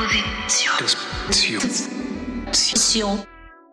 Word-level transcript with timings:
Disposition. 0.00 1.68
Disposition. 2.48 3.22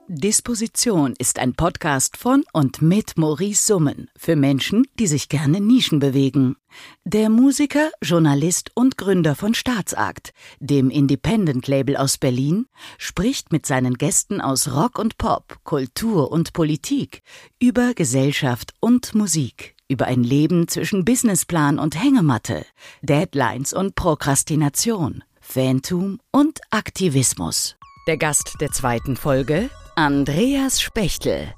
Disposition 0.09 1.13
ist 1.17 1.39
ein 1.39 1.53
Podcast 1.53 2.17
von 2.17 2.43
und 2.51 2.81
mit 2.81 3.17
Maurice 3.17 3.65
Summen 3.65 4.09
für 4.17 4.35
Menschen, 4.35 4.85
die 4.99 5.07
sich 5.07 5.29
gerne 5.29 5.61
Nischen 5.61 5.99
bewegen. 5.99 6.57
Der 7.05 7.29
Musiker, 7.29 7.91
Journalist 8.01 8.71
und 8.73 8.97
Gründer 8.97 9.35
von 9.35 9.53
Staatsakt, 9.53 10.33
dem 10.59 10.89
Independent-Label 10.89 11.95
aus 11.95 12.17
Berlin, 12.17 12.65
spricht 12.97 13.53
mit 13.53 13.65
seinen 13.65 13.93
Gästen 13.93 14.41
aus 14.41 14.73
Rock 14.73 14.99
und 14.99 15.17
Pop, 15.17 15.59
Kultur 15.63 16.29
und 16.29 16.51
Politik 16.51 17.21
über 17.57 17.93
Gesellschaft 17.93 18.73
und 18.81 19.15
Musik, 19.15 19.77
über 19.87 20.07
ein 20.07 20.25
Leben 20.25 20.67
zwischen 20.67 21.05
Businessplan 21.05 21.79
und 21.79 21.95
Hängematte, 21.95 22.65
Deadlines 23.01 23.71
und 23.71 23.95
Prokrastination, 23.95 25.23
Fantum 25.49 26.19
und 26.31 26.59
Aktivismus. 26.71 27.77
Der 28.05 28.17
Gast 28.17 28.57
der 28.59 28.69
zweiten 28.71 29.15
Folge, 29.15 29.69
Andreas 29.95 30.81
Spechtel. 30.81 31.53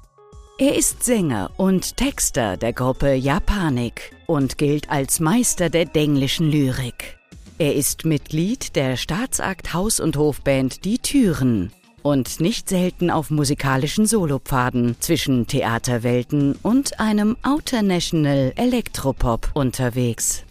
Er 0.58 0.76
ist 0.76 1.02
Sänger 1.02 1.50
und 1.56 1.96
Texter 1.96 2.56
der 2.56 2.72
Gruppe 2.72 3.14
Japanik 3.14 4.12
und 4.26 4.58
gilt 4.58 4.88
als 4.90 5.18
Meister 5.18 5.70
der 5.70 5.86
denglischen 5.86 6.48
Lyrik. 6.52 7.18
Er 7.58 7.74
ist 7.74 8.04
Mitglied 8.04 8.76
der 8.76 8.96
Staatsakt 8.96 9.74
Haus- 9.74 9.98
und 9.98 10.16
Hofband 10.16 10.84
Die 10.84 10.98
Türen 10.98 11.72
und 12.02 12.38
nicht 12.38 12.68
selten 12.68 13.10
auf 13.10 13.30
musikalischen 13.30 14.06
Solopfaden 14.06 14.96
zwischen 15.00 15.48
Theaterwelten 15.48 16.54
und 16.62 17.00
einem 17.00 17.36
Outernational 17.42 18.52
Elektropop 18.54 19.50
unterwegs. 19.54 20.44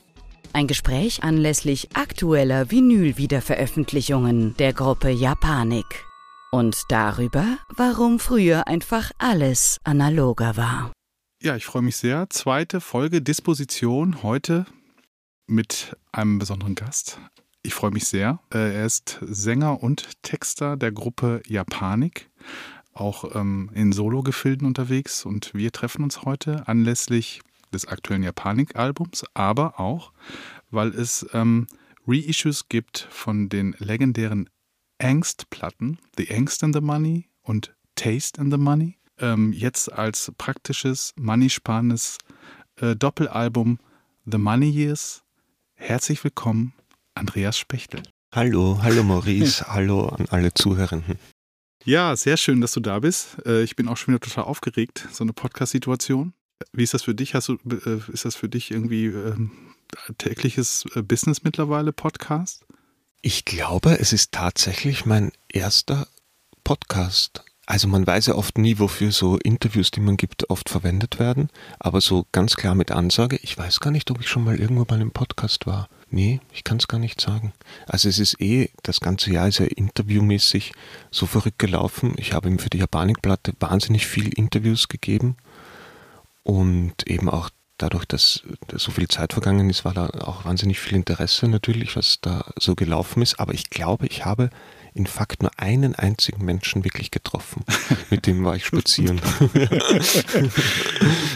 Ein 0.52 0.68
Gespräch 0.68 1.24
anlässlich 1.24 1.90
aktueller 1.96 2.72
Vinyl-Wiederveröffentlichungen 2.72 4.56
der 4.58 4.74
Gruppe 4.74 5.10
Japanik. 5.10 6.06
Und 6.52 6.76
darüber, 6.90 7.60
warum 7.76 8.18
früher 8.20 8.68
einfach 8.68 9.12
alles 9.20 9.78
analoger 9.84 10.58
war. 10.58 10.92
Ja, 11.42 11.56
ich 11.56 11.66
freue 11.66 11.84
mich 11.84 11.98
sehr. 11.98 12.30
Zweite 12.32 12.82
Folge 12.82 13.22
Disposition 13.22 14.24
heute 14.24 14.66
mit 15.46 15.96
einem 16.12 16.40
besonderen 16.40 16.74
Gast. 16.76 17.20
Ich 17.62 17.76
freue 17.76 17.92
mich 17.92 18.06
sehr. 18.06 18.40
Äh, 18.52 18.74
Er 18.74 18.86
ist 18.86 19.20
Sänger 19.22 19.84
und 19.84 20.10
Texter 20.24 20.76
der 20.76 20.92
Gruppe 20.92 21.44
Japanik, 21.48 22.30
auch 22.94 23.36
ähm, 23.36 23.70
in 23.76 23.92
Solo-Gefilden 23.92 24.66
unterwegs. 24.66 25.26
Und 25.26 25.54
wir 25.54 25.72
treffen 25.72 26.04
uns 26.04 26.24
heute 26.24 26.68
anlässlich 26.68 27.42
des 27.74 27.88
aktuellen 27.88 28.24
Japanik-Albums, 28.24 29.26
aber 29.34 29.80
auch, 29.80 30.12
weil 30.72 30.90
es 30.90 31.26
ähm, 31.34 31.68
Reissues 32.08 32.70
gibt 32.70 33.08
von 33.10 33.50
den 33.50 33.76
legendären 33.80 34.50
Angst-Platten, 35.00 36.00
The 36.18 36.34
Angst 36.34 36.64
and 36.64 36.76
the 36.76 36.82
Money 36.82 37.30
und 37.42 37.74
Taste 37.96 38.40
and 38.40 38.52
the 38.52 38.58
Money. 38.58 38.98
Ähm, 39.18 39.54
jetzt 39.54 39.92
als 39.92 40.32
praktisches, 40.38 41.14
money-sparendes 41.18 42.18
äh, 42.78 42.96
Doppelalbum 42.96 43.80
The 44.26 44.38
Money 44.38 44.70
Years. 44.70 45.24
Herzlich 45.76 46.24
willkommen, 46.24 46.74
Andreas 47.16 47.58
Spechtel. 47.58 48.04
Hallo, 48.34 48.80
hallo 48.82 49.04
Maurice, 49.04 49.66
hallo 49.74 50.08
an 50.10 50.28
alle 50.30 50.54
Zuhörenden. 50.54 51.18
Ja, 51.86 52.16
sehr 52.16 52.38
schön, 52.38 52.62
dass 52.62 52.74
du 52.74 52.80
da 52.80 53.00
bist. 53.00 53.38
Äh, 53.46 53.64
ich 53.64 53.76
bin 53.76 53.88
auch 53.88 53.98
schon 53.98 54.14
wieder 54.14 54.22
total 54.22 54.44
aufgeregt, 54.44 55.08
so 55.12 55.24
eine 55.24 55.34
Podcast-Situation. 55.34 56.34
Wie 56.74 56.84
ist 56.84 56.94
das 56.94 57.04
für 57.04 57.16
dich? 57.16 57.36
Hast 57.36 57.48
du, 57.48 57.58
äh, 57.86 58.00
ist 58.12 58.26
das 58.26 58.36
für 58.36 58.50
dich 58.50 58.72
irgendwie 58.72 59.06
ähm, 59.06 59.52
tägliches 60.18 60.86
äh, 60.96 61.02
Business 61.02 61.44
mittlerweile, 61.44 61.94
Podcast? 61.94 62.66
Ich 63.22 63.46
glaube, 63.46 64.00
es 64.00 64.14
ist 64.14 64.32
tatsächlich 64.32 65.06
mein 65.06 65.32
erster 65.50 66.08
Podcast. 66.64 67.44
Also 67.66 67.88
man 67.88 68.08
weiß 68.08 68.28
ja 68.28 68.36
oft 68.36 68.58
nie, 68.58 68.80
wofür 68.80 69.12
so 69.12 69.38
Interviews, 69.38 69.92
die 69.92 70.00
man 70.00 70.18
gibt, 70.18 70.50
oft 70.50 70.70
verwendet 70.70 71.20
werden. 71.20 71.50
Aber 71.78 72.02
so 72.02 72.26
ganz 72.32 72.56
klar 72.56 72.74
mit 72.74 72.92
Ansage, 72.92 73.38
ich 73.44 73.58
weiß 73.58 73.80
gar 73.80 73.92
nicht, 73.92 74.10
ob 74.10 74.20
ich 74.20 74.28
schon 74.28 74.44
mal 74.44 74.60
irgendwo 74.60 74.86
bei 74.86 74.96
einem 74.96 75.12
Podcast 75.12 75.68
war. 75.68 75.88
Nee, 76.10 76.40
ich 76.52 76.64
kann 76.64 76.78
es 76.78 76.88
gar 76.88 76.98
nicht 76.98 77.22
sagen. 77.22 77.54
Also 77.86 78.10
es 78.10 78.18
ist 78.18 78.42
eh, 78.42 78.70
das 78.82 79.02
ganze 79.02 79.32
Jahr 79.32 79.48
ist 79.48 79.60
ja 79.60 79.66
interviewmäßig 79.66 80.72
so 81.12 81.28
verrückt 81.28 81.60
gelaufen. 81.60 82.16
Ich 82.18 82.34
habe 82.34 82.50
ihm 82.50 82.58
für 82.58 82.72
die 82.72 82.80
Japanikplatte 82.80 83.54
wahnsinnig 83.60 84.08
viel 84.08 84.30
Interviews 84.30 84.88
gegeben. 84.88 85.38
Und 86.44 87.08
eben 87.08 87.30
auch 87.30 87.50
dadurch, 87.78 88.06
dass 88.06 88.44
so 88.76 88.92
viel 88.92 89.08
Zeit 89.08 89.34
vergangen 89.34 89.70
ist, 89.70 89.86
war 89.86 89.94
da 89.94 90.08
auch 90.08 90.46
wahnsinnig 90.46 90.80
viel 90.80 90.98
Interesse 90.98 91.48
natürlich, 91.48 91.96
was 91.96 92.20
da 92.22 92.46
so 92.60 92.76
gelaufen 92.76 93.22
ist. 93.22 93.40
Aber 93.40 93.54
ich 93.54 93.70
glaube, 93.70 94.08
ich 94.08 94.26
habe 94.26 94.50
in 95.00 95.08
Fakt 95.08 95.42
nur 95.42 95.52
einen 95.58 95.96
einzigen 95.96 96.44
Menschen 96.44 96.84
wirklich 96.84 97.10
getroffen. 97.10 97.64
Mit 98.10 98.28
dem 98.28 98.44
war 98.44 98.58
ich 98.58 98.66
spazieren. 98.66 99.22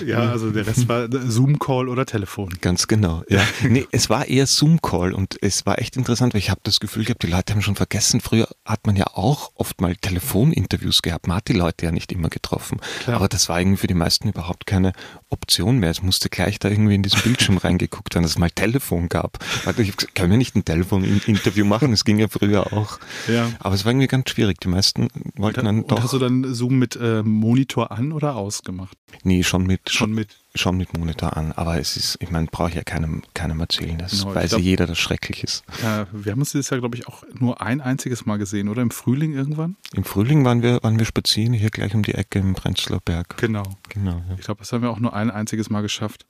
ja, 0.06 0.20
also 0.20 0.52
der 0.52 0.68
Rest 0.68 0.90
war 0.90 1.08
Zoom-Call 1.10 1.88
oder 1.88 2.06
Telefon. 2.06 2.50
Ganz 2.60 2.88
genau, 2.88 3.24
ja. 3.30 3.42
Nee, 3.70 3.88
es 3.92 4.10
war 4.10 4.28
eher 4.28 4.46
Zoom-Call 4.46 5.14
und 5.14 5.38
es 5.42 5.66
war 5.66 5.80
echt 5.80 5.96
interessant, 5.96 6.34
weil 6.34 6.40
ich 6.40 6.50
habe 6.50 6.60
das 6.64 6.82
Gefühl 6.82 7.06
gehabt, 7.06 7.24
die 7.24 7.28
Leute 7.28 7.54
haben 7.54 7.62
schon 7.62 7.78
vergessen, 7.78 8.20
früher 8.20 8.50
hat 8.66 8.86
man 8.86 8.98
ja 8.98 9.08
auch 9.14 9.54
oft 9.56 9.80
mal 9.80 9.96
Telefoninterviews 9.96 11.02
gehabt. 11.02 11.28
Man 11.28 11.38
hat 11.38 11.48
die 11.48 11.54
Leute 11.54 11.86
ja 11.86 11.94
nicht 11.94 12.12
immer 12.12 12.28
getroffen. 12.28 12.82
Klar. 13.04 13.16
Aber 13.16 13.30
das 13.30 13.48
war 13.48 13.62
irgendwie 13.62 13.78
für 13.78 13.88
die 13.88 13.94
meisten 13.94 14.28
überhaupt 14.28 14.66
keine 14.66 14.92
Option 15.30 15.80
mehr. 15.80 15.92
Es 15.92 16.04
musste 16.04 16.28
gleich 16.28 16.60
da 16.60 16.68
irgendwie 16.68 16.96
in 16.96 17.04
diesen 17.04 17.22
Bildschirm 17.22 17.58
reingeguckt 17.58 18.14
werden, 18.14 18.24
dass 18.24 18.32
es 18.32 18.38
mal 18.38 18.52
Telefon 18.52 19.08
gab. 19.08 19.40
Ich 19.62 19.66
habe 19.66 19.86
gesagt, 19.86 20.16
können 20.16 20.32
wir 20.32 20.38
nicht 20.38 20.58
ein 20.58 20.66
Telefoninterview 20.66 21.64
machen? 21.64 21.94
Es 21.94 22.04
ging 22.04 22.20
ja 22.20 22.28
früher 22.28 22.74
auch. 22.74 23.00
Ja. 23.30 23.50
Aber 23.60 23.76
es 23.76 23.86
war 23.86 23.92
irgendwie 23.92 24.08
ganz 24.08 24.30
schwierig. 24.30 24.60
Die 24.60 24.68
meisten 24.68 25.08
wollten 25.36 25.66
dann 25.66 25.80
und 25.84 25.92
doch. 25.92 26.02
hast 26.04 26.14
du 26.14 26.20
dann 26.20 26.54
Zoom 26.54 26.80
mit 26.80 26.96
äh, 26.96 27.24
Monitor 27.24 27.92
an 27.92 28.12
oder 28.12 28.36
ausgemacht? 28.36 28.98
Nee, 29.24 29.44
schon 29.44 29.66
mit, 29.66 29.90
Schon 29.90 30.14
mit. 30.14 30.36
schon 30.56 30.78
mit 30.78 30.98
Monitor 30.98 31.38
an. 31.38 31.52
Aber 31.52 31.80
es 31.80 31.96
ist, 31.98 32.18
ich 32.22 32.32
meine, 32.32 32.48
brauche 32.48 32.70
ich 32.70 32.76
ja 32.76 32.84
keinem, 32.84 33.24
keinem 33.34 33.60
erzählen. 33.60 33.98
Das 33.98 34.12
Genau, 34.24 34.34
ja 34.36 34.46
glaub- 34.46 34.62
jeder, 34.62 34.88
dass 34.88 34.98
schrecklich 35.00 35.44
ist. 35.44 35.64
Äh, 35.84 36.06
wir 36.12 36.32
haben 36.32 36.40
uns 36.40 36.52
dieses 36.52 36.70
Jahr, 36.70 36.80
glaube 36.80 36.98
ich, 36.98 37.08
auch 37.08 37.24
nur 37.40 37.62
ein 37.62 37.82
einziges 37.82 38.26
Mal 38.26 38.38
gesehen, 38.38 38.70
oder? 38.70 38.82
Im 38.82 38.92
Frühling 38.92 39.34
irgendwann? 39.34 39.76
Im 39.94 40.04
Frühling 40.04 40.44
waren 40.46 40.62
wir, 40.62 40.82
waren 40.84 40.98
wir 41.00 41.06
spazieren, 41.06 41.54
hier 41.54 41.70
gleich 41.70 41.94
um 41.96 42.04
die 42.04 42.14
Ecke 42.16 42.40
im 42.40 42.54
Prenzlauer 42.56 43.02
Berg. 43.04 43.38
Genau. 43.38 43.64
Genau. 43.90 44.22
Ja. 44.30 44.36
Ich 44.38 44.46
glaube, 44.46 44.60
das 44.60 44.72
haben 44.74 44.82
wir 44.82 44.90
auch 44.92 45.00
nur 45.00 45.14
ein 45.14 45.30
einziges 45.32 45.70
Mal 45.70 45.82
geschafft. 45.82 46.26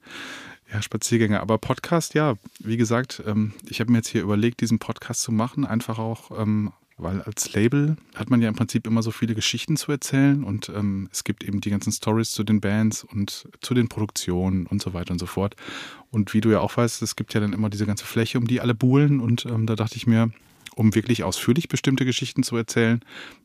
Ja, 0.72 0.80
Spaziergänge. 0.82 1.40
Aber 1.40 1.58
Podcast, 1.58 2.14
ja, 2.14 2.34
wie 2.58 2.76
gesagt, 2.76 3.22
ähm, 3.26 3.52
ich 3.68 3.80
habe 3.80 3.92
mir 3.92 3.98
jetzt 3.98 4.08
hier 4.08 4.22
überlegt, 4.22 4.60
diesen 4.60 4.78
Podcast 4.78 5.22
zu 5.22 5.30
machen, 5.30 5.64
einfach 5.66 5.98
auch, 5.98 6.30
ähm, 6.40 6.72
weil 6.96 7.22
als 7.22 7.52
Label 7.52 7.96
hat 8.14 8.30
man 8.30 8.40
ja 8.40 8.48
im 8.48 8.54
Prinzip 8.54 8.86
immer 8.86 9.02
so 9.02 9.10
viele 9.10 9.34
Geschichten 9.34 9.76
zu 9.76 9.90
erzählen 9.90 10.44
und 10.44 10.68
ähm, 10.68 11.08
es 11.12 11.24
gibt 11.24 11.42
eben 11.42 11.60
die 11.60 11.70
ganzen 11.70 11.92
Stories 11.92 12.30
zu 12.30 12.44
den 12.44 12.60
Bands 12.60 13.04
und 13.04 13.48
zu 13.60 13.74
den 13.74 13.88
Produktionen 13.88 14.66
und 14.66 14.80
so 14.80 14.94
weiter 14.94 15.12
und 15.12 15.18
so 15.18 15.26
fort. 15.26 15.56
Und 16.10 16.34
wie 16.34 16.40
du 16.40 16.50
ja 16.50 16.60
auch 16.60 16.76
weißt, 16.76 17.02
es 17.02 17.16
gibt 17.16 17.34
ja 17.34 17.40
dann 17.40 17.52
immer 17.52 17.70
diese 17.70 17.86
ganze 17.86 18.04
Fläche, 18.04 18.38
um 18.38 18.46
die 18.46 18.60
alle 18.60 18.74
buhlen 18.74 19.20
und 19.20 19.46
ähm, 19.46 19.66
da 19.66 19.74
dachte 19.74 19.96
ich 19.96 20.06
mir, 20.06 20.30
um 20.76 20.94
wirklich 20.94 21.24
ausführlich 21.24 21.68
bestimmte 21.68 22.04
Geschichten 22.04 22.42
zu 22.42 22.56
erzählen, 22.56 23.00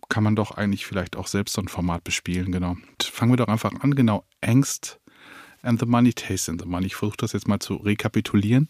kann 0.10 0.24
man 0.24 0.36
doch 0.36 0.52
eigentlich 0.52 0.86
vielleicht 0.86 1.16
auch 1.16 1.28
selbst 1.28 1.54
so 1.54 1.62
ein 1.62 1.68
Format 1.68 2.04
bespielen, 2.04 2.52
genau. 2.52 2.72
Und 2.72 3.04
fangen 3.04 3.32
wir 3.32 3.38
doch 3.38 3.48
einfach 3.48 3.72
an, 3.82 3.96
genau. 3.96 4.26
Angst 4.42 5.00
and 5.62 5.80
the 5.80 5.86
Money, 5.86 6.14
Taste 6.14 6.52
and 6.52 6.62
the 6.62 6.68
Money. 6.68 6.88
Ich 6.88 6.96
versuche 6.96 7.18
das 7.18 7.34
jetzt 7.34 7.48
mal 7.48 7.60
zu 7.60 7.76
rekapitulieren. 7.76 8.68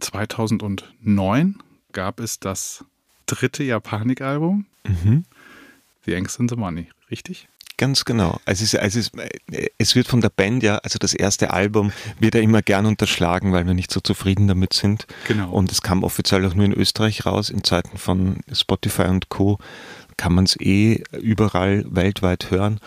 2009 0.00 1.58
gab 1.92 2.20
es 2.20 2.38
das 2.38 2.84
dritte 3.28 3.62
Japanik-Album, 3.62 4.66
Mhm. 4.84 5.24
The 6.06 6.16
Angst 6.16 6.40
and 6.40 6.48
the 6.50 6.56
Money, 6.56 6.88
richtig? 7.10 7.46
Ganz 7.76 8.04
genau. 8.04 8.40
Also 8.44 8.64
es, 8.64 8.74
also 8.74 8.98
es, 8.98 9.12
es 9.78 9.94
wird 9.94 10.08
von 10.08 10.20
der 10.20 10.30
Band 10.30 10.62
ja, 10.64 10.78
also 10.78 10.98
das 10.98 11.14
erste 11.14 11.52
Album 11.52 11.92
wird 12.18 12.34
ja 12.34 12.40
immer 12.40 12.60
gern 12.62 12.86
unterschlagen, 12.86 13.52
weil 13.52 13.66
wir 13.66 13.74
nicht 13.74 13.92
so 13.92 14.00
zufrieden 14.00 14.48
damit 14.48 14.72
sind. 14.72 15.06
Genau. 15.28 15.50
Und 15.50 15.70
es 15.70 15.80
kam 15.82 16.02
offiziell 16.02 16.44
auch 16.46 16.54
nur 16.54 16.64
in 16.64 16.72
Österreich 16.72 17.24
raus. 17.26 17.50
In 17.50 17.62
Zeiten 17.62 17.96
von 17.98 18.38
Spotify 18.52 19.02
und 19.02 19.28
Co. 19.28 19.58
kann 20.16 20.32
man 20.32 20.44
es 20.44 20.58
eh 20.58 21.04
überall 21.20 21.84
weltweit 21.88 22.50
hören. 22.50 22.80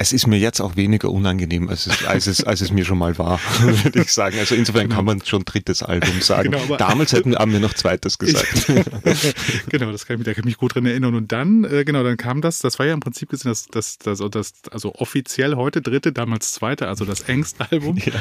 Es 0.00 0.12
ist 0.12 0.28
mir 0.28 0.38
jetzt 0.38 0.60
auch 0.60 0.76
weniger 0.76 1.10
unangenehm, 1.10 1.68
als 1.68 1.88
es, 1.88 2.04
als 2.04 2.28
es, 2.28 2.44
als 2.44 2.60
es 2.60 2.70
mir 2.70 2.84
schon 2.84 2.98
mal 2.98 3.18
war, 3.18 3.40
würde 3.60 4.00
ich 4.02 4.12
sagen. 4.12 4.38
Also 4.38 4.54
insofern 4.54 4.88
kann 4.88 5.04
man 5.04 5.24
schon 5.24 5.44
drittes 5.44 5.82
Album 5.82 6.20
sagen. 6.20 6.52
Genau, 6.52 6.76
Damals 6.76 7.12
hätten, 7.12 7.34
haben 7.34 7.50
wir 7.52 7.58
noch 7.58 7.74
zweites 7.74 8.16
gesagt. 8.18 8.66
genau, 9.68 9.90
das 9.90 10.06
kann 10.06 10.14
ich, 10.14 10.18
mich- 10.20 10.24
da 10.26 10.34
kann 10.34 10.42
ich 10.42 10.44
mich 10.44 10.56
gut 10.56 10.76
dran 10.76 10.86
erinnern. 10.86 11.16
Und 11.16 11.32
dann, 11.32 11.64
äh, 11.64 11.84
genau, 11.84 12.04
dann 12.04 12.16
kam 12.16 12.40
das, 12.42 12.60
das 12.60 12.78
war 12.78 12.86
ja 12.86 12.94
im 12.94 13.00
Prinzip 13.00 13.28
gesehen, 13.30 13.48
das, 13.50 13.66
das, 13.66 13.98
das, 13.98 14.20
das 14.30 14.52
also 14.70 14.94
offiziell 14.94 15.56
heute 15.56 15.82
dritte, 15.82 16.12
damals 16.12 16.52
zweite, 16.52 16.86
also 16.86 17.04
das 17.04 17.28
Angst-Album, 17.28 17.98
äh, 17.98 18.12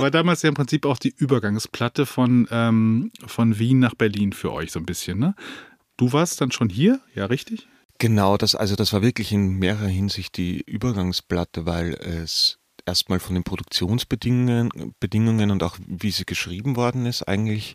war 0.00 0.10
damals 0.10 0.42
ja 0.42 0.48
im 0.48 0.56
Prinzip 0.56 0.84
auch 0.84 0.98
die 0.98 1.14
Übergangsplatte 1.16 2.06
von, 2.06 2.48
ähm, 2.50 3.12
von 3.24 3.56
Wien 3.56 3.78
nach 3.78 3.94
Berlin 3.94 4.32
für 4.32 4.52
euch 4.52 4.72
so 4.72 4.80
ein 4.80 4.86
bisschen, 4.86 5.20
ne? 5.20 5.36
Du 5.96 6.12
warst 6.12 6.40
dann 6.40 6.50
schon 6.50 6.70
hier, 6.70 6.98
ja, 7.14 7.26
richtig? 7.26 7.68
Genau, 8.00 8.38
das, 8.38 8.54
also 8.54 8.76
das 8.76 8.94
war 8.94 9.02
wirklich 9.02 9.30
in 9.30 9.58
mehrerer 9.58 9.86
Hinsicht 9.86 10.38
die 10.38 10.62
Übergangsplatte, 10.62 11.66
weil 11.66 11.92
es 11.92 12.58
erstmal 12.86 13.20
von 13.20 13.34
den 13.34 13.44
Produktionsbedingungen 13.44 14.94
Bedingungen 14.98 15.50
und 15.50 15.62
auch 15.62 15.76
wie 15.86 16.10
sie 16.10 16.24
geschrieben 16.24 16.76
worden 16.76 17.04
ist 17.04 17.28
eigentlich. 17.28 17.74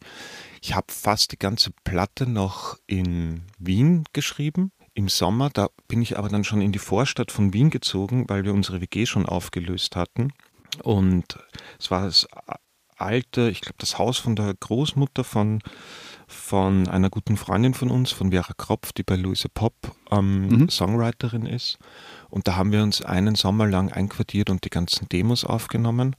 Ich 0.63 0.74
habe 0.74 0.88
fast 0.89 1.31
die 1.31 1.38
ganze 1.38 1.69
Platte 1.83 2.27
noch 2.27 2.80
in 2.88 3.44
Wien 3.60 4.06
geschrieben. 4.13 4.72
Im 4.95 5.10
Sommer, 5.10 5.51
da 5.51 5.69
bin 5.88 6.01
ich 6.01 6.18
aber 6.18 6.30
dann 6.30 6.44
schon 6.44 6.62
in 6.62 6.72
die 6.72 6.80
Vorstadt 6.80 7.31
von 7.31 7.54
Wien 7.54 7.69
gezogen, 7.69 8.27
weil 8.27 8.45
wir 8.45 8.54
unsere 8.56 8.81
WG 8.81 9.06
schon 9.06 9.27
aufgelöst 9.27 9.95
hatten. 9.95 10.33
Und 10.81 11.38
es 11.77 11.92
war 11.92 12.06
das 12.06 12.27
alte, 12.98 13.51
ich 13.51 13.62
glaube, 13.62 13.77
das 13.77 14.00
Haus 14.00 14.18
von 14.18 14.36
der 14.36 14.56
Großmutter 14.60 15.24
von, 15.24 15.62
von 16.27 16.88
einer 16.88 17.10
guten 17.10 17.38
Freundin 17.38 17.74
von 17.74 17.89
uns, 17.89 18.12
von 18.12 18.31
Vera 18.31 18.54
Kropf, 18.57 18.94
die 18.94 19.04
bei 19.04 19.16
Louise 19.16 19.50
Pop 19.50 19.74
ähm, 20.12 20.48
mhm. 20.48 20.69
Songwriterin 20.69 21.45
ist. 21.45 21.77
Und 22.30 22.48
da 22.48 22.56
haben 22.56 22.72
wir 22.72 22.83
uns 22.83 23.01
einen 23.01 23.36
Sommer 23.36 23.68
lang 23.68 23.92
einquartiert 23.92 24.50
und 24.50 24.66
die 24.66 24.69
ganzen 24.69 25.07
Demos 25.10 25.44
aufgenommen. 25.44 26.16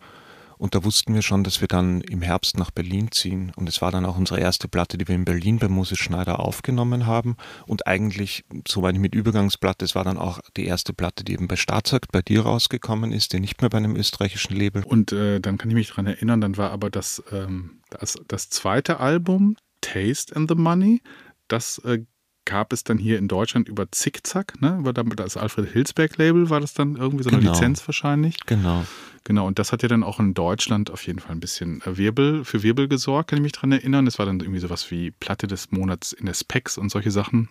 Und 0.59 0.75
da 0.75 0.85
wussten 0.85 1.15
wir 1.15 1.23
schon, 1.23 1.45
dass 1.45 1.61
wir 1.61 1.69
dann 1.69 2.01
im 2.01 2.23
Herbst 2.23 2.59
nach 2.59 2.71
Berlin 2.71 3.11
ziehen. 3.13 3.53
Und 3.57 3.69
es 3.69 3.83
war 3.83 3.91
dann 3.91 4.07
auch 4.07 4.17
unsere 4.17 4.41
erste 4.41 4.69
Platte, 4.69 4.97
die 4.97 5.07
wir 5.07 5.15
in 5.15 5.25
Berlin 5.25 5.59
bei 5.59 5.69
Moses 5.69 5.99
Schneider 5.99 6.41
aufgenommen 6.41 7.07
haben. 7.07 7.37
Und 7.67 7.87
eigentlich, 7.87 8.45
so 8.67 8.81
meine 8.81 8.97
ich 8.97 9.03
mit 9.03 9.15
Übergangsplatte, 9.15 9.85
es 9.85 9.95
war 9.95 10.05
dann 10.05 10.19
auch 10.19 10.41
die 10.57 10.65
erste 10.65 10.93
Platte, 10.93 11.25
die 11.25 11.35
eben 11.35 11.49
bei 11.49 11.57
Staatsakt 11.57 12.11
bei 12.13 12.23
dir 12.23 12.43
rausgekommen 12.43 13.13
ist, 13.13 13.33
die 13.33 13.41
nicht 13.41 13.61
mehr 13.61 13.69
bei 13.69 13.79
einem 13.79 13.97
österreichischen 13.97 14.57
Label. 14.57 14.83
Und 14.85 15.13
äh, 15.13 15.41
dann 15.41 15.59
kann 15.59 15.69
ich 15.69 15.75
mich 15.75 15.89
daran 15.89 16.07
erinnern, 16.07 16.41
dann 16.41 16.57
war 16.57 16.71
aber 16.71 16.91
das, 16.91 17.23
ähm, 17.33 17.81
das, 17.91 18.19
das 18.27 18.49
zweite 18.49 18.99
Album, 18.99 19.57
Taste 19.87 20.35
and 20.35 20.49
the 20.49 20.57
Money, 20.57 21.01
das 21.49 21.79
äh, 21.79 22.05
gab 22.45 22.73
es 22.73 22.85
dann 22.85 22.97
hier 22.97 23.19
in 23.19 23.29
Deutschland 23.29 23.69
über 23.69 23.91
Zickzack, 23.91 24.61
ne? 24.63 24.79
Über 24.79 24.93
das 24.93 25.37
Alfred 25.37 25.71
Hilsberg 25.71 26.17
Label 26.17 26.49
war 26.49 26.61
das 26.61 26.75
dann 26.75 26.97
irgendwie 26.97 27.25
so 27.25 27.31
eine 27.31 27.41
genau. 27.41 27.53
Lizenz 27.53 27.87
wahrscheinlich. 27.87 28.39
Genau. 28.47 28.85
Genau, 29.25 29.45
und 29.45 29.59
das 29.59 29.73
hat 29.73 29.83
ja 29.83 29.89
dann 29.89 30.05
auch 30.05 30.21
in 30.21 30.35
Deutschland 30.35 30.89
auf 30.93 31.05
jeden 31.05 31.19
Fall 31.19 31.33
ein 31.33 31.41
bisschen 31.41 31.83
äh, 31.83 31.99
Wirbel, 31.99 32.45
für 32.45 32.63
Wirbel 32.63 32.87
gesorgt, 32.87 33.31
kann 33.31 33.39
ich 33.39 33.43
mich 33.43 33.53
dran 33.53 33.73
erinnern. 33.73 34.07
Es 34.07 34.21
war 34.21 34.27
dann 34.27 34.39
irgendwie 34.39 34.61
sowas 34.61 34.89
wie 34.93 35.11
Platte 35.11 35.49
des 35.49 35.73
Monats 35.73 36.13
in 36.13 36.27
der 36.27 36.35
Specs 36.35 36.79
und 36.79 36.91
solche 36.91 37.11
Sachen. 37.11 37.49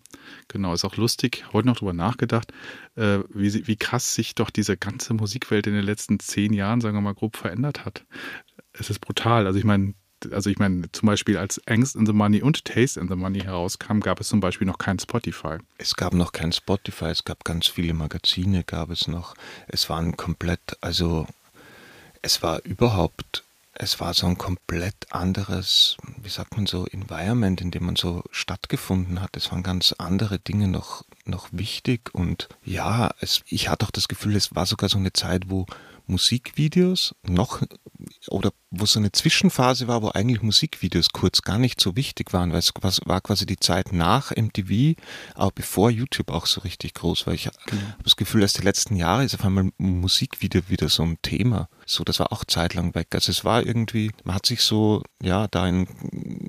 Genau, 0.47 0.73
ist 0.73 0.85
auch 0.85 0.95
lustig, 0.95 1.43
heute 1.51 1.67
noch 1.67 1.75
drüber 1.75 1.91
nachgedacht, 1.91 2.53
äh, 2.95 3.19
wie, 3.29 3.67
wie 3.67 3.75
krass 3.75 4.15
sich 4.15 4.35
doch 4.35 4.49
diese 4.49 4.77
ganze 4.77 5.13
Musikwelt 5.13 5.67
in 5.67 5.73
den 5.73 5.83
letzten 5.83 6.19
zehn 6.19 6.53
Jahren, 6.53 6.79
sagen 6.79 6.95
wir 6.95 7.01
mal, 7.01 7.13
grob 7.13 7.35
verändert 7.35 7.83
hat. 7.83 8.05
Es 8.71 8.89
ist 8.89 8.99
brutal. 8.99 9.45
Also 9.45 9.59
ich 9.59 9.65
meine, 9.65 9.95
also 10.31 10.49
ich 10.49 10.59
meine, 10.59 10.91
zum 10.91 11.07
Beispiel 11.07 11.37
als 11.37 11.61
Angst 11.67 11.95
in 11.95 12.05
the 12.05 12.13
Money 12.13 12.41
und 12.41 12.65
Taste 12.65 12.99
in 12.99 13.07
the 13.07 13.15
Money 13.15 13.41
herauskam, 13.41 13.99
gab 13.99 14.19
es 14.19 14.27
zum 14.27 14.39
Beispiel 14.39 14.67
noch 14.67 14.77
kein 14.77 14.99
Spotify. 14.99 15.57
Es 15.77 15.95
gab 15.95 16.13
noch 16.13 16.31
kein 16.31 16.51
Spotify, 16.51 17.05
es 17.05 17.23
gab 17.23 17.43
ganz 17.43 17.67
viele 17.67 17.93
Magazine, 17.93 18.63
gab 18.63 18.89
es 18.89 19.07
noch. 19.07 19.35
Es 19.67 19.89
waren 19.89 20.17
komplett, 20.17 20.77
also 20.81 21.27
es 22.21 22.41
war 22.41 22.63
überhaupt, 22.65 23.43
es 23.73 23.99
war 23.99 24.13
so 24.13 24.25
ein 24.27 24.37
komplett 24.37 24.95
anderes, 25.11 25.97
wie 26.21 26.29
sagt 26.29 26.55
man 26.55 26.65
so, 26.65 26.85
Environment, 26.85 27.59
in 27.61 27.71
dem 27.71 27.85
man 27.85 27.95
so 27.95 28.23
stattgefunden 28.31 29.21
hat. 29.21 29.35
Es 29.35 29.51
waren 29.51 29.63
ganz 29.63 29.93
andere 29.97 30.39
Dinge 30.39 30.67
noch, 30.67 31.03
noch 31.25 31.49
wichtig 31.51 32.13
und 32.13 32.47
ja, 32.63 33.11
es, 33.19 33.41
ich 33.47 33.69
hatte 33.69 33.85
auch 33.85 33.91
das 33.91 34.07
Gefühl, 34.07 34.35
es 34.35 34.55
war 34.55 34.65
sogar 34.65 34.89
so 34.89 34.97
eine 34.97 35.13
Zeit, 35.13 35.49
wo 35.49 35.65
Musikvideos 36.07 37.15
noch 37.23 37.61
oder 38.29 38.51
wo 38.71 38.85
so 38.85 38.99
eine 38.99 39.11
Zwischenphase 39.11 39.87
war, 39.87 40.01
wo 40.01 40.09
eigentlich 40.09 40.41
Musikvideos 40.41 41.09
kurz 41.13 41.41
gar 41.41 41.57
nicht 41.57 41.79
so 41.79 41.95
wichtig 41.95 42.33
waren, 42.33 42.51
weil 42.51 42.59
es 42.59 42.73
war 43.05 43.21
quasi 43.21 43.45
die 43.45 43.59
Zeit 43.59 43.93
nach 43.93 44.31
MTV, 44.35 44.99
aber 45.33 45.51
bevor 45.55 45.89
YouTube 45.89 46.29
auch 46.29 46.45
so 46.45 46.61
richtig 46.61 46.93
groß 46.93 47.25
war. 47.25 47.33
Ich 47.33 47.49
genau. 47.65 47.81
habe 47.81 48.03
das 48.03 48.15
Gefühl, 48.15 48.41
dass 48.41 48.53
die 48.53 48.63
letzten 48.63 48.95
Jahre 48.95 49.23
ist 49.23 49.35
auf 49.35 49.45
einmal 49.45 49.69
Musikvideo 49.77 50.63
wieder 50.67 50.89
so 50.89 51.03
ein 51.03 51.17
Thema. 51.21 51.69
So, 51.85 52.03
das 52.03 52.19
war 52.19 52.31
auch 52.31 52.43
zeitlang 52.45 52.95
weg. 52.95 53.07
Also 53.13 53.31
es 53.31 53.45
war 53.45 53.65
irgendwie, 53.65 54.11
man 54.23 54.35
hat 54.35 54.45
sich 54.45 54.61
so, 54.61 55.03
ja, 55.21 55.47
da 55.47 55.67
in, 55.67 55.85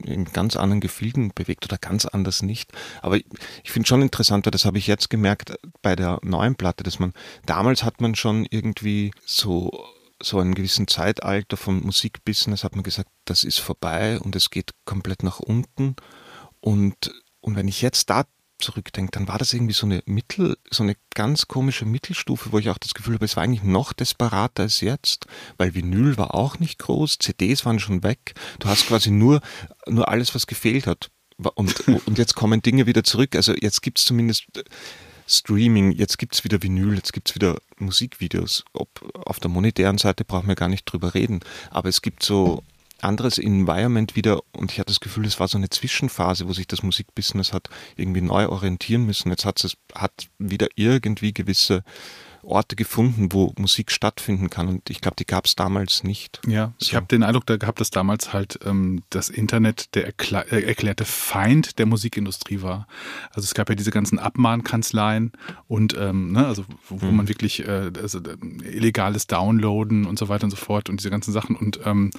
in 0.04 0.24
ganz 0.24 0.56
anderen 0.56 0.80
Gefilden 0.80 1.30
bewegt 1.34 1.64
oder 1.66 1.78
ganz 1.78 2.06
anders 2.06 2.42
nicht. 2.42 2.72
Aber 3.02 3.18
ich, 3.18 3.26
ich 3.62 3.70
finde 3.70 3.86
schon 3.86 4.02
interessant, 4.02 4.46
weil 4.46 4.50
das 4.50 4.64
habe 4.64 4.78
ich 4.78 4.86
jetzt 4.86 5.10
gemerkt 5.10 5.54
bei 5.82 5.94
der 5.94 6.18
neuen 6.22 6.56
Platte, 6.56 6.82
dass 6.82 6.98
man, 6.98 7.12
damals 7.44 7.84
hat 7.84 8.00
man 8.00 8.14
schon 8.14 8.46
irgendwie 8.50 9.12
so 9.24 9.45
so 10.22 10.38
einem 10.38 10.54
gewissen 10.54 10.88
Zeitalter 10.88 11.56
vom 11.56 11.80
Musikbusiness 11.80 12.64
hat 12.64 12.74
man 12.74 12.84
gesagt, 12.84 13.10
das 13.24 13.44
ist 13.44 13.58
vorbei 13.58 14.18
und 14.18 14.34
es 14.34 14.50
geht 14.50 14.72
komplett 14.84 15.22
nach 15.22 15.40
unten. 15.40 15.96
Und, 16.60 17.12
und 17.40 17.56
wenn 17.56 17.68
ich 17.68 17.82
jetzt 17.82 18.08
da 18.10 18.24
zurückdenke, 18.58 19.10
dann 19.12 19.28
war 19.28 19.38
das 19.38 19.52
irgendwie 19.52 19.74
so 19.74 19.86
eine 19.86 20.02
Mittel, 20.06 20.56
so 20.70 20.82
eine 20.82 20.96
ganz 21.14 21.46
komische 21.46 21.84
Mittelstufe, 21.84 22.52
wo 22.52 22.58
ich 22.58 22.70
auch 22.70 22.78
das 22.78 22.94
Gefühl 22.94 23.14
habe, 23.14 23.26
es 23.26 23.36
war 23.36 23.42
eigentlich 23.42 23.62
noch 23.62 23.92
desperater 23.92 24.62
als 24.62 24.80
jetzt, 24.80 25.26
weil 25.58 25.74
Vinyl 25.74 26.16
war 26.16 26.34
auch 26.34 26.58
nicht 26.58 26.78
groß, 26.78 27.18
CDs 27.18 27.66
waren 27.66 27.78
schon 27.78 28.02
weg. 28.02 28.34
Du 28.58 28.68
hast 28.68 28.86
quasi 28.86 29.10
nur, 29.10 29.40
nur 29.86 30.08
alles, 30.08 30.34
was 30.34 30.46
gefehlt 30.46 30.86
hat. 30.86 31.10
Und, 31.54 31.86
und 31.86 32.16
jetzt 32.16 32.34
kommen 32.34 32.62
Dinge 32.62 32.86
wieder 32.86 33.04
zurück. 33.04 33.36
Also 33.36 33.54
jetzt 33.54 33.82
gibt 33.82 33.98
es 33.98 34.06
zumindest 34.06 34.46
Streaming, 35.26 35.92
jetzt 35.92 36.18
gibt 36.18 36.34
es 36.34 36.44
wieder 36.44 36.62
Vinyl, 36.62 36.94
jetzt 36.94 37.12
gibt 37.12 37.28
es 37.28 37.34
wieder 37.34 37.58
Musikvideos. 37.78 38.64
Ob 38.72 38.88
auf 39.26 39.40
der 39.40 39.50
monetären 39.50 39.98
Seite 39.98 40.24
brauchen 40.24 40.48
wir 40.48 40.54
gar 40.54 40.68
nicht 40.68 40.84
drüber 40.84 41.14
reden. 41.14 41.40
Aber 41.70 41.88
es 41.88 42.02
gibt 42.02 42.22
so 42.22 42.62
anderes 43.00 43.38
Environment 43.38 44.16
wieder 44.16 44.40
und 44.52 44.72
ich 44.72 44.78
hatte 44.78 44.92
das 44.92 45.00
Gefühl, 45.00 45.26
es 45.26 45.38
war 45.38 45.48
so 45.48 45.58
eine 45.58 45.68
Zwischenphase, 45.68 46.48
wo 46.48 46.52
sich 46.52 46.66
das 46.66 46.82
Musikbusiness 46.82 47.52
hat 47.52 47.68
irgendwie 47.96 48.22
neu 48.22 48.48
orientieren 48.48 49.04
müssen. 49.04 49.30
Jetzt 49.30 49.44
hat 49.44 49.62
es 49.62 49.76
hat 49.94 50.28
wieder 50.38 50.68
irgendwie 50.76 51.34
gewisse 51.34 51.82
Orte 52.46 52.76
gefunden, 52.76 53.32
wo 53.32 53.52
Musik 53.58 53.90
stattfinden 53.90 54.50
kann. 54.50 54.68
Und 54.68 54.88
ich 54.88 55.00
glaube, 55.00 55.16
die 55.18 55.26
gab 55.26 55.46
es 55.46 55.56
damals 55.56 56.04
nicht. 56.04 56.40
Ja, 56.46 56.72
so. 56.78 56.86
ich 56.86 56.94
habe 56.94 57.06
den 57.06 57.22
Eindruck 57.22 57.46
da 57.46 57.56
gehabt, 57.56 57.80
dass 57.80 57.90
damals 57.90 58.32
halt 58.32 58.60
ähm, 58.64 59.02
das 59.10 59.28
Internet 59.28 59.94
der 59.94 60.06
erklär 60.06 60.52
äh, 60.52 60.62
erklärte 60.62 61.04
Feind 61.04 61.78
der 61.78 61.86
Musikindustrie 61.86 62.62
war. 62.62 62.86
Also 63.30 63.44
es 63.44 63.54
gab 63.54 63.68
ja 63.68 63.74
diese 63.74 63.90
ganzen 63.90 64.18
Abmahnkanzleien 64.18 65.32
und 65.68 65.96
ähm, 65.98 66.32
ne, 66.32 66.46
also 66.46 66.64
wo, 66.88 67.00
wo 67.02 67.06
mhm. 67.06 67.16
man 67.16 67.28
wirklich 67.28 67.66
äh, 67.66 67.90
also, 68.00 68.18
äh, 68.18 68.36
illegales 68.64 69.26
Downloaden 69.26 70.06
und 70.06 70.18
so 70.18 70.28
weiter 70.28 70.44
und 70.44 70.50
so 70.50 70.56
fort 70.56 70.88
und 70.88 71.00
diese 71.00 71.10
ganzen 71.10 71.32
Sachen 71.32 71.56
und 71.56 71.80
ähm, 71.84 72.10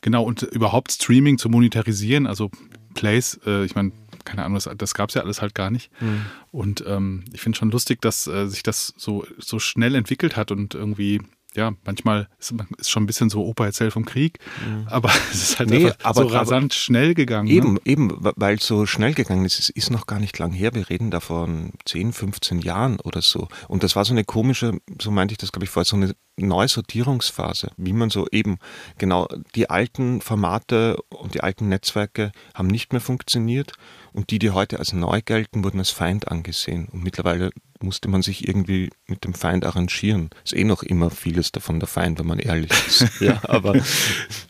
genau 0.00 0.24
und 0.24 0.42
überhaupt 0.42 0.92
Streaming 0.92 1.38
zu 1.38 1.48
monetarisieren, 1.48 2.26
also 2.26 2.50
Plays, 2.96 3.38
äh, 3.46 3.64
ich 3.64 3.76
meine, 3.76 3.92
keine 4.26 4.44
Ahnung, 4.44 4.56
das, 4.56 4.68
das 4.76 4.94
gab 4.94 5.08
es 5.08 5.14
ja 5.14 5.22
alles 5.22 5.40
halt 5.40 5.54
gar 5.54 5.70
nicht. 5.70 5.90
Mhm. 6.00 6.26
Und 6.52 6.84
ähm, 6.86 7.24
ich 7.32 7.40
finde 7.40 7.56
schon 7.56 7.70
lustig, 7.70 8.02
dass 8.02 8.26
äh, 8.26 8.46
sich 8.46 8.62
das 8.62 8.92
so, 8.98 9.26
so 9.38 9.58
schnell 9.58 9.94
entwickelt 9.94 10.36
hat 10.36 10.50
und 10.50 10.74
irgendwie 10.74 11.22
ja, 11.56 11.72
manchmal 11.84 12.28
ist 12.38 12.54
es 12.78 12.88
schon 12.88 13.02
ein 13.02 13.06
bisschen 13.06 13.30
so 13.30 13.44
Opa 13.44 13.66
erzählt 13.66 13.92
vom 13.92 14.04
Krieg, 14.04 14.38
mhm. 14.64 14.86
aber 14.88 15.10
es 15.32 15.42
ist 15.42 15.58
halt 15.58 15.70
nee, 15.70 15.90
aber, 16.02 16.22
so 16.22 16.28
rasant 16.28 16.72
aber 16.72 16.74
schnell 16.74 17.14
gegangen. 17.14 17.48
Eben, 17.48 17.74
ne? 17.74 17.80
eben, 17.84 18.16
weil 18.20 18.56
es 18.56 18.66
so 18.66 18.86
schnell 18.86 19.14
gegangen 19.14 19.44
ist. 19.44 19.58
Es 19.58 19.68
ist 19.68 19.90
noch 19.90 20.06
gar 20.06 20.20
nicht 20.20 20.38
lang 20.38 20.52
her. 20.52 20.74
Wir 20.74 20.88
reden 20.88 21.10
da 21.10 21.20
von 21.20 21.72
10, 21.84 22.12
15 22.12 22.60
Jahren 22.60 23.00
oder 23.00 23.22
so. 23.22 23.48
Und 23.68 23.82
das 23.82 23.96
war 23.96 24.04
so 24.04 24.12
eine 24.12 24.24
komische, 24.24 24.78
so 25.00 25.10
meinte 25.10 25.32
ich 25.32 25.38
das, 25.38 25.52
glaube 25.52 25.64
ich, 25.64 25.70
vorher, 25.70 25.86
so 25.86 25.96
eine 25.96 26.14
Neusortierungsphase, 26.38 27.70
wie 27.76 27.92
man 27.92 28.10
so 28.10 28.26
eben, 28.30 28.58
genau, 28.98 29.26
die 29.54 29.70
alten 29.70 30.20
Formate 30.20 30.98
und 31.08 31.34
die 31.34 31.42
alten 31.42 31.68
Netzwerke 31.68 32.32
haben 32.54 32.68
nicht 32.68 32.92
mehr 32.92 33.00
funktioniert 33.00 33.72
und 34.12 34.30
die, 34.30 34.38
die 34.38 34.50
heute 34.50 34.78
als 34.78 34.92
neu 34.92 35.22
gelten, 35.24 35.64
wurden 35.64 35.78
als 35.78 35.90
Feind 35.90 36.28
angesehen. 36.28 36.88
Und 36.92 37.02
mittlerweile 37.02 37.50
musste 37.80 38.08
man 38.08 38.22
sich 38.22 38.46
irgendwie 38.46 38.90
mit 39.06 39.24
dem 39.24 39.34
Feind 39.34 39.64
arrangieren. 39.64 40.30
Ist 40.44 40.54
eh 40.54 40.64
noch 40.64 40.82
immer 40.82 41.10
vieles 41.10 41.52
davon 41.52 41.80
der 41.80 41.88
Feind, 41.88 42.18
wenn 42.18 42.26
man 42.26 42.38
ehrlich 42.38 42.70
ist. 42.86 43.06
ja, 43.20 43.40
aber, 43.44 43.76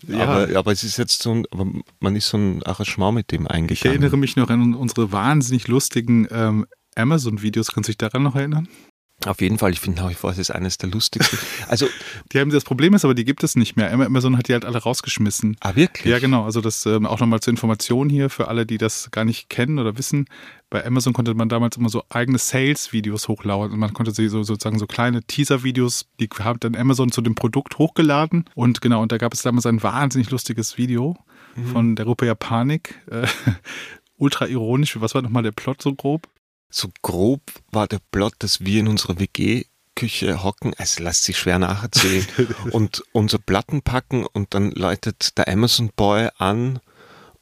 ja. 0.06 0.20
Aber, 0.20 0.56
aber 0.56 0.72
es 0.72 0.84
ist 0.84 0.96
jetzt 0.96 1.22
so 1.22 1.32
ein, 1.32 1.44
aber 1.50 1.66
man 2.00 2.16
ist 2.16 2.28
so 2.28 2.38
ein 2.38 2.62
Arrangement 2.62 3.14
mit 3.14 3.32
dem 3.32 3.46
eingegangen. 3.46 3.72
Ich 3.72 3.84
erinnere 3.84 4.16
mich 4.16 4.36
noch 4.36 4.50
an 4.50 4.74
unsere 4.74 5.12
wahnsinnig 5.12 5.68
lustigen 5.68 6.26
ähm, 6.30 6.66
Amazon-Videos. 6.94 7.72
Kannst 7.72 7.88
du 7.88 7.92
dich 7.92 7.98
daran 7.98 8.22
noch 8.22 8.34
erinnern? 8.34 8.68
Auf 9.24 9.40
jeden 9.40 9.58
Fall, 9.58 9.72
ich 9.72 9.80
finde 9.80 10.02
nach 10.02 10.10
wie 10.10 10.14
vor, 10.14 10.30
es 10.30 10.38
ist 10.38 10.50
eines 10.50 10.76
der 10.78 10.90
lustigsten. 10.90 11.38
Also, 11.68 11.88
die 12.32 12.38
haben 12.38 12.50
das 12.50 12.64
Problem 12.64 12.94
ist 12.94 13.04
aber, 13.04 13.14
die 13.14 13.24
gibt 13.24 13.42
es 13.42 13.56
nicht 13.56 13.76
mehr. 13.76 13.90
Amazon 13.92 14.36
hat 14.36 14.48
die 14.48 14.52
halt 14.52 14.64
alle 14.64 14.78
rausgeschmissen. 14.78 15.56
Ah, 15.60 15.74
wirklich? 15.74 16.12
Ja, 16.12 16.18
genau. 16.18 16.44
Also 16.44 16.60
das 16.60 16.86
ähm, 16.86 17.06
auch 17.06 17.18
nochmal 17.18 17.40
zur 17.40 17.50
Information 17.52 18.08
hier 18.08 18.30
für 18.30 18.48
alle, 18.48 18.66
die 18.66 18.78
das 18.78 19.10
gar 19.10 19.24
nicht 19.24 19.48
kennen 19.48 19.78
oder 19.78 19.98
wissen. 19.98 20.26
Bei 20.70 20.84
Amazon 20.84 21.12
konnte 21.12 21.34
man 21.34 21.48
damals 21.48 21.76
immer 21.76 21.88
so 21.88 22.04
eigene 22.08 22.38
Sales-Videos 22.38 23.26
hochladen 23.26 23.72
und 23.72 23.78
man 23.78 23.94
konnte 23.94 24.12
sie 24.12 24.28
so 24.28 24.42
sozusagen 24.42 24.78
so 24.78 24.86
kleine 24.86 25.22
Teaser-Videos, 25.22 26.06
die 26.20 26.28
haben 26.38 26.60
dann 26.60 26.76
Amazon 26.76 27.10
zu 27.10 27.20
dem 27.20 27.34
Produkt 27.34 27.78
hochgeladen 27.78 28.44
und 28.54 28.80
genau, 28.80 29.02
und 29.02 29.12
da 29.12 29.18
gab 29.18 29.32
es 29.32 29.42
damals 29.42 29.66
ein 29.66 29.82
wahnsinnig 29.82 30.30
lustiges 30.30 30.76
Video 30.76 31.16
mhm. 31.56 31.66
von 31.66 31.96
der 31.96 32.04
Gruppe 32.04 32.26
Japanik. 32.26 33.00
Äh, 33.10 33.26
ultra 34.18 34.46
ironisch. 34.46 35.00
Was 35.00 35.14
war 35.14 35.22
nochmal 35.22 35.42
der 35.42 35.52
Plot 35.52 35.82
so 35.82 35.94
grob? 35.94 36.28
So 36.68 36.88
grob 37.02 37.40
war 37.70 37.86
der 37.86 38.00
Plot, 38.10 38.34
dass 38.40 38.64
wir 38.64 38.80
in 38.80 38.88
unserer 38.88 39.18
WG 39.18 39.64
Küche 39.94 40.44
hocken, 40.44 40.74
es 40.76 40.98
lässt 40.98 41.24
sich 41.24 41.38
schwer 41.38 41.58
nacherzählen, 41.58 42.26
und 42.70 43.02
unsere 43.12 43.42
Platten 43.42 43.82
packen 43.82 44.26
und 44.26 44.54
dann 44.54 44.70
läutet 44.72 45.36
der 45.38 45.48
Amazon 45.48 45.90
Boy 45.96 46.28
an 46.36 46.80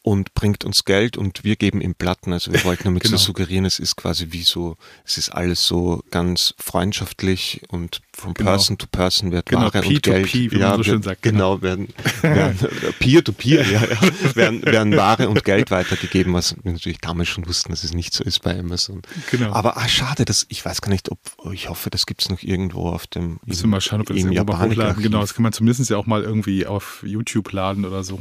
und 0.02 0.34
bringt 0.34 0.64
uns 0.64 0.84
Geld 0.84 1.16
und 1.16 1.44
wir 1.44 1.56
geben 1.56 1.80
ihm 1.80 1.94
Platten. 1.94 2.32
Also 2.32 2.52
wir 2.52 2.62
wollten 2.64 2.84
damit 2.84 3.02
genau. 3.02 3.16
so 3.16 3.24
suggerieren, 3.24 3.64
es 3.64 3.78
ist 3.78 3.96
quasi 3.96 4.28
wie 4.30 4.42
so, 4.42 4.76
es 5.04 5.18
ist 5.18 5.30
alles 5.30 5.66
so 5.66 6.02
ganz 6.10 6.54
freundschaftlich 6.58 7.62
und 7.68 8.02
From 8.16 8.32
Genau. 8.34 8.50
person 8.52 8.78
to 8.78 8.86
person 8.86 9.32
wird 9.32 9.46
Genau, 9.46 9.62
Ware 9.62 9.80
P 9.82 9.88
und 9.88 10.02
to 10.04 10.10
Geld. 10.12 10.34
Wie 10.34 10.56
man 10.58 10.76
so 10.76 10.82
schön 10.84 11.02
sagt, 11.02 11.22
Genau, 11.22 11.60
werden, 11.62 11.88
werden 12.22 12.56
Peer 13.00 13.24
to 13.24 13.32
Peer, 13.32 13.62
ja, 13.68 13.80
ja, 13.82 14.36
werden, 14.36 14.62
werden 14.64 14.96
Ware 14.96 15.28
und 15.28 15.44
Geld 15.44 15.70
weitergegeben, 15.70 16.32
was 16.32 16.54
wir 16.62 16.72
natürlich 16.72 16.98
damals 16.98 17.28
schon 17.28 17.46
wussten, 17.46 17.70
dass 17.72 17.82
es 17.84 17.92
nicht 17.92 18.14
so 18.14 18.22
ist 18.22 18.40
bei 18.42 18.58
Amazon. 18.58 19.02
Genau. 19.30 19.52
Aber 19.52 19.76
ah, 19.76 19.88
schade, 19.88 20.24
dass, 20.24 20.46
ich 20.48 20.64
weiß 20.64 20.80
gar 20.80 20.90
nicht, 20.90 21.10
ob, 21.10 21.18
ich 21.52 21.68
hoffe, 21.68 21.90
das 21.90 22.06
gibt 22.06 22.22
es 22.22 22.28
noch 22.30 22.42
irgendwo 22.42 22.88
auf 22.88 23.06
dem 23.06 23.40
Müssen 23.44 23.64
wir 23.64 23.68
mal 23.70 23.80
schauen, 23.80 24.00
ob 24.00 24.08
wir 24.08 24.14
das 24.16 24.24
irgendwo 24.24 24.44
mal 24.52 24.68
hochladen. 24.70 25.02
Genau, 25.02 25.20
das 25.20 25.34
kann 25.34 25.42
man 25.42 25.52
zumindest 25.52 25.90
ja 25.90 25.96
auch 25.96 26.06
mal 26.06 26.22
irgendwie 26.22 26.66
auf 26.66 27.02
YouTube 27.06 27.50
laden 27.52 27.84
oder 27.84 28.04
so. 28.04 28.20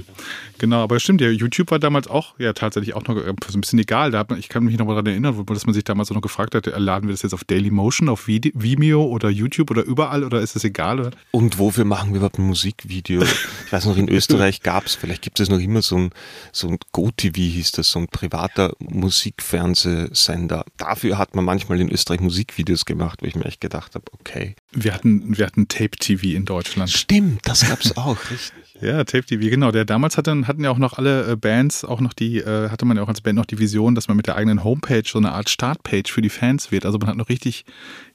Genau, 0.57 0.81
aber 0.83 0.99
stimmt, 0.99 1.21
ja, 1.21 1.29
YouTube 1.29 1.69
war 1.71 1.79
damals 1.79 2.07
auch 2.07 2.37
ja 2.39 2.53
tatsächlich 2.53 2.95
auch 2.95 3.03
noch 3.07 3.17
äh, 3.17 3.33
so 3.47 3.57
ein 3.57 3.61
bisschen 3.61 3.79
egal. 3.79 4.11
Da 4.11 4.19
hat 4.19 4.29
man, 4.29 4.39
ich 4.39 4.49
kann 4.49 4.63
mich 4.63 4.77
noch 4.77 4.85
mal 4.85 4.93
daran 4.93 5.05
erinnern, 5.07 5.45
dass 5.45 5.65
man 5.65 5.73
sich 5.73 5.83
damals 5.83 6.09
auch 6.09 6.15
noch 6.15 6.21
gefragt 6.21 6.55
hat, 6.55 6.67
äh, 6.67 6.77
laden 6.79 7.07
wir 7.07 7.13
das 7.13 7.21
jetzt 7.21 7.33
auf 7.33 7.43
Dailymotion, 7.43 8.09
auf 8.09 8.27
Vide- 8.27 8.51
Vimeo 8.55 9.03
oder 9.03 9.29
YouTube 9.29 9.69
oder 9.71 9.82
überall 9.83 10.23
oder 10.23 10.41
ist 10.41 10.55
das 10.55 10.63
egal? 10.63 10.99
Oder? 10.99 11.11
Und 11.31 11.59
wofür 11.59 11.85
machen 11.85 12.11
wir 12.11 12.17
überhaupt 12.17 12.39
ein 12.39 12.47
Musikvideo? 12.47 13.23
Ich 13.65 13.71
weiß 13.73 13.87
noch, 13.87 13.97
in 13.97 14.07
Österreich 14.07 14.61
gab 14.61 14.85
es, 14.85 14.93
vielleicht 14.93 15.23
gibt 15.23 15.39
es 15.39 15.49
noch 15.49 15.57
immer 15.57 15.81
so 15.81 15.97
ein, 15.97 16.11
so 16.51 16.67
ein 16.67 16.77
GoTV 16.91 17.35
hieß 17.35 17.71
das, 17.71 17.89
so 17.89 17.97
ein 17.97 18.07
privater 18.07 18.73
Musikfernsehsender. 18.77 20.63
Dafür 20.77 21.17
hat 21.17 21.33
man 21.33 21.43
manchmal 21.43 21.81
in 21.81 21.89
Österreich 21.89 22.19
Musikvideos 22.19 22.85
gemacht, 22.85 23.23
wo 23.23 23.25
ich 23.25 23.35
mir 23.35 23.45
echt 23.45 23.61
gedacht 23.61 23.95
habe, 23.95 24.05
okay. 24.11 24.55
Wir 24.71 24.93
hatten, 24.93 25.35
wir 25.39 25.47
hatten 25.47 25.67
Tape 25.69 25.97
TV 25.97 26.35
in 26.35 26.45
Deutschland. 26.45 26.91
Stimmt, 26.91 27.39
das 27.47 27.67
gab 27.67 27.81
es 27.81 27.97
auch, 27.97 28.17
richtig. 28.29 28.63
Ja, 28.83 29.03
Tape 29.05 29.23
TV, 29.23 29.49
genau. 29.49 29.71
Der 29.71 29.85
damals 29.85 30.17
hatten, 30.17 30.47
hatten 30.47 30.63
ja 30.63 30.69
auch 30.69 30.77
noch 30.77 30.97
alle 30.97 31.31
äh, 31.31 31.35
Bands, 31.35 31.85
auch 31.85 32.01
noch 32.01 32.13
die, 32.13 32.39
äh, 32.39 32.69
hatte 32.69 32.85
man 32.85 32.97
ja 32.97 33.03
auch 33.03 33.07
als 33.07 33.21
Band 33.21 33.37
noch 33.37 33.45
die 33.45 33.57
Vision, 33.57 33.95
dass 33.95 34.07
man 34.07 34.17
mit 34.17 34.27
der 34.27 34.35
eigenen 34.35 34.63
Homepage 34.63 35.03
so 35.05 35.19
eine 35.19 35.31
Art 35.31 35.49
Startpage 35.49 36.11
für 36.11 36.21
die 36.21 36.29
Fans 36.29 36.71
wird. 36.71 36.85
Also 36.85 36.97
man 36.97 37.07
hat 37.07 37.15
noch 37.15 37.29
richtig 37.29 37.65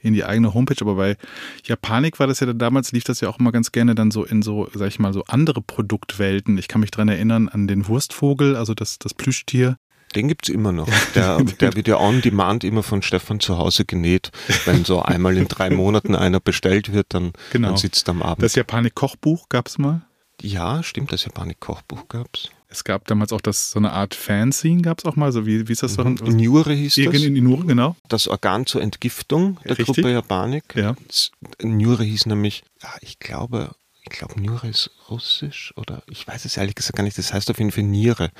in 0.08 0.14
die 0.14 0.24
eigene 0.24 0.54
Homepage, 0.54 0.76
aber 0.80 0.96
bei 0.96 1.16
Japanik 1.64 2.18
war 2.18 2.26
das 2.26 2.40
ja 2.40 2.46
dann 2.46 2.58
damals, 2.58 2.90
lief 2.92 3.04
das 3.04 3.20
ja 3.20 3.28
auch 3.28 3.38
immer 3.38 3.52
ganz 3.52 3.70
gerne 3.72 3.94
dann 3.94 4.10
so 4.10 4.24
in 4.24 4.42
so, 4.42 4.68
sag 4.74 4.88
ich 4.88 4.98
mal, 4.98 5.12
so 5.12 5.22
andere 5.28 5.60
Produktwelten. 5.62 6.58
Ich 6.58 6.66
kann 6.68 6.80
mich 6.80 6.90
dran 6.90 7.08
erinnern 7.08 7.48
an 7.48 7.66
den 7.68 7.86
Wurstvogel, 7.86 8.56
also 8.56 8.74
das, 8.74 8.98
das 8.98 9.14
Plüschtier. 9.14 9.76
Den 10.16 10.26
gibt's 10.28 10.48
immer 10.48 10.72
noch. 10.72 10.88
Der, 11.14 11.36
der 11.44 11.76
wird 11.76 11.86
ja 11.86 11.98
on 12.00 12.22
demand 12.22 12.64
immer 12.64 12.82
von 12.82 13.02
Stefan 13.02 13.40
zu 13.40 13.58
Hause 13.58 13.84
genäht. 13.84 14.30
Wenn 14.64 14.84
so 14.86 15.02
einmal 15.02 15.36
in 15.36 15.48
drei 15.48 15.68
Monaten 15.68 16.14
einer 16.16 16.40
bestellt 16.40 16.92
wird, 16.94 17.08
dann, 17.10 17.32
Genau. 17.52 17.68
dann 17.68 17.76
sitzt 17.76 18.08
am 18.08 18.22
Abend. 18.22 18.42
Das 18.42 18.54
Japanik-Kochbuch 18.54 19.48
gab 19.50 19.68
es 19.68 19.76
mal. 19.76 20.02
ja, 20.40 20.82
stimmt, 20.82 21.12
das 21.12 21.24
Japanik-Kochbuch 21.26 22.08
gab's. 22.08 22.48
Es 22.70 22.84
gab 22.84 23.06
damals 23.06 23.32
auch 23.32 23.40
das, 23.40 23.70
so 23.70 23.78
eine 23.78 23.92
Art 23.92 24.14
Fanzine, 24.14 24.82
gab 24.82 24.98
es 24.98 25.04
auch 25.06 25.16
mal. 25.16 25.32
So 25.32 25.46
wie, 25.46 25.68
wie 25.68 25.72
ist 25.72 25.82
das? 25.82 25.94
so? 25.94 26.02
Njure 26.04 26.74
hieß 26.74 26.96
das. 26.96 27.14
In, 27.22 27.36
in 27.36 27.44
Nure, 27.44 27.64
genau. 27.64 27.96
das 28.08 28.28
Organ 28.28 28.66
zur 28.66 28.82
Entgiftung 28.82 29.58
der 29.64 29.70
Richtig. 29.78 29.86
Gruppe 29.86 30.10
Japanik. 30.10 30.64
Ja. 30.74 30.94
Das- 31.06 31.30
Njure 31.62 32.04
hieß 32.04 32.26
nämlich, 32.26 32.64
ja, 32.82 32.90
ich 33.00 33.18
glaube, 33.18 33.70
ich 34.02 34.10
glaube, 34.10 34.38
Njure 34.38 34.68
ist 34.68 34.90
russisch 35.08 35.72
oder 35.76 36.02
ich 36.10 36.26
weiß 36.28 36.44
es 36.44 36.58
ehrlich 36.58 36.74
gesagt 36.74 36.96
gar 36.96 37.04
nicht. 37.04 37.16
Das 37.16 37.32
heißt 37.32 37.50
auf 37.50 37.58
jeden 37.58 37.70
Fall 37.72 37.84
Niere. 37.84 38.30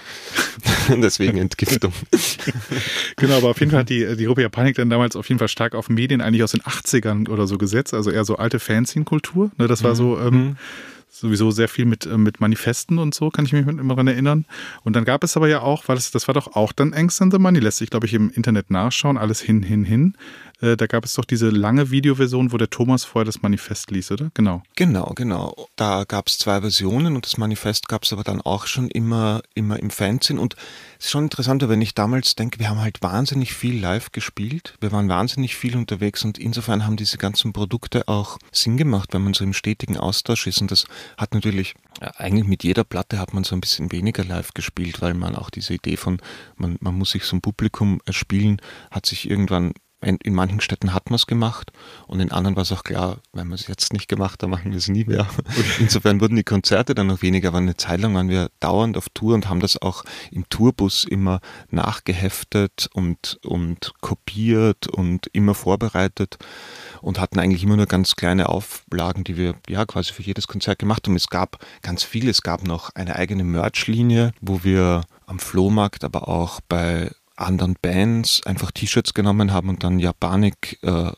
Deswegen 0.89 1.39
Entgiftung. 1.39 1.93
Genau, 3.17 3.39
aber 3.39 3.49
auf 3.49 3.61
jeden 3.61 3.71
Fall 3.71 3.81
hat 3.81 3.89
die, 3.91 4.15
die 4.17 4.25
Gruppe 4.25 4.43
Japanik 4.43 4.77
dann 4.77 4.91
damals 4.91 5.17
auf 5.17 5.27
jeden 5.29 5.39
Fall 5.39 5.49
stark 5.49 5.75
auf 5.75 5.89
Medien 5.89 6.21
eigentlich 6.21 6.43
aus 6.43 6.53
den 6.53 6.61
80ern 6.63 7.29
oder 7.31 7.47
so 7.47 7.57
gesetzt, 7.57 7.95
also 7.95 8.11
eher 8.11 8.25
so 8.27 8.37
alte 8.37 8.61
Fanzine-Kultur. 8.61 9.51
Ne, 9.57 9.67
das 9.69 9.83
war 9.83 9.95
so 9.95 10.19
ähm, 10.21 10.57
sowieso 11.11 11.51
sehr 11.51 11.69
viel 11.69 11.85
mit, 11.85 12.07
äh, 12.07 12.19
mit 12.19 12.41
Manifesten 12.41 12.99
und 12.99 13.15
so, 13.15 13.31
kann 13.31 13.45
ich 13.45 13.53
mich 13.53 13.67
immer 13.67 13.95
dran 13.95 14.09
erinnern. 14.09 14.45
Und 14.85 14.95
dann 14.97 15.05
gab 15.05 15.25
es 15.25 15.37
aber 15.37 15.49
ja 15.49 15.61
auch, 15.61 15.89
weil 15.89 15.97
das, 15.97 16.11
das 16.11 16.29
war 16.29 16.35
doch 16.35 16.55
auch 16.55 16.73
dann 16.73 16.93
Angst 16.93 17.21
and 17.23 17.33
the 17.33 17.39
Money, 17.39 17.61
lässt 17.61 17.79
sich, 17.79 17.91
glaube 17.91 18.07
ich, 18.07 18.15
im 18.15 18.31
Internet 18.31 18.71
nachschauen, 18.71 19.19
alles 19.19 19.41
hin, 19.41 19.63
hin, 19.63 19.85
hin. 19.85 20.15
Äh, 20.61 20.77
da 20.77 20.87
gab 20.87 21.05
es 21.05 21.15
doch 21.15 21.25
diese 21.25 21.51
lange 21.51 21.91
Videoversion, 21.91 22.53
wo 22.53 22.57
der 22.57 22.71
Thomas 22.71 23.05
vorher 23.05 23.25
das 23.25 23.43
Manifest 23.43 23.91
liest, 23.91 24.11
oder? 24.11 24.31
Genau. 24.35 24.63
Genau, 24.77 25.13
genau. 25.15 25.69
Da 25.77 26.05
gab 26.05 26.29
es 26.29 26.39
zwei 26.39 26.61
Versionen 26.61 27.15
und 27.15 27.25
das 27.25 27.37
Manifest 27.37 27.89
gab 27.89 28.05
es 28.05 28.13
aber 28.13 28.25
dann 28.25 28.41
auch 28.41 28.67
schon 28.67 28.89
immer, 28.89 29.43
immer 29.55 29.79
im 29.79 29.91
Fanzine. 29.91 30.41
Und 30.41 30.57
es 30.99 31.07
ist 31.07 31.11
schon 31.13 31.25
interessanter, 31.25 31.69
wenn 31.69 31.81
ich 31.81 31.95
damals 31.95 32.35
denke, 32.35 32.59
wir 32.59 32.71
haben 32.71 32.81
halt 32.81 33.03
wahnsinnig 33.03 33.55
viel 33.55 33.79
live 33.81 34.11
gespielt. 34.11 34.75
Wir 34.81 34.91
waren 34.91 35.09
wahnsinnig 35.09 35.55
viel 35.55 35.77
unterwegs 35.77 36.25
und 36.25 36.39
insofern 36.39 36.87
haben 36.87 36.97
diese 36.97 37.19
ganzen 37.19 37.53
Produkte 37.53 38.09
auch 38.09 38.39
Sinn 38.51 38.77
gemacht, 38.77 39.15
wenn 39.15 39.23
man 39.23 39.35
so 39.35 39.45
im 39.45 39.53
stetigen 39.53 39.97
Austausch 39.97 40.47
ist. 40.47 40.61
Und 40.61 40.71
das 40.71 40.87
hat 41.17 41.35
natürlich, 41.35 41.75
eigentlich 42.01 42.47
mit 42.47 42.65
jeder 42.65 42.85
Platte 42.85 43.19
hat 43.19 43.33
man 43.33 43.45
so 43.45 43.55
ein 43.55 43.61
bisschen 43.61 43.93
weniger 43.93 44.25
live 44.25 44.55
gespielt, 44.55 45.01
weil 45.01 45.15
man 45.15 45.37
auch 45.37 45.51
diese 45.51 45.75
Idee 45.75 45.97
von, 45.97 46.19
man, 46.57 46.79
man 46.81 46.97
muss 46.97 47.13
sich 47.13 47.25
so 47.25 47.37
ein 47.37 47.41
Publikum 47.41 48.01
erspielen, 48.05 48.61
hat 48.91 49.07
sich 49.07 49.31
irgendwann 49.31 49.73
in, 50.01 50.17
in 50.23 50.35
manchen 50.35 50.61
Städten 50.61 50.95
hat 50.95 51.11
man 51.11 51.17
es 51.17 51.27
gemacht 51.27 51.73
und 52.07 52.21
in 52.21 52.31
anderen 52.31 52.57
war 52.57 52.63
es 52.63 52.73
auch 52.73 52.85
klar, 52.85 53.19
wenn 53.33 53.49
wir 53.49 53.55
es 53.55 53.67
jetzt 53.67 53.93
nicht 53.93 54.09
gemacht, 54.09 54.43
dann 54.43 54.51
machen 54.51 54.71
wir 54.71 54.79
es 54.79 54.89
nie 54.89 55.05
mehr. 55.05 55.27
Insofern 55.81 56.21
wurden 56.21 56.37
die 56.37 56.45
Konzerte 56.45 56.95
dann 56.95 57.09
noch 57.09 57.23
weniger, 57.23 57.49
aber 57.49 57.59
eine 57.59 57.77
Zeit 57.77 58.01
lang 58.01 58.15
waren 58.15 58.29
wir 58.29 58.51
dauernd 58.61 58.97
auf 58.97 59.09
Tour 59.11 59.35
und 59.35 59.49
haben 59.49 59.61
das 59.61 59.81
auch 59.81 60.05
im 60.31 60.49
Tourbus 60.49 61.05
immer 61.05 61.41
nachgeheftet 61.71 62.89
und, 62.93 63.39
und 63.45 63.93
kopiert 64.01 64.87
und 64.87 65.27
immer 65.33 65.55
vorbereitet 65.55 66.39
und 67.01 67.19
hatten 67.19 67.41
eigentlich 67.41 67.65
immer 67.65 67.77
nur 67.77 67.87
ganz 67.87 68.15
kleine 68.15 68.49
Auflagen, 68.49 69.25
die 69.25 69.37
wir 69.37 69.55
ja 69.69 69.85
quasi 69.85 70.13
für 70.13 70.23
jedes 70.23 70.47
Konzert 70.47 70.79
gemacht 70.79 71.07
haben. 71.07 71.17
Es 71.17 71.29
gab 71.29 71.59
ganz 71.83 72.05
viel, 72.05 72.29
es 72.29 72.43
gab 72.43 72.63
noch 72.63 72.91
eine 72.95 73.17
eigene 73.17 73.45
Merch-Linie, 73.45 74.33
wo 74.41 74.63
wir 74.63 75.03
am 75.27 75.39
Flohmarkt, 75.39 76.05
aber 76.05 76.29
auch 76.29 76.61
bei 76.69 77.11
anderen 77.41 77.77
Bands 77.81 78.43
einfach 78.45 78.71
T-Shirts 78.71 79.15
genommen 79.15 79.53
haben 79.53 79.69
und 79.69 79.85
dann 79.85 79.99
Japanik, 79.99 80.79
äh, 80.83 81.13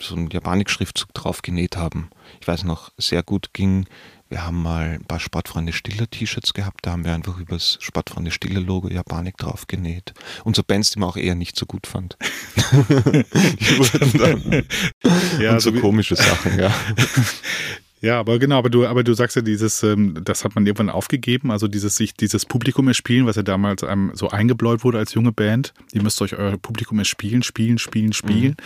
so 0.00 0.14
einen 0.14 0.28
Japanik-Schriftzug 0.28 1.14
drauf 1.14 1.42
genäht 1.42 1.76
haben. 1.76 2.10
Ich 2.40 2.48
weiß 2.48 2.64
noch, 2.64 2.90
sehr 2.98 3.22
gut 3.22 3.54
ging. 3.54 3.86
Wir 4.28 4.44
haben 4.44 4.62
mal 4.62 4.94
ein 4.94 5.04
paar 5.04 5.20
Sportfreunde 5.20 5.72
Stiller 5.72 6.08
T-Shirts 6.10 6.54
gehabt, 6.54 6.80
da 6.82 6.92
haben 6.92 7.04
wir 7.04 7.14
einfach 7.14 7.38
über 7.38 7.54
das 7.54 7.78
Sportfreunde 7.80 8.30
Stiller 8.30 8.60
Logo 8.60 8.88
Japanik 8.88 9.36
drauf 9.36 9.66
genäht. 9.66 10.12
Und 10.44 10.56
so 10.56 10.62
Bands, 10.62 10.90
die 10.90 10.98
man 10.98 11.08
auch 11.08 11.16
eher 11.16 11.34
nicht 11.34 11.56
so 11.56 11.66
gut 11.66 11.86
fand. 11.86 12.16
die 12.56 13.78
wurden 13.78 14.18
dann 14.18 15.40
Ja, 15.40 15.52
und 15.52 15.60
so 15.60 15.72
komische 15.72 16.16
Sachen, 16.16 16.58
ja. 16.58 16.74
Ja, 18.04 18.20
aber 18.20 18.38
genau, 18.38 18.58
aber 18.58 18.68
du, 18.68 18.86
aber 18.86 19.02
du 19.02 19.14
sagst 19.14 19.34
ja, 19.34 19.40
dieses, 19.40 19.82
ähm, 19.82 20.20
das 20.22 20.44
hat 20.44 20.54
man 20.54 20.66
irgendwann 20.66 20.90
aufgegeben, 20.90 21.50
also 21.50 21.68
dieses 21.68 21.96
sich 21.96 22.12
dieses 22.12 22.44
Publikum 22.44 22.86
erspielen, 22.86 23.24
was 23.24 23.36
ja 23.36 23.42
damals 23.42 23.82
einem 23.82 24.10
so 24.14 24.28
eingebläut 24.28 24.84
wurde 24.84 24.98
als 24.98 25.14
junge 25.14 25.32
Band. 25.32 25.72
Ihr 25.92 26.02
müsst 26.02 26.20
euch 26.20 26.36
euer 26.36 26.58
Publikum 26.58 26.98
erspielen, 26.98 27.42
spielen, 27.42 27.78
spielen, 27.78 28.12
spielen. 28.12 28.56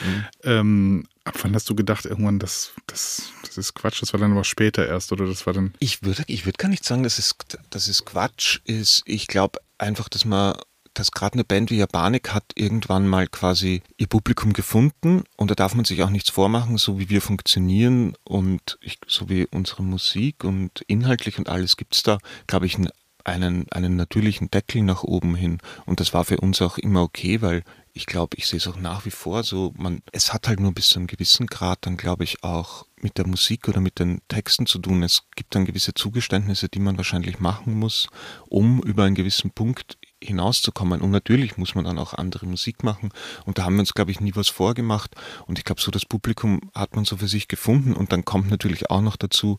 Ähm, 0.42 1.04
ab 1.22 1.36
wann 1.42 1.54
hast 1.54 1.70
du 1.70 1.76
gedacht, 1.76 2.04
irgendwann, 2.04 2.40
das, 2.40 2.72
das, 2.88 3.30
das 3.44 3.56
ist 3.56 3.74
Quatsch, 3.74 4.02
das 4.02 4.12
war 4.12 4.18
dann 4.18 4.32
aber 4.32 4.42
später 4.42 4.84
erst, 4.88 5.12
oder 5.12 5.24
das 5.26 5.46
war 5.46 5.52
dann. 5.52 5.72
Ich 5.78 6.02
würde, 6.02 6.24
ich 6.26 6.44
würde 6.44 6.56
gar 6.56 6.68
nicht 6.68 6.84
sagen, 6.84 7.04
dass 7.04 7.20
es, 7.20 7.36
dass 7.70 7.86
es 7.86 8.04
Quatsch 8.04 8.58
ist. 8.64 9.02
Ich 9.06 9.28
glaube 9.28 9.60
einfach, 9.78 10.08
dass 10.08 10.24
man, 10.24 10.56
dass 10.98 11.12
gerade 11.12 11.34
eine 11.34 11.44
Band 11.44 11.70
wie 11.70 11.76
Japanik 11.76 12.34
hat 12.34 12.44
irgendwann 12.54 13.06
mal 13.06 13.28
quasi 13.28 13.82
ihr 13.96 14.08
Publikum 14.08 14.52
gefunden 14.52 15.22
und 15.36 15.50
da 15.50 15.54
darf 15.54 15.74
man 15.74 15.84
sich 15.84 16.02
auch 16.02 16.10
nichts 16.10 16.30
vormachen, 16.30 16.76
so 16.76 16.98
wie 16.98 17.08
wir 17.08 17.22
funktionieren 17.22 18.14
und 18.24 18.78
ich, 18.80 18.98
so 19.06 19.28
wie 19.28 19.46
unsere 19.46 19.82
Musik 19.82 20.42
und 20.42 20.82
inhaltlich 20.88 21.38
und 21.38 21.48
alles 21.48 21.76
gibt's 21.76 22.02
da, 22.02 22.18
glaube 22.46 22.66
ich, 22.66 22.76
einen, 22.76 22.90
einen, 23.24 23.70
einen 23.70 23.96
natürlichen 23.96 24.50
Deckel 24.50 24.82
nach 24.82 25.04
oben 25.04 25.34
hin. 25.34 25.58
Und 25.86 26.00
das 26.00 26.14
war 26.14 26.24
für 26.24 26.38
uns 26.38 26.60
auch 26.62 26.78
immer 26.78 27.02
okay, 27.02 27.42
weil 27.42 27.62
ich 27.92 28.06
glaube, 28.06 28.36
ich 28.36 28.46
sehe 28.46 28.58
es 28.58 28.68
auch 28.68 28.76
nach 28.76 29.04
wie 29.04 29.10
vor 29.10 29.42
so, 29.42 29.72
man, 29.76 30.02
es 30.12 30.32
hat 30.32 30.46
halt 30.46 30.60
nur 30.60 30.72
bis 30.72 30.88
zu 30.88 30.98
einem 30.98 31.08
gewissen 31.08 31.46
Grad 31.46 31.80
dann, 31.82 31.96
glaube 31.96 32.24
ich, 32.24 32.44
auch 32.44 32.86
mit 33.00 33.18
der 33.18 33.26
Musik 33.26 33.68
oder 33.68 33.80
mit 33.80 33.98
den 33.98 34.20
Texten 34.28 34.66
zu 34.66 34.78
tun. 34.78 35.02
Es 35.02 35.24
gibt 35.34 35.54
dann 35.54 35.64
gewisse 35.64 35.94
Zugeständnisse, 35.94 36.68
die 36.68 36.78
man 36.78 36.96
wahrscheinlich 36.96 37.40
machen 37.40 37.74
muss, 37.74 38.08
um 38.48 38.80
über 38.82 39.04
einen 39.04 39.14
gewissen 39.14 39.50
Punkt 39.50 39.97
hinauszukommen. 40.22 41.00
Und 41.00 41.10
natürlich 41.10 41.56
muss 41.56 41.74
man 41.74 41.84
dann 41.84 41.98
auch 41.98 42.14
andere 42.14 42.46
Musik 42.46 42.84
machen. 42.84 43.10
Und 43.44 43.58
da 43.58 43.64
haben 43.64 43.76
wir 43.76 43.80
uns, 43.80 43.94
glaube 43.94 44.10
ich, 44.10 44.20
nie 44.20 44.34
was 44.34 44.48
vorgemacht. 44.48 45.14
Und 45.46 45.58
ich 45.58 45.64
glaube, 45.64 45.80
so 45.80 45.90
das 45.90 46.04
Publikum 46.04 46.70
hat 46.74 46.96
man 46.96 47.04
so 47.04 47.16
für 47.16 47.28
sich 47.28 47.48
gefunden. 47.48 47.94
Und 47.94 48.12
dann 48.12 48.24
kommt 48.24 48.50
natürlich 48.50 48.90
auch 48.90 49.00
noch 49.02 49.16
dazu, 49.16 49.56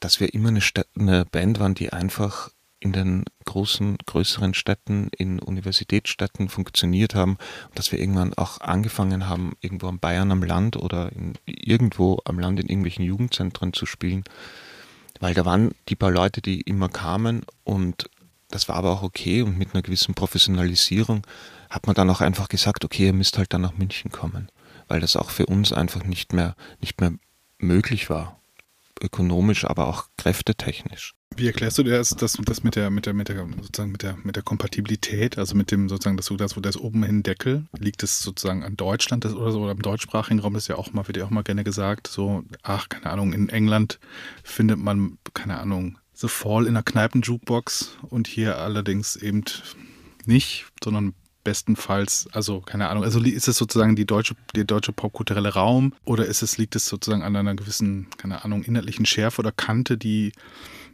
dass 0.00 0.20
wir 0.20 0.32
immer 0.34 0.48
eine, 0.48 0.60
Sta- 0.60 0.84
eine 0.98 1.24
Band 1.24 1.60
waren, 1.60 1.74
die 1.74 1.92
einfach 1.92 2.50
in 2.82 2.92
den 2.92 3.24
großen, 3.44 3.98
größeren 4.06 4.54
Städten, 4.54 5.10
in 5.18 5.38
Universitätsstädten 5.38 6.48
funktioniert 6.48 7.14
haben 7.14 7.36
dass 7.74 7.92
wir 7.92 7.98
irgendwann 7.98 8.32
auch 8.32 8.60
angefangen 8.62 9.28
haben, 9.28 9.52
irgendwo 9.60 9.88
am 9.88 9.98
Bayern 9.98 10.30
am 10.32 10.42
Land 10.42 10.76
oder 10.76 11.12
in, 11.12 11.34
irgendwo 11.44 12.20
am 12.24 12.38
Land 12.38 12.58
in 12.58 12.68
irgendwelchen 12.70 13.04
Jugendzentren 13.04 13.74
zu 13.74 13.84
spielen, 13.84 14.24
weil 15.20 15.34
da 15.34 15.44
waren 15.44 15.72
die 15.90 15.96
paar 15.96 16.10
Leute, 16.10 16.40
die 16.40 16.62
immer 16.62 16.88
kamen 16.88 17.42
und 17.64 18.08
das 18.50 18.68
war 18.68 18.76
aber 18.76 18.90
auch 18.90 19.02
okay 19.02 19.42
und 19.42 19.58
mit 19.58 19.74
einer 19.74 19.82
gewissen 19.82 20.14
Professionalisierung 20.14 21.26
hat 21.68 21.86
man 21.86 21.94
dann 21.94 22.10
auch 22.10 22.20
einfach 22.20 22.48
gesagt, 22.48 22.84
okay, 22.84 23.06
ihr 23.06 23.12
müsst 23.12 23.38
halt 23.38 23.52
dann 23.52 23.62
nach 23.62 23.76
München 23.76 24.10
kommen, 24.10 24.50
weil 24.88 25.00
das 25.00 25.16
auch 25.16 25.30
für 25.30 25.46
uns 25.46 25.72
einfach 25.72 26.04
nicht 26.04 26.32
mehr, 26.32 26.56
nicht 26.80 27.00
mehr 27.00 27.12
möglich 27.58 28.10
war, 28.10 28.40
ökonomisch, 29.00 29.64
aber 29.64 29.86
auch 29.86 30.06
kräftetechnisch. 30.16 31.14
Wie 31.36 31.46
erklärst 31.46 31.78
du 31.78 31.84
dir 31.84 31.96
das, 31.96 32.10
das, 32.10 32.32
das 32.44 32.64
mit 32.64 32.74
der, 32.74 32.90
mit 32.90 33.06
der, 33.06 33.14
mit 33.14 33.28
der, 33.28 33.46
sozusagen 33.62 33.92
mit 33.92 34.02
der, 34.02 34.16
mit 34.24 34.34
der 34.34 34.42
Kompatibilität, 34.42 35.38
also 35.38 35.54
mit 35.54 35.70
dem 35.70 35.88
sozusagen, 35.88 36.16
dass 36.16 36.26
du 36.26 36.36
das, 36.36 36.56
wo 36.56 36.60
das 36.60 36.76
oben 36.76 37.04
hin 37.04 37.22
Deckel, 37.22 37.66
liegt 37.78 38.02
es 38.02 38.20
sozusagen 38.20 38.64
an 38.64 38.76
Deutschland 38.76 39.24
das, 39.24 39.34
oder 39.34 39.52
so, 39.52 39.60
oder 39.62 39.70
im 39.70 39.82
deutschsprachigen 39.82 40.40
Raum, 40.40 40.54
das 40.54 40.64
ist 40.64 40.68
ja 40.68 40.74
auch 40.74 40.92
mal, 40.92 41.06
wird 41.06 41.16
ja 41.16 41.24
auch 41.24 41.30
mal 41.30 41.44
gerne 41.44 41.62
gesagt, 41.62 42.08
so, 42.08 42.42
ach, 42.62 42.88
keine 42.88 43.06
Ahnung, 43.06 43.32
in 43.32 43.48
England 43.48 44.00
findet 44.42 44.78
man, 44.78 45.18
keine 45.32 45.60
Ahnung, 45.60 45.98
The 46.20 46.28
Fall 46.28 46.64
in 46.64 46.70
einer 46.70 46.82
Kneipen-Jukebox 46.82 47.96
und 48.10 48.28
hier 48.28 48.58
allerdings 48.58 49.16
eben 49.16 49.44
nicht, 50.26 50.66
sondern 50.82 51.14
bestenfalls, 51.44 52.28
also 52.32 52.60
keine 52.60 52.88
Ahnung, 52.88 53.04
also 53.04 53.20
ist 53.20 53.48
es 53.48 53.56
sozusagen 53.56 53.96
die 53.96 54.04
deutsche, 54.04 54.34
der 54.54 54.64
deutsche 54.64 54.92
popkulturelle 54.92 55.54
Raum 55.54 55.94
oder 56.04 56.26
ist 56.26 56.42
es, 56.42 56.58
liegt 56.58 56.76
es 56.76 56.86
sozusagen 56.86 57.22
an 57.22 57.34
einer 57.34 57.54
gewissen, 57.54 58.08
keine 58.18 58.44
Ahnung, 58.44 58.62
inhaltlichen 58.62 59.06
Schärfe 59.06 59.40
oder 59.40 59.52
Kante, 59.52 59.96
die 59.96 60.32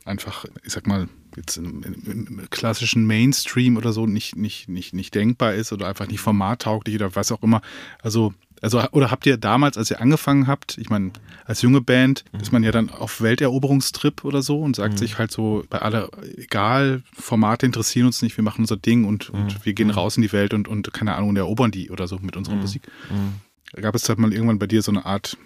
einfach, 0.05 0.45
ich 0.63 0.73
sag 0.73 0.87
mal, 0.87 1.09
jetzt 1.37 1.57
im, 1.57 1.83
im, 1.83 2.27
im, 2.29 2.51
klassischen 2.51 3.07
Mainstream 3.07 3.77
oder 3.77 3.93
so 3.93 4.07
nicht, 4.07 4.37
nicht, 4.37 4.69
nicht, 4.69 4.95
nicht 4.95 5.15
denkbar 5.15 5.55
ist 5.55 5.73
oder 5.73 5.89
einfach 5.89 6.07
nicht 6.07 6.21
formattauglich 6.21 6.95
oder 6.95 7.15
was 7.17 7.33
auch 7.33 7.43
immer. 7.43 7.61
Also 8.01 8.33
also, 8.63 8.83
oder 8.93 9.11
habt 9.11 9.27
ihr 9.27 9.37
damals, 9.37 9.77
als 9.77 9.91
ihr 9.91 10.01
angefangen 10.01 10.47
habt, 10.47 10.79
ich 10.79 10.89
meine, 10.89 11.11
als 11.45 11.63
junge 11.63 11.81
Band 11.81 12.25
mhm. 12.33 12.41
ist 12.41 12.53
man 12.53 12.63
ja 12.63 12.73
dann 12.73 12.91
auf 12.91 13.21
Welteroberungstrip 13.21 14.25
oder 14.25 14.43
so 14.43 14.61
und 14.61 14.77
sagt 14.77 14.95
mhm. 14.95 14.99
sich 14.99 15.19
halt 15.19 15.31
so, 15.31 15.65
bei 15.69 15.79
aller, 15.79 16.09
egal, 16.37 17.03
Formate 17.13 17.67
interessieren 17.67 18.07
uns 18.07 18.23
nicht, 18.23 18.37
wir 18.37 18.45
machen 18.45 18.63
unser 18.63 18.77
Ding 18.77 19.05
und, 19.05 19.33
mhm. 19.33 19.41
und 19.41 19.67
wir 19.67 19.73
gehen 19.73 19.89
mhm. 19.89 19.95
raus 19.95 20.17
in 20.17 20.23
die 20.23 20.33
Welt 20.33 20.55
und, 20.55 20.69
und 20.69 20.93
keine 20.93 21.15
Ahnung, 21.15 21.37
erobern 21.37 21.71
die 21.71 21.91
oder 21.91 22.09
so 22.09 22.19
mit 22.19 22.37
unserer 22.37 22.57
mhm. 22.57 22.63
Musik. 22.63 22.83
Mhm. 23.11 23.81
Gab 23.81 23.95
es 23.95 24.09
halt 24.09 24.19
mal 24.19 24.33
irgendwann 24.33 24.59
bei 24.59 24.67
dir 24.67 24.81
so 24.81 24.91
eine 24.91 25.05
Art 25.05 25.37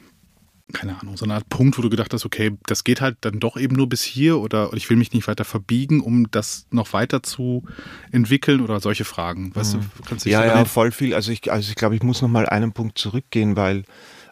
keine 0.72 1.00
Ahnung, 1.00 1.16
so 1.16 1.24
eine 1.24 1.34
Art 1.34 1.48
Punkt, 1.48 1.78
wo 1.78 1.82
du 1.82 1.90
gedacht 1.90 2.12
hast, 2.12 2.24
okay, 2.24 2.52
das 2.66 2.84
geht 2.84 3.00
halt 3.00 3.18
dann 3.20 3.40
doch 3.40 3.56
eben 3.56 3.76
nur 3.76 3.88
bis 3.88 4.02
hier 4.02 4.38
oder 4.38 4.70
ich 4.74 4.88
will 4.90 4.96
mich 4.96 5.12
nicht 5.12 5.26
weiter 5.28 5.44
verbiegen, 5.44 6.00
um 6.00 6.30
das 6.30 6.66
noch 6.70 6.92
weiter 6.92 7.22
zu 7.22 7.64
entwickeln 8.12 8.60
oder 8.60 8.80
solche 8.80 9.04
Fragen. 9.04 9.54
Weißt 9.54 9.76
mhm. 9.76 9.80
du, 9.80 10.02
kannst 10.08 10.26
du 10.26 10.30
Ja, 10.30 10.44
ja, 10.44 10.64
voll 10.64 10.92
viel. 10.92 11.14
Also 11.14 11.32
ich, 11.32 11.50
also 11.50 11.70
ich 11.70 11.76
glaube, 11.76 11.96
ich 11.96 12.02
muss 12.02 12.22
noch 12.22 12.28
mal 12.28 12.46
einen 12.46 12.72
Punkt 12.72 12.98
zurückgehen, 12.98 13.56
weil 13.56 13.84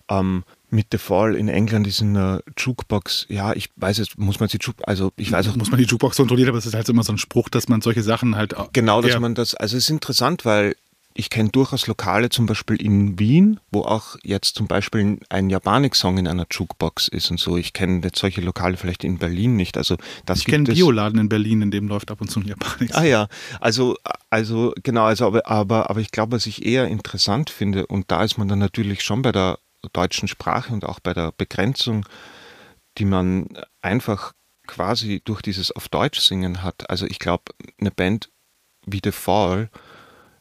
ähm, 0.08 0.44
mit 0.70 0.88
The 0.92 0.98
Fall 0.98 1.34
in 1.34 1.48
England 1.48 1.86
ist 1.86 2.02
eine 2.02 2.42
Jukebox, 2.56 3.26
ja, 3.28 3.54
ich 3.54 3.70
weiß 3.76 3.98
es, 4.00 4.18
muss 4.18 4.38
man 4.38 4.48
die 4.48 4.58
Jukebox, 4.58 4.86
also 4.86 5.12
ich 5.16 5.32
weiß 5.32 5.48
auch. 5.48 5.56
Muss 5.56 5.70
man 5.70 5.78
die 5.78 5.86
Jukebox 5.86 6.16
kontrollieren, 6.16 6.50
aber 6.50 6.58
es 6.58 6.66
ist 6.66 6.74
halt 6.74 6.88
immer 6.88 7.02
so 7.02 7.12
ein 7.12 7.18
Spruch, 7.18 7.48
dass 7.48 7.68
man 7.68 7.80
solche 7.80 8.02
Sachen 8.02 8.36
halt. 8.36 8.54
Genau, 8.72 9.00
dass 9.00 9.18
man 9.18 9.34
das, 9.34 9.54
also 9.54 9.76
es 9.76 9.84
ist 9.84 9.90
interessant, 9.90 10.44
weil 10.44 10.76
ich 11.18 11.30
kenne 11.30 11.48
durchaus 11.48 11.88
Lokale, 11.88 12.28
zum 12.28 12.46
Beispiel 12.46 12.80
in 12.80 13.18
Wien, 13.18 13.58
wo 13.72 13.82
auch 13.82 14.16
jetzt 14.22 14.54
zum 14.54 14.68
Beispiel 14.68 15.18
ein 15.28 15.50
Japanik-Song 15.50 16.16
in 16.16 16.28
einer 16.28 16.46
Jukebox 16.48 17.08
ist 17.08 17.32
und 17.32 17.40
so. 17.40 17.56
Ich 17.56 17.72
kenne 17.72 18.02
jetzt 18.04 18.20
solche 18.20 18.40
Lokale 18.40 18.76
vielleicht 18.76 19.02
in 19.02 19.18
Berlin 19.18 19.56
nicht. 19.56 19.76
Also 19.76 19.96
das 20.26 20.38
ich 20.38 20.44
kenne 20.44 20.66
einen 20.68 20.76
Bioladen 20.76 21.18
in 21.18 21.28
Berlin, 21.28 21.62
in 21.62 21.70
dem 21.72 21.88
läuft 21.88 22.12
ab 22.12 22.20
und 22.20 22.30
zu 22.30 22.38
ein 22.38 22.46
Japanik. 22.46 22.94
Ah 22.94 23.02
ja, 23.02 23.26
also 23.60 23.96
also 24.30 24.72
genau, 24.84 25.06
also 25.06 25.26
aber 25.26 25.44
aber 25.48 25.90
aber 25.90 26.00
ich 26.00 26.12
glaube, 26.12 26.36
was 26.36 26.46
ich 26.46 26.64
eher 26.64 26.86
interessant 26.86 27.50
finde 27.50 27.88
und 27.88 28.12
da 28.12 28.22
ist 28.22 28.38
man 28.38 28.46
dann 28.46 28.60
natürlich 28.60 29.02
schon 29.02 29.22
bei 29.22 29.32
der 29.32 29.58
deutschen 29.92 30.28
Sprache 30.28 30.72
und 30.72 30.84
auch 30.84 31.00
bei 31.00 31.14
der 31.14 31.32
Begrenzung, 31.36 32.06
die 32.96 33.04
man 33.04 33.48
einfach 33.82 34.34
quasi 34.68 35.20
durch 35.24 35.42
dieses 35.42 35.72
auf 35.72 35.88
Deutsch 35.88 36.20
singen 36.20 36.62
hat. 36.62 36.88
Also 36.88 37.06
ich 37.06 37.18
glaube, 37.18 37.54
eine 37.80 37.90
Band 37.90 38.30
wie 38.86 39.00
The 39.02 39.10
Fall 39.10 39.68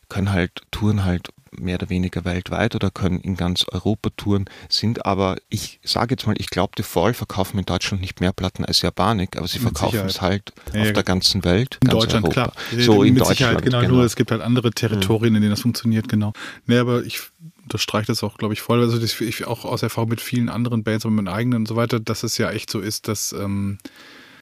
können 0.09 0.31
halt 0.31 0.61
touren 0.71 1.05
halt 1.05 1.29
mehr 1.51 1.75
oder 1.75 1.89
weniger 1.89 2.25
weltweit 2.25 2.75
oder 2.75 2.91
können 2.91 3.19
in 3.19 3.35
ganz 3.35 3.65
Europa 3.71 4.09
touren, 4.15 4.45
sind 4.69 5.05
aber, 5.05 5.37
ich 5.49 5.79
sage 5.83 6.13
jetzt 6.13 6.27
mal, 6.27 6.35
ich 6.37 6.49
glaube, 6.49 6.73
die 6.77 6.83
Fall 6.83 7.13
verkaufen 7.13 7.57
in 7.57 7.65
Deutschland 7.65 8.01
nicht 8.01 8.19
mehr 8.19 8.33
Platten 8.33 8.65
als 8.65 8.81
Japanik, 8.81 9.37
aber 9.37 9.47
sie 9.47 9.59
verkaufen 9.59 10.05
es 10.05 10.21
halt 10.21 10.53
ja, 10.73 10.81
auf 10.81 10.87
ja. 10.87 10.93
der 10.93 11.03
ganzen 11.03 11.43
Welt. 11.43 11.77
In 11.83 11.89
Deutschland, 11.89 12.25
Europa. 12.25 12.51
klar. 12.51 12.83
So 12.85 13.03
in 13.03 13.13
Mit 13.13 13.23
Deutschland. 13.23 13.63
Genau, 13.63 13.81
genau, 13.81 13.93
nur 13.95 14.03
es 14.03 14.15
gibt 14.15 14.31
halt 14.31 14.41
andere 14.41 14.71
Territorien, 14.71 15.35
in 15.35 15.41
denen 15.41 15.51
das 15.51 15.61
funktioniert, 15.61 16.07
genau. 16.07 16.33
Nee, 16.65 16.77
aber 16.77 17.03
ich 17.03 17.21
das 17.67 17.81
streicht 17.81 18.07
das 18.07 18.23
auch, 18.23 18.37
glaube 18.37 18.53
ich, 18.53 18.61
voll. 18.61 18.79
Also 18.79 18.97
das, 18.97 19.19
ich 19.19 19.45
auch 19.45 19.65
aus 19.65 19.83
Erfahrung 19.83 20.09
mit 20.09 20.21
vielen 20.21 20.47
anderen 20.47 20.83
Bands 20.83 21.03
und 21.03 21.15
mit 21.15 21.27
eigenen 21.27 21.63
und 21.63 21.67
so 21.67 21.75
weiter, 21.75 21.99
dass 21.99 22.23
es 22.23 22.37
ja 22.37 22.49
echt 22.49 22.69
so 22.69 22.79
ist, 22.79 23.09
dass 23.09 23.33
ähm, 23.33 23.77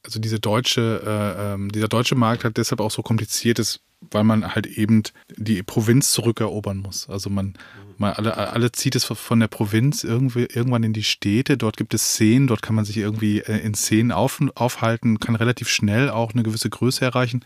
also 0.05 0.19
diese 0.19 0.39
deutsche, 0.39 1.01
äh, 1.05 1.53
ähm, 1.53 1.71
dieser 1.71 1.87
deutsche 1.87 2.15
Markt 2.15 2.43
halt 2.43 2.57
deshalb 2.57 2.79
auch 2.79 2.91
so 2.91 3.01
kompliziert 3.01 3.59
ist, 3.59 3.81
weil 4.11 4.23
man 4.23 4.55
halt 4.55 4.67
eben 4.67 5.03
die 5.35 5.63
Provinz 5.63 6.11
zurückerobern 6.11 6.77
muss. 6.77 7.09
Also 7.09 7.29
man, 7.29 7.55
man 7.97 8.13
alle, 8.13 8.35
alle 8.37 8.71
zieht 8.71 8.95
es 8.95 9.05
von 9.05 9.39
der 9.39 9.47
Provinz 9.47 10.03
irgendwie, 10.03 10.45
irgendwann 10.45 10.83
in 10.83 10.93
die 10.93 11.03
Städte. 11.03 11.57
Dort 11.57 11.77
gibt 11.77 11.93
es 11.93 12.13
Szenen, 12.13 12.47
dort 12.47 12.61
kann 12.61 12.75
man 12.75 12.85
sich 12.85 12.97
irgendwie 12.97 13.39
äh, 13.39 13.57
in 13.59 13.73
Szenen 13.73 14.11
auf, 14.11 14.39
aufhalten, 14.55 15.19
kann 15.19 15.35
relativ 15.35 15.67
schnell 15.67 16.09
auch 16.09 16.33
eine 16.33 16.43
gewisse 16.43 16.69
Größe 16.69 17.03
erreichen. 17.03 17.43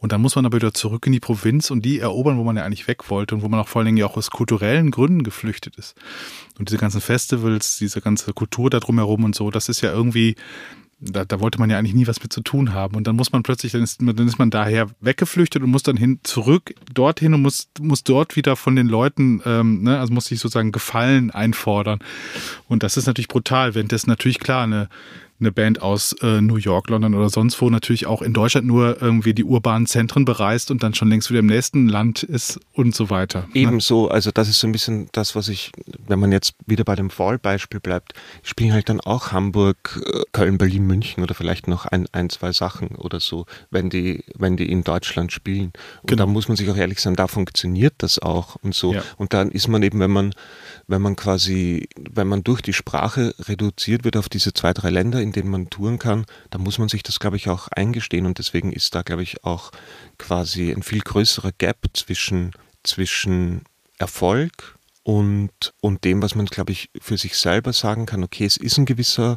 Und 0.00 0.12
dann 0.12 0.22
muss 0.22 0.36
man 0.36 0.46
aber 0.46 0.58
wieder 0.58 0.72
zurück 0.72 1.06
in 1.06 1.12
die 1.12 1.18
Provinz 1.18 1.72
und 1.72 1.84
die 1.84 1.98
erobern, 1.98 2.38
wo 2.38 2.44
man 2.44 2.56
ja 2.56 2.62
eigentlich 2.62 2.86
weg 2.86 3.10
wollte 3.10 3.34
und 3.34 3.42
wo 3.42 3.48
man 3.48 3.58
auch 3.58 3.66
vor 3.66 3.80
allen 3.80 3.86
Dingen 3.86 3.96
ja 3.98 4.06
auch 4.06 4.16
aus 4.16 4.30
kulturellen 4.30 4.92
Gründen 4.92 5.24
geflüchtet 5.24 5.76
ist. 5.76 5.96
Und 6.56 6.68
diese 6.68 6.78
ganzen 6.78 7.00
Festivals, 7.00 7.78
diese 7.78 8.00
ganze 8.00 8.32
Kultur 8.32 8.70
da 8.70 8.78
drumherum 8.78 9.24
und 9.24 9.34
so, 9.34 9.50
das 9.50 9.68
ist 9.68 9.80
ja 9.80 9.90
irgendwie, 9.92 10.36
da, 11.00 11.24
da 11.24 11.40
wollte 11.40 11.60
man 11.60 11.70
ja 11.70 11.78
eigentlich 11.78 11.94
nie 11.94 12.06
was 12.06 12.22
mit 12.22 12.32
zu 12.32 12.40
tun 12.40 12.72
haben. 12.72 12.96
Und 12.96 13.06
dann 13.06 13.16
muss 13.16 13.32
man 13.32 13.42
plötzlich, 13.42 13.72
dann 13.72 13.82
ist, 13.82 14.00
dann 14.00 14.26
ist 14.26 14.38
man 14.38 14.50
daher 14.50 14.88
weggeflüchtet 15.00 15.62
und 15.62 15.70
muss 15.70 15.82
dann 15.82 15.96
hin 15.96 16.20
zurück 16.24 16.74
dorthin 16.92 17.34
und 17.34 17.42
muss, 17.42 17.68
muss 17.80 18.02
dort 18.02 18.36
wieder 18.36 18.56
von 18.56 18.74
den 18.74 18.88
Leuten, 18.88 19.40
ähm, 19.44 19.82
ne, 19.82 19.98
also 19.98 20.12
muss 20.12 20.26
sich 20.26 20.40
sozusagen 20.40 20.72
Gefallen 20.72 21.30
einfordern. 21.30 22.00
Und 22.68 22.82
das 22.82 22.96
ist 22.96 23.06
natürlich 23.06 23.28
brutal, 23.28 23.74
wenn 23.74 23.88
das 23.88 24.06
natürlich 24.06 24.40
klar 24.40 24.64
eine 24.64 24.88
eine 25.40 25.52
Band 25.52 25.82
aus 25.82 26.14
äh, 26.22 26.40
New 26.40 26.56
York, 26.56 26.90
London 26.90 27.14
oder 27.14 27.28
sonst 27.28 27.60
wo 27.60 27.70
natürlich 27.70 28.06
auch 28.06 28.22
in 28.22 28.32
Deutschland 28.32 28.66
nur 28.66 29.00
irgendwie 29.00 29.34
die 29.34 29.44
urbanen 29.44 29.86
Zentren 29.86 30.24
bereist 30.24 30.70
und 30.70 30.82
dann 30.82 30.94
schon 30.94 31.08
längst 31.08 31.30
wieder 31.30 31.40
im 31.40 31.46
nächsten 31.46 31.88
Land 31.88 32.22
ist 32.22 32.60
und 32.72 32.94
so 32.94 33.10
weiter. 33.10 33.42
Ne? 33.52 33.60
Ebenso, 33.60 34.08
also 34.08 34.30
das 34.30 34.48
ist 34.48 34.58
so 34.58 34.66
ein 34.66 34.72
bisschen 34.72 35.08
das, 35.12 35.36
was 35.36 35.48
ich, 35.48 35.72
wenn 36.06 36.18
man 36.18 36.32
jetzt 36.32 36.54
wieder 36.66 36.84
bei 36.84 36.96
dem 36.96 37.10
Fall-Beispiel 37.10 37.80
bleibt, 37.80 38.14
spielen 38.42 38.72
halt 38.72 38.88
dann 38.88 39.00
auch 39.00 39.32
Hamburg, 39.32 40.00
äh, 40.04 40.22
Köln, 40.32 40.58
Berlin, 40.58 40.86
München 40.86 41.22
oder 41.22 41.34
vielleicht 41.34 41.68
noch 41.68 41.86
ein, 41.86 42.06
ein, 42.12 42.30
zwei 42.30 42.52
Sachen 42.52 42.88
oder 42.88 43.20
so, 43.20 43.46
wenn 43.70 43.90
die, 43.90 44.24
wenn 44.36 44.56
die 44.56 44.70
in 44.70 44.82
Deutschland 44.82 45.32
spielen. 45.32 45.72
Und 46.02 46.08
genau. 46.08 46.24
da 46.24 46.26
muss 46.26 46.48
man 46.48 46.56
sich 46.56 46.68
auch 46.70 46.76
ehrlich 46.76 47.00
sagen, 47.00 47.16
da 47.16 47.28
funktioniert 47.28 47.94
das 47.98 48.18
auch 48.18 48.56
und 48.62 48.74
so. 48.74 48.94
Ja. 48.94 49.02
Und 49.16 49.32
dann 49.32 49.50
ist 49.50 49.68
man 49.68 49.82
eben, 49.82 50.00
wenn 50.00 50.10
man, 50.10 50.34
wenn 50.88 51.02
man 51.02 51.16
quasi, 51.16 51.88
wenn 52.10 52.26
man 52.26 52.42
durch 52.42 52.62
die 52.62 52.72
Sprache 52.72 53.34
reduziert 53.38 54.04
wird 54.04 54.16
auf 54.16 54.30
diese 54.30 54.54
zwei, 54.54 54.72
drei 54.72 54.88
Länder, 54.88 55.20
in 55.20 55.32
denen 55.32 55.50
man 55.50 55.70
touren 55.70 55.98
kann, 55.98 56.24
da 56.50 56.58
muss 56.58 56.78
man 56.78 56.88
sich 56.88 57.02
das, 57.02 57.20
glaube 57.20 57.36
ich, 57.36 57.48
auch 57.48 57.68
eingestehen. 57.68 58.24
Und 58.24 58.38
deswegen 58.38 58.72
ist 58.72 58.94
da, 58.94 59.02
glaube 59.02 59.22
ich, 59.22 59.44
auch 59.44 59.70
quasi 60.16 60.72
ein 60.72 60.82
viel 60.82 61.00
größerer 61.00 61.52
Gap 61.52 61.76
zwischen, 61.92 62.52
zwischen 62.82 63.62
Erfolg 63.98 64.78
und, 65.02 65.74
und 65.80 66.04
dem, 66.04 66.22
was 66.22 66.34
man, 66.34 66.46
glaube 66.46 66.72
ich, 66.72 66.90
für 67.00 67.18
sich 67.18 67.36
selber 67.36 67.74
sagen 67.74 68.06
kann, 68.06 68.24
okay, 68.24 68.46
es 68.46 68.56
ist 68.56 68.78
ein 68.78 68.86
gewisser 68.86 69.36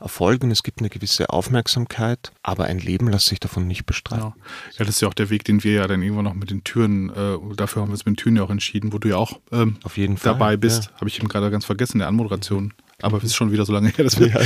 Erfolg 0.00 0.42
und 0.42 0.50
es 0.50 0.62
gibt 0.62 0.80
eine 0.80 0.88
gewisse 0.88 1.30
Aufmerksamkeit, 1.30 2.32
aber 2.42 2.64
ein 2.64 2.78
Leben 2.78 3.08
lässt 3.08 3.26
sich 3.26 3.40
davon 3.40 3.66
nicht 3.66 3.86
bestreiten. 3.86 4.32
Ja. 4.36 4.78
ja, 4.78 4.84
das 4.84 4.96
ist 4.96 5.00
ja 5.02 5.08
auch 5.08 5.14
der 5.14 5.30
Weg, 5.30 5.44
den 5.44 5.62
wir 5.62 5.72
ja 5.72 5.86
dann 5.86 6.02
irgendwann 6.02 6.24
noch 6.24 6.34
mit 6.34 6.50
den 6.50 6.64
Türen, 6.64 7.10
äh, 7.10 7.36
dafür 7.56 7.82
haben 7.82 7.88
wir 7.88 7.92
uns 7.92 8.04
mit 8.06 8.16
den 8.16 8.16
Türen 8.16 8.36
ja 8.36 8.42
auch 8.42 8.50
entschieden, 8.50 8.92
wo 8.92 8.98
du 8.98 9.08
ja 9.08 9.16
auch 9.16 9.40
ähm, 9.52 9.76
Auf 9.82 9.96
jeden 9.96 10.16
dabei 10.16 10.38
Fall, 10.38 10.58
bist. 10.58 10.84
Ja. 10.86 10.92
Habe 10.96 11.08
ich 11.08 11.18
eben 11.18 11.28
gerade 11.28 11.50
ganz 11.50 11.64
vergessen 11.64 11.94
in 11.94 11.98
der 12.00 12.08
Anmoderation. 12.08 12.72
Aber 13.02 13.18
es 13.18 13.24
ist 13.24 13.34
schon 13.34 13.52
wieder 13.52 13.64
so 13.64 13.72
lange 13.72 13.88
her, 13.88 14.04
dass 14.04 14.18
wir. 14.18 14.28
Ja, 14.28 14.40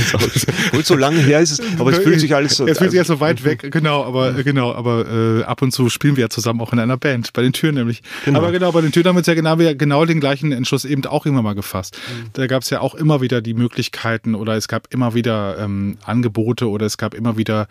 Gut, 0.71 0.85
so 0.85 0.95
lange 0.95 1.19
her 1.19 1.39
ist 1.39 1.51
es, 1.51 1.79
aber 1.79 1.91
es 1.91 1.99
fühlt 1.99 2.19
sich 2.19 2.33
alles 2.35 2.57
so. 2.57 2.67
Es 2.67 2.77
fühlt 2.77 2.91
sich 2.91 2.97
jetzt 2.97 3.07
so 3.07 3.19
weit 3.19 3.43
weg, 3.43 3.71
genau, 3.71 4.03
aber 4.03 4.33
genau, 4.43 4.73
aber 4.73 5.05
äh, 5.07 5.43
ab 5.43 5.61
und 5.61 5.71
zu 5.71 5.89
spielen 5.89 6.15
wir 6.15 6.21
ja 6.21 6.29
zusammen 6.29 6.61
auch 6.61 6.73
in 6.73 6.79
einer 6.79 6.97
Band, 6.97 7.33
bei 7.33 7.41
den 7.41 7.53
Türen 7.53 7.75
nämlich. 7.75 8.01
Genau. 8.23 8.39
Aber 8.39 8.51
genau, 8.51 8.71
bei 8.71 8.81
den 8.81 8.91
Türen 8.91 9.07
haben 9.07 9.15
wir 9.15 9.19
uns 9.19 9.27
ja 9.27 9.33
genau, 9.33 9.55
genau 9.57 10.05
den 10.05 10.19
gleichen 10.19 10.51
Entschluss 10.51 10.85
eben 10.85 11.05
auch 11.05 11.25
immer 11.25 11.41
mal 11.41 11.55
gefasst. 11.55 11.97
Mhm. 11.97 12.29
Da 12.33 12.47
gab 12.47 12.63
es 12.63 12.69
ja 12.69 12.81
auch 12.81 12.95
immer 12.95 13.21
wieder 13.21 13.41
die 13.41 13.53
Möglichkeiten 13.53 14.35
oder 14.35 14.55
es 14.55 14.67
gab 14.67 14.93
immer 14.93 15.13
wieder 15.13 15.57
ähm, 15.59 15.97
Angebote 16.03 16.69
oder 16.69 16.85
es 16.85 16.97
gab 16.97 17.13
immer 17.13 17.37
wieder 17.37 17.67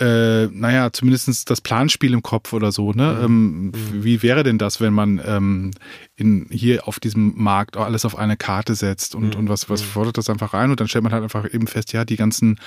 äh, 0.00 0.46
naja, 0.46 0.92
zumindest 0.92 1.50
das 1.50 1.60
Planspiel 1.60 2.12
im 2.12 2.22
Kopf 2.22 2.52
oder 2.52 2.70
so, 2.70 2.92
ne? 2.92 3.18
Mhm. 3.18 3.24
Ähm, 3.24 3.64
mhm. 3.64 3.72
wie 3.92 4.22
wäre 4.22 4.44
denn 4.44 4.58
das, 4.58 4.80
wenn 4.80 4.92
man 4.92 5.20
ähm, 5.24 5.70
in, 6.18 6.46
hier 6.50 6.88
auf 6.88 6.98
diesem 6.98 7.32
Markt 7.36 7.76
alles 7.76 8.04
auf 8.04 8.18
eine 8.18 8.36
Karte 8.36 8.74
setzt 8.74 9.14
und, 9.14 9.34
mhm. 9.34 9.40
und 9.40 9.48
was, 9.48 9.70
was 9.70 9.82
mhm. 9.82 9.86
fordert 9.86 10.18
das 10.18 10.28
einfach 10.28 10.52
rein 10.52 10.70
und 10.70 10.80
dann 10.80 10.88
stellt 10.88 11.04
man 11.04 11.12
halt 11.12 11.22
einfach 11.22 11.52
eben 11.54 11.68
fest, 11.68 11.92
ja, 11.92 12.04
die 12.04 12.16
ganzen 12.16 12.58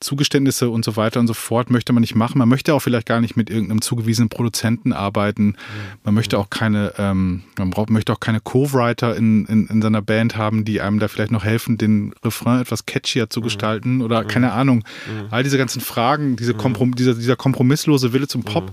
Zugeständnisse 0.00 0.68
und 0.68 0.84
so 0.84 0.96
weiter 0.96 1.20
und 1.20 1.28
so 1.28 1.32
fort 1.32 1.70
möchte 1.70 1.92
man 1.92 2.00
nicht 2.00 2.16
machen. 2.16 2.38
Man 2.38 2.48
möchte 2.48 2.74
auch 2.74 2.80
vielleicht 2.80 3.06
gar 3.06 3.20
nicht 3.20 3.36
mit 3.36 3.48
irgendeinem 3.48 3.80
zugewiesenen 3.80 4.28
Produzenten 4.28 4.92
arbeiten. 4.92 5.44
Mhm. 5.44 5.54
Man 6.02 6.14
möchte 6.14 6.36
auch 6.36 6.50
keine, 6.50 6.94
ähm, 6.98 7.44
man 7.56 7.70
braucht, 7.70 7.90
möchte 7.90 8.12
auch 8.12 8.20
keine 8.20 8.40
Co-Writer 8.40 9.14
in, 9.14 9.46
in, 9.46 9.68
in 9.68 9.80
seiner 9.80 10.02
Band 10.02 10.36
haben, 10.36 10.64
die 10.64 10.80
einem 10.80 10.98
da 10.98 11.06
vielleicht 11.06 11.30
noch 11.30 11.44
helfen, 11.44 11.78
den 11.78 12.12
Refrain 12.24 12.60
etwas 12.60 12.86
catchier 12.86 13.30
zu 13.30 13.38
mhm. 13.38 13.44
gestalten 13.44 14.02
oder 14.02 14.24
mhm. 14.24 14.28
keine 14.28 14.52
Ahnung. 14.52 14.82
All 15.30 15.44
diese 15.44 15.58
ganzen 15.58 15.80
Fragen, 15.80 16.34
diese 16.34 16.54
Komprom 16.54 16.96
dieser, 16.96 17.14
dieser 17.14 17.36
kompromisslose 17.36 18.12
Wille 18.12 18.26
zum 18.26 18.42
Pop. 18.42 18.72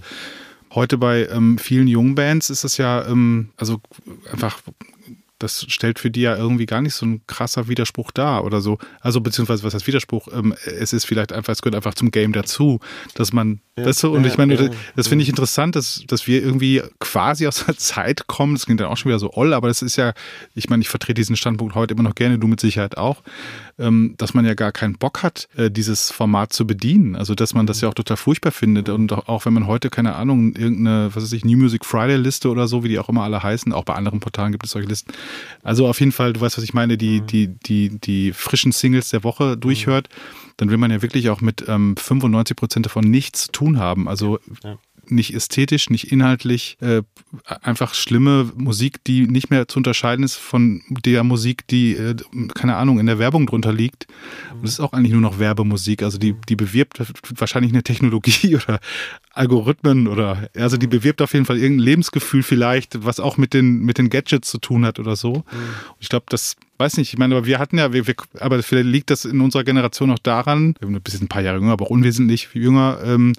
Heute 0.75 0.97
bei 0.97 1.27
ähm, 1.27 1.57
vielen 1.57 1.87
jungen 1.87 2.15
Bands 2.15 2.49
ist 2.49 2.63
das 2.63 2.77
ja, 2.77 3.05
ähm, 3.05 3.49
also 3.57 3.79
einfach 4.31 4.59
das 5.43 5.65
stellt 5.67 5.99
für 5.99 6.09
die 6.09 6.21
ja 6.21 6.35
irgendwie 6.35 6.65
gar 6.65 6.81
nicht 6.81 6.95
so 6.95 7.05
ein 7.05 7.21
krasser 7.27 7.67
Widerspruch 7.67 8.11
dar 8.11 8.45
oder 8.45 8.61
so. 8.61 8.77
Also 9.01 9.19
beziehungsweise 9.19 9.63
was 9.63 9.73
heißt 9.73 9.85
Widerspruch? 9.85 10.29
Ähm, 10.33 10.55
es 10.65 10.93
ist 10.93 11.05
vielleicht 11.05 11.33
einfach, 11.33 11.51
es 11.51 11.61
gehört 11.61 11.75
einfach 11.75 11.93
zum 11.93 12.11
Game 12.11 12.31
dazu, 12.31 12.79
dass 13.13 13.33
man, 13.33 13.59
ja, 13.77 13.85
weißt 13.85 14.03
du, 14.03 14.15
und 14.15 14.23
ja, 14.23 14.29
ich 14.29 14.37
meine, 14.37 14.55
ja, 14.55 14.69
das, 14.95 15.09
finde 15.09 15.23
ich 15.23 15.29
interessant, 15.29 15.75
dass, 15.75 16.03
dass 16.07 16.27
wir 16.27 16.41
irgendwie 16.41 16.81
quasi 16.99 17.45
aus 17.45 17.65
der 17.65 17.77
Zeit 17.77 18.27
kommen, 18.27 18.55
das 18.55 18.65
klingt 18.65 18.79
dann 18.79 18.87
auch 18.87 18.97
schon 18.97 19.09
wieder 19.09 19.19
so 19.19 19.33
oll, 19.33 19.53
aber 19.53 19.67
das 19.67 19.81
ist 19.81 19.97
ja, 19.97 20.13
ich 20.55 20.69
meine, 20.69 20.81
ich 20.81 20.89
vertrete 20.89 21.15
diesen 21.15 21.35
Standpunkt 21.35 21.75
heute 21.75 21.93
immer 21.93 22.03
noch 22.03 22.15
gerne, 22.15 22.39
du 22.39 22.47
mit 22.47 22.61
Sicherheit 22.61 22.97
auch, 22.97 23.21
dass 23.77 24.33
man 24.33 24.45
ja 24.45 24.53
gar 24.53 24.71
keinen 24.71 24.95
Bock 24.97 25.23
hat, 25.23 25.47
äh, 25.55 25.71
dieses 25.71 26.11
Format 26.11 26.53
zu 26.53 26.67
bedienen. 26.67 27.15
Also 27.15 27.33
dass 27.33 27.53
man 27.53 27.65
das 27.65 27.81
ja 27.81 27.89
auch 27.89 27.93
total 27.93 28.17
furchtbar 28.17 28.51
findet 28.51 28.89
und 28.89 29.11
auch 29.11 29.45
wenn 29.45 29.53
man 29.53 29.67
heute, 29.67 29.89
keine 29.89 30.15
Ahnung, 30.15 30.55
irgendeine, 30.55 31.09
was 31.13 31.23
weiß 31.23 31.33
ich, 31.33 31.43
New 31.43 31.57
Music 31.57 31.85
Friday 31.85 32.17
Liste 32.17 32.49
oder 32.49 32.67
so, 32.67 32.83
wie 32.83 32.89
die 32.89 32.99
auch 32.99 33.09
immer 33.09 33.23
alle 33.23 33.41
heißen, 33.41 33.73
auch 33.73 33.83
bei 33.83 33.93
anderen 33.93 34.19
Portalen 34.19 34.51
gibt 34.51 34.65
es 34.65 34.71
solche 34.71 34.87
Listen. 34.87 35.11
Also 35.63 35.87
auf 35.87 35.99
jeden 35.99 36.11
Fall, 36.11 36.33
du 36.33 36.41
weißt, 36.41 36.57
was 36.57 36.63
ich 36.63 36.73
meine, 36.73 36.97
die, 36.97 37.21
mhm. 37.21 37.27
die, 37.27 37.47
die, 37.47 37.99
die 37.99 38.31
frischen 38.31 38.71
Singles 38.71 39.09
der 39.09 39.23
Woche 39.23 39.57
durchhört, 39.57 40.09
dann 40.57 40.69
will 40.69 40.77
man 40.77 40.91
ja 40.91 41.01
wirklich 41.01 41.29
auch 41.29 41.41
mit 41.41 41.65
ähm, 41.67 41.95
95 41.97 42.55
Prozent 42.55 42.85
davon 42.85 43.05
nichts 43.09 43.45
zu 43.45 43.51
tun 43.51 43.79
haben. 43.79 44.07
Also 44.07 44.39
ja 44.63 44.77
nicht 45.07 45.33
ästhetisch, 45.33 45.89
nicht 45.89 46.11
inhaltlich, 46.11 46.77
äh, 46.81 47.01
einfach 47.61 47.93
schlimme 47.93 48.51
Musik, 48.55 49.03
die 49.03 49.27
nicht 49.27 49.49
mehr 49.49 49.67
zu 49.67 49.79
unterscheiden 49.79 50.23
ist 50.23 50.35
von 50.35 50.81
der 50.89 51.23
Musik, 51.23 51.67
die, 51.67 51.93
äh, 51.93 52.15
keine 52.53 52.75
Ahnung, 52.75 52.99
in 52.99 53.05
der 53.05 53.19
Werbung 53.19 53.45
drunter 53.45 53.73
liegt. 53.73 54.07
Und 54.53 54.63
das 54.63 54.71
ist 54.71 54.79
auch 54.79 54.93
eigentlich 54.93 55.11
nur 55.11 55.21
noch 55.21 55.39
Werbemusik. 55.39 56.03
Also 56.03 56.17
die, 56.17 56.35
die 56.47 56.55
bewirbt 56.55 57.01
wahrscheinlich 57.37 57.71
eine 57.71 57.83
Technologie 57.83 58.55
oder 58.63 58.79
Algorithmen 59.31 60.07
oder, 60.07 60.49
also 60.55 60.77
die 60.77 60.87
bewirbt 60.87 61.21
auf 61.21 61.33
jeden 61.33 61.45
Fall 61.45 61.57
irgendein 61.57 61.85
Lebensgefühl 61.85 62.43
vielleicht, 62.43 63.03
was 63.05 63.19
auch 63.19 63.37
mit 63.37 63.53
den, 63.53 63.79
mit 63.79 63.97
den 63.97 64.09
Gadgets 64.09 64.49
zu 64.49 64.59
tun 64.59 64.85
hat 64.85 64.99
oder 64.99 65.15
so. 65.15 65.37
Mhm. 65.37 65.43
Ich 65.99 66.09
glaube, 66.09 66.25
das 66.29 66.55
weiß 66.77 66.97
nicht, 66.97 67.13
ich 67.13 67.19
meine, 67.19 67.35
aber 67.35 67.45
wir 67.45 67.59
hatten 67.59 67.77
ja, 67.77 67.93
wir, 67.93 68.07
wir, 68.07 68.15
aber 68.39 68.61
vielleicht 68.61 68.87
liegt 68.87 69.09
das 69.09 69.25
in 69.25 69.41
unserer 69.41 69.63
Generation 69.63 70.11
auch 70.11 70.19
daran, 70.19 70.75
wir 70.79 70.87
sind 70.87 70.95
ein 70.95 71.01
bisschen 71.01 71.23
ein 71.23 71.27
paar 71.29 71.41
Jahre 71.41 71.57
jünger, 71.57 71.71
aber 71.71 71.85
auch 71.85 71.89
unwesentlich 71.89 72.49
jünger, 72.53 72.99
ähm, 73.05 73.33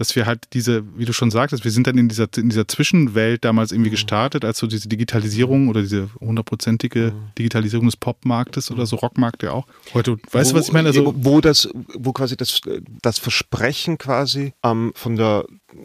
dass 0.00 0.16
wir 0.16 0.24
halt 0.24 0.54
diese, 0.54 0.82
wie 0.96 1.04
du 1.04 1.12
schon 1.12 1.30
sagtest, 1.30 1.62
wir 1.62 1.70
sind 1.70 1.86
dann 1.86 1.98
in 1.98 2.08
dieser, 2.08 2.26
in 2.34 2.48
dieser 2.48 2.66
Zwischenwelt 2.66 3.44
damals 3.44 3.70
irgendwie 3.70 3.90
mhm. 3.90 3.96
gestartet, 3.96 4.46
als 4.46 4.56
so 4.56 4.66
diese 4.66 4.88
Digitalisierung 4.88 5.68
oder 5.68 5.82
diese 5.82 6.08
hundertprozentige 6.18 7.12
mhm. 7.12 7.34
Digitalisierung 7.38 7.84
des 7.84 7.98
Popmarktes 7.98 8.70
oder 8.70 8.86
so 8.86 8.96
Rockmarkt 8.96 9.42
ja 9.42 9.52
auch. 9.52 9.66
Heute, 9.92 10.16
weißt 10.30 10.52
wo, 10.52 10.54
du, 10.54 10.58
was 10.58 10.68
ich 10.68 10.72
meine? 10.72 10.88
Also, 10.88 11.12
wo 11.18 11.42
das, 11.42 11.68
wo 11.98 12.14
quasi 12.14 12.34
das, 12.38 12.62
das 13.02 13.18
Versprechen 13.18 13.98
quasi 13.98 14.54
ähm, 14.64 14.92
von 14.94 15.16
der 15.16 15.44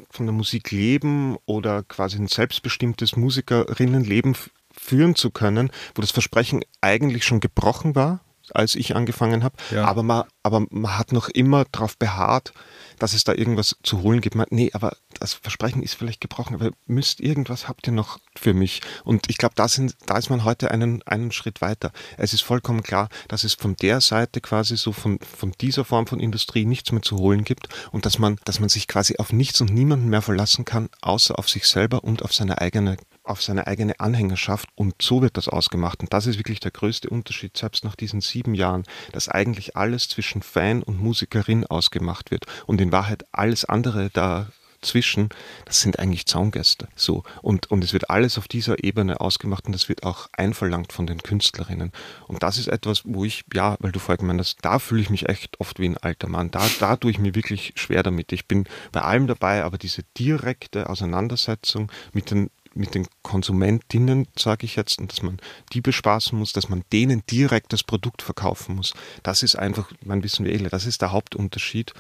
von 0.10 0.26
der 0.26 0.34
Musik 0.34 0.72
leben 0.72 1.36
oder 1.46 1.84
quasi 1.84 2.18
ein 2.18 2.28
selbstbestimmtes 2.28 3.18
Musikerinnenleben 3.18 4.36
führen 4.72 5.16
zu 5.16 5.30
können, 5.30 5.72
wo 5.94 6.02
das 6.02 6.12
Versprechen 6.12 6.64
eigentlich 6.80 7.26
schon 7.26 7.42
gebrochen 7.42 7.96
war, 7.96 8.22
als 8.54 8.76
ich 8.76 8.96
angefangen 8.96 9.44
habe, 9.44 9.56
ja. 9.72 9.86
aber, 9.86 10.04
man, 10.04 10.24
aber 10.44 10.66
man 10.70 10.98
hat 10.98 11.12
noch 11.12 11.30
immer 11.30 11.66
darauf 11.72 11.98
beharrt, 11.98 12.54
dass 13.00 13.14
es 13.14 13.24
da 13.24 13.34
irgendwas 13.34 13.76
zu 13.84 14.02
holen 14.02 14.22
gibt. 14.22 14.36
Man, 14.36 14.48
nee, 14.50 14.72
aber 14.74 14.96
das 15.20 15.34
Versprechen 15.34 15.84
ist 15.84 15.96
vielleicht 15.96 16.22
gebrochen, 16.22 16.56
aber 16.56 16.72
müsst 16.86 17.20
irgendwas 17.20 17.68
habt 17.68 17.88
ihr 17.88 17.94
noch 17.94 18.20
für 18.38 18.54
mich. 18.54 18.82
Und 19.04 19.30
ich 19.30 19.38
glaube, 19.38 19.56
da, 19.56 19.68
da 20.06 20.18
ist 20.18 20.30
man 20.30 20.44
heute 20.44 20.72
einen, 20.72 21.02
einen 21.04 21.32
Schritt 21.32 21.62
weiter. 21.62 21.92
Es 22.18 22.34
ist 22.34 22.42
vollkommen 22.42 22.84
klar, 22.84 23.10
dass 23.28 23.44
es 23.44 23.54
von 23.54 23.76
der 23.76 24.02
Seite 24.02 24.42
quasi 24.42 24.78
so 24.78 24.92
von, 24.92 25.20
von 25.20 25.52
dieser 25.62 25.86
Form 25.86 26.08
von 26.08 26.20
Industrie 26.20 26.66
nichts 26.66 26.92
mehr 26.92 27.02
zu 27.02 27.18
holen 27.18 27.44
gibt 27.44 27.70
und 27.92 28.06
dass 28.06 28.20
man, 28.20 28.38
dass 28.46 28.60
man 28.60 28.70
sich 28.70 28.88
quasi 28.88 29.16
auf 29.18 29.34
nichts 29.34 29.62
und 29.62 29.74
niemanden 29.74 30.10
mehr 30.10 30.22
verlassen 30.22 30.66
kann, 30.66 30.90
außer 31.02 31.38
auf 31.38 31.50
sich 31.50 31.68
selber 31.68 32.04
und 32.04 32.24
auf 32.24 32.34
seine 32.34 32.62
eigene 32.62 32.98
auf 33.26 33.42
seine 33.42 33.68
eigene 33.68 34.00
Anhängerschaft 34.00 34.70
und 34.76 35.02
so 35.02 35.22
wird 35.22 35.38
das 35.38 35.50
ausgemacht. 35.50 36.00
Und 36.02 36.14
das 36.14 36.28
ist 36.28 36.38
wirklich 36.38 36.60
der 36.60 36.72
größte 36.72 37.10
Unterschied, 37.10 37.58
selbst 37.58 37.84
nach 37.84 37.96
diesen 37.96 38.22
sieben 38.22 38.54
Jahren, 38.54 38.84
dass 39.12 39.30
eigentlich 39.30 39.76
alles 39.76 40.08
zwischen 40.10 40.42
Fan 40.42 40.84
und 40.84 41.02
Musikerin 41.02 41.66
ausgemacht 41.66 42.32
wird 42.32 42.46
und 42.66 42.80
in 42.82 42.92
Wahrheit 42.92 43.26
alles 43.32 43.66
andere 43.66 44.10
dazwischen, 44.12 45.30
das 45.66 45.82
sind 45.82 46.00
eigentlich 46.00 46.28
Zaungäste. 46.28 46.88
So. 46.96 47.24
Und, 47.42 47.72
und 47.72 47.84
es 47.84 47.94
wird 47.94 48.10
alles 48.10 48.38
auf 48.38 48.48
dieser 48.48 48.84
Ebene 48.84 49.20
ausgemacht 49.20 49.66
und 49.66 49.74
das 49.74 49.90
wird 49.90 50.04
auch 50.04 50.28
einverlangt 50.34 50.94
von 50.94 51.08
den 51.08 51.24
Künstlerinnen. 51.24 51.92
Und 52.28 52.44
das 52.44 52.58
ist 52.58 52.68
etwas, 52.68 53.02
wo 53.06 53.26
ich, 53.26 53.44
ja, 53.54 53.76
weil 53.80 53.92
du 53.92 54.00
vorher 54.00 54.18
gemeint 54.18 54.40
hast, 54.40 54.58
da 54.62 54.80
fühle 54.80 55.02
ich 55.02 55.10
mich 55.10 55.28
echt 55.28 55.60
oft 55.60 55.80
wie 55.80 55.90
ein 55.90 55.98
alter 55.98 56.30
Mann. 56.30 56.52
Da, 56.52 56.66
da 56.80 56.96
tue 56.96 57.12
ich 57.12 57.20
mir 57.20 57.34
wirklich 57.34 57.74
schwer 57.76 58.04
damit. 58.04 58.32
Ich 58.32 58.48
bin 58.48 58.66
bei 58.92 59.02
allem 59.02 59.28
dabei, 59.28 59.64
aber 59.64 59.78
diese 59.78 60.04
direkte 60.18 60.90
Auseinandersetzung 60.90 61.92
mit 62.14 62.30
den 62.30 62.50
mit 62.76 62.94
den 62.94 63.08
Konsumentinnen, 63.24 64.28
sage 64.38 64.66
ich 64.66 64.76
jetzt, 64.76 65.00
und 65.00 65.12
dass 65.12 65.22
man 65.22 65.38
die 65.74 65.82
bespaßen 65.82 66.38
muss, 66.38 66.54
dass 66.54 66.70
man 66.70 66.84
denen 66.92 67.24
direkt 67.30 67.74
das 67.74 67.84
Produkt 67.84 68.22
verkaufen 68.22 68.76
muss. 68.76 68.94
Das 69.24 69.44
ist 69.44 69.56
einfach, 69.56 69.92
man 70.04 70.24
wissen 70.24 70.46
wir 70.46 70.54
eh, 70.54 70.58
das 70.70 70.86
ist 70.86 71.02
der 71.02 71.12
Hauptunterschied. 71.12 71.94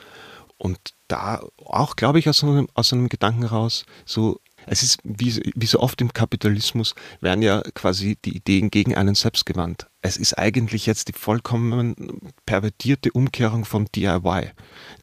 Und 0.58 0.78
da 1.08 1.42
auch, 1.58 1.96
glaube 1.96 2.20
ich, 2.20 2.30
aus 2.30 2.44
einem, 2.44 2.68
aus 2.74 2.94
einem 2.94 3.10
Gedanken 3.10 3.44
raus, 3.44 3.86
so 4.06 4.40
es 4.68 4.84
ist 4.84 5.00
wie, 5.04 5.52
wie 5.56 5.66
so 5.66 5.80
oft 5.80 6.02
im 6.02 6.14
Kapitalismus 6.14 6.96
werden 7.22 7.42
ja 7.42 7.62
quasi 7.74 8.18
die 8.26 8.36
Ideen 8.36 8.72
gegen 8.72 8.96
einen 8.96 9.14
selbst 9.14 9.46
gewandt. 9.46 9.88
Es 10.02 10.18
ist 10.18 10.38
eigentlich 10.38 10.86
jetzt 10.86 11.08
die 11.08 11.14
vollkommen 11.14 12.32
pervertierte 12.46 13.12
Umkehrung 13.12 13.66
vom 13.66 13.86
DIY, 13.92 14.52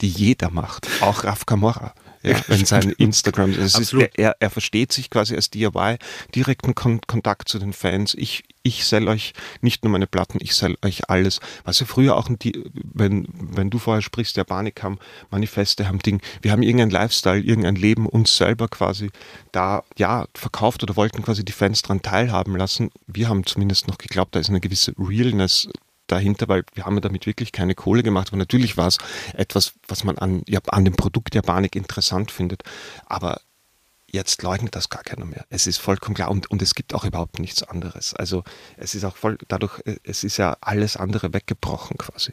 die 0.01 0.09
jeder 0.09 0.51
macht, 0.51 0.89
auch 1.01 1.25
Raf 1.25 1.47
Camorra 1.47 1.95
ja, 2.23 2.41
wenn 2.49 2.65
sein 2.65 2.91
Instagram 2.91 3.53
ist. 3.53 3.95
er, 4.15 4.37
er 4.39 4.51
versteht 4.51 4.93
sich 4.93 5.11
quasi 5.11 5.35
als 5.35 5.51
DIY, 5.51 5.97
direkten 6.35 6.75
Kon 6.75 7.01
Kontakt 7.07 7.49
zu 7.49 7.59
den 7.59 7.73
Fans. 7.73 8.15
Ich, 8.15 8.45
ich 8.63 8.85
sell 8.87 9.09
euch 9.09 9.33
nicht 9.61 9.85
nur 9.85 9.91
meine 9.91 10.07
Platten, 10.07 10.39
ich 10.41 10.55
sell 10.55 10.77
euch 10.83 11.09
alles. 11.11 11.41
Was 11.65 11.81
ja 11.81 11.87
früher 11.87 12.17
auch, 12.17 12.29
ein, 12.29 12.39
wenn, 12.75 13.27
wenn 13.33 13.71
du 13.71 13.79
vorher 13.79 14.03
sprichst, 14.03 14.37
der 14.37 14.45
Panik 14.45 14.83
haben, 14.83 14.99
Manifeste 15.31 15.89
haben 15.89 15.99
Ding, 15.99 16.21
wir 16.43 16.53
haben 16.53 16.63
irgendein 16.63 16.91
Lifestyle, 16.91 17.41
irgendein 17.41 17.77
Leben 17.77 18.07
uns 18.07 18.37
selber 18.37 18.69
quasi 18.69 19.11
da, 19.51 19.83
ja, 19.97 20.27
verkauft 20.35 20.83
oder 20.83 20.97
wollten 20.97 21.23
quasi 21.23 21.45
die 21.45 21.53
Fans 21.53 21.83
dran 21.83 22.03
teilhaben 22.03 22.57
lassen. 22.57 22.91
Wir 23.07 23.29
haben 23.29 23.45
zumindest 23.45 23.89
noch 23.89 23.99
geglaubt, 23.99 24.35
da 24.35 24.41
ist 24.41 24.49
eine 24.49 24.61
gewisse 24.61 24.95
Realness 24.99 25.69
dahinter, 26.13 26.49
weil 26.49 26.65
wir 26.75 26.85
haben 26.85 27.01
damit 27.01 27.27
wirklich 27.27 27.53
keine 27.53 27.75
Kohle 27.75 28.03
gemacht. 28.03 28.29
Aber 28.29 28.37
natürlich 28.37 28.77
war 28.77 28.87
es 28.87 28.99
etwas, 29.35 29.75
was 29.89 30.05
man 30.05 30.19
an, 30.19 30.43
ja, 30.47 30.61
an 30.69 30.85
dem 30.85 30.95
Produkt 30.95 31.35
der 31.35 31.43
Banik 31.43 31.77
interessant 31.77 32.31
findet. 32.31 32.63
Aber 33.07 33.41
jetzt 34.13 34.43
leugnet 34.43 34.77
das 34.77 34.91
gar 34.91 35.03
keiner 35.03 35.25
mehr. 35.25 35.45
Es 35.49 35.67
ist 35.67 35.79
vollkommen 35.79 36.15
klar 36.15 36.31
und, 36.31 36.51
und 36.51 36.63
es 36.63 36.75
gibt 36.75 36.95
auch 36.95 37.05
überhaupt 37.05 37.39
nichts 37.39 37.63
anderes. 37.63 38.15
Also 38.15 38.45
es 38.77 38.95
ist 38.95 39.05
auch 39.05 39.17
voll, 39.17 39.39
dadurch, 39.49 39.81
es 40.05 40.23
ist 40.23 40.37
ja 40.37 40.57
alles 40.61 40.97
andere 40.97 41.33
weggebrochen 41.33 41.97
quasi. 41.99 42.33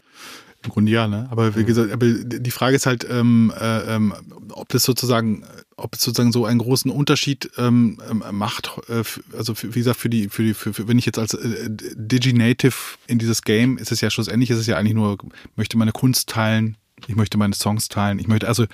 Im 0.65 0.71
Grunde 0.71 0.91
ja, 0.91 1.07
ne? 1.07 1.25
Aber 1.31 1.55
wie 1.55 1.61
mhm. 1.61 1.67
gesagt, 1.67 1.91
aber 1.93 2.05
die 2.05 2.51
Frage 2.51 2.75
ist 2.75 2.85
halt, 2.85 3.07
ähm, 3.09 3.53
äh, 3.57 3.95
ähm, 3.95 4.13
ob 4.51 4.67
das 4.67 4.83
sozusagen, 4.83 5.45
ob 5.77 5.95
es 5.95 6.01
sozusagen 6.01 6.33
so 6.33 6.45
einen 6.45 6.59
großen 6.59 6.91
Unterschied 6.91 7.49
ähm, 7.57 7.97
ähm 8.11 8.23
macht, 8.31 8.69
äh, 8.89 9.03
also 9.37 9.55
für, 9.55 9.73
wie 9.73 9.79
gesagt, 9.79 10.01
für 10.01 10.09
die, 10.09 10.27
für 10.27 10.43
die, 10.43 10.53
für, 10.53 10.73
für, 10.73 10.89
wenn 10.89 10.99
ich 10.99 11.05
jetzt 11.05 11.17
als 11.17 11.33
äh, 11.33 11.69
Digi-Native 11.69 12.75
in 13.07 13.19
dieses 13.19 13.43
Game, 13.43 13.77
ist 13.77 13.93
es 13.93 14.01
ja 14.01 14.09
schlussendlich, 14.09 14.49
ist 14.49 14.57
es 14.57 14.67
ja 14.67 14.75
eigentlich 14.75 14.95
nur, 14.95 15.17
möchte 15.55 15.77
meine 15.77 15.93
Kunst 15.93 16.27
teilen, 16.27 16.75
ich 17.07 17.15
möchte 17.15 17.37
meine 17.37 17.53
Songs 17.53 17.87
teilen. 17.87 18.19
Ich 18.19 18.27
möchte 18.27 18.47
also, 18.47 18.65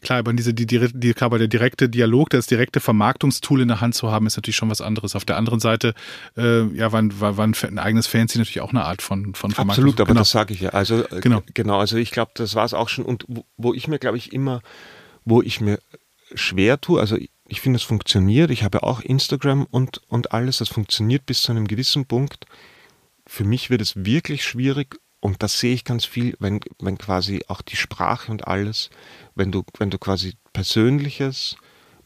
klar, 0.00 0.20
aber 0.20 0.32
diese, 0.32 0.54
die, 0.54 0.66
die, 0.66 0.88
die, 0.92 1.14
aber 1.20 1.38
der 1.38 1.48
direkte 1.48 1.88
Dialog, 1.88 2.30
das 2.30 2.46
direkte 2.46 2.80
Vermarktungstool 2.80 3.60
in 3.60 3.68
der 3.68 3.80
Hand 3.80 3.94
zu 3.94 4.10
haben, 4.10 4.26
ist 4.26 4.36
natürlich 4.36 4.56
schon 4.56 4.70
was 4.70 4.80
anderes. 4.80 5.14
Auf 5.14 5.24
der 5.24 5.36
anderen 5.36 5.60
Seite, 5.60 5.94
äh, 6.36 6.66
ja, 6.74 6.92
war, 6.92 7.36
war 7.36 7.46
ein, 7.46 7.78
eigenes 7.78 8.06
Fancy 8.06 8.38
natürlich 8.38 8.60
auch 8.60 8.70
eine 8.70 8.84
Art 8.84 9.02
von, 9.02 9.34
von 9.34 9.50
Vermarktung. 9.50 9.84
Absolut, 9.84 10.00
aber 10.00 10.08
genau. 10.08 10.20
das 10.20 10.30
sage 10.30 10.54
ich 10.54 10.60
ja. 10.60 10.70
Also, 10.70 11.04
äh, 11.04 11.20
genau. 11.20 11.42
genau, 11.54 11.78
also 11.78 11.96
ich 11.96 12.10
glaube, 12.10 12.32
das 12.34 12.54
war 12.54 12.64
es 12.64 12.74
auch 12.74 12.88
schon. 12.88 13.04
Und 13.04 13.24
wo, 13.28 13.44
wo 13.56 13.74
ich 13.74 13.88
mir, 13.88 13.98
glaube 13.98 14.16
ich, 14.16 14.32
immer, 14.32 14.62
wo 15.24 15.42
ich 15.42 15.60
mir 15.60 15.78
schwer 16.34 16.80
tue, 16.80 17.00
also 17.00 17.16
ich 17.50 17.60
finde, 17.60 17.78
es 17.78 17.82
funktioniert. 17.82 18.50
Ich 18.50 18.62
habe 18.62 18.84
auch 18.84 19.00
Instagram 19.00 19.66
und, 19.70 20.02
und 20.06 20.32
alles. 20.32 20.58
Das 20.58 20.68
funktioniert 20.68 21.26
bis 21.26 21.42
zu 21.42 21.50
einem 21.50 21.66
gewissen 21.66 22.06
Punkt. 22.06 22.46
Für 23.26 23.42
mich 23.44 23.70
wird 23.70 23.80
es 23.80 24.04
wirklich 24.04 24.44
schwierig, 24.44 24.99
und 25.20 25.42
das 25.42 25.60
sehe 25.60 25.74
ich 25.74 25.84
ganz 25.84 26.04
viel, 26.04 26.34
wenn, 26.40 26.60
wenn 26.80 26.98
quasi 26.98 27.42
auch 27.48 27.62
die 27.62 27.76
Sprache 27.76 28.32
und 28.32 28.48
alles, 28.48 28.90
wenn 29.34 29.52
du, 29.52 29.64
wenn 29.78 29.90
du 29.90 29.98
quasi 29.98 30.34
Persönliches, 30.52 31.56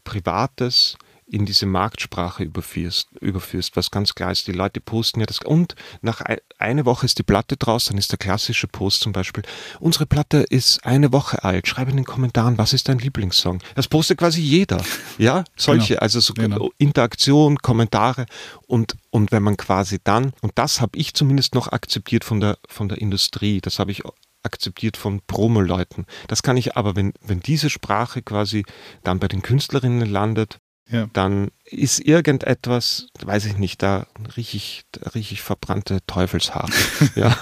Privates 0.03 0.97
in 1.27 1.45
diese 1.45 1.65
Marktsprache 1.65 2.43
überführst, 2.43 3.09
überführst, 3.19 3.75
was 3.75 3.89
ganz 3.89 4.13
klar 4.13 4.31
ist. 4.31 4.47
Die 4.47 4.51
Leute 4.51 4.79
posten 4.79 5.19
ja 5.19 5.25
das. 5.25 5.39
Und 5.39 5.75
nach 6.01 6.21
ein, 6.21 6.37
eine 6.59 6.85
Woche 6.85 7.05
ist 7.05 7.17
die 7.17 7.23
Platte 7.23 7.57
draus, 7.57 7.85
dann 7.85 7.97
ist 7.97 8.11
der 8.11 8.19
klassische 8.19 8.67
Post 8.67 9.01
zum 9.01 9.11
Beispiel, 9.11 9.43
unsere 9.79 10.05
Platte 10.05 10.45
ist 10.49 10.85
eine 10.85 11.11
Woche 11.11 11.43
alt, 11.43 11.67
schreibe 11.67 11.91
in 11.91 11.97
den 11.97 12.05
Kommentaren, 12.05 12.57
was 12.57 12.73
ist 12.73 12.89
dein 12.89 12.99
Lieblingssong? 12.99 13.59
Das 13.73 13.87
postet 13.87 14.19
quasi 14.19 14.41
jeder. 14.41 14.83
Ja, 15.17 15.45
solche, 15.55 15.93
genau. 15.95 16.01
also 16.01 16.19
so 16.19 16.33
genau. 16.33 16.71
Interaktion, 16.77 17.57
Kommentare 17.57 18.25
und, 18.67 18.95
und 19.09 19.31
wenn 19.31 19.43
man 19.43 19.57
quasi 19.57 19.99
dann, 20.03 20.33
und 20.41 20.53
das 20.55 20.81
habe 20.81 20.97
ich 20.97 21.13
zumindest 21.13 21.55
noch 21.55 21.71
akzeptiert 21.71 22.23
von 22.23 22.39
der, 22.39 22.57
von 22.67 22.89
der 22.89 22.99
Industrie, 22.99 23.61
das 23.61 23.79
habe 23.79 23.91
ich 23.91 24.03
akzeptiert 24.43 24.95
von 24.95 25.21
Promo-Leuten. 25.25 26.05
Das 26.27 26.43
kann 26.43 26.55
ich 26.55 26.77
aber, 26.77 26.95
wenn, 26.95 27.13
wenn 27.21 27.39
diese 27.39 27.69
Sprache 27.69 28.21
quasi 28.21 28.63
dann 29.03 29.19
bei 29.19 29.27
den 29.27 29.41
Künstlerinnen 29.41 30.07
landet, 30.07 30.59
Ja. 30.89 31.07
dann 31.13 31.49
ist 31.65 31.99
irgendetwas, 31.99 33.07
weiß 33.23 33.45
ich 33.45 33.57
nicht, 33.57 33.81
da 33.81 34.05
rieche 34.37 34.57
ich, 34.57 34.83
riech 35.15 35.31
ich 35.31 35.41
verbrannte 35.41 35.99
Teufelshaare. 36.05 36.71
ja. 37.15 37.35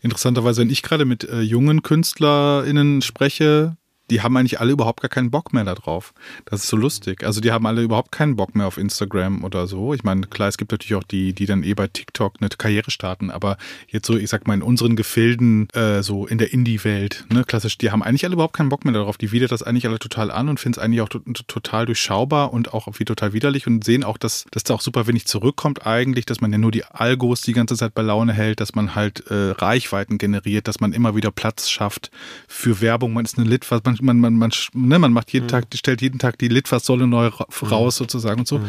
Interessanterweise, 0.00 0.62
wenn 0.62 0.70
ich 0.70 0.82
gerade 0.82 1.04
mit 1.04 1.24
äh, 1.24 1.40
jungen 1.40 1.82
KünstlerInnen 1.82 3.02
spreche, 3.02 3.76
die 4.10 4.20
haben 4.20 4.36
eigentlich 4.36 4.60
alle 4.60 4.72
überhaupt 4.72 5.00
gar 5.00 5.08
keinen 5.08 5.30
Bock 5.30 5.52
mehr 5.52 5.64
darauf. 5.64 6.12
Das 6.44 6.64
ist 6.64 6.68
so 6.68 6.76
lustig. 6.76 7.24
Also 7.24 7.40
die 7.40 7.52
haben 7.52 7.66
alle 7.66 7.82
überhaupt 7.82 8.12
keinen 8.12 8.36
Bock 8.36 8.54
mehr 8.54 8.66
auf 8.66 8.76
Instagram 8.76 9.44
oder 9.44 9.66
so. 9.66 9.94
Ich 9.94 10.04
meine, 10.04 10.26
klar, 10.26 10.48
es 10.48 10.58
gibt 10.58 10.72
natürlich 10.72 10.94
auch 10.94 11.04
die, 11.04 11.32
die 11.32 11.46
dann 11.46 11.62
eh 11.62 11.74
bei 11.74 11.86
TikTok 11.86 12.34
eine 12.40 12.50
Karriere 12.50 12.90
starten, 12.90 13.30
aber 13.30 13.56
jetzt 13.88 14.06
so, 14.06 14.16
ich 14.16 14.28
sag 14.28 14.46
mal, 14.46 14.54
in 14.54 14.62
unseren 14.62 14.96
Gefilden, 14.96 15.70
äh, 15.70 16.02
so 16.02 16.26
in 16.26 16.38
der 16.38 16.52
Indie-Welt, 16.52 17.24
ne, 17.32 17.44
klassisch, 17.44 17.78
die 17.78 17.90
haben 17.90 18.02
eigentlich 18.02 18.24
alle 18.24 18.34
überhaupt 18.34 18.56
keinen 18.56 18.68
Bock 18.68 18.84
mehr 18.84 18.92
darauf. 18.92 19.16
Die 19.16 19.32
widert 19.32 19.52
das 19.52 19.62
eigentlich 19.62 19.86
alle 19.86 19.98
total 19.98 20.30
an 20.30 20.48
und 20.48 20.60
finden 20.60 20.78
es 20.78 20.84
eigentlich 20.84 21.00
auch 21.00 21.08
total 21.08 21.86
durchschaubar 21.86 22.52
und 22.52 22.74
auch 22.74 22.88
wie 22.98 23.04
total 23.04 23.32
widerlich 23.32 23.66
und 23.66 23.84
sehen 23.84 24.04
auch, 24.04 24.18
dass, 24.18 24.44
dass 24.50 24.64
da 24.64 24.74
auch 24.74 24.80
super 24.82 25.06
wenig 25.06 25.26
zurückkommt 25.26 25.86
eigentlich, 25.86 26.26
dass 26.26 26.40
man 26.40 26.52
ja 26.52 26.58
nur 26.58 26.70
die 26.70 26.84
Algos 26.84 27.40
die 27.40 27.52
ganze 27.54 27.76
Zeit 27.76 27.94
bei 27.94 28.02
Laune 28.02 28.34
hält, 28.34 28.60
dass 28.60 28.74
man 28.74 28.94
halt 28.94 29.26
äh, 29.30 29.52
Reichweiten 29.52 30.18
generiert, 30.18 30.68
dass 30.68 30.80
man 30.80 30.92
immer 30.92 31.16
wieder 31.16 31.30
Platz 31.30 31.70
schafft 31.70 32.10
für 32.46 32.80
Werbung. 32.80 33.14
Man 33.14 33.24
ist 33.24 33.38
eine 33.38 33.48
Lit, 33.48 33.70
was 33.70 33.82
man 33.84 33.93
man, 34.00 34.20
man, 34.20 34.36
man, 34.36 34.50
ne, 34.72 34.98
man 34.98 35.12
macht 35.12 35.32
jeden 35.32 35.46
mhm. 35.46 35.50
Tag, 35.50 35.66
stellt 35.74 36.02
jeden 36.02 36.18
Tag 36.18 36.38
die 36.38 36.48
Litfaßsäule 36.48 37.06
neu 37.06 37.30
mhm. 37.30 37.68
raus 37.68 37.96
sozusagen 37.96 38.40
und 38.40 38.48
so. 38.48 38.58
Mhm. 38.58 38.66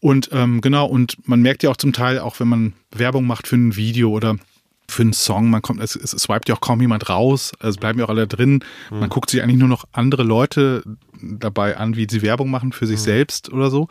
Und 0.00 0.28
ähm, 0.32 0.60
genau, 0.60 0.86
und 0.86 1.16
man 1.26 1.40
merkt 1.40 1.62
ja 1.62 1.70
auch 1.70 1.76
zum 1.76 1.92
Teil, 1.92 2.18
auch 2.18 2.38
wenn 2.38 2.48
man 2.48 2.72
Werbung 2.92 3.26
macht 3.26 3.48
für 3.48 3.56
ein 3.56 3.76
Video 3.76 4.10
oder 4.10 4.36
für 4.88 5.02
einen 5.02 5.12
Song, 5.12 5.50
man 5.50 5.62
kommt, 5.62 5.80
es, 5.80 5.96
es 5.96 6.10
swipet 6.10 6.48
ja 6.48 6.54
auch 6.54 6.60
kaum 6.60 6.80
jemand 6.80 7.08
raus, 7.08 7.52
also 7.58 7.78
bleiben 7.80 7.98
ja 7.98 8.04
auch 8.04 8.10
alle 8.10 8.26
drin. 8.26 8.62
Mhm. 8.90 9.00
Man 9.00 9.08
guckt 9.08 9.30
sich 9.30 9.42
eigentlich 9.42 9.58
nur 9.58 9.68
noch 9.68 9.84
andere 9.92 10.22
Leute 10.22 10.82
dabei 11.20 11.76
an, 11.76 11.96
wie 11.96 12.06
sie 12.10 12.22
Werbung 12.22 12.50
machen 12.50 12.72
für 12.72 12.86
sich 12.86 12.98
mhm. 13.00 13.04
selbst 13.04 13.52
oder 13.52 13.70
so. 13.70 13.88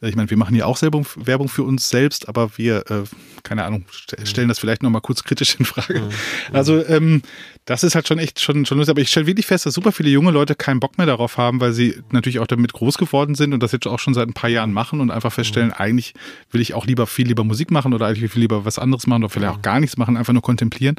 Ich 0.00 0.16
meine, 0.16 0.30
wir 0.30 0.36
machen 0.36 0.56
ja 0.56 0.66
auch 0.66 0.76
selber 0.76 1.02
Werbung 1.16 1.48
für 1.48 1.62
uns 1.62 1.88
selbst, 1.88 2.28
aber 2.28 2.50
wir, 2.56 2.90
äh, 2.90 3.04
keine 3.44 3.64
Ahnung, 3.64 3.84
st 3.92 4.18
mhm. 4.18 4.26
stellen 4.26 4.48
das 4.48 4.58
vielleicht 4.58 4.82
nochmal 4.82 5.00
kurz 5.00 5.22
kritisch 5.22 5.56
in 5.58 5.64
Frage. 5.64 6.00
Mhm. 6.00 6.10
Also 6.52 6.84
ähm, 6.86 7.22
das 7.66 7.84
ist 7.84 7.94
halt 7.94 8.08
schon 8.08 8.18
echt 8.18 8.40
schon, 8.40 8.66
schon 8.66 8.78
lustig. 8.78 8.90
Aber 8.90 9.00
ich 9.00 9.10
stelle 9.10 9.26
wirklich 9.26 9.46
fest, 9.46 9.64
dass 9.66 9.74
super 9.74 9.92
viele 9.92 10.10
junge 10.10 10.32
Leute 10.32 10.54
keinen 10.54 10.80
Bock 10.80 10.98
mehr 10.98 11.06
darauf 11.06 11.36
haben, 11.38 11.60
weil 11.60 11.72
sie 11.72 12.02
natürlich 12.10 12.40
auch 12.40 12.48
damit 12.48 12.72
groß 12.72 12.98
geworden 12.98 13.36
sind 13.36 13.52
und 13.54 13.62
das 13.62 13.70
jetzt 13.70 13.86
auch 13.86 14.00
schon 14.00 14.14
seit 14.14 14.28
ein 14.28 14.34
paar 14.34 14.50
Jahren 14.50 14.72
machen 14.72 15.00
und 15.00 15.10
einfach 15.10 15.32
feststellen, 15.32 15.68
mhm. 15.68 15.74
eigentlich 15.74 16.14
will 16.50 16.60
ich 16.60 16.74
auch 16.74 16.86
lieber 16.86 17.06
viel 17.06 17.28
lieber 17.28 17.44
Musik 17.44 17.70
machen 17.70 17.94
oder 17.94 18.06
eigentlich 18.06 18.30
viel 18.32 18.42
lieber 18.42 18.64
was 18.64 18.78
anderes 18.78 19.06
machen 19.06 19.22
oder 19.22 19.30
vielleicht 19.30 19.52
auch 19.52 19.62
gar 19.62 19.78
nichts 19.78 19.96
machen, 19.96 20.16
einfach 20.16 20.32
nur 20.32 20.42
kontemplieren. 20.42 20.96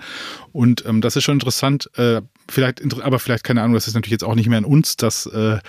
Und 0.54 0.86
ähm, 0.86 1.02
das 1.02 1.16
ist 1.18 1.24
schon 1.24 1.36
interessant. 1.36 1.90
Äh, 1.98 2.22
vielleicht, 2.50 2.82
aber 3.04 3.20
vielleicht 3.20 3.44
keine 3.44 3.62
Ahnung, 3.62 3.74
das 3.74 3.88
ist 3.88 3.96
natürlich 3.96 4.12
jetzt 4.12 4.24
auch 4.24 4.36
nicht 4.36 4.48
mehr 4.48 4.58
an 4.58 4.66
uns, 4.66 4.96
dass 4.96 5.26
äh, 5.26 5.60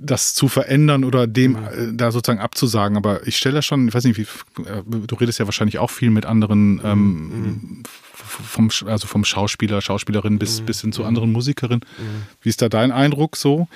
das 0.00 0.34
zu 0.34 0.48
verändern 0.48 1.04
oder 1.04 1.26
dem 1.26 1.56
äh, 1.56 1.92
da 1.92 2.12
sozusagen 2.12 2.40
abzusagen. 2.40 2.96
Aber 2.96 3.26
ich 3.26 3.36
stelle 3.36 3.62
schon, 3.62 3.88
ich 3.88 3.94
weiß 3.94 4.04
nicht, 4.04 4.16
wie, 4.16 4.62
äh, 4.62 4.82
du 4.86 5.14
redest 5.16 5.38
ja 5.38 5.46
wahrscheinlich 5.46 5.78
auch 5.78 5.90
viel 5.90 6.10
mit 6.10 6.26
anderen, 6.26 6.80
ähm, 6.84 7.28
mhm. 7.28 7.82
vom, 8.12 8.70
also 8.86 9.06
vom 9.06 9.24
Schauspieler, 9.24 9.80
Schauspielerin 9.80 10.38
bis, 10.38 10.60
mhm. 10.60 10.66
bis 10.66 10.80
hin 10.80 10.92
zu 10.92 11.02
mhm. 11.02 11.08
anderen 11.08 11.32
Musikerinnen. 11.32 11.84
Wie 12.40 12.48
ist 12.48 12.62
da 12.62 12.68
dein 12.68 12.92
Eindruck 12.92 13.36
so? 13.36 13.68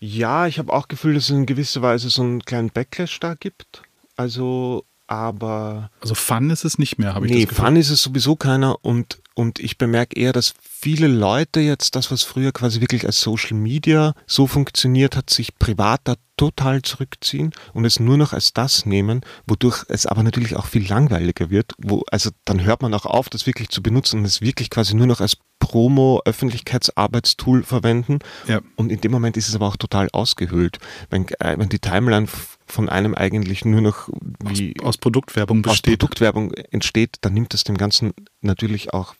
Ja, 0.00 0.46
ich 0.46 0.58
habe 0.58 0.72
auch 0.72 0.88
Gefühl, 0.88 1.14
dass 1.14 1.24
es 1.24 1.30
in 1.30 1.46
gewisser 1.46 1.82
Weise 1.82 2.08
so 2.08 2.22
einen 2.22 2.42
kleinen 2.42 2.70
Backlash 2.70 3.18
da 3.20 3.34
gibt. 3.34 3.82
Also, 4.16 4.84
aber. 5.08 5.90
Also 6.00 6.14
Fun 6.14 6.50
ist 6.50 6.64
es 6.64 6.78
nicht 6.78 6.98
mehr, 6.98 7.14
habe 7.14 7.26
ich 7.26 7.32
nee, 7.32 7.40
das 7.40 7.48
Gefühl. 7.50 7.64
Fun 7.64 7.76
ist 7.76 7.90
es 7.90 8.02
sowieso 8.02 8.36
keiner 8.36 8.84
und, 8.84 9.20
und 9.34 9.58
ich 9.58 9.78
bemerke 9.78 10.18
eher, 10.18 10.32
dass 10.32 10.54
viele 10.60 11.08
Leute 11.08 11.60
jetzt 11.60 11.96
das, 11.96 12.10
was 12.10 12.22
früher 12.22 12.52
quasi 12.52 12.80
wirklich 12.80 13.06
als 13.06 13.20
Social 13.20 13.56
Media 13.56 14.14
so 14.26 14.46
funktioniert 14.46 15.16
hat, 15.16 15.30
sich 15.30 15.58
privat 15.58 16.02
da 16.04 16.14
total 16.36 16.82
zurückziehen 16.82 17.52
und 17.72 17.84
es 17.84 17.98
nur 17.98 18.16
noch 18.16 18.32
als 18.32 18.52
das 18.52 18.86
nehmen, 18.86 19.22
wodurch 19.46 19.84
es 19.88 20.06
aber 20.06 20.22
natürlich 20.22 20.54
auch 20.54 20.66
viel 20.66 20.88
langweiliger 20.88 21.50
wird, 21.50 21.72
wo, 21.78 22.04
also 22.10 22.30
dann 22.44 22.64
hört 22.64 22.82
man 22.82 22.94
auch 22.94 23.06
auf, 23.06 23.28
das 23.28 23.46
wirklich 23.46 23.70
zu 23.70 23.82
benutzen 23.82 24.20
und 24.20 24.24
es 24.24 24.40
wirklich 24.40 24.70
quasi 24.70 24.94
nur 24.94 25.06
noch 25.06 25.20
als 25.20 25.36
Promo, 25.58 26.22
Öffentlichkeitsarbeitstool 26.24 27.64
verwenden. 27.64 28.20
Ja. 28.46 28.60
Und 28.76 28.92
in 28.92 29.00
dem 29.00 29.10
Moment 29.10 29.36
ist 29.36 29.48
es 29.48 29.56
aber 29.56 29.66
auch 29.66 29.76
total 29.76 30.08
ausgehöhlt. 30.12 30.78
Wenn, 31.10 31.26
äh, 31.40 31.58
wenn 31.58 31.68
die 31.68 31.80
Timeline 31.80 32.28
von 32.68 32.88
einem 32.88 33.14
eigentlich 33.14 33.64
nur 33.64 33.80
noch 33.80 34.08
wie 34.44 34.74
aus, 34.80 34.86
aus 34.86 34.98
Produktwerbung 34.98 35.62
besteht. 35.62 35.94
Aus 35.94 35.98
Produktwerbung 35.98 36.52
entsteht, 36.52 37.16
dann 37.22 37.34
nimmt 37.34 37.54
das 37.54 37.64
dem 37.64 37.76
Ganzen 37.76 38.12
natürlich 38.40 38.92
auch 38.92 39.14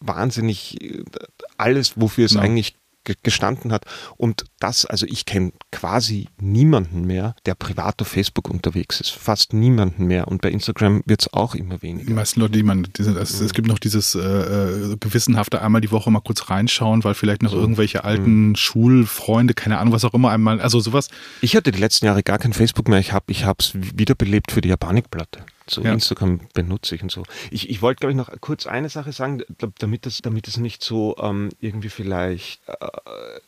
wahnsinnig 0.00 0.80
äh, 0.80 1.04
alles, 1.58 2.00
wofür 2.00 2.26
es 2.26 2.34
ja. 2.34 2.40
eigentlich 2.40 2.76
gestanden 3.22 3.72
hat. 3.72 3.84
Und 4.16 4.44
das, 4.60 4.86
also 4.86 5.06
ich 5.06 5.26
kenne 5.26 5.52
quasi 5.70 6.28
niemanden 6.40 7.02
mehr, 7.06 7.34
der 7.46 7.54
privat 7.54 8.00
auf 8.00 8.08
Facebook 8.08 8.48
unterwegs 8.48 9.00
ist. 9.00 9.10
Fast 9.10 9.52
niemanden 9.52 10.06
mehr. 10.06 10.28
Und 10.28 10.42
bei 10.42 10.50
Instagram 10.50 11.02
wird 11.06 11.22
es 11.22 11.32
auch 11.32 11.54
immer 11.54 11.82
weniger. 11.82 12.06
Die 12.06 12.12
meisten 12.12 12.40
Leute, 12.40 12.52
die 12.52 12.62
man, 12.62 12.86
die 12.96 13.02
sind, 13.02 13.16
es, 13.16 13.40
mhm. 13.40 13.46
es, 13.46 13.54
gibt 13.54 13.68
noch 13.68 13.78
dieses 13.78 14.14
äh, 14.14 14.20
äh, 14.20 14.96
gewissenhafte 14.98 15.62
einmal 15.62 15.80
die 15.80 15.90
Woche 15.90 16.10
mal 16.10 16.20
kurz 16.20 16.48
reinschauen, 16.50 17.04
weil 17.04 17.14
vielleicht 17.14 17.42
noch 17.42 17.52
mhm. 17.52 17.60
irgendwelche 17.60 18.04
alten 18.04 18.50
mhm. 18.50 18.56
Schulfreunde, 18.56 19.54
keine 19.54 19.78
Ahnung, 19.78 19.92
was 19.92 20.04
auch 20.04 20.14
immer 20.14 20.30
einmal, 20.30 20.60
also 20.60 20.80
sowas. 20.80 21.08
Ich 21.40 21.56
hatte 21.56 21.72
die 21.72 21.80
letzten 21.80 22.06
Jahre 22.06 22.22
gar 22.22 22.38
kein 22.38 22.52
Facebook 22.52 22.88
mehr. 22.88 22.98
Ich 22.98 23.12
habe 23.12 23.24
ich 23.28 23.44
es 23.58 23.72
wiederbelebt 23.74 24.52
für 24.52 24.60
die 24.60 24.68
Japanikplatte. 24.68 25.44
So 25.68 25.82
ja. 25.82 25.92
Instagram 25.92 26.40
benutze 26.54 26.94
ich 26.94 27.02
und 27.02 27.10
so. 27.10 27.22
Ich, 27.50 27.70
ich 27.70 27.82
wollte, 27.82 28.00
glaube 28.00 28.12
ich, 28.12 28.16
noch 28.16 28.30
kurz 28.40 28.66
eine 28.66 28.88
Sache 28.88 29.12
sagen, 29.12 29.42
damit 29.78 30.06
es, 30.06 30.18
damit 30.22 30.48
es 30.48 30.56
nicht 30.56 30.82
so 30.82 31.16
ähm, 31.18 31.50
irgendwie 31.60 31.88
vielleicht 31.88 32.60
äh, 32.68 32.88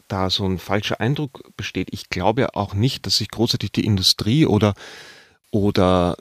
da 0.09 0.31
so 0.31 0.46
ein 0.46 0.59
falscher 0.59 1.00
Eindruck 1.00 1.57
besteht. 1.57 1.88
Ich 1.92 2.09
glaube 2.09 2.55
auch 2.55 2.74
nicht, 2.74 3.07
dass 3.07 3.18
sich 3.18 3.31
großartig 3.31 3.72
die 3.72 3.85
Industrie 3.85 4.46
oder, 4.46 4.74
oder 5.50 6.16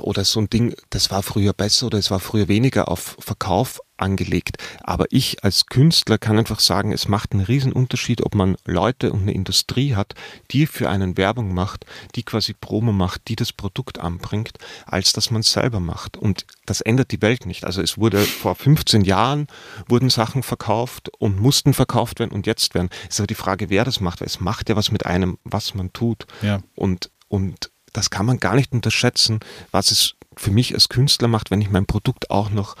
oder 0.00 0.24
so 0.24 0.40
ein 0.40 0.50
Ding, 0.50 0.74
das 0.90 1.10
war 1.10 1.22
früher 1.22 1.52
besser 1.52 1.86
oder 1.86 1.98
es 1.98 2.10
war 2.10 2.18
früher 2.18 2.48
weniger 2.48 2.88
auf 2.88 3.16
Verkauf 3.20 3.80
angelegt. 4.00 4.58
Aber 4.82 5.06
ich 5.10 5.44
als 5.44 5.66
Künstler 5.66 6.18
kann 6.18 6.38
einfach 6.38 6.60
sagen, 6.60 6.92
es 6.92 7.08
macht 7.08 7.32
einen 7.32 7.44
riesen 7.44 7.72
Unterschied, 7.72 8.22
ob 8.24 8.34
man 8.34 8.56
Leute 8.64 9.12
und 9.12 9.22
eine 9.22 9.32
Industrie 9.32 9.94
hat, 9.94 10.14
die 10.50 10.66
für 10.66 10.88
einen 10.88 11.16
Werbung 11.16 11.54
macht, 11.54 11.86
die 12.14 12.22
quasi 12.22 12.54
Promo 12.54 12.92
macht, 12.92 13.28
die 13.28 13.36
das 13.36 13.52
Produkt 13.52 13.98
anbringt, 13.98 14.58
als 14.86 15.12
dass 15.12 15.30
man 15.30 15.40
es 15.40 15.52
selber 15.52 15.80
macht. 15.80 16.16
Und 16.16 16.46
das 16.66 16.80
ändert 16.80 17.12
die 17.12 17.22
Welt 17.22 17.46
nicht. 17.46 17.64
Also 17.64 17.82
es 17.82 17.98
wurde 17.98 18.18
vor 18.18 18.54
15 18.54 19.02
Jahren 19.02 19.46
wurden 19.88 20.10
Sachen 20.10 20.42
verkauft 20.42 21.10
und 21.18 21.40
mussten 21.40 21.74
verkauft 21.74 22.18
werden 22.18 22.32
und 22.32 22.46
jetzt 22.46 22.74
werden. 22.74 22.88
Es 23.02 23.16
ist 23.16 23.20
aber 23.20 23.26
die 23.26 23.34
Frage, 23.34 23.70
wer 23.70 23.84
das 23.84 24.00
macht, 24.00 24.20
weil 24.20 24.26
es 24.26 24.40
macht 24.40 24.68
ja 24.68 24.76
was 24.76 24.90
mit 24.90 25.06
einem, 25.06 25.38
was 25.44 25.74
man 25.74 25.92
tut. 25.92 26.26
Ja. 26.42 26.60
Und, 26.74 27.10
und 27.28 27.70
das 27.92 28.10
kann 28.10 28.26
man 28.26 28.38
gar 28.38 28.54
nicht 28.54 28.72
unterschätzen, 28.72 29.40
was 29.70 29.90
es 29.90 30.14
für 30.36 30.50
mich 30.50 30.74
als 30.74 30.88
Künstler 30.88 31.28
macht, 31.28 31.50
wenn 31.50 31.60
ich 31.60 31.70
mein 31.70 31.86
Produkt 31.86 32.30
auch 32.30 32.50
noch 32.50 32.76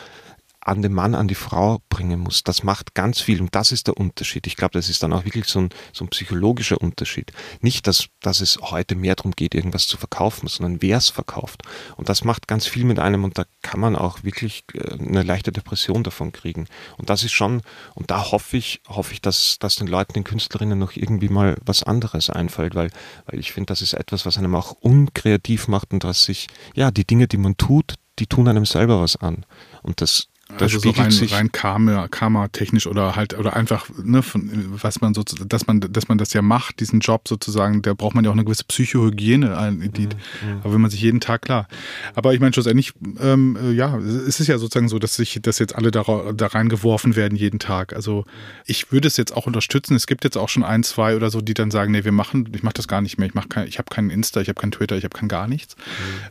an 0.68 0.82
den 0.82 0.92
Mann, 0.92 1.14
an 1.14 1.28
die 1.28 1.34
Frau 1.34 1.80
bringen 1.88 2.20
muss. 2.20 2.44
Das 2.44 2.62
macht 2.62 2.94
ganz 2.94 3.20
viel 3.20 3.40
und 3.40 3.54
das 3.54 3.72
ist 3.72 3.86
der 3.86 3.96
Unterschied. 3.96 4.46
Ich 4.46 4.56
glaube, 4.56 4.72
das 4.72 4.88
ist 4.88 5.02
dann 5.02 5.12
auch 5.12 5.24
wirklich 5.24 5.46
so 5.46 5.60
ein, 5.60 5.70
so 5.92 6.04
ein 6.04 6.08
psychologischer 6.08 6.80
Unterschied. 6.80 7.32
Nicht, 7.60 7.86
dass, 7.86 8.08
dass 8.20 8.40
es 8.40 8.58
heute 8.60 8.94
mehr 8.94 9.14
darum 9.14 9.32
geht, 9.32 9.54
irgendwas 9.54 9.86
zu 9.86 9.96
verkaufen, 9.96 10.46
sondern 10.46 10.82
wer 10.82 10.98
es 10.98 11.08
verkauft. 11.08 11.62
Und 11.96 12.08
das 12.08 12.22
macht 12.22 12.48
ganz 12.48 12.66
viel 12.66 12.84
mit 12.84 12.98
einem 12.98 13.24
und 13.24 13.38
da 13.38 13.44
kann 13.62 13.80
man 13.80 13.96
auch 13.96 14.22
wirklich 14.24 14.64
äh, 14.74 14.92
eine 14.92 15.22
leichte 15.22 15.52
Depression 15.52 16.04
davon 16.04 16.32
kriegen. 16.32 16.66
Und 16.98 17.08
das 17.08 17.24
ist 17.24 17.32
schon, 17.32 17.62
und 17.94 18.10
da 18.10 18.30
hoffe 18.30 18.58
ich, 18.58 18.82
hoffe 18.88 19.14
ich, 19.14 19.22
dass, 19.22 19.58
dass 19.58 19.76
den 19.76 19.86
Leuten, 19.86 20.12
den 20.12 20.24
Künstlerinnen 20.24 20.78
noch 20.78 20.96
irgendwie 20.96 21.30
mal 21.30 21.56
was 21.64 21.82
anderes 21.82 22.28
einfällt, 22.28 22.74
weil, 22.74 22.90
weil 23.26 23.40
ich 23.40 23.52
finde, 23.52 23.68
das 23.68 23.80
ist 23.80 23.94
etwas, 23.94 24.26
was 24.26 24.36
einem 24.36 24.54
auch 24.54 24.72
unkreativ 24.72 25.66
macht 25.68 25.92
und 25.92 26.04
was 26.04 26.24
sich, 26.24 26.48
ja, 26.74 26.90
die 26.90 27.06
Dinge, 27.06 27.26
die 27.26 27.38
man 27.38 27.56
tut, 27.56 27.94
die 28.18 28.26
tun 28.26 28.48
einem 28.48 28.66
selber 28.66 29.00
was 29.00 29.16
an. 29.16 29.46
Und 29.82 30.00
das 30.00 30.28
das 30.56 30.74
also 30.74 30.78
so 30.78 30.90
rein, 30.90 31.12
rein 31.12 31.52
Karma, 31.52 32.08
Karma 32.08 32.48
technisch 32.48 32.86
oder 32.86 33.16
halt 33.16 33.38
oder 33.38 33.54
einfach 33.54 33.86
ne, 34.02 34.22
von, 34.22 34.50
was 34.82 35.02
man 35.02 35.12
so 35.12 35.22
dass 35.22 35.66
man 35.66 35.80
dass 35.80 36.08
man 36.08 36.16
das 36.16 36.32
ja 36.32 36.40
macht 36.40 36.80
diesen 36.80 37.00
Job 37.00 37.28
sozusagen 37.28 37.82
da 37.82 37.92
braucht 37.92 38.14
man 38.14 38.24
ja 38.24 38.30
auch 38.30 38.34
eine 38.34 38.44
gewisse 38.44 38.64
Psychohygiene 38.64 39.78
die, 39.94 40.06
mhm, 40.06 40.08
mhm. 40.08 40.58
aber 40.62 40.72
wenn 40.72 40.80
man 40.80 40.90
sich 40.90 41.02
jeden 41.02 41.20
Tag 41.20 41.42
klar. 41.42 41.68
Aber 42.14 42.32
ich 42.32 42.40
meine 42.40 42.54
schlussendlich 42.54 42.94
ähm, 43.20 43.58
äh, 43.62 43.72
ja 43.72 43.98
es 43.98 44.40
ist 44.40 44.46
ja 44.46 44.56
sozusagen 44.56 44.88
so 44.88 44.98
dass 44.98 45.16
sich 45.16 45.38
dass 45.42 45.58
jetzt 45.58 45.74
alle 45.74 45.90
da, 45.90 46.04
da 46.34 46.46
reingeworfen 46.46 47.14
werden 47.14 47.36
jeden 47.36 47.58
Tag. 47.58 47.92
Also 47.92 48.24
ich 48.64 48.90
würde 48.90 49.08
es 49.08 49.18
jetzt 49.18 49.36
auch 49.36 49.46
unterstützen. 49.46 49.94
Es 49.94 50.06
gibt 50.06 50.24
jetzt 50.24 50.38
auch 50.38 50.48
schon 50.48 50.64
ein 50.64 50.82
zwei 50.82 51.14
oder 51.14 51.30
so 51.30 51.42
die 51.42 51.54
dann 51.54 51.70
sagen 51.70 51.92
nee 51.92 52.04
wir 52.04 52.12
machen 52.12 52.50
ich 52.54 52.62
mache 52.62 52.74
das 52.74 52.88
gar 52.88 53.02
nicht 53.02 53.18
mehr. 53.18 53.28
Ich 53.28 53.34
mache 53.34 53.48
kein, 53.48 53.68
ich 53.68 53.78
habe 53.78 53.94
keinen 53.94 54.08
Insta 54.08 54.40
ich 54.40 54.48
habe 54.48 54.58
keinen 54.58 54.72
Twitter 54.72 54.96
ich 54.96 55.04
habe 55.04 55.16
kein 55.16 55.28
gar 55.28 55.46
nichts. 55.46 55.76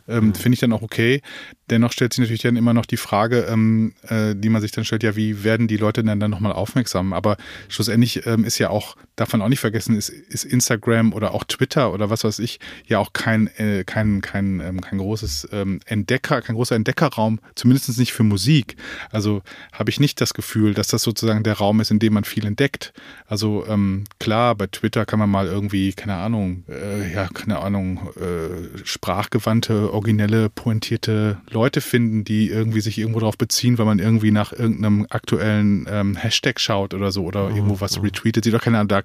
Mhm. 0.08 0.12
ähm, 0.12 0.34
finde 0.34 0.54
ich 0.54 0.60
dann 0.60 0.72
auch 0.72 0.82
okay. 0.82 1.22
Dennoch 1.70 1.92
stellt 1.92 2.14
sich 2.14 2.22
natürlich 2.22 2.42
dann 2.42 2.56
immer 2.56 2.74
noch 2.74 2.86
die 2.86 2.96
Frage 2.96 3.46
ähm, 3.48 3.92
äh, 4.10 4.34
die 4.34 4.48
man 4.48 4.60
sich 4.60 4.72
dann 4.72 4.84
stellt, 4.84 5.02
ja, 5.02 5.16
wie 5.16 5.44
werden 5.44 5.68
die 5.68 5.76
Leute 5.76 6.02
denn 6.02 6.20
dann 6.20 6.30
nochmal 6.30 6.52
aufmerksam? 6.52 7.12
Aber 7.12 7.36
schlussendlich 7.68 8.26
ähm, 8.26 8.44
ist 8.44 8.58
ja 8.58 8.70
auch, 8.70 8.96
darf 9.16 9.32
man 9.32 9.42
auch 9.42 9.48
nicht 9.48 9.60
vergessen, 9.60 9.96
ist, 9.96 10.08
ist 10.08 10.44
Instagram 10.44 11.12
oder 11.12 11.34
auch 11.34 11.44
Twitter 11.44 11.92
oder 11.92 12.10
was 12.10 12.24
weiß 12.24 12.38
ich, 12.40 12.60
ja 12.86 12.98
auch 12.98 13.12
kein, 13.12 13.48
äh, 13.58 13.84
kein, 13.84 14.20
kein, 14.20 14.60
ähm, 14.60 14.80
kein 14.80 14.98
großes 14.98 15.48
ähm, 15.52 15.80
Entdecker, 15.86 16.42
kein 16.42 16.56
großer 16.56 16.76
Entdeckerraum, 16.76 17.40
zumindest 17.54 17.98
nicht 17.98 18.12
für 18.12 18.22
Musik. 18.22 18.76
Also 19.10 19.42
habe 19.72 19.90
ich 19.90 20.00
nicht 20.00 20.20
das 20.20 20.34
Gefühl, 20.34 20.74
dass 20.74 20.88
das 20.88 21.02
sozusagen 21.02 21.42
der 21.42 21.54
Raum 21.54 21.80
ist, 21.80 21.90
in 21.90 21.98
dem 21.98 22.14
man 22.14 22.24
viel 22.24 22.46
entdeckt. 22.46 22.92
Also 23.26 23.64
ähm, 23.68 24.04
klar, 24.18 24.54
bei 24.54 24.66
Twitter 24.66 25.04
kann 25.06 25.18
man 25.18 25.30
mal 25.30 25.46
irgendwie, 25.46 25.92
keine 25.92 26.16
Ahnung, 26.16 26.64
äh, 26.68 27.12
ja, 27.12 27.28
keine 27.32 27.58
Ahnung, 27.60 28.08
äh, 28.16 28.78
sprachgewandte, 28.84 29.92
originelle, 29.92 30.48
pointierte 30.50 31.38
Leute 31.50 31.80
finden, 31.80 32.24
die 32.24 32.48
irgendwie 32.48 32.80
sich 32.80 32.98
irgendwo 32.98 33.20
darauf 33.20 33.38
beziehen, 33.38 33.78
weil 33.78 33.86
man 33.86 33.97
irgendwie 33.98 34.30
nach 34.30 34.52
irgendeinem 34.52 35.06
aktuellen 35.10 35.86
ähm, 35.90 36.16
Hashtag 36.16 36.60
schaut 36.60 36.94
oder 36.94 37.12
so 37.12 37.24
oder 37.24 37.48
mhm. 37.48 37.56
irgendwo 37.56 37.80
was 37.80 38.02
retweetet. 38.02 38.44
Sieht 38.44 38.54
doch 38.54 38.62
keiner 38.62 38.84
da 38.84 39.02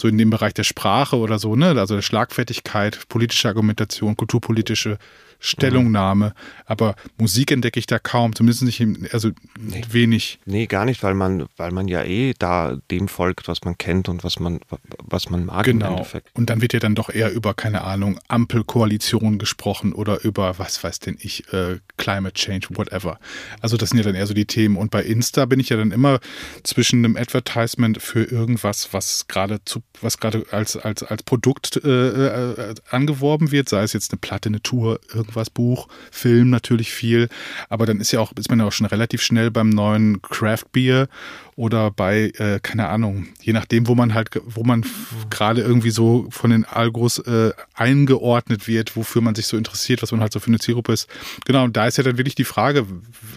so 0.00 0.08
in 0.08 0.18
dem 0.18 0.30
Bereich 0.30 0.54
der 0.54 0.64
Sprache 0.64 1.16
oder 1.16 1.38
so, 1.38 1.56
ne? 1.56 1.68
Also 1.78 1.94
der 1.94 2.02
Schlagfertigkeit, 2.02 3.08
politische 3.08 3.48
Argumentation, 3.48 4.16
kulturpolitische 4.16 4.98
Stellungnahme. 5.40 6.34
Aber 6.66 6.94
Musik 7.18 7.50
entdecke 7.50 7.80
ich 7.80 7.86
da 7.86 7.98
kaum, 7.98 8.34
zumindest 8.34 8.62
nicht, 8.62 8.80
im, 8.80 9.06
also 9.12 9.30
nee. 9.58 9.82
wenig. 9.90 10.38
Nee, 10.44 10.66
gar 10.66 10.84
nicht, 10.84 11.02
weil 11.02 11.14
man, 11.14 11.46
weil 11.56 11.72
man 11.72 11.88
ja 11.88 12.04
eh 12.04 12.34
da 12.38 12.76
dem 12.90 13.08
folgt, 13.08 13.48
was 13.48 13.64
man 13.64 13.78
kennt 13.78 14.08
und 14.08 14.22
was 14.22 14.38
man, 14.38 14.60
was 14.98 15.30
man 15.30 15.46
mag 15.46 15.64
genau. 15.64 15.86
im 15.86 15.92
Endeffekt. 15.92 16.28
Und 16.34 16.50
dann 16.50 16.60
wird 16.60 16.74
ja 16.74 16.78
dann 16.78 16.94
doch 16.94 17.08
eher 17.08 17.32
über, 17.32 17.54
keine 17.54 17.82
Ahnung, 17.82 18.20
Ampelkoalition 18.28 19.38
gesprochen 19.38 19.92
oder 19.94 20.22
über, 20.22 20.58
was 20.58 20.84
weiß 20.84 21.00
denn 21.00 21.16
ich, 21.20 21.50
äh, 21.52 21.78
Climate 21.96 22.34
Change, 22.34 22.68
whatever. 22.70 23.18
Also 23.60 23.76
das 23.76 23.90
sind 23.90 23.98
ja 23.98 24.04
dann 24.04 24.14
eher 24.14 24.26
so 24.26 24.34
die 24.34 24.46
Themen. 24.46 24.76
Und 24.76 24.90
bei 24.90 25.02
Insta 25.02 25.46
bin 25.46 25.58
ich 25.58 25.70
ja 25.70 25.76
dann 25.76 25.90
immer 25.90 26.20
zwischen 26.62 27.04
einem 27.04 27.16
Advertisement 27.16 28.00
für 28.00 28.24
irgendwas, 28.24 28.92
was 28.92 29.26
gerade 29.26 29.64
zu, 29.64 29.82
was 30.02 30.18
gerade 30.18 30.44
als, 30.50 30.76
als, 30.76 31.02
als 31.02 31.22
Produkt 31.22 31.80
äh, 31.82 31.88
äh, 31.88 32.74
angeworben 32.90 33.50
wird, 33.50 33.68
sei 33.68 33.82
es 33.82 33.92
jetzt 33.92 34.12
eine 34.12 34.18
Platte, 34.18 34.48
eine 34.48 34.62
Tour, 34.62 35.00
irgendwas 35.12 35.29
irgendwas, 35.30 35.50
Buch, 35.50 35.88
Film 36.10 36.50
natürlich 36.50 36.92
viel. 36.92 37.28
Aber 37.68 37.86
dann 37.86 38.00
ist 38.00 38.12
ja 38.12 38.20
auch, 38.20 38.32
ist 38.32 38.50
man 38.50 38.58
ja 38.58 38.66
auch 38.66 38.72
schon 38.72 38.86
relativ 38.86 39.22
schnell 39.22 39.50
beim 39.50 39.70
neuen 39.70 40.20
Craft 40.22 40.66
Beer 40.72 41.08
oder 41.56 41.90
bei, 41.90 42.32
äh, 42.38 42.58
keine 42.60 42.88
Ahnung, 42.88 43.28
je 43.40 43.52
nachdem, 43.52 43.86
wo 43.86 43.94
man 43.94 44.14
halt, 44.14 44.30
wo 44.44 44.64
man 44.64 44.84
gerade 45.30 45.62
irgendwie 45.62 45.90
so 45.90 46.26
von 46.30 46.50
den 46.50 46.64
Algos 46.64 47.18
äh, 47.18 47.52
eingeordnet 47.74 48.66
wird, 48.66 48.96
wofür 48.96 49.22
man 49.22 49.34
sich 49.34 49.46
so 49.46 49.56
interessiert, 49.56 50.02
was 50.02 50.12
man 50.12 50.20
halt 50.20 50.32
so 50.32 50.40
für 50.40 50.48
eine 50.48 50.58
Zielgruppe 50.58 50.92
ist. 50.92 51.08
Genau, 51.44 51.64
und 51.64 51.76
da 51.76 51.86
ist 51.86 51.98
ja 51.98 52.04
dann 52.04 52.18
wirklich 52.18 52.34
die 52.34 52.44
Frage, 52.44 52.86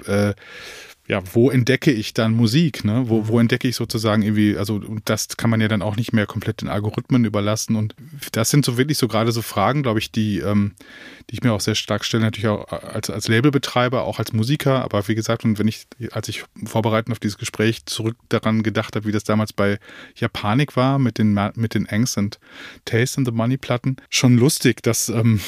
äh, 0.08 0.34
ja, 1.06 1.22
wo 1.34 1.50
entdecke 1.50 1.92
ich 1.92 2.14
dann 2.14 2.34
Musik? 2.34 2.86
Ne? 2.86 3.04
Wo, 3.08 3.28
wo 3.28 3.38
entdecke 3.38 3.68
ich 3.68 3.76
sozusagen 3.76 4.22
irgendwie, 4.22 4.56
also 4.58 4.76
und 4.76 5.02
das 5.10 5.36
kann 5.36 5.50
man 5.50 5.60
ja 5.60 5.68
dann 5.68 5.82
auch 5.82 5.98
nicht 5.98 6.14
mehr 6.14 6.26
komplett 6.26 6.62
den 6.62 6.70
Algorithmen 6.70 7.26
überlassen. 7.26 7.76
Und 7.76 7.94
das 8.32 8.50
sind 8.50 8.64
so 8.64 8.78
wirklich 8.78 8.98
so 8.98 9.10
gerade 9.10 9.34
so 9.34 9.42
Fragen, 9.42 9.84
glaube 9.84 10.00
ich, 10.00 10.14
die, 10.14 10.40
ähm, 10.40 10.76
die 11.30 11.36
ich 11.36 11.44
mir 11.44 11.52
auch 11.52 11.60
sehr 11.60 11.76
stark 11.76 12.06
stelle, 12.06 12.24
natürlich 12.24 12.48
auch 12.48 12.72
als, 12.72 13.10
als 13.10 13.28
Labelbetreiber, 13.28 14.04
auch 14.04 14.20
als 14.20 14.32
Musiker. 14.32 14.82
Aber 14.82 15.06
wie 15.10 15.16
gesagt, 15.16 15.44
und 15.44 15.60
wenn 15.60 15.68
ich, 15.68 15.88
als 16.12 16.30
ich 16.30 16.46
vorbereitend 16.64 17.12
auf 17.12 17.20
dieses 17.20 17.38
Gespräch 17.38 17.86
zurück 17.86 18.16
daran 18.30 18.64
gedacht 18.64 18.96
habe, 18.96 19.06
wie 19.06 19.12
das 19.12 19.26
damals 19.26 19.52
bei 19.52 19.80
Japanik 20.16 20.78
war, 20.78 21.00
mit 21.00 21.18
den, 21.18 21.38
mit 21.56 21.74
den 21.74 21.88
Angst 21.90 22.18
und 22.18 22.40
Taste 22.86 23.18
and 23.18 23.28
the 23.28 23.34
Money 23.34 23.58
Platten, 23.58 23.98
schon 24.10 24.38
lustig, 24.38 24.82
dass, 24.84 25.10
ähm, 25.10 25.42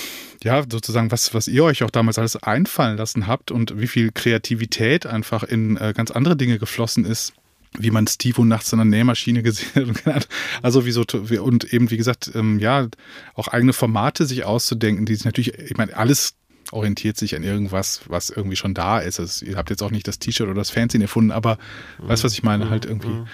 ja, 0.45 0.63
sozusagen, 0.69 1.11
was, 1.11 1.33
was 1.33 1.47
ihr 1.47 1.63
euch 1.63 1.83
auch 1.83 1.89
damals 1.89 2.19
alles 2.19 2.41
einfallen 2.41 2.97
lassen 2.97 3.25
habt 3.25 3.49
und 3.49 3.79
wie 3.81 3.87
viel 3.87 4.11
Kreativität 4.11 5.07
einfach 5.07 5.41
in 5.41 5.75
äh, 5.77 5.91
ganz 5.95 6.11
andere 6.11 6.37
Dinge 6.37 6.59
geflossen 6.59 7.03
ist 7.03 7.33
wie 7.77 7.91
man 7.91 8.07
Steve 8.07 8.45
nachts 8.45 8.71
in 8.71 8.77
der 8.77 8.85
Nähmaschine 8.85 9.43
gesehen 9.43 9.95
hat. 10.05 10.29
Also 10.61 10.85
wie 10.85 10.91
so, 10.91 11.03
und 11.41 11.73
eben, 11.73 11.91
wie 11.91 11.97
gesagt, 11.97 12.31
ähm, 12.33 12.57
ja, 12.57 12.87
auch 13.33 13.49
eigene 13.49 13.73
Formate 13.73 14.25
sich 14.25 14.45
auszudenken, 14.45 15.05
die 15.05 15.13
sich 15.13 15.25
natürlich, 15.25 15.59
ich 15.59 15.75
meine, 15.75 15.93
alles 15.97 16.35
orientiert 16.71 17.17
sich 17.17 17.35
an 17.35 17.43
irgendwas, 17.43 18.01
was 18.07 18.29
irgendwie 18.29 18.55
schon 18.55 18.73
da 18.73 18.99
ist. 18.99 19.19
Also, 19.19 19.45
ihr 19.45 19.57
habt 19.57 19.71
jetzt 19.71 19.83
auch 19.83 19.91
nicht 19.91 20.07
das 20.07 20.19
T-Shirt 20.19 20.47
oder 20.47 20.55
das 20.55 20.69
Fernsehen 20.69 21.01
erfunden, 21.01 21.31
aber 21.31 21.57
mhm. 22.01 22.07
weißt 22.07 22.23
was 22.23 22.31
ich 22.31 22.43
meine? 22.43 22.69
Halt 22.69 22.85
irgendwie. 22.85 23.09
Mhm. 23.09 23.27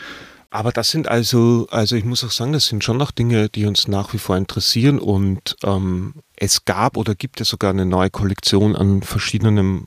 Aber 0.54 0.74
das 0.74 0.92
sind 0.92 1.08
also, 1.08 1.68
also 1.72 1.96
ich 1.96 2.04
muss 2.04 2.26
auch 2.26 2.32
sagen, 2.32 2.52
das 2.52 2.66
sind 2.66 2.84
schon 2.84 2.98
noch 2.98 3.12
Dinge, 3.12 3.48
die 3.48 3.66
uns 3.66 3.88
nach 3.88 4.14
wie 4.14 4.18
vor 4.18 4.36
interessieren 4.36 5.00
und 5.00 5.56
ähm, 5.64 6.16
es 6.36 6.66
gab 6.66 6.98
oder 6.98 7.16
gibt 7.16 7.40
es 7.40 7.48
sogar 7.48 7.70
eine 7.70 7.86
neue 7.86 8.10
Kollektion 8.10 8.76
an 8.76 9.02
verschiedenen 9.02 9.86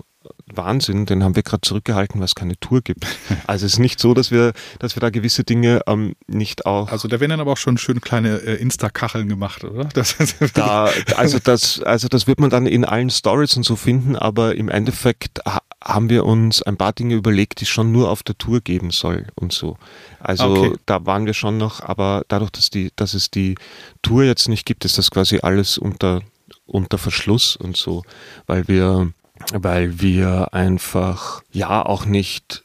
Wahnsinn, 0.52 1.06
den 1.06 1.24
haben 1.24 1.36
wir 1.36 1.42
gerade 1.42 1.62
zurückgehalten, 1.62 2.20
weil 2.20 2.26
es 2.26 2.34
keine 2.34 2.58
Tour 2.60 2.82
gibt. 2.82 3.06
Also 3.46 3.66
es 3.66 3.74
ist 3.74 3.78
nicht 3.78 4.00
so, 4.00 4.14
dass 4.14 4.30
wir, 4.30 4.52
dass 4.78 4.96
wir 4.96 5.00
da 5.00 5.10
gewisse 5.10 5.44
Dinge 5.44 5.80
ähm, 5.86 6.14
nicht 6.26 6.66
auch. 6.66 6.90
Also 6.90 7.08
da 7.08 7.20
werden 7.20 7.30
dann 7.30 7.40
aber 7.40 7.52
auch 7.52 7.58
schon 7.58 7.78
schön 7.78 8.00
kleine 8.00 8.38
äh, 8.38 8.54
Insta-Kacheln 8.54 9.28
gemacht, 9.28 9.64
oder? 9.64 9.84
Das 9.84 10.16
da, 10.54 10.90
also 11.16 11.38
das, 11.38 11.80
also 11.82 12.08
das 12.08 12.26
wird 12.26 12.40
man 12.40 12.50
dann 12.50 12.66
in 12.66 12.84
allen 12.84 13.10
Stories 13.10 13.56
und 13.56 13.64
so 13.64 13.76
finden, 13.76 14.16
aber 14.16 14.54
im 14.54 14.68
Endeffekt 14.68 15.40
haben 15.82 16.08
wir 16.08 16.24
uns 16.24 16.62
ein 16.62 16.76
paar 16.76 16.92
Dinge 16.92 17.14
überlegt, 17.14 17.60
die 17.60 17.64
es 17.64 17.70
schon 17.70 17.92
nur 17.92 18.10
auf 18.10 18.22
der 18.22 18.36
Tour 18.36 18.60
geben 18.60 18.90
soll 18.90 19.26
und 19.34 19.52
so. 19.52 19.76
Also 20.20 20.44
okay. 20.46 20.76
da 20.86 21.06
waren 21.06 21.26
wir 21.26 21.34
schon 21.34 21.58
noch, 21.58 21.80
aber 21.80 22.24
dadurch, 22.28 22.50
dass 22.50 22.70
die, 22.70 22.90
dass 22.96 23.14
es 23.14 23.30
die 23.30 23.56
Tour 24.02 24.24
jetzt 24.24 24.48
nicht 24.48 24.66
gibt, 24.66 24.84
ist 24.84 24.98
das 24.98 25.10
quasi 25.10 25.40
alles 25.42 25.78
unter 25.78 26.22
unter 26.66 26.98
Verschluss 26.98 27.56
und 27.56 27.76
so, 27.76 28.02
weil 28.46 28.68
wir 28.68 29.12
weil 29.52 30.00
wir 30.00 30.54
einfach 30.54 31.42
ja 31.50 31.84
auch 31.84 32.06
nicht 32.06 32.64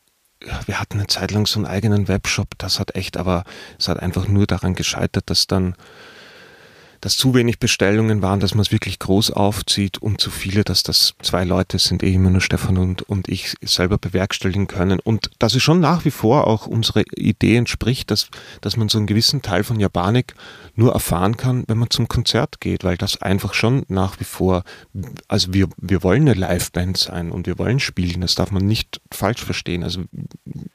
wir 0.65 0.79
hatten 0.79 0.99
eine 0.99 1.07
Zeit 1.07 1.31
lang 1.31 1.45
so 1.45 1.59
einen 1.59 1.65
eigenen 1.65 2.07
Webshop, 2.07 2.57
das 2.57 2.79
hat 2.79 2.95
echt, 2.95 3.17
aber 3.17 3.43
es 3.77 3.89
hat 3.89 3.99
einfach 3.99 4.27
nur 4.27 4.47
daran 4.47 4.73
gescheitert, 4.73 5.29
dass 5.29 5.47
dann 5.47 5.75
dass 7.01 7.17
zu 7.17 7.33
wenig 7.33 7.59
Bestellungen 7.59 8.21
waren, 8.21 8.39
dass 8.39 8.55
man 8.55 8.61
es 8.61 8.71
wirklich 8.71 8.99
groß 8.99 9.31
aufzieht 9.31 9.97
und 9.97 10.19
zu 10.19 10.31
viele, 10.31 10.63
dass 10.63 10.83
das 10.83 11.13
zwei 11.21 11.43
Leute 11.43 11.79
sind, 11.79 12.03
eh 12.03 12.13
immer 12.13 12.29
nur 12.29 12.41
Stefan 12.41 12.77
und, 12.77 13.03
und 13.03 13.27
ich 13.27 13.55
selber 13.61 13.97
bewerkstelligen 13.97 14.67
können. 14.67 14.99
Und 14.99 15.31
dass 15.39 15.55
es 15.55 15.63
schon 15.63 15.79
nach 15.79 16.05
wie 16.05 16.11
vor 16.11 16.47
auch 16.47 16.67
unsere 16.67 17.03
Idee 17.15 17.55
entspricht, 17.55 18.11
dass, 18.11 18.29
dass 18.61 18.77
man 18.77 18.89
so 18.89 18.97
einen 18.97 19.07
gewissen 19.07 19.41
Teil 19.41 19.63
von 19.63 19.79
Japanik 19.79 20.35
nur 20.75 20.93
erfahren 20.93 21.37
kann, 21.37 21.63
wenn 21.67 21.77
man 21.77 21.89
zum 21.89 22.07
Konzert 22.07 22.59
geht, 22.61 22.83
weil 22.83 22.97
das 22.97 23.21
einfach 23.21 23.53
schon 23.53 23.83
nach 23.87 24.19
wie 24.19 24.25
vor, 24.25 24.63
also 25.27 25.53
wir, 25.53 25.67
wir 25.77 26.03
wollen 26.03 26.27
eine 26.27 26.33
Liveband 26.33 26.97
sein 26.97 27.31
und 27.31 27.47
wir 27.47 27.57
wollen 27.57 27.79
spielen, 27.79 28.21
das 28.21 28.35
darf 28.35 28.51
man 28.51 28.65
nicht 28.65 29.01
falsch 29.11 29.43
verstehen. 29.43 29.83
Also 29.83 30.03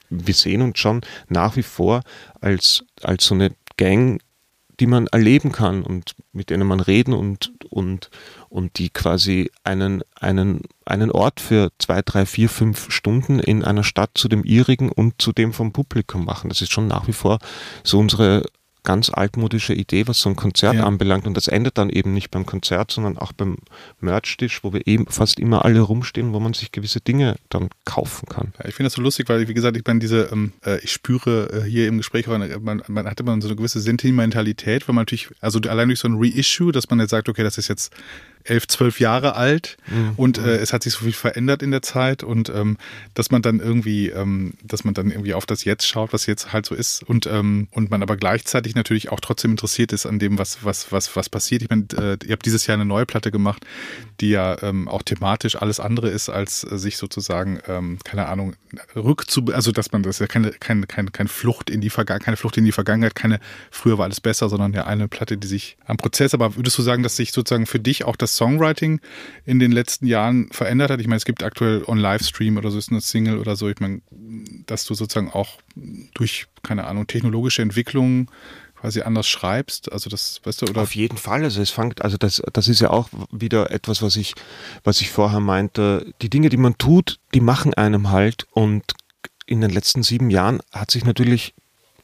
wir 0.09 0.33
sehen 0.33 0.61
uns 0.61 0.79
schon 0.79 1.01
nach 1.27 1.55
wie 1.55 1.63
vor 1.63 2.01
als, 2.41 2.83
als 3.01 3.25
so 3.25 3.35
eine 3.35 3.51
Gang 3.77 4.21
die 4.79 4.87
man 4.87 5.07
erleben 5.07 5.51
kann 5.51 5.83
und 5.83 6.15
mit 6.33 6.49
denen 6.49 6.67
man 6.67 6.79
reden 6.79 7.13
und, 7.13 7.53
und, 7.69 8.09
und 8.49 8.77
die 8.77 8.89
quasi 8.89 9.51
einen, 9.63 10.03
einen, 10.19 10.61
einen 10.85 11.11
Ort 11.11 11.39
für 11.39 11.71
zwei, 11.79 12.01
drei, 12.01 12.25
vier, 12.25 12.49
fünf 12.49 12.91
Stunden 12.91 13.39
in 13.39 13.63
einer 13.63 13.83
Stadt 13.83 14.11
zu 14.15 14.27
dem 14.27 14.43
ihrigen 14.43 14.91
und 14.91 15.21
zu 15.21 15.31
dem 15.31 15.53
vom 15.53 15.71
Publikum 15.71 16.25
machen. 16.25 16.49
Das 16.49 16.61
ist 16.61 16.71
schon 16.71 16.87
nach 16.87 17.07
wie 17.07 17.13
vor 17.13 17.39
so 17.83 17.99
unsere 17.99 18.43
ganz 18.85 19.09
altmodische 19.09 19.73
Idee, 19.73 20.07
was 20.07 20.21
so 20.21 20.29
ein 20.29 20.37
Konzert 20.37 20.75
ja. 20.75 20.85
anbelangt. 20.85 21.27
Und 21.27 21.35
das 21.35 21.49
endet 21.49 21.77
dann 21.77 21.89
eben 21.89 22.13
nicht 22.13 22.31
beim 22.31 22.45
Konzert, 22.45 22.91
sondern 22.91 23.17
auch 23.17 23.33
beim 23.33 23.57
Merch-Tisch, 23.99 24.63
wo 24.63 24.71
wir 24.71 24.87
eben 24.87 25.07
fast 25.07 25.39
immer 25.39 25.65
alle 25.65 25.81
rumstehen, 25.81 26.31
wo 26.31 26.39
man 26.39 26.53
sich 26.53 26.71
gewisse 26.71 27.01
Dinge 27.01 27.35
dann 27.49 27.69
kaufen 27.83 28.29
kann. 28.29 28.53
Ja, 28.59 28.69
ich 28.69 28.75
finde 28.75 28.87
das 28.87 28.93
so 28.93 29.01
lustig, 29.01 29.27
weil, 29.27 29.47
wie 29.47 29.53
gesagt, 29.53 29.75
ich 29.75 29.83
meine, 29.85 29.99
diese, 29.99 30.29
ähm, 30.31 30.53
äh, 30.65 30.79
ich 30.79 30.91
spüre 30.91 31.65
äh, 31.65 31.69
hier 31.69 31.87
im 31.87 31.97
Gespräch, 31.97 32.27
man, 32.27 32.81
man 32.87 33.05
hat 33.05 33.19
immer 33.19 33.39
so 33.41 33.47
eine 33.47 33.57
gewisse 33.57 33.81
Sentimentalität, 33.81 34.87
weil 34.87 34.95
man 34.95 35.01
natürlich, 35.01 35.29
also 35.41 35.59
allein 35.67 35.89
durch 35.89 35.99
so 35.99 36.07
ein 36.07 36.15
Reissue, 36.17 36.71
dass 36.71 36.89
man 36.89 36.99
jetzt 36.99 37.09
sagt, 37.09 37.27
okay, 37.27 37.43
das 37.43 37.57
ist 37.57 37.67
jetzt 37.67 37.91
elf, 38.45 38.67
zwölf 38.67 38.99
Jahre 38.99 39.35
alt 39.35 39.77
mhm. 39.87 40.13
und 40.15 40.37
äh, 40.37 40.57
es 40.57 40.71
hat 40.71 40.83
sich 40.83 40.93
so 40.93 41.05
viel 41.05 41.13
verändert 41.13 41.63
in 41.63 41.71
der 41.71 41.81
Zeit 41.81 42.23
und 42.23 42.49
ähm, 42.49 42.77
dass 43.13 43.31
man 43.31 43.41
dann 43.41 43.59
irgendwie, 43.59 44.09
ähm, 44.09 44.53
dass 44.63 44.83
man 44.83 44.93
dann 44.93 45.09
irgendwie 45.11 45.33
auf 45.33 45.45
das 45.45 45.65
Jetzt 45.65 45.87
schaut, 45.87 46.13
was 46.13 46.25
jetzt 46.27 46.53
halt 46.53 46.65
so 46.65 46.75
ist 46.75 47.03
und 47.03 47.25
ähm, 47.25 47.67
und 47.71 47.89
man 47.89 48.03
aber 48.03 48.17
gleichzeitig 48.17 48.75
natürlich 48.75 49.11
auch 49.11 49.19
trotzdem 49.19 49.51
interessiert 49.51 49.91
ist 49.93 50.05
an 50.05 50.19
dem, 50.19 50.37
was 50.37 50.63
was 50.63 50.91
was 50.91 51.15
was 51.15 51.29
passiert. 51.29 51.63
Ich 51.63 51.69
meine, 51.69 51.85
äh, 51.97 52.17
ihr 52.25 52.33
habt 52.33 52.45
dieses 52.45 52.67
Jahr 52.67 52.75
eine 52.75 52.85
neue 52.85 53.05
Platte 53.05 53.31
gemacht, 53.31 53.65
die 54.21 54.29
ja 54.29 54.61
ähm, 54.61 54.87
auch 54.87 55.01
thematisch 55.01 55.55
alles 55.55 55.79
andere 55.79 56.09
ist, 56.09 56.29
als 56.29 56.63
äh, 56.63 56.77
sich 56.77 56.97
sozusagen, 56.97 57.59
ähm, 57.67 57.97
keine 58.03 58.27
Ahnung, 58.27 58.55
rückzu, 58.95 59.43
also 59.51 59.71
dass 59.71 59.91
man 59.91 60.03
das 60.03 60.17
ist 60.17 60.19
ja 60.19 60.27
keine 60.27 60.51
keine 60.51 60.85
keine, 60.85 61.11
keine 61.11 61.29
Flucht 61.29 61.69
in 61.69 61.81
die 61.81 61.89
Vergangenheit, 61.89 62.25
keine 62.25 62.37
Flucht 62.37 62.57
in 62.57 62.65
die 62.65 62.71
Vergangenheit, 62.71 63.15
keine 63.15 63.39
früher 63.71 63.97
war 63.97 64.05
alles 64.05 64.21
besser, 64.21 64.49
sondern 64.49 64.73
ja 64.73 64.85
eine 64.85 65.07
Platte, 65.07 65.37
die 65.37 65.47
sich 65.47 65.77
am 65.85 65.97
Prozess. 65.97 66.33
Aber 66.33 66.55
würdest 66.55 66.77
du 66.77 66.81
sagen, 66.81 67.03
dass 67.03 67.15
sich 67.15 67.31
sozusagen 67.31 67.65
für 67.65 67.79
dich 67.79 68.05
auch 68.05 68.15
das 68.15 68.34
Songwriting 68.35 68.99
in 69.45 69.59
den 69.59 69.71
letzten 69.71 70.05
Jahren 70.05 70.49
verändert 70.51 70.91
hat? 70.91 70.99
Ich 70.99 71.07
meine, 71.07 71.17
es 71.17 71.25
gibt 71.25 71.43
aktuell 71.43 71.83
on 71.87 71.97
Livestream 71.97 72.57
oder 72.57 72.71
so 72.71 72.77
ist 72.77 72.91
eine 72.91 73.01
Single 73.01 73.37
oder 73.37 73.55
so. 73.55 73.69
Ich 73.69 73.79
meine, 73.79 74.01
dass 74.65 74.85
du 74.85 74.93
sozusagen 74.93 75.31
auch 75.31 75.59
durch, 76.13 76.47
keine 76.63 76.85
Ahnung, 76.85 77.07
technologische 77.07 77.61
Entwicklungen 77.61 78.29
quasi 78.85 79.01
anders 79.01 79.27
schreibst? 79.27 79.91
Also 79.91 80.09
das, 80.09 80.41
weißt 80.43 80.61
du, 80.61 80.65
oder? 80.67 80.81
Auf 80.81 80.95
jeden 80.95 81.17
Fall. 81.17 81.43
Also 81.43 81.61
es 81.61 81.71
fängt, 81.71 82.03
also 82.03 82.17
das, 82.17 82.41
das 82.53 82.67
ist 82.67 82.81
ja 82.81 82.91
auch 82.91 83.09
wieder 83.31 83.71
etwas, 83.71 84.01
was 84.01 84.15
ich, 84.15 84.35
was 84.83 85.01
ich 85.01 85.09
vorher 85.09 85.39
meinte. 85.39 86.13
Die 86.21 86.29
Dinge, 86.29 86.49
die 86.49 86.57
man 86.57 86.77
tut, 86.77 87.19
die 87.33 87.41
machen 87.41 87.73
einem 87.73 88.11
halt. 88.11 88.45
Und 88.51 88.83
in 89.47 89.61
den 89.61 89.71
letzten 89.71 90.03
sieben 90.03 90.29
Jahren 90.29 90.59
hat 90.71 90.91
sich 90.91 91.03
natürlich, 91.03 91.55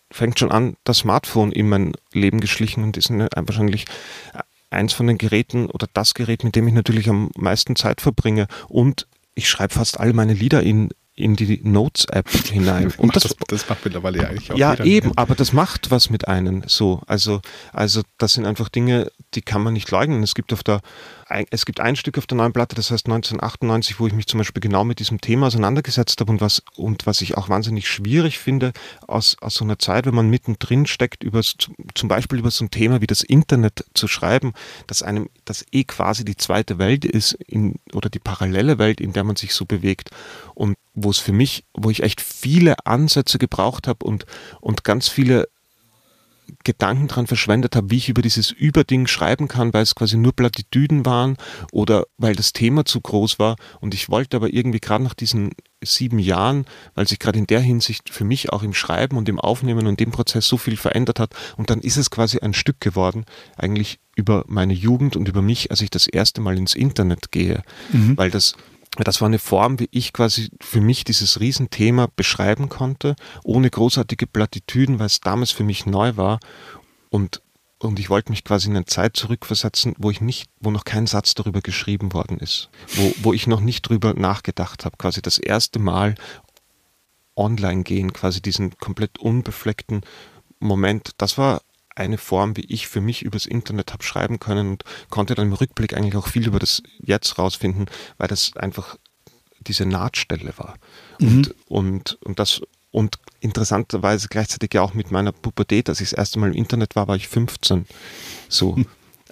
fängt 0.09 0.39
schon 0.39 0.51
an, 0.51 0.75
das 0.83 0.99
Smartphone 0.99 1.51
in 1.51 1.69
mein 1.69 1.93
Leben 2.13 2.39
geschlichen 2.39 2.83
und 2.83 2.97
ist 2.97 3.11
wahrscheinlich 3.11 3.85
eins 4.71 4.93
von 4.93 5.07
den 5.07 5.17
Geräten 5.17 5.67
oder 5.67 5.87
das 5.93 6.13
Gerät, 6.13 6.43
mit 6.43 6.55
dem 6.55 6.67
ich 6.67 6.73
natürlich 6.73 7.09
am 7.09 7.29
meisten 7.37 7.75
Zeit 7.75 8.01
verbringe. 8.01 8.47
Und 8.67 9.07
ich 9.35 9.49
schreibe 9.49 9.73
fast 9.73 9.99
alle 9.99 10.13
meine 10.13 10.33
Lieder 10.33 10.63
in 10.63 10.89
in 11.13 11.35
die 11.35 11.59
Notes-App 11.63 12.29
hinein. 12.29 12.91
Und 12.97 13.15
das, 13.15 13.23
das, 13.23 13.35
das, 13.47 13.69
macht 13.69 13.83
mittlerweile 13.83 14.19
ja 14.19 14.29
eigentlich 14.29 14.51
auch 14.51 14.57
Ja, 14.57 14.83
eben, 14.83 15.11
aber 15.17 15.35
das 15.35 15.53
macht 15.53 15.91
was 15.91 16.09
mit 16.09 16.27
einem 16.27 16.63
so. 16.67 17.01
Also, 17.05 17.41
also 17.73 18.01
das 18.17 18.33
sind 18.33 18.45
einfach 18.45 18.69
Dinge, 18.69 19.11
die 19.33 19.41
kann 19.41 19.61
man 19.61 19.73
nicht 19.73 19.91
leugnen. 19.91 20.23
Es 20.23 20.35
gibt 20.35 20.53
auf 20.53 20.63
der 20.63 20.81
es 21.49 21.65
gibt 21.65 21.79
ein 21.79 21.95
Stück 21.95 22.17
auf 22.17 22.27
der 22.27 22.37
neuen 22.37 22.53
Platte, 22.53 22.75
das 22.75 22.91
heißt 22.91 23.05
1998, 23.05 23.99
wo 23.99 24.07
ich 24.07 24.13
mich 24.13 24.27
zum 24.27 24.37
Beispiel 24.39 24.61
genau 24.61 24.83
mit 24.83 24.99
diesem 24.99 25.21
Thema 25.21 25.47
auseinandergesetzt 25.47 26.19
habe 26.19 26.31
und 26.31 26.41
was, 26.41 26.63
und 26.75 27.05
was 27.05 27.21
ich 27.21 27.37
auch 27.37 27.49
wahnsinnig 27.49 27.87
schwierig 27.87 28.39
finde, 28.39 28.73
aus, 29.07 29.37
aus 29.41 29.55
so 29.55 29.65
einer 29.65 29.79
Zeit, 29.79 30.05
wenn 30.05 30.15
man 30.15 30.29
mittendrin 30.29 30.85
steckt, 30.85 31.23
über, 31.23 31.41
zum 31.41 32.09
Beispiel 32.09 32.39
über 32.39 32.51
so 32.51 32.65
ein 32.65 32.71
Thema 32.71 33.01
wie 33.01 33.07
das 33.07 33.23
Internet 33.23 33.85
zu 33.93 34.07
schreiben, 34.07 34.53
dass 34.87 35.03
einem, 35.03 35.29
das 35.45 35.65
eh 35.71 35.83
quasi 35.83 36.25
die 36.25 36.37
zweite 36.37 36.77
Welt 36.77 37.05
ist, 37.05 37.33
in, 37.33 37.75
oder 37.93 38.09
die 38.09 38.19
parallele 38.19 38.77
Welt, 38.77 39.01
in 39.01 39.13
der 39.13 39.23
man 39.23 39.35
sich 39.35 39.53
so 39.53 39.65
bewegt 39.65 40.09
und 40.55 40.77
wo 40.93 41.09
es 41.09 41.19
für 41.19 41.33
mich, 41.33 41.65
wo 41.73 41.89
ich 41.89 42.03
echt 42.03 42.21
viele 42.21 42.85
Ansätze 42.85 43.37
gebraucht 43.37 43.87
habe 43.87 44.05
und, 44.05 44.25
und 44.59 44.83
ganz 44.83 45.07
viele 45.07 45.47
Gedanken 46.63 47.07
dran 47.07 47.27
verschwendet 47.27 47.75
habe, 47.75 47.89
wie 47.89 47.97
ich 47.97 48.09
über 48.09 48.21
dieses 48.21 48.51
Überding 48.51 49.07
schreiben 49.07 49.47
kann, 49.47 49.73
weil 49.73 49.83
es 49.83 49.95
quasi 49.95 50.17
nur 50.17 50.35
Plattitüden 50.35 51.05
waren 51.05 51.37
oder 51.71 52.05
weil 52.17 52.35
das 52.35 52.53
Thema 52.53 52.85
zu 52.85 53.01
groß 53.01 53.39
war. 53.39 53.55
Und 53.79 53.93
ich 53.93 54.09
wollte 54.09 54.37
aber 54.37 54.53
irgendwie 54.53 54.79
gerade 54.79 55.03
nach 55.03 55.13
diesen 55.13 55.51
sieben 55.83 56.19
Jahren, 56.19 56.65
weil 56.93 57.07
sich 57.07 57.19
gerade 57.19 57.39
in 57.39 57.47
der 57.47 57.61
Hinsicht 57.61 58.09
für 58.09 58.23
mich 58.23 58.51
auch 58.51 58.63
im 58.63 58.73
Schreiben 58.73 59.17
und 59.17 59.27
im 59.29 59.39
Aufnehmen 59.39 59.87
und 59.87 59.99
dem 59.99 60.11
Prozess 60.11 60.47
so 60.47 60.57
viel 60.57 60.77
verändert 60.77 61.19
hat. 61.19 61.33
Und 61.57 61.69
dann 61.69 61.81
ist 61.81 61.97
es 61.97 62.11
quasi 62.11 62.39
ein 62.39 62.53
Stück 62.53 62.79
geworden, 62.79 63.25
eigentlich 63.57 63.99
über 64.15 64.43
meine 64.47 64.73
Jugend 64.73 65.15
und 65.15 65.27
über 65.27 65.41
mich, 65.41 65.71
als 65.71 65.81
ich 65.81 65.89
das 65.89 66.05
erste 66.07 66.41
Mal 66.41 66.57
ins 66.57 66.75
Internet 66.75 67.31
gehe. 67.31 67.63
Mhm. 67.91 68.17
Weil 68.17 68.29
das 68.29 68.55
das 68.97 69.21
war 69.21 69.27
eine 69.27 69.39
Form, 69.39 69.79
wie 69.79 69.87
ich 69.91 70.11
quasi 70.11 70.49
für 70.59 70.81
mich 70.81 71.03
dieses 71.03 71.39
Riesenthema 71.39 72.09
beschreiben 72.15 72.67
konnte, 72.67 73.15
ohne 73.43 73.69
großartige 73.69 74.27
Plattitüden, 74.27 74.99
weil 74.99 75.05
es 75.05 75.21
damals 75.21 75.51
für 75.51 75.63
mich 75.63 75.85
neu 75.85 76.17
war. 76.17 76.39
Und, 77.09 77.41
und 77.79 77.99
ich 77.99 78.09
wollte 78.09 78.31
mich 78.31 78.43
quasi 78.43 78.69
in 78.69 78.75
eine 78.75 78.85
Zeit 78.85 79.15
zurückversetzen, 79.15 79.95
wo 79.97 80.11
ich 80.11 80.19
nicht, 80.19 80.49
wo 80.59 80.71
noch 80.71 80.83
kein 80.83 81.07
Satz 81.07 81.35
darüber 81.35 81.61
geschrieben 81.61 82.11
worden 82.13 82.37
ist, 82.37 82.69
wo, 82.95 83.13
wo 83.21 83.33
ich 83.33 83.47
noch 83.47 83.61
nicht 83.61 83.83
drüber 83.83 84.13
nachgedacht 84.13 84.83
habe, 84.83 84.97
quasi 84.97 85.21
das 85.21 85.37
erste 85.37 85.79
Mal 85.79 86.15
online 87.35 87.83
gehen, 87.83 88.11
quasi 88.11 88.41
diesen 88.41 88.77
komplett 88.77 89.19
unbefleckten 89.19 90.01
Moment. 90.59 91.11
Das 91.17 91.37
war 91.37 91.61
eine 91.95 92.17
Form, 92.17 92.57
wie 92.57 92.65
ich 92.65 92.87
für 92.87 93.01
mich 93.01 93.23
übers 93.23 93.45
Internet 93.45 93.93
habe 93.93 94.03
schreiben 94.03 94.39
können 94.39 94.71
und 94.71 94.83
konnte 95.09 95.35
dann 95.35 95.47
im 95.47 95.53
Rückblick 95.53 95.93
eigentlich 95.95 96.15
auch 96.15 96.27
viel 96.27 96.47
über 96.47 96.59
das 96.59 96.81
Jetzt 97.03 97.37
rausfinden, 97.37 97.87
weil 98.17 98.27
das 98.27 98.55
einfach 98.55 98.97
diese 99.59 99.85
Nahtstelle 99.85 100.53
war. 100.57 100.75
Mhm. 101.19 101.27
Und, 101.27 101.55
und, 101.67 102.17
und 102.23 102.39
das 102.39 102.61
und 102.91 103.19
interessanterweise 103.39 104.27
gleichzeitig 104.27 104.73
ja 104.73 104.81
auch 104.81 104.93
mit 104.93 105.11
meiner 105.11 105.31
Pubertät, 105.31 105.87
als 105.87 106.01
ich 106.01 106.09
das 106.09 106.17
erste 106.17 106.39
Mal 106.39 106.51
im 106.51 106.57
Internet 106.57 106.95
war, 106.95 107.07
war 107.07 107.15
ich 107.15 107.27
15. 107.27 107.85
So. 108.49 108.77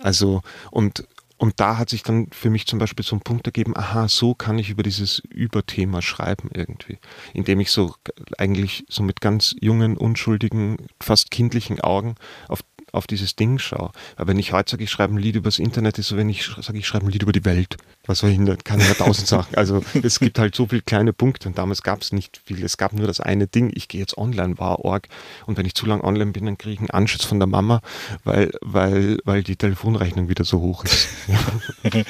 Also, 0.02 0.42
und, 0.72 1.06
und 1.40 1.62
da 1.62 1.78
hat 1.78 1.90
sich 1.90 2.04
dann 2.04 2.28
für 2.32 2.50
mich 2.50 2.68
zum 2.68 2.80
Beispiel 2.80 3.06
so 3.06 3.16
ein 3.16 3.22
Punkt 3.22 3.48
ergeben, 3.48 3.76
aha, 3.76 4.10
so 4.10 4.36
kann 4.36 4.60
ich 4.60 4.70
über 4.70 4.84
dieses 4.84 5.20
Überthema 5.30 6.02
schreiben 6.02 6.50
irgendwie. 6.54 7.00
Indem 7.34 7.62
ich 7.62 7.72
so 7.72 7.96
eigentlich 8.38 8.84
so 8.90 9.04
mit 9.04 9.22
ganz 9.22 9.56
jungen, 9.62 9.96
unschuldigen, 9.96 10.76
fast 11.00 11.32
kindlichen 11.32 11.80
Augen 11.80 12.16
auf 12.50 12.60
auf 12.92 13.08
dieses 13.08 13.36
Ding 13.36 13.60
schaue. 13.60 13.92
Aber 14.16 14.28
wenn 14.28 14.40
ich 14.40 14.54
heute 14.54 14.72
sage, 14.72 14.84
ich 14.84 14.92
schreibe 14.92 15.14
ein 15.14 15.18
Lied 15.18 15.36
übers 15.36 15.60
Internet, 15.60 15.98
ist 16.00 16.08
so, 16.08 16.18
wenn 16.18 16.30
ich 16.30 16.50
sage, 16.62 16.78
ich 16.78 16.88
schreibe 16.88 17.06
ein 17.06 17.12
Lied 17.12 17.24
über 17.24 17.32
die 17.32 17.46
Welt. 17.46 17.78
Was 18.06 18.20
soll 18.20 18.32
ich 18.32 18.38
denn, 18.38 18.58
kann 18.64 18.80
ich 18.80 18.88
ja 18.88 18.94
tausend 18.94 19.28
Sachen. 19.28 19.56
Also 19.56 19.84
es 20.02 20.20
gibt 20.20 20.40
halt 20.40 20.56
so 20.56 20.68
viele 20.68 20.82
kleine 20.82 21.14
Punkte 21.14 21.48
und 21.48 21.58
damals 21.58 21.84
gab 21.84 22.02
es 22.02 22.12
nicht 22.12 22.42
viel. 22.46 22.64
Es 22.64 22.78
gab 22.78 22.94
nur 22.94 23.08
das 23.08 23.20
eine 23.20 23.48
Ding, 23.48 23.72
ich 23.74 23.88
gehe 23.88 24.02
jetzt 24.02 24.18
online, 24.18 24.58
war 24.58 24.80
org. 24.86 25.08
Und 25.46 25.58
wenn 25.58 25.66
ich 25.66 25.76
zu 25.76 25.86
lang 25.86 26.02
online 26.02 26.32
bin, 26.32 26.46
dann 26.46 26.58
kriege 26.58 26.74
ich 26.74 26.80
einen 26.80 26.90
Anschluss 26.90 27.26
von 27.26 27.40
der 27.40 27.48
Mama, 27.48 27.82
weil, 28.24 28.52
weil, 28.62 29.20
weil 29.26 29.44
die 29.44 29.56
Telefonrechnung 29.56 30.30
wieder 30.30 30.44
so 30.44 30.60
hoch 30.60 30.86
ist. 30.86 31.08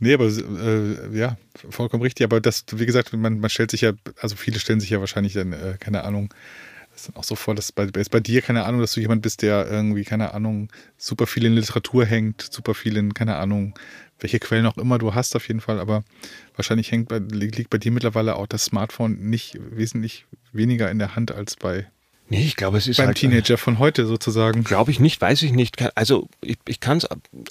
Nee, 0.00 0.14
aber 0.14 0.26
äh, 0.26 1.16
ja, 1.16 1.38
vollkommen 1.70 2.02
richtig. 2.02 2.24
Aber 2.24 2.40
das, 2.40 2.64
wie 2.72 2.84
gesagt, 2.84 3.12
man, 3.12 3.38
man 3.38 3.48
stellt 3.48 3.70
sich 3.70 3.82
ja, 3.82 3.92
also 4.20 4.36
viele 4.36 4.58
stellen 4.58 4.80
sich 4.80 4.90
ja 4.90 5.00
wahrscheinlich 5.00 5.34
dann, 5.34 5.52
äh, 5.52 5.76
keine 5.78 6.04
Ahnung, 6.04 6.34
ist 6.94 7.08
dann 7.08 7.16
auch 7.16 7.24
so 7.24 7.34
vor, 7.34 7.54
dass 7.54 7.72
bei, 7.72 7.84
ist 7.84 8.10
bei 8.10 8.20
dir, 8.20 8.42
keine 8.42 8.64
Ahnung, 8.64 8.80
dass 8.80 8.92
du 8.92 9.00
jemand 9.00 9.22
bist, 9.22 9.42
der 9.42 9.70
irgendwie, 9.70 10.04
keine 10.04 10.34
Ahnung, 10.34 10.68
super 10.96 11.26
viel 11.26 11.44
in 11.44 11.54
Literatur 11.54 12.04
hängt, 12.04 12.42
super 12.42 12.74
viel 12.74 12.96
in, 12.96 13.14
keine 13.14 13.36
Ahnung, 13.36 13.74
welche 14.20 14.38
Quellen 14.38 14.66
auch 14.66 14.76
immer 14.76 14.98
du 14.98 15.14
hast 15.14 15.34
auf 15.36 15.48
jeden 15.48 15.60
Fall, 15.60 15.80
aber 15.80 16.04
wahrscheinlich 16.56 16.92
hängt 16.92 17.08
bei, 17.08 17.18
liegt 17.18 17.70
bei 17.70 17.78
dir 17.78 17.90
mittlerweile 17.90 18.36
auch 18.36 18.46
das 18.46 18.64
Smartphone 18.64 19.18
nicht 19.28 19.58
wesentlich 19.70 20.26
weniger 20.52 20.90
in 20.90 20.98
der 20.98 21.16
Hand 21.16 21.32
als 21.32 21.56
bei 21.56 21.86
Nee, 22.30 22.46
ich 22.46 22.56
glaube, 22.56 22.78
es 22.78 22.86
ist 22.86 22.96
beim 22.96 23.08
halt 23.08 23.18
Teenager 23.18 23.58
von 23.58 23.78
heute 23.78 24.06
sozusagen. 24.06 24.64
Glaube 24.64 24.90
ich 24.90 24.98
nicht, 24.98 25.20
weiß 25.20 25.42
ich 25.42 25.52
nicht. 25.52 25.76
Also 25.94 26.28
ich, 26.40 26.56
ich 26.66 26.80
kann 26.80 26.96
es 26.96 27.06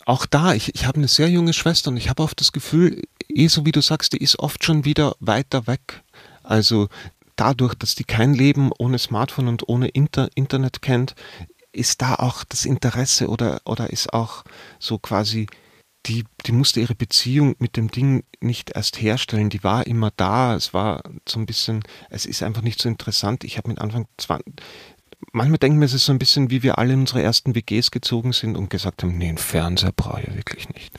auch 0.06 0.26
da. 0.26 0.56
Ich, 0.56 0.74
ich 0.74 0.88
habe 0.88 0.98
eine 0.98 1.08
sehr 1.08 1.30
junge 1.30 1.54
Schwester 1.54 1.92
und 1.92 1.98
ich 1.98 2.10
habe 2.10 2.24
oft 2.24 2.40
das 2.40 2.52
Gefühl, 2.52 3.04
eh 3.30 3.48
so 3.48 3.66
wie 3.68 3.72
du 3.72 3.82
sagst, 3.82 4.14
die 4.14 4.18
ist 4.18 4.40
oft 4.40 4.64
schon 4.64 4.84
wieder 4.84 5.16
weiter 5.20 5.68
weg. 5.68 6.02
Also 6.42 6.90
dadurch, 7.36 7.76
dass 7.76 7.96
die 7.96 8.04
kein 8.04 8.34
Leben 8.34 8.72
ohne 8.78 9.00
Smartphone 9.00 9.48
und 9.48 9.68
ohne 9.68 9.88
Inter 9.88 10.30
Internet 10.36 10.82
kennt, 10.82 11.16
ist 11.72 12.02
da 12.02 12.16
auch 12.16 12.44
das 12.44 12.66
Interesse 12.66 13.28
oder, 13.28 13.62
oder 13.66 13.90
ist 13.90 14.14
auch 14.14 14.44
so 14.80 15.00
quasi, 15.00 15.48
die, 16.06 16.26
die 16.46 16.52
musste 16.52 16.82
ihre 16.82 16.96
Beziehung 16.96 17.56
mit 17.60 17.78
dem 17.78 17.90
Ding 17.90 18.24
nicht 18.42 18.72
erst 18.76 19.02
herstellen, 19.02 19.50
die 19.50 19.64
war 19.64 19.88
immer 19.88 20.12
da, 20.16 20.56
es 20.56 20.74
war 20.74 21.02
so 21.28 21.40
ein 21.40 21.46
bisschen, 21.46 21.84
es 22.10 22.26
ist 22.26 22.44
einfach 22.44 22.62
nicht 22.62 22.82
so 22.82 22.90
interessant. 22.90 23.44
Ich 23.44 23.58
habe 23.58 23.70
mit 23.70 23.80
Anfang 23.80 24.08
20, 24.18 24.54
manchmal 25.32 25.58
denken 25.58 25.80
wir, 25.80 25.86
es 25.86 25.94
ist 25.94 26.06
so 26.06 26.12
ein 26.12 26.20
bisschen, 26.20 26.50
wie 26.50 26.64
wir 26.64 26.78
alle 26.78 26.94
in 26.94 27.02
unsere 27.02 27.22
ersten 27.22 27.56
WGs 27.56 27.92
gezogen 27.92 28.34
sind 28.34 28.56
und 28.56 28.70
gesagt 28.70 29.04
haben, 29.04 29.18
nee, 29.18 29.30
einen 29.30 29.38
Fernseher 29.38 29.92
brauche 29.92 30.22
ich 30.22 30.36
wirklich 30.36 30.70
nicht. 30.70 30.92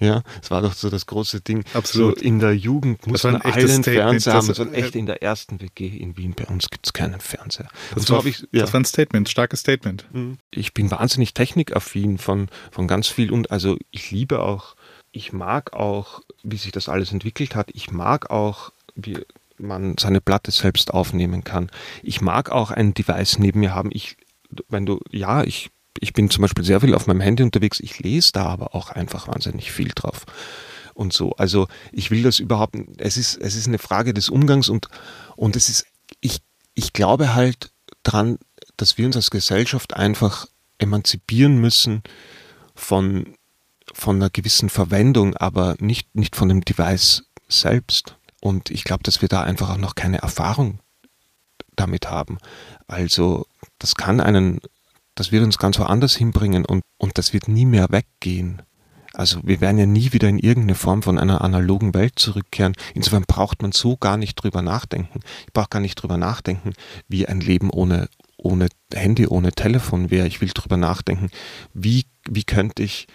Ja, 0.00 0.22
es 0.42 0.50
war 0.50 0.60
doch 0.62 0.74
so 0.74 0.90
das 0.90 1.06
große 1.06 1.40
Ding. 1.40 1.64
Absolut. 1.72 2.18
So 2.18 2.24
in 2.24 2.38
der 2.38 2.54
Jugend 2.56 3.06
muss 3.06 3.22
man 3.24 3.36
alle 3.36 3.54
einen 3.54 3.84
Fernseher 3.84 4.34
haben. 4.34 4.46
Das 4.48 4.58
war 4.58 4.72
echt 4.72 4.96
in 4.96 5.06
der 5.06 5.22
ersten 5.22 5.60
WG 5.60 5.86
in 5.86 6.16
Wien. 6.16 6.34
Bei 6.34 6.46
uns 6.46 6.68
gibt 6.68 6.86
es 6.86 6.92
keinen 6.92 7.20
Fernseher. 7.20 7.68
Das, 7.94 8.10
war, 8.10 8.24
ich, 8.26 8.40
ja. 8.52 8.62
das 8.62 8.72
war 8.72 8.80
ein 8.80 8.84
Statement, 8.84 9.28
starkes 9.28 9.60
Statement. 9.60 10.06
Mhm. 10.12 10.38
Ich 10.50 10.74
bin 10.74 10.90
wahnsinnig 10.90 11.34
technikaffin 11.34 12.18
von, 12.18 12.48
von 12.70 12.88
ganz 12.88 13.08
viel 13.08 13.32
und 13.32 13.50
also 13.50 13.76
ich 13.90 14.10
liebe 14.10 14.40
auch, 14.40 14.74
ich 15.12 15.32
mag 15.32 15.72
auch, 15.72 16.20
wie 16.42 16.56
sich 16.56 16.72
das 16.72 16.88
alles 16.88 17.12
entwickelt 17.12 17.54
hat. 17.54 17.70
Ich 17.72 17.90
mag 17.92 18.30
auch, 18.30 18.72
wie 18.96 19.18
man 19.58 19.96
seine 19.98 20.20
Platte 20.20 20.50
selbst 20.50 20.92
aufnehmen 20.92 21.44
kann. 21.44 21.70
Ich 22.02 22.20
mag 22.20 22.50
auch 22.50 22.70
ein 22.70 22.94
Device 22.94 23.38
neben 23.38 23.60
mir 23.60 23.74
haben. 23.74 23.90
Ich, 23.92 24.16
wenn 24.68 24.86
du, 24.86 25.00
ja, 25.10 25.44
ich, 25.44 25.70
ich 26.00 26.12
bin 26.12 26.30
zum 26.30 26.42
Beispiel 26.42 26.64
sehr 26.64 26.80
viel 26.80 26.94
auf 26.94 27.06
meinem 27.06 27.20
Handy 27.20 27.42
unterwegs. 27.42 27.80
Ich 27.80 27.98
lese 28.00 28.32
da 28.32 28.46
aber 28.46 28.74
auch 28.74 28.90
einfach 28.90 29.28
wahnsinnig 29.28 29.72
viel 29.72 29.92
drauf. 29.94 30.24
Und 30.94 31.12
so. 31.12 31.32
Also 31.32 31.66
ich 31.92 32.10
will 32.10 32.22
das 32.22 32.38
überhaupt, 32.38 32.76
es 32.98 33.16
ist, 33.16 33.36
es 33.36 33.56
ist 33.56 33.66
eine 33.66 33.78
Frage 33.78 34.14
des 34.14 34.28
Umgangs 34.28 34.68
und, 34.68 34.88
und 35.36 35.56
es 35.56 35.68
ist, 35.68 35.86
ich, 36.20 36.38
ich 36.74 36.92
glaube 36.92 37.34
halt 37.34 37.70
dran, 38.02 38.38
dass 38.76 38.98
wir 38.98 39.06
uns 39.06 39.16
als 39.16 39.30
Gesellschaft 39.30 39.94
einfach 39.94 40.46
emanzipieren 40.78 41.60
müssen 41.60 42.02
von, 42.74 43.34
von 43.92 44.16
einer 44.16 44.30
gewissen 44.30 44.68
Verwendung, 44.68 45.36
aber 45.36 45.76
nicht, 45.78 46.14
nicht 46.14 46.36
von 46.36 46.48
dem 46.48 46.64
Device 46.64 47.24
selbst. 47.48 48.16
Und 48.44 48.70
ich 48.70 48.84
glaube, 48.84 49.02
dass 49.02 49.22
wir 49.22 49.28
da 49.30 49.42
einfach 49.42 49.70
auch 49.70 49.78
noch 49.78 49.94
keine 49.94 50.18
Erfahrung 50.18 50.78
damit 51.76 52.10
haben. 52.10 52.36
Also 52.86 53.46
das 53.78 53.94
kann 53.94 54.20
einen, 54.20 54.60
das 55.14 55.32
wird 55.32 55.44
uns 55.44 55.56
ganz 55.56 55.78
woanders 55.78 56.14
hinbringen 56.14 56.66
und, 56.66 56.82
und 56.98 57.16
das 57.16 57.32
wird 57.32 57.48
nie 57.48 57.64
mehr 57.64 57.86
weggehen. 57.88 58.60
Also 59.14 59.40
wir 59.44 59.62
werden 59.62 59.78
ja 59.78 59.86
nie 59.86 60.12
wieder 60.12 60.28
in 60.28 60.38
irgendeine 60.38 60.74
Form 60.74 61.02
von 61.02 61.18
einer 61.18 61.40
analogen 61.40 61.94
Welt 61.94 62.18
zurückkehren. 62.18 62.74
Insofern 62.92 63.24
braucht 63.26 63.62
man 63.62 63.72
so 63.72 63.96
gar 63.96 64.18
nicht 64.18 64.34
drüber 64.34 64.60
nachdenken. 64.60 65.20
Ich 65.46 65.52
brauche 65.54 65.70
gar 65.70 65.80
nicht 65.80 65.94
drüber 65.94 66.18
nachdenken, 66.18 66.74
wie 67.08 67.26
ein 67.26 67.40
Leben 67.40 67.70
ohne, 67.70 68.10
ohne 68.36 68.68
Handy, 68.92 69.26
ohne 69.26 69.52
Telefon 69.52 70.10
wäre. 70.10 70.26
Ich 70.26 70.42
will 70.42 70.50
drüber 70.52 70.76
nachdenken, 70.76 71.30
wie, 71.72 72.04
wie 72.28 72.44
könnte 72.44 72.82
ich 72.82 73.06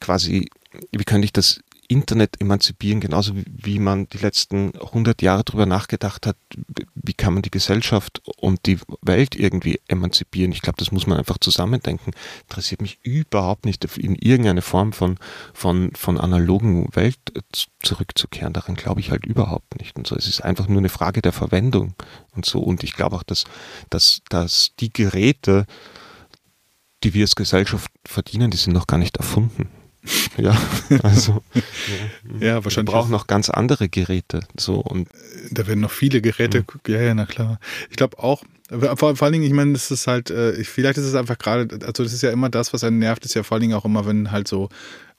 quasi, 0.00 0.50
wie 0.90 1.04
könnte 1.04 1.26
ich 1.26 1.32
das 1.32 1.60
Internet 1.90 2.40
emanzipieren, 2.40 3.00
genauso 3.00 3.34
wie, 3.34 3.80
man 3.80 4.08
die 4.08 4.18
letzten 4.18 4.72
100 4.76 5.22
Jahre 5.22 5.42
darüber 5.42 5.66
nachgedacht 5.66 6.24
hat, 6.24 6.36
wie 6.94 7.14
kann 7.14 7.34
man 7.34 7.42
die 7.42 7.50
Gesellschaft 7.50 8.22
und 8.36 8.66
die 8.66 8.78
Welt 9.02 9.34
irgendwie 9.34 9.80
emanzipieren. 9.88 10.52
Ich 10.52 10.62
glaube, 10.62 10.76
das 10.78 10.92
muss 10.92 11.08
man 11.08 11.18
einfach 11.18 11.38
zusammendenken. 11.38 12.12
Interessiert 12.42 12.80
mich 12.80 13.00
überhaupt 13.02 13.64
nicht, 13.64 13.84
in 13.98 14.14
irgendeine 14.14 14.62
Form 14.62 14.92
von, 14.92 15.18
von, 15.52 15.90
von 15.96 16.16
analogen 16.16 16.94
Welt 16.94 17.18
zurückzukehren. 17.82 18.52
Daran 18.52 18.76
glaube 18.76 19.00
ich 19.00 19.10
halt 19.10 19.26
überhaupt 19.26 19.80
nicht. 19.80 19.96
Und 19.96 20.06
so, 20.06 20.14
es 20.14 20.28
ist 20.28 20.42
einfach 20.42 20.68
nur 20.68 20.78
eine 20.78 20.90
Frage 20.90 21.22
der 21.22 21.32
Verwendung 21.32 21.94
und 22.36 22.46
so. 22.46 22.60
Und 22.60 22.84
ich 22.84 22.94
glaube 22.94 23.16
auch, 23.16 23.24
dass, 23.24 23.46
dass, 23.90 24.22
dass 24.28 24.76
die 24.78 24.92
Geräte, 24.92 25.66
die 27.02 27.14
wir 27.14 27.24
als 27.24 27.34
Gesellschaft 27.34 27.90
verdienen, 28.06 28.52
die 28.52 28.58
sind 28.58 28.74
noch 28.74 28.86
gar 28.86 28.98
nicht 28.98 29.16
erfunden. 29.16 29.79
Ja, 30.38 30.56
also 31.02 31.42
ja, 32.40 32.46
ja 32.46 32.64
wahrscheinlich. 32.64 32.92
Wir 32.92 32.98
brauchen 32.98 33.10
noch 33.10 33.26
ganz 33.26 33.50
andere 33.50 33.88
Geräte. 33.88 34.40
So 34.58 34.76
und 34.76 35.08
da 35.50 35.66
werden 35.66 35.80
noch 35.80 35.90
viele 35.90 36.20
Geräte. 36.20 36.60
Mhm. 36.60 36.92
Ja, 36.92 37.00
ja, 37.02 37.14
na 37.14 37.26
klar. 37.26 37.58
Ich 37.90 37.96
glaube 37.96 38.18
auch. 38.18 38.42
Vor, 38.70 39.16
vor 39.16 39.22
allen 39.22 39.32
Dingen, 39.32 39.44
ich 39.44 39.52
meine, 39.52 39.72
das 39.72 39.90
ist 39.90 40.06
halt, 40.06 40.30
äh, 40.30 40.62
vielleicht 40.62 40.96
ist 40.96 41.04
es 41.04 41.16
einfach 41.16 41.36
gerade, 41.36 41.68
also 41.84 42.04
das 42.04 42.12
ist 42.12 42.22
ja 42.22 42.30
immer 42.30 42.48
das, 42.48 42.72
was 42.72 42.84
einen 42.84 43.00
nervt, 43.00 43.24
ist 43.24 43.34
ja 43.34 43.42
vor 43.42 43.56
allen 43.56 43.62
Dingen 43.62 43.74
auch 43.74 43.84
immer, 43.84 44.06
wenn 44.06 44.30
halt 44.30 44.46
so, 44.46 44.68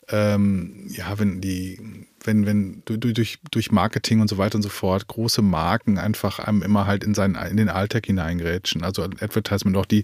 ähm, 0.08 0.88
ja, 0.88 1.20
wenn 1.20 1.42
die 1.42 2.08
wenn, 2.24 2.46
wenn 2.46 2.84
durch, 2.86 3.40
durch 3.52 3.72
Marketing 3.72 4.22
und 4.22 4.30
so 4.30 4.38
weiter 4.38 4.56
und 4.56 4.62
so 4.62 4.70
fort 4.70 5.08
große 5.08 5.42
Marken 5.42 5.98
einfach 5.98 6.40
einem 6.40 6.62
immer 6.62 6.86
halt 6.86 7.04
in, 7.04 7.14
seinen, 7.14 7.36
in 7.36 7.58
den 7.58 7.70
Alltag 7.70 8.06
hineingrätschen. 8.06 8.84
Also 8.84 9.04
Advertisement, 9.04 9.78
auch 9.78 9.86
die, 9.86 10.04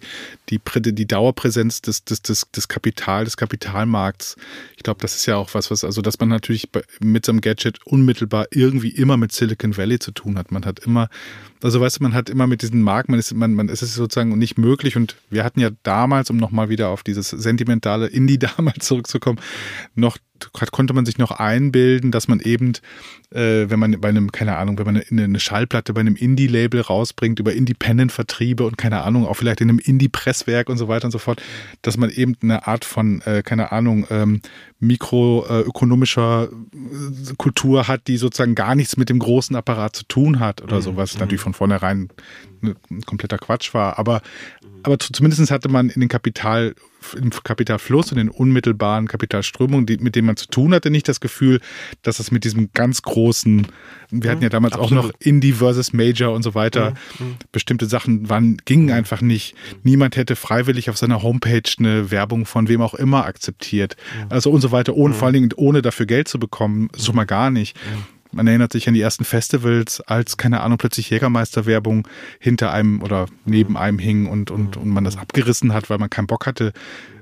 die, 0.50 0.60
die 0.76 1.06
Dauerpräsenz 1.08 1.82
des, 1.82 2.04
des, 2.04 2.22
des, 2.22 2.50
des 2.52 2.68
Kapital, 2.68 3.26
des 3.26 3.38
Kapitalmarkts. 3.38 4.36
Ich 4.76 4.84
glaube, 4.84 5.00
das 5.02 5.16
ist 5.16 5.26
ja 5.26 5.36
auch 5.36 5.54
was, 5.54 5.70
was, 5.72 5.84
also 5.84 6.02
dass 6.02 6.20
man 6.20 6.30
natürlich 6.30 6.70
mit 7.00 7.26
so 7.26 7.32
einem 7.32 7.42
Gadget 7.42 7.86
unmittelbar 7.86 8.48
irgendwie 8.52 8.90
immer 8.90 9.18
mit 9.18 9.32
Silicon 9.32 9.78
Valley 9.78 10.00
zu 10.00 10.12
tun 10.12 10.38
hat. 10.38 10.52
Man 10.52 10.66
hat 10.66 10.80
immer, 10.80 11.10
also 11.64 11.82
weißt 11.82 12.00
du, 12.00 12.04
man 12.04 12.14
hat 12.14 12.30
immer 12.30 12.48
mit 12.48 12.62
diesen 12.62 12.82
Marken, 12.82 13.12
man 13.12 13.20
ist, 13.20 13.34
man, 13.34 13.54
man 13.54 13.70
ist 13.70 13.82
es 13.82 13.96
sozusagen 13.96 14.38
nicht 14.38 14.58
möglich. 14.58 14.96
Und 14.96 15.16
wir 15.30 15.44
hatten 15.44 15.60
ja 15.60 15.70
damals, 15.84 16.30
um 16.30 16.38
nochmal 16.38 16.70
wieder 16.70 16.90
auf 16.90 17.04
dieses 17.04 17.30
sentimentale 17.30 18.08
Indie 18.08 18.38
damals 18.58 18.86
zurückzukommen, 18.86 19.40
noch 19.96 20.18
konnte 20.72 20.94
man 20.94 21.06
sich 21.06 21.18
noch 21.18 21.32
einbilden, 21.32 22.12
dass 22.12 22.28
man 22.28 22.40
eben, 22.40 22.74
äh, 23.32 23.70
wenn 23.70 23.80
man 23.80 24.00
bei 24.00 24.10
einem, 24.10 24.32
keine 24.32 24.58
Ahnung, 24.58 24.78
wenn 24.78 24.86
man 24.86 25.02
eine, 25.10 25.24
eine 25.24 25.40
Schallplatte 25.40 25.94
bei 25.94 26.02
einem 26.02 26.16
Indie-Label 26.16 26.82
rausbringt, 26.82 27.40
über 27.40 27.54
Independent-Vertriebe 27.54 28.66
und 28.66 28.78
keine 28.78 29.02
Ahnung, 29.02 29.26
auch 29.26 29.36
vielleicht 29.36 29.62
in 29.62 29.70
einem 29.70 29.80
Indie-Presswerk 29.80 30.70
und 30.70 30.78
so 30.78 30.88
weiter 30.88 31.06
und 31.06 31.12
so 31.12 31.18
fort, 31.18 31.42
dass 31.82 31.98
man 31.98 32.10
eben 32.10 32.36
eine 32.42 32.68
Art 32.68 32.86
von, 32.86 33.22
äh, 33.22 33.42
keine 33.44 33.72
Ahnung, 33.72 34.06
ähm, 34.10 34.42
mikroökonomischer 34.80 36.50
äh, 36.52 37.34
Kultur 37.38 37.88
hat, 37.88 38.08
die 38.08 38.18
sozusagen 38.18 38.56
gar 38.56 38.76
nichts 38.76 38.98
mit 38.98 39.10
dem 39.10 39.20
großen 39.20 39.56
Apparat 39.56 39.96
zu 39.96 40.04
tun 40.04 40.40
hat 40.40 40.62
oder 40.62 40.78
mhm. 40.78 40.82
so, 40.82 40.96
was 40.96 41.18
natürlich 41.18 41.42
von 41.48 41.54
vornherein 41.54 42.10
ein 42.62 43.02
kompletter 43.06 43.38
Quatsch 43.38 43.74
war. 43.74 43.98
Aber, 44.00 44.22
aber 44.84 45.00
zumindest 45.00 45.50
hatte 45.52 45.70
man 45.70 45.90
in 45.90 46.02
den 46.02 46.10
Kapital 46.10 46.76
im 47.16 47.30
Kapitalfluss 47.30 48.12
und 48.12 48.18
in 48.18 48.28
unmittelbaren 48.28 49.08
Kapitalströmungen, 49.08 49.86
die, 49.86 49.98
mit 49.98 50.16
denen 50.16 50.26
man 50.26 50.36
zu 50.36 50.48
tun 50.48 50.74
hatte, 50.74 50.90
nicht 50.90 51.08
das 51.08 51.20
Gefühl, 51.20 51.62
dass 52.02 52.20
es 52.20 52.32
mit 52.32 52.44
diesem 52.44 52.72
ganz 52.74 53.04
großen, 53.04 53.68
wir 54.10 54.32
hatten 54.32 54.42
ja 54.42 54.50
damals 54.50 54.74
Absolut. 54.74 55.06
auch 55.06 55.08
noch 55.08 55.14
Indie 55.20 55.54
versus 55.54 55.94
Major 55.94 56.34
und 56.34 56.44
so 56.44 56.56
weiter, 56.56 56.96
mhm. 57.20 57.38
bestimmte 57.52 57.86
Sachen 57.86 58.30
waren, 58.30 58.58
gingen 58.66 58.92
einfach 58.92 59.22
nicht. 59.22 59.56
Niemand 59.84 60.18
hätte 60.18 60.36
freiwillig 60.36 60.90
auf 60.90 60.98
seiner 60.98 61.22
Homepage 61.22 61.70
eine 61.78 62.12
Werbung 62.12 62.46
von 62.46 62.68
wem 62.68 62.82
auch 62.82 62.96
immer 62.96 63.26
akzeptiert. 63.26 63.96
Mhm. 63.96 64.26
Also 64.30 64.50
und 64.50 64.62
so 64.62 64.72
weiter, 64.72 64.96
ohne, 64.96 65.14
mhm. 65.14 65.18
vor 65.20 65.26
allen 65.28 65.34
Dingen 65.34 65.54
ohne 65.56 65.84
dafür 65.84 66.08
Geld 66.08 66.28
zu 66.28 66.40
bekommen, 66.40 66.90
so 66.96 67.14
mal 67.14 67.26
gar 67.26 67.52
nicht. 67.52 67.78
Man 68.32 68.48
erinnert 68.48 68.72
sich 68.72 68.88
an 68.88 68.94
die 68.94 69.02
ersten 69.02 69.26
Festivals, 69.26 70.02
als, 70.02 70.38
keine 70.38 70.62
Ahnung, 70.62 70.78
plötzlich 70.78 71.10
Jägermeister-Werbung 71.10 72.08
hinter 72.40 72.72
einem 72.72 73.02
oder 73.02 73.28
neben 73.46 73.78
einem 73.78 74.00
hing 74.00 74.28
und, 74.28 74.52
und, 74.52 74.78
und 74.78 74.90
man 74.90 75.04
das 75.04 75.18
abgerissen 75.18 75.74
hat, 75.74 75.90
weil 75.90 75.98
man 75.98 76.10
keinen 76.10 76.28
Bock 76.28 76.46
hatte 76.46 76.74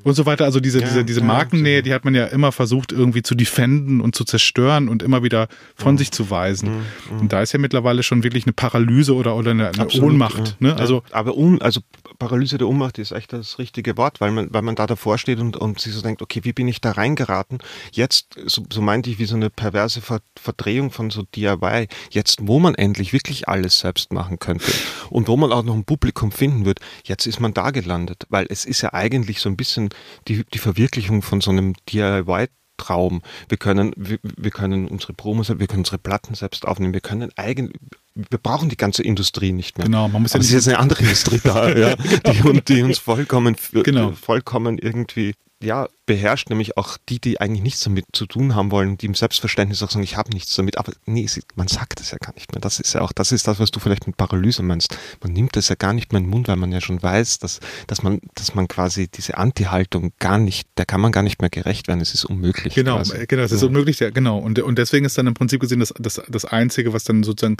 und 0.05 0.13
so 0.13 0.25
weiter. 0.27 0.45
Also 0.45 0.59
diese, 0.59 0.79
ja, 0.79 0.87
diese, 0.87 1.03
diese 1.03 1.21
Markennähe, 1.21 1.81
die 1.81 1.93
hat 1.93 2.05
man 2.05 2.13
ja 2.13 2.25
immer 2.25 2.51
versucht 2.51 2.91
irgendwie 2.91 3.23
zu 3.23 3.33
defenden 3.33 4.01
und 4.01 4.15
zu 4.15 4.23
zerstören 4.23 4.87
und 4.87 5.01
immer 5.01 5.23
wieder 5.23 5.47
von 5.75 5.95
mhm. 5.95 5.97
sich 5.97 6.11
zu 6.11 6.29
weisen. 6.29 6.69
Mhm. 7.09 7.19
Und 7.21 7.33
da 7.33 7.41
ist 7.41 7.53
ja 7.53 7.59
mittlerweile 7.59 8.03
schon 8.03 8.23
wirklich 8.23 8.45
eine 8.45 8.53
Paralyse 8.53 9.15
oder, 9.15 9.35
oder 9.35 9.51
eine, 9.51 9.69
eine 9.69 9.79
Absolut, 9.79 10.11
Ohnmacht. 10.11 10.57
Ne? 10.61 10.75
Also, 10.75 11.01
aber 11.11 11.35
un, 11.35 11.59
also 11.59 11.81
Paralyse 12.19 12.59
der 12.59 12.67
Ohnmacht 12.67 12.99
ist 12.99 13.11
echt 13.11 13.33
das 13.33 13.57
richtige 13.57 13.97
Wort, 13.97 14.21
weil 14.21 14.29
man, 14.29 14.53
weil 14.53 14.61
man 14.61 14.75
da 14.75 14.85
davor 14.85 15.17
steht 15.17 15.39
und, 15.39 15.57
und 15.57 15.79
sich 15.79 15.93
so 15.93 16.03
denkt, 16.03 16.21
okay, 16.21 16.41
wie 16.43 16.53
bin 16.53 16.67
ich 16.67 16.81
da 16.81 16.91
reingeraten? 16.91 17.57
Jetzt, 17.91 18.35
so, 18.45 18.63
so 18.71 18.81
meinte 18.81 19.09
ich, 19.09 19.17
wie 19.17 19.25
so 19.25 19.35
eine 19.35 19.49
perverse 19.49 20.01
Ver 20.01 20.19
Verdrehung 20.39 20.91
von 20.91 21.09
so 21.09 21.23
DIY, 21.23 21.87
jetzt 22.11 22.39
wo 22.43 22.59
man 22.59 22.75
endlich 22.75 23.11
wirklich 23.11 23.49
alles 23.49 23.79
selbst 23.79 24.13
machen 24.13 24.37
könnte 24.37 24.65
und 25.09 25.27
wo 25.27 25.35
man 25.35 25.51
auch 25.51 25.63
noch 25.63 25.73
ein 25.73 25.83
Publikum 25.83 26.31
finden 26.31 26.65
wird, 26.65 26.79
jetzt 27.05 27.25
ist 27.25 27.39
man 27.39 27.53
da 27.53 27.71
gelandet, 27.71 28.25
weil 28.29 28.45
es 28.49 28.65
ist 28.65 28.81
ja 28.81 28.93
eigentlich 28.93 29.39
so 29.39 29.49
ein 29.49 29.57
bisschen 29.57 29.89
die, 30.27 30.43
die 30.45 30.59
Verwirklichung 30.59 31.21
von 31.21 31.41
so 31.41 31.51
einem 31.51 31.73
DIY 31.89 32.47
Traum. 32.77 33.21
Wir 33.47 33.57
können, 33.57 33.93
wir, 33.95 34.19
wir 34.21 34.51
können 34.51 34.87
unsere 34.87 35.13
Promos, 35.13 35.49
wir 35.49 35.67
können 35.67 35.79
unsere 35.79 35.97
Platten 35.97 36.35
selbst 36.35 36.67
aufnehmen. 36.67 36.93
Wir 36.93 37.01
können 37.01 37.31
eigentlich, 37.37 37.79
wir 38.15 38.39
brauchen 38.39 38.69
die 38.69 38.77
ganze 38.77 39.03
Industrie 39.03 39.51
nicht 39.51 39.77
mehr. 39.77 39.85
Genau, 39.85 40.07
man 40.07 40.21
muss 40.21 40.31
ja. 40.31 40.35
Aber 40.35 40.43
es 40.43 40.47
ist 40.47 40.53
jetzt 40.53 40.67
eine 40.69 40.79
andere 40.79 41.03
Industrie 41.03 41.41
da, 41.43 41.69
ja, 41.77 41.95
genau. 42.23 42.53
die, 42.53 42.61
die, 42.61 42.83
uns 42.83 42.97
vollkommen, 42.97 43.55
genau. 43.83 44.13
vollkommen 44.13 44.77
irgendwie 44.77 45.33
ja, 45.63 45.87
beherrscht, 46.05 46.49
nämlich 46.49 46.77
auch 46.77 46.97
die, 47.09 47.19
die 47.19 47.39
eigentlich 47.39 47.63
nichts 47.63 47.79
damit 47.81 48.05
zu 48.13 48.25
tun 48.25 48.55
haben 48.55 48.71
wollen, 48.71 48.97
die 48.97 49.05
im 49.05 49.15
Selbstverständnis 49.15 49.81
auch 49.81 49.89
sagen, 49.89 50.03
ich 50.03 50.17
habe 50.17 50.31
nichts 50.31 50.55
damit. 50.55 50.77
Aber 50.77 50.91
nee, 51.05 51.27
man 51.55 51.67
sagt 51.67 52.01
es 52.01 52.11
ja 52.11 52.17
gar 52.17 52.33
nicht 52.33 52.53
mehr. 52.53 52.61
Das 52.61 52.79
ist 52.79 52.93
ja 52.93 53.01
auch, 53.01 53.11
das 53.11 53.31
ist 53.31 53.47
das, 53.47 53.59
was 53.59 53.71
du 53.71 53.79
vielleicht 53.79 54.05
mit 54.05 54.17
Paralyse 54.17 54.63
meinst. 54.63 54.97
Man 55.23 55.33
nimmt 55.33 55.57
es 55.57 55.69
ja 55.69 55.75
gar 55.75 55.93
nicht 55.93 56.11
mehr 56.11 56.19
in 56.19 56.25
den 56.25 56.29
Mund, 56.29 56.47
weil 56.47 56.57
man 56.57 56.71
ja 56.71 56.81
schon 56.81 57.01
weiß, 57.01 57.39
dass, 57.39 57.59
dass 57.87 58.03
man, 58.03 58.19
dass 58.35 58.53
man 58.53 58.67
quasi 58.67 59.07
diese 59.07 59.37
Anti-Haltung 59.37 60.11
gar 60.19 60.37
nicht, 60.37 60.67
der 60.77 60.85
kann 60.85 61.01
man 61.01 61.11
gar 61.11 61.23
nicht 61.23 61.41
mehr 61.41 61.49
gerecht 61.49 61.87
werden. 61.87 62.01
Es 62.01 62.13
ist 62.13 62.25
unmöglich. 62.25 62.75
Genau, 62.75 62.97
quasi. 62.97 63.25
genau, 63.25 63.43
es 63.43 63.51
ist 63.51 63.61
ja. 63.61 63.67
unmöglich, 63.67 63.99
ja, 63.99 64.09
genau. 64.09 64.37
Und, 64.37 64.59
und 64.59 64.77
deswegen 64.77 65.05
ist 65.05 65.17
dann 65.17 65.27
im 65.27 65.33
Prinzip 65.33 65.61
gesehen 65.61 65.79
das, 65.79 65.93
das, 65.97 66.21
das 66.27 66.45
Einzige, 66.45 66.93
was 66.93 67.05
dann 67.05 67.23
sozusagen 67.23 67.57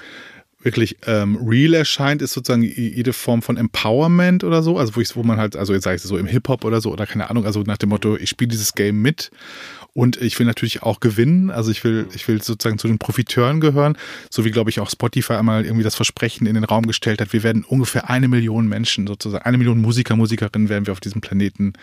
wirklich 0.65 0.97
ähm, 1.05 1.37
real 1.47 1.75
erscheint, 1.75 2.23
ist 2.23 2.33
sozusagen 2.33 2.63
jede 2.63 3.13
Form 3.13 3.43
von 3.43 3.55
Empowerment 3.55 4.43
oder 4.43 4.63
so. 4.63 4.77
Also 4.77 4.95
wo 4.95 5.01
ich, 5.01 5.15
wo 5.15 5.21
man 5.21 5.37
halt, 5.37 5.55
also 5.55 5.73
jetzt 5.73 5.83
sage 5.83 5.97
ich 5.97 6.01
so 6.01 6.17
im 6.17 6.25
Hip-Hop 6.25 6.65
oder 6.65 6.81
so 6.81 6.91
oder 6.91 7.05
keine 7.05 7.29
Ahnung, 7.29 7.45
also 7.45 7.61
nach 7.61 7.77
dem 7.77 7.89
Motto, 7.89 8.17
ich 8.17 8.29
spiele 8.29 8.49
dieses 8.49 8.73
Game 8.73 8.99
mit 9.01 9.29
und 9.93 10.19
ich 10.19 10.37
will 10.39 10.47
natürlich 10.47 10.81
auch 10.81 10.99
gewinnen. 10.99 11.51
Also 11.51 11.69
ich 11.69 11.83
will, 11.83 12.07
ich 12.15 12.27
will 12.27 12.41
sozusagen 12.41 12.79
zu 12.79 12.87
den 12.87 12.97
Profiteuren 12.97 13.61
gehören, 13.61 13.95
so 14.31 14.43
wie 14.43 14.51
glaube 14.51 14.71
ich 14.71 14.79
auch 14.79 14.89
Spotify 14.89 15.33
einmal 15.33 15.65
irgendwie 15.65 15.83
das 15.83 15.95
Versprechen 15.95 16.47
in 16.47 16.55
den 16.55 16.63
Raum 16.63 16.87
gestellt 16.87 17.21
hat. 17.21 17.31
Wir 17.31 17.43
werden 17.43 17.63
ungefähr 17.63 18.09
eine 18.09 18.27
Million 18.27 18.67
Menschen 18.67 19.05
sozusagen, 19.05 19.45
eine 19.45 19.59
Million 19.59 19.79
Musiker, 19.79 20.15
Musikerinnen 20.15 20.67
werden 20.67 20.87
wir 20.87 20.93
auf 20.93 20.99
diesem 20.99 21.21
Planeten 21.21 21.73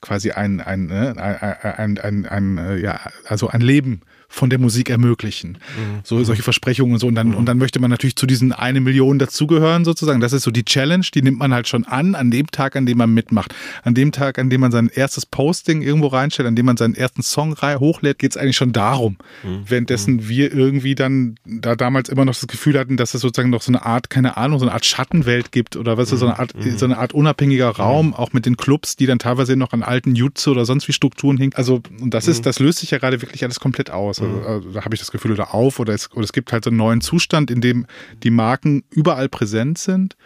quasi 0.00 0.32
ein, 0.32 0.60
ein, 0.60 0.90
ein, 0.90 1.16
ein, 1.16 1.98
ein, 1.98 1.98
ein, 1.98 2.58
ein 2.58 2.82
ja, 2.82 3.00
also 3.24 3.48
ein 3.48 3.60
Leben 3.60 4.02
von 4.32 4.48
der 4.48 4.58
Musik 4.58 4.88
ermöglichen. 4.88 5.58
Mhm. 5.76 6.00
So 6.04 6.24
solche 6.24 6.42
Versprechungen 6.42 6.94
und 6.94 6.98
so. 6.98 7.06
Und 7.06 7.14
dann, 7.14 7.28
mhm. 7.28 7.34
und 7.36 7.46
dann 7.46 7.58
möchte 7.58 7.78
man 7.80 7.90
natürlich 7.90 8.16
zu 8.16 8.26
diesen 8.26 8.52
eine 8.52 8.80
Million 8.80 9.18
dazugehören, 9.18 9.84
sozusagen. 9.84 10.20
Das 10.20 10.32
ist 10.32 10.42
so 10.42 10.50
die 10.50 10.64
Challenge, 10.64 11.04
die 11.14 11.20
nimmt 11.20 11.38
man 11.38 11.52
halt 11.52 11.68
schon 11.68 11.84
an, 11.84 12.14
an 12.14 12.30
dem 12.30 12.50
Tag, 12.50 12.74
an 12.74 12.86
dem 12.86 12.96
man 12.96 13.12
mitmacht. 13.12 13.54
An 13.82 13.94
dem 13.94 14.10
Tag, 14.10 14.38
an 14.38 14.48
dem 14.48 14.62
man 14.62 14.72
sein 14.72 14.90
erstes 14.92 15.26
Posting 15.26 15.82
irgendwo 15.82 16.06
reinstellt, 16.06 16.48
an 16.48 16.56
dem 16.56 16.64
man 16.64 16.78
seinen 16.78 16.94
ersten 16.94 17.22
Song 17.22 17.54
hochlädt, 17.60 18.18
geht 18.18 18.30
es 18.30 18.36
eigentlich 18.38 18.56
schon 18.56 18.72
darum. 18.72 19.18
Mhm. 19.42 19.64
Währenddessen 19.66 20.14
mhm. 20.14 20.28
wir 20.28 20.52
irgendwie 20.54 20.94
dann 20.94 21.34
da 21.44 21.76
damals 21.76 22.08
immer 22.08 22.24
noch 22.24 22.34
das 22.34 22.46
Gefühl 22.46 22.78
hatten, 22.78 22.96
dass 22.96 23.12
es 23.12 23.20
sozusagen 23.20 23.50
noch 23.50 23.60
so 23.60 23.70
eine 23.70 23.84
Art, 23.84 24.08
keine 24.08 24.38
Ahnung, 24.38 24.60
so 24.60 24.64
eine 24.64 24.72
Art 24.72 24.86
Schattenwelt 24.86 25.52
gibt 25.52 25.76
oder 25.76 25.98
was 25.98 26.10
ist 26.10 26.20
so 26.20 26.26
eine 26.26 26.38
Art, 26.38 26.54
mhm. 26.54 26.78
so 26.78 26.86
eine 26.86 26.96
Art 26.96 27.12
unabhängiger 27.12 27.68
Raum, 27.68 28.14
auch 28.14 28.32
mit 28.32 28.46
den 28.46 28.56
Clubs, 28.56 28.96
die 28.96 29.04
dann 29.04 29.18
teilweise 29.18 29.56
noch 29.56 29.74
an 29.74 29.82
alten 29.82 30.14
Jutze 30.14 30.50
oder 30.50 30.64
sonst 30.64 30.88
wie 30.88 30.92
Strukturen 30.92 31.36
hängen. 31.36 31.52
Also, 31.54 31.82
und 32.00 32.14
das 32.14 32.28
ist, 32.28 32.46
das 32.46 32.58
löst 32.58 32.78
sich 32.78 32.90
ja 32.92 32.98
gerade 32.98 33.20
wirklich 33.20 33.44
alles 33.44 33.60
komplett 33.60 33.90
aus. 33.90 34.21
Mhm. 34.26 34.46
also, 34.46 34.70
da 34.70 34.84
habe 34.84 34.94
ich 34.94 35.00
das 35.00 35.10
Gefühl, 35.10 35.32
oder 35.32 35.54
auf, 35.54 35.78
oder 35.78 35.94
es, 35.94 36.10
oder 36.12 36.24
es 36.24 36.32
gibt 36.32 36.52
halt 36.52 36.64
so 36.64 36.70
einen 36.70 36.76
neuen 36.76 37.00
Zustand, 37.00 37.50
in 37.50 37.60
dem 37.60 37.86
die 38.22 38.30
Marken 38.30 38.84
überall 38.90 39.28
präsent 39.28 39.78
sind. 39.78 40.16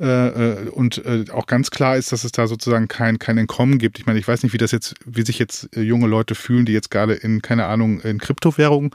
Äh, 0.00 0.64
äh, 0.64 0.68
und 0.70 1.04
äh, 1.04 1.24
auch 1.32 1.46
ganz 1.46 1.70
klar 1.70 1.96
ist, 1.96 2.10
dass 2.10 2.24
es 2.24 2.32
da 2.32 2.48
sozusagen 2.48 2.88
kein, 2.88 3.20
kein 3.20 3.38
Entkommen 3.38 3.78
gibt. 3.78 4.00
Ich 4.00 4.06
meine, 4.06 4.18
ich 4.18 4.26
weiß 4.26 4.42
nicht, 4.42 4.52
wie 4.52 4.58
das 4.58 4.72
jetzt, 4.72 4.94
wie 5.04 5.22
sich 5.22 5.38
jetzt 5.38 5.68
junge 5.76 6.08
Leute 6.08 6.34
fühlen, 6.34 6.64
die 6.64 6.72
jetzt 6.72 6.90
gerade 6.90 7.14
in, 7.14 7.40
keine 7.40 7.66
Ahnung, 7.66 8.00
in 8.00 8.18
Kryptowährungen 8.18 8.90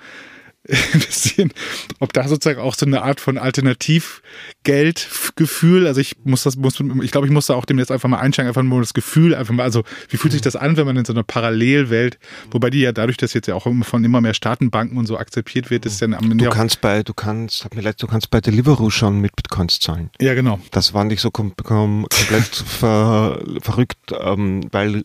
investieren, 0.94 1.52
ob 2.00 2.14
da 2.14 2.28
sozusagen 2.28 2.60
auch 2.60 2.76
so 2.76 2.86
eine 2.86 3.02
Art 3.02 3.20
von 3.22 3.38
Alternativgeldgefühl, 3.38 5.88
also 5.88 6.02
ich 6.02 6.18
muss 6.24 6.44
das, 6.44 6.58
muss, 6.58 6.84
ich 7.02 7.12
glaube, 7.12 7.28
ich 7.28 7.34
muss 7.34 7.46
da 7.48 7.56
auch 7.56 7.64
dem 7.66 7.80
jetzt 7.80 7.92
einfach 7.92 8.10
mal 8.10 8.20
einsteigen, 8.20 8.50
einfach 8.50 8.64
nur 8.64 8.82
das 8.82 8.94
Gefühl, 8.94 9.34
einfach 9.34 9.54
mal, 9.54 9.64
also 9.64 9.84
wie 10.10 10.18
fühlt 10.18 10.34
sich 10.34 10.42
das 10.42 10.58
an, 10.58 10.76
wenn 10.76 10.86
man 10.86 10.98
in 10.98 11.06
so 11.06 11.14
einer 11.14 11.24
Parallelwelt, 11.24 12.20
wobei 12.52 12.70
die 12.70 12.82
ja 12.82 12.92
dadurch, 12.92 13.16
dass 13.18 13.34
jetzt 13.34 13.48
ja 13.48 13.56
auch 13.56 13.66
von 13.84 14.04
immer 14.04 14.20
mehr 14.20 14.34
Staatenbanken 14.34 14.98
und 14.98 15.06
so 15.06 15.18
akzeptiert 15.18 15.70
wird, 15.70 15.86
ist 15.86 16.02
dann 16.02 16.14
am 16.14 16.30
Ende. 16.32 16.44
Du 16.44 16.52
kannst 16.52 16.82
bei, 16.82 17.04
du 17.04 17.14
kannst, 17.14 17.64
hab 17.64 17.74
mir 17.76 17.82
leid, 17.82 18.02
du 18.02 18.08
kannst 18.08 18.30
bei 18.30 18.42
Deliveroo 18.42 18.90
schon 18.90 19.22
mit 19.22 19.34
Bitcoins 19.36 19.80
zahlen. 19.80 20.10
Ja, 20.20 20.34
genau. 20.34 20.60
Das 20.72 20.94
war 20.94 21.06
nicht 21.06 21.22
so 21.22 21.32
kom 21.32 21.56
kom 21.56 22.06
komplett 22.10 22.56
ver 22.80 23.42
verrückt, 23.62 23.98
ähm, 24.20 24.68
weil 24.72 25.04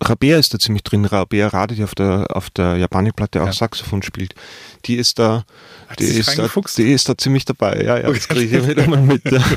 Rabea 0.00 0.38
ist 0.38 0.54
da 0.54 0.58
ziemlich 0.58 0.82
drin. 0.82 1.04
Rabea 1.04 1.48
Rade, 1.48 1.74
die 1.74 1.84
auf 1.84 1.94
der, 1.94 2.28
auf 2.30 2.50
der 2.50 2.76
Japanik-Platte 2.76 3.42
auch 3.42 3.46
ja. 3.46 3.52
Saxophon 3.52 4.02
spielt. 4.02 4.34
Die 4.84 4.96
ist 4.96 5.18
da, 5.18 5.44
die 5.98 6.04
ist 6.04 6.38
da, 6.38 6.48
die 6.76 6.92
ist 6.92 7.08
da 7.08 7.16
ziemlich 7.16 7.44
dabei. 7.44 7.82
Ja, 7.82 7.98
ja, 7.98 8.10
das 8.10 8.28
kriege 8.28 8.58
ich 8.58 8.68
wieder 8.68 8.86
mal 8.88 9.00
mit. 9.00 9.22
Ja. 9.30 9.42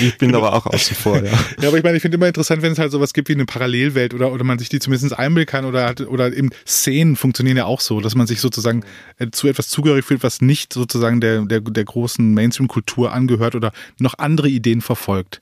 Ich 0.00 0.18
bin 0.18 0.34
aber 0.34 0.52
auch 0.52 0.66
außen 0.66 0.96
vor, 0.96 1.22
ja. 1.22 1.32
Ja, 1.60 1.68
aber 1.68 1.78
ich 1.78 1.84
meine, 1.84 1.96
ich 1.96 2.02
finde 2.02 2.16
immer 2.16 2.26
interessant, 2.26 2.62
wenn 2.62 2.72
es 2.72 2.78
halt 2.78 2.92
sowas 2.92 3.12
gibt 3.12 3.28
wie 3.28 3.32
eine 3.32 3.46
Parallelwelt 3.46 4.14
oder, 4.14 4.32
oder 4.32 4.44
man 4.44 4.58
sich 4.58 4.68
die 4.68 4.78
zumindest 4.78 5.18
einbilden 5.18 5.50
kann 5.50 5.64
oder, 5.64 5.94
oder 6.08 6.32
eben 6.32 6.50
Szenen 6.66 7.16
funktionieren 7.16 7.56
ja 7.56 7.64
auch 7.64 7.80
so, 7.80 8.00
dass 8.00 8.14
man 8.14 8.26
sich 8.26 8.40
sozusagen 8.40 8.84
äh, 9.18 9.30
zu 9.30 9.48
etwas 9.48 9.68
zugehörig 9.68 10.04
fühlt, 10.04 10.22
was 10.22 10.40
nicht 10.40 10.72
sozusagen 10.72 11.20
der, 11.20 11.42
der, 11.42 11.60
der 11.60 11.84
großen 11.84 12.34
Mainstream-Kultur 12.34 13.12
angehört 13.12 13.54
oder 13.54 13.72
noch 13.98 14.14
andere 14.18 14.48
Ideen 14.48 14.80
verfolgt. 14.80 15.40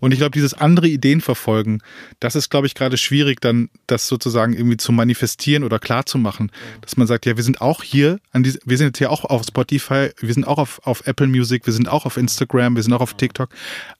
Und 0.00 0.12
ich 0.12 0.18
glaube, 0.18 0.32
dieses 0.32 0.54
andere 0.54 0.88
Ideen 0.88 1.20
verfolgen, 1.20 1.80
das 2.20 2.36
ist, 2.36 2.50
glaube 2.50 2.66
ich, 2.66 2.74
gerade 2.74 2.96
schwierig, 2.96 3.40
dann 3.40 3.68
das 3.86 4.08
sozusagen 4.08 4.52
irgendwie 4.52 4.76
zu 4.76 4.92
manifestieren 4.92 5.64
oder 5.64 5.78
klarzumachen, 5.78 6.50
dass 6.80 6.96
man 6.96 7.06
sagt, 7.06 7.26
ja, 7.26 7.36
wir 7.36 7.44
sind 7.44 7.60
auch 7.60 7.82
hier 7.82 8.18
an 8.32 8.42
diese, 8.46 8.60
wir 8.64 8.78
sind 8.78 8.86
jetzt 8.86 8.98
hier 8.98 9.10
auch 9.10 9.24
auf 9.24 9.42
Spotify, 9.44 10.10
wir 10.20 10.32
sind 10.32 10.46
auch 10.46 10.58
auf, 10.58 10.80
auf 10.84 11.06
Apple 11.06 11.26
Music, 11.26 11.66
wir 11.66 11.72
sind 11.72 11.88
auch 11.88 12.06
auf 12.06 12.16
Instagram, 12.16 12.76
wir 12.76 12.82
sind 12.82 12.92
auch 12.92 13.00
auf 13.00 13.14
TikTok, 13.14 13.50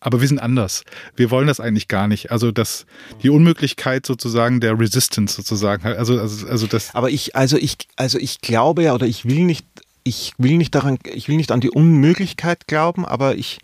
aber 0.00 0.20
wir 0.20 0.28
sind 0.28 0.38
anders. 0.38 0.84
Wir 1.16 1.30
wollen 1.30 1.48
das 1.48 1.58
eigentlich 1.58 1.88
gar 1.88 2.06
nicht. 2.06 2.30
Also 2.30 2.52
das, 2.52 2.86
die 3.22 3.30
Unmöglichkeit 3.30 4.06
sozusagen 4.06 4.60
der 4.60 4.78
Resistance 4.78 5.34
sozusagen, 5.34 5.84
also, 5.86 6.20
also, 6.20 6.46
also 6.46 6.66
das. 6.66 6.94
Aber 6.94 7.10
ich, 7.10 7.34
also 7.34 7.56
ich, 7.56 7.76
also 7.96 8.18
ich 8.18 8.40
glaube 8.40 8.84
ja, 8.84 8.94
oder 8.94 9.06
ich 9.06 9.24
will 9.24 9.44
nicht, 9.44 9.66
ich 10.04 10.32
will 10.38 10.56
nicht 10.56 10.74
daran, 10.74 10.98
ich 11.12 11.28
will 11.28 11.36
nicht 11.36 11.50
an 11.50 11.60
die 11.60 11.70
Unmöglichkeit 11.70 12.68
glauben, 12.68 13.04
aber 13.04 13.34
ich, 13.34 13.58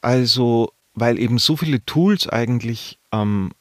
also, 0.00 0.72
weil 0.94 1.18
eben 1.18 1.38
so 1.38 1.56
viele 1.56 1.84
Tools 1.84 2.26
eigentlich 2.26 2.98
ähm, 3.12 3.52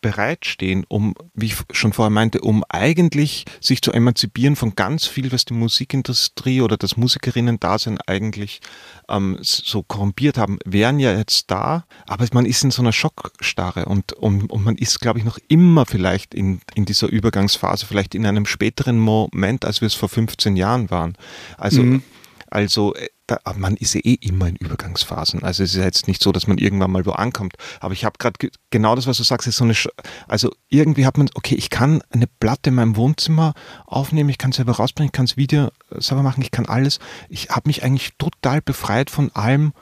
bereitstehen, 0.00 0.84
um, 0.88 1.14
wie 1.34 1.46
ich 1.46 1.56
schon 1.72 1.92
vorher 1.92 2.10
meinte, 2.10 2.40
um 2.40 2.64
eigentlich 2.68 3.44
sich 3.60 3.82
zu 3.82 3.92
emanzipieren 3.92 4.56
von 4.56 4.74
ganz 4.76 5.06
viel, 5.06 5.32
was 5.32 5.44
die 5.44 5.54
Musikindustrie 5.54 6.60
oder 6.60 6.76
das 6.76 6.96
Musikerinnen-Dasein 6.96 7.98
eigentlich 8.06 8.60
ähm, 9.08 9.38
so 9.40 9.82
korrumpiert 9.82 10.38
haben, 10.38 10.58
wären 10.64 10.98
ja 11.00 11.16
jetzt 11.16 11.50
da, 11.50 11.84
aber 12.06 12.26
man 12.32 12.46
ist 12.46 12.62
in 12.62 12.70
so 12.70 12.82
einer 12.82 12.92
Schockstarre 12.92 13.86
und, 13.86 14.12
und, 14.12 14.50
und 14.50 14.64
man 14.64 14.76
ist, 14.76 15.00
glaube 15.00 15.18
ich, 15.18 15.24
noch 15.24 15.38
immer 15.48 15.86
vielleicht 15.86 16.34
in, 16.34 16.60
in 16.74 16.84
dieser 16.84 17.08
Übergangsphase, 17.08 17.86
vielleicht 17.86 18.14
in 18.14 18.26
einem 18.26 18.46
späteren 18.46 18.98
Moment, 18.98 19.64
als 19.64 19.80
wir 19.80 19.86
es 19.86 19.94
vor 19.94 20.08
15 20.08 20.56
Jahren 20.56 20.90
waren. 20.90 21.16
Also 21.56 21.82
mhm. 21.82 22.02
Also 22.50 22.94
äh, 22.94 23.08
da, 23.28 23.38
man 23.56 23.76
ist 23.76 23.94
ja 23.94 24.00
eh 24.02 24.14
immer 24.14 24.48
in 24.48 24.56
Übergangsphasen. 24.56 25.42
Also 25.42 25.62
es 25.62 25.70
ist 25.70 25.76
ja 25.76 25.84
jetzt 25.84 26.08
nicht 26.08 26.22
so, 26.22 26.32
dass 26.32 26.46
man 26.46 26.58
irgendwann 26.58 26.90
mal 26.90 27.06
wo 27.06 27.12
ankommt. 27.12 27.54
Aber 27.78 27.92
ich 27.92 28.04
habe 28.04 28.16
gerade 28.18 28.50
genau 28.70 28.96
das, 28.96 29.06
was 29.06 29.18
du 29.18 29.22
sagst, 29.22 29.46
ist 29.46 29.58
so 29.58 29.64
eine, 29.64 29.74
Sch 29.74 29.88
also 30.26 30.50
irgendwie 30.68 31.06
hat 31.06 31.18
man, 31.18 31.28
okay, 31.34 31.54
ich 31.54 31.70
kann 31.70 32.02
eine 32.10 32.26
Platte 32.26 32.70
in 32.70 32.76
meinem 32.76 32.96
Wohnzimmer 32.96 33.52
aufnehmen, 33.86 34.30
ich 34.30 34.38
kann 34.38 34.52
selber 34.52 34.72
rausbringen, 34.72 35.08
ich 35.08 35.12
kann 35.12 35.26
das 35.26 35.36
Video 35.36 35.66
äh, 35.90 36.00
selber 36.00 36.22
machen, 36.22 36.42
ich 36.42 36.50
kann 36.50 36.66
alles. 36.66 36.98
Ich 37.28 37.50
habe 37.50 37.68
mich 37.68 37.84
eigentlich 37.84 38.14
total 38.18 38.62
befreit 38.62 39.10
von 39.10 39.30
allem, 39.34 39.72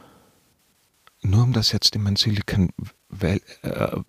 nur 1.23 1.45
um 1.45 1.53
das 1.53 1.73
jetzt 1.73 1.95
in 1.95 2.03
mein 2.03 2.17
Silicon 2.17 2.71
äh, 3.21 3.39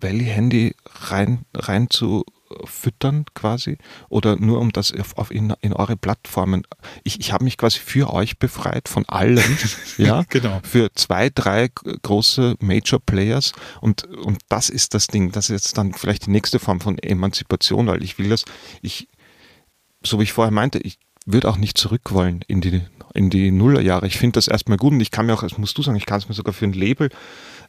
Valley 0.00 0.26
Handy 0.26 0.74
rein, 0.86 1.44
rein 1.54 1.90
zu 1.90 2.24
füttern 2.64 3.26
quasi 3.34 3.78
oder 4.08 4.36
nur 4.36 4.60
um 4.60 4.72
das 4.72 4.92
auf, 4.92 5.16
auf 5.18 5.30
in, 5.30 5.54
in, 5.60 5.72
eure 5.72 5.96
Plattformen. 5.96 6.62
Ich, 7.04 7.20
ich 7.20 7.32
habe 7.32 7.44
mich 7.44 7.56
quasi 7.56 7.78
für 7.78 8.12
euch 8.12 8.38
befreit 8.38 8.88
von 8.88 9.04
allen, 9.06 9.58
ja, 9.98 10.24
genau. 10.28 10.60
für 10.62 10.92
zwei, 10.94 11.30
drei 11.30 11.68
große 12.02 12.56
Major 12.60 13.00
Players 13.00 13.52
und, 13.80 14.04
und 14.04 14.38
das 14.48 14.70
ist 14.70 14.94
das 14.94 15.06
Ding. 15.06 15.32
Das 15.32 15.50
ist 15.50 15.64
jetzt 15.64 15.78
dann 15.78 15.92
vielleicht 15.92 16.26
die 16.26 16.30
nächste 16.30 16.58
Form 16.58 16.80
von 16.80 16.98
Emanzipation, 16.98 17.86
weil 17.86 18.02
ich 18.02 18.18
will 18.18 18.28
das, 18.28 18.44
ich, 18.82 19.08
so 20.02 20.18
wie 20.18 20.24
ich 20.24 20.32
vorher 20.32 20.52
meinte, 20.52 20.78
ich 20.78 20.98
würde 21.26 21.48
auch 21.48 21.58
nicht 21.58 21.76
zurück 21.76 22.12
wollen 22.12 22.40
in 22.48 22.60
die, 22.62 22.80
in 23.12 23.28
die 23.28 23.50
Nullerjahre. 23.50 24.06
Ich 24.06 24.16
finde 24.16 24.34
das 24.34 24.48
erstmal 24.48 24.78
gut 24.78 24.94
und 24.94 25.00
ich 25.00 25.10
kann 25.10 25.26
mir 25.26 25.34
auch, 25.34 25.42
das 25.42 25.58
musst 25.58 25.76
du 25.76 25.82
sagen, 25.82 25.98
ich 25.98 26.06
kann 26.06 26.18
es 26.18 26.28
mir 26.28 26.34
sogar 26.34 26.54
für 26.54 26.64
ein 26.64 26.72
Label 26.72 27.10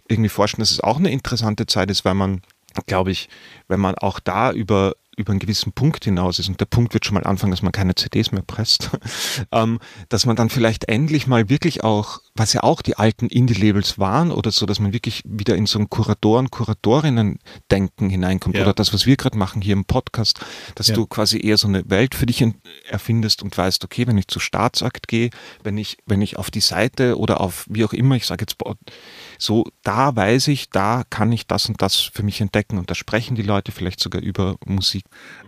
irgendwie 0.10 0.30
vorstellen, 0.30 0.62
dass 0.62 0.72
es 0.72 0.82
auch 0.82 0.98
eine 0.98 1.12
interessante 1.12 1.66
Zeit 1.66 1.90
ist, 1.92 2.06
weil 2.06 2.16
man 2.16 2.42
glaube 2.86 3.12
ich, 3.12 3.30
wenn 3.68 3.80
man 3.80 3.96
auch 3.96 4.20
da 4.20 4.52
über 4.52 4.94
über 5.20 5.32
einen 5.32 5.40
gewissen 5.40 5.74
Punkt 5.74 6.06
hinaus 6.06 6.40
ist, 6.40 6.48
und 6.48 6.62
der 6.62 6.66
Punkt 6.66 6.94
wird 6.94 7.06
schon 7.06 7.16
mal 7.16 7.26
anfangen, 7.26 7.52
dass 7.52 7.62
man 7.62 7.74
keine 7.74 7.94
CDs 7.94 8.32
mehr 8.32 8.42
presst, 8.42 8.90
ähm, 9.52 9.80
dass 10.08 10.26
man 10.26 10.38
dann 10.38 10.50
vielleicht 10.50 10.86
endlich 10.88 11.28
mal 11.28 11.50
wirklich 11.50 11.84
auch, 11.84 12.22
was 12.36 12.54
ja 12.54 12.64
auch 12.64 12.82
die 12.82 12.96
alten 12.96 13.28
Indie-Labels 13.28 14.00
waren 14.00 14.32
oder 14.32 14.52
so, 14.52 14.66
dass 14.66 14.80
man 14.80 14.94
wirklich 14.94 15.22
wieder 15.26 15.58
in 15.58 15.66
so 15.66 15.78
ein 15.78 15.90
Kuratoren, 15.90 16.50
Kuratorinnen-Denken 16.50 18.10
hineinkommt 18.10 18.56
ja. 18.56 18.62
oder 18.62 18.74
das, 18.74 18.94
was 18.94 19.06
wir 19.06 19.18
gerade 19.18 19.38
machen 19.38 19.62
hier 19.62 19.74
im 19.74 19.84
Podcast, 19.84 20.40
dass 20.76 20.88
ja. 20.88 20.96
du 20.96 21.06
quasi 21.06 21.46
eher 21.46 21.58
so 21.58 21.68
eine 21.68 21.90
Welt 21.90 22.16
für 22.16 22.26
dich 22.26 22.42
erfindest 22.90 23.44
und 23.44 23.58
weißt, 23.58 23.84
okay, 23.84 24.08
wenn 24.08 24.18
ich 24.18 24.30
zu 24.30 24.40
Staatsakt 24.40 25.10
gehe, 25.10 25.32
wenn 25.64 25.78
ich, 25.78 25.98
wenn 26.06 26.22
ich 26.22 26.38
auf 26.38 26.50
die 26.50 26.62
Seite 26.62 27.18
oder 27.18 27.42
auf 27.42 27.66
wie 27.70 27.84
auch 27.84 27.92
immer, 27.92 28.16
ich 28.16 28.26
sage 28.26 28.44
jetzt 28.44 28.58
so, 29.42 29.66
da 29.84 30.16
weiß 30.16 30.50
ich, 30.50 30.70
da 30.70 31.04
kann 31.10 31.32
ich 31.32 31.48
das 31.48 31.70
und 31.70 31.82
das 31.82 31.96
für 31.96 32.24
mich 32.24 32.42
entdecken 32.42 32.78
und 32.78 32.92
da 32.92 32.96
sprechen 32.96 33.36
die 33.36 33.42
Leute 33.42 33.72
vielleicht 33.72 34.00
sogar 34.00 34.22
über 34.22 34.58
Musik. 34.66 35.06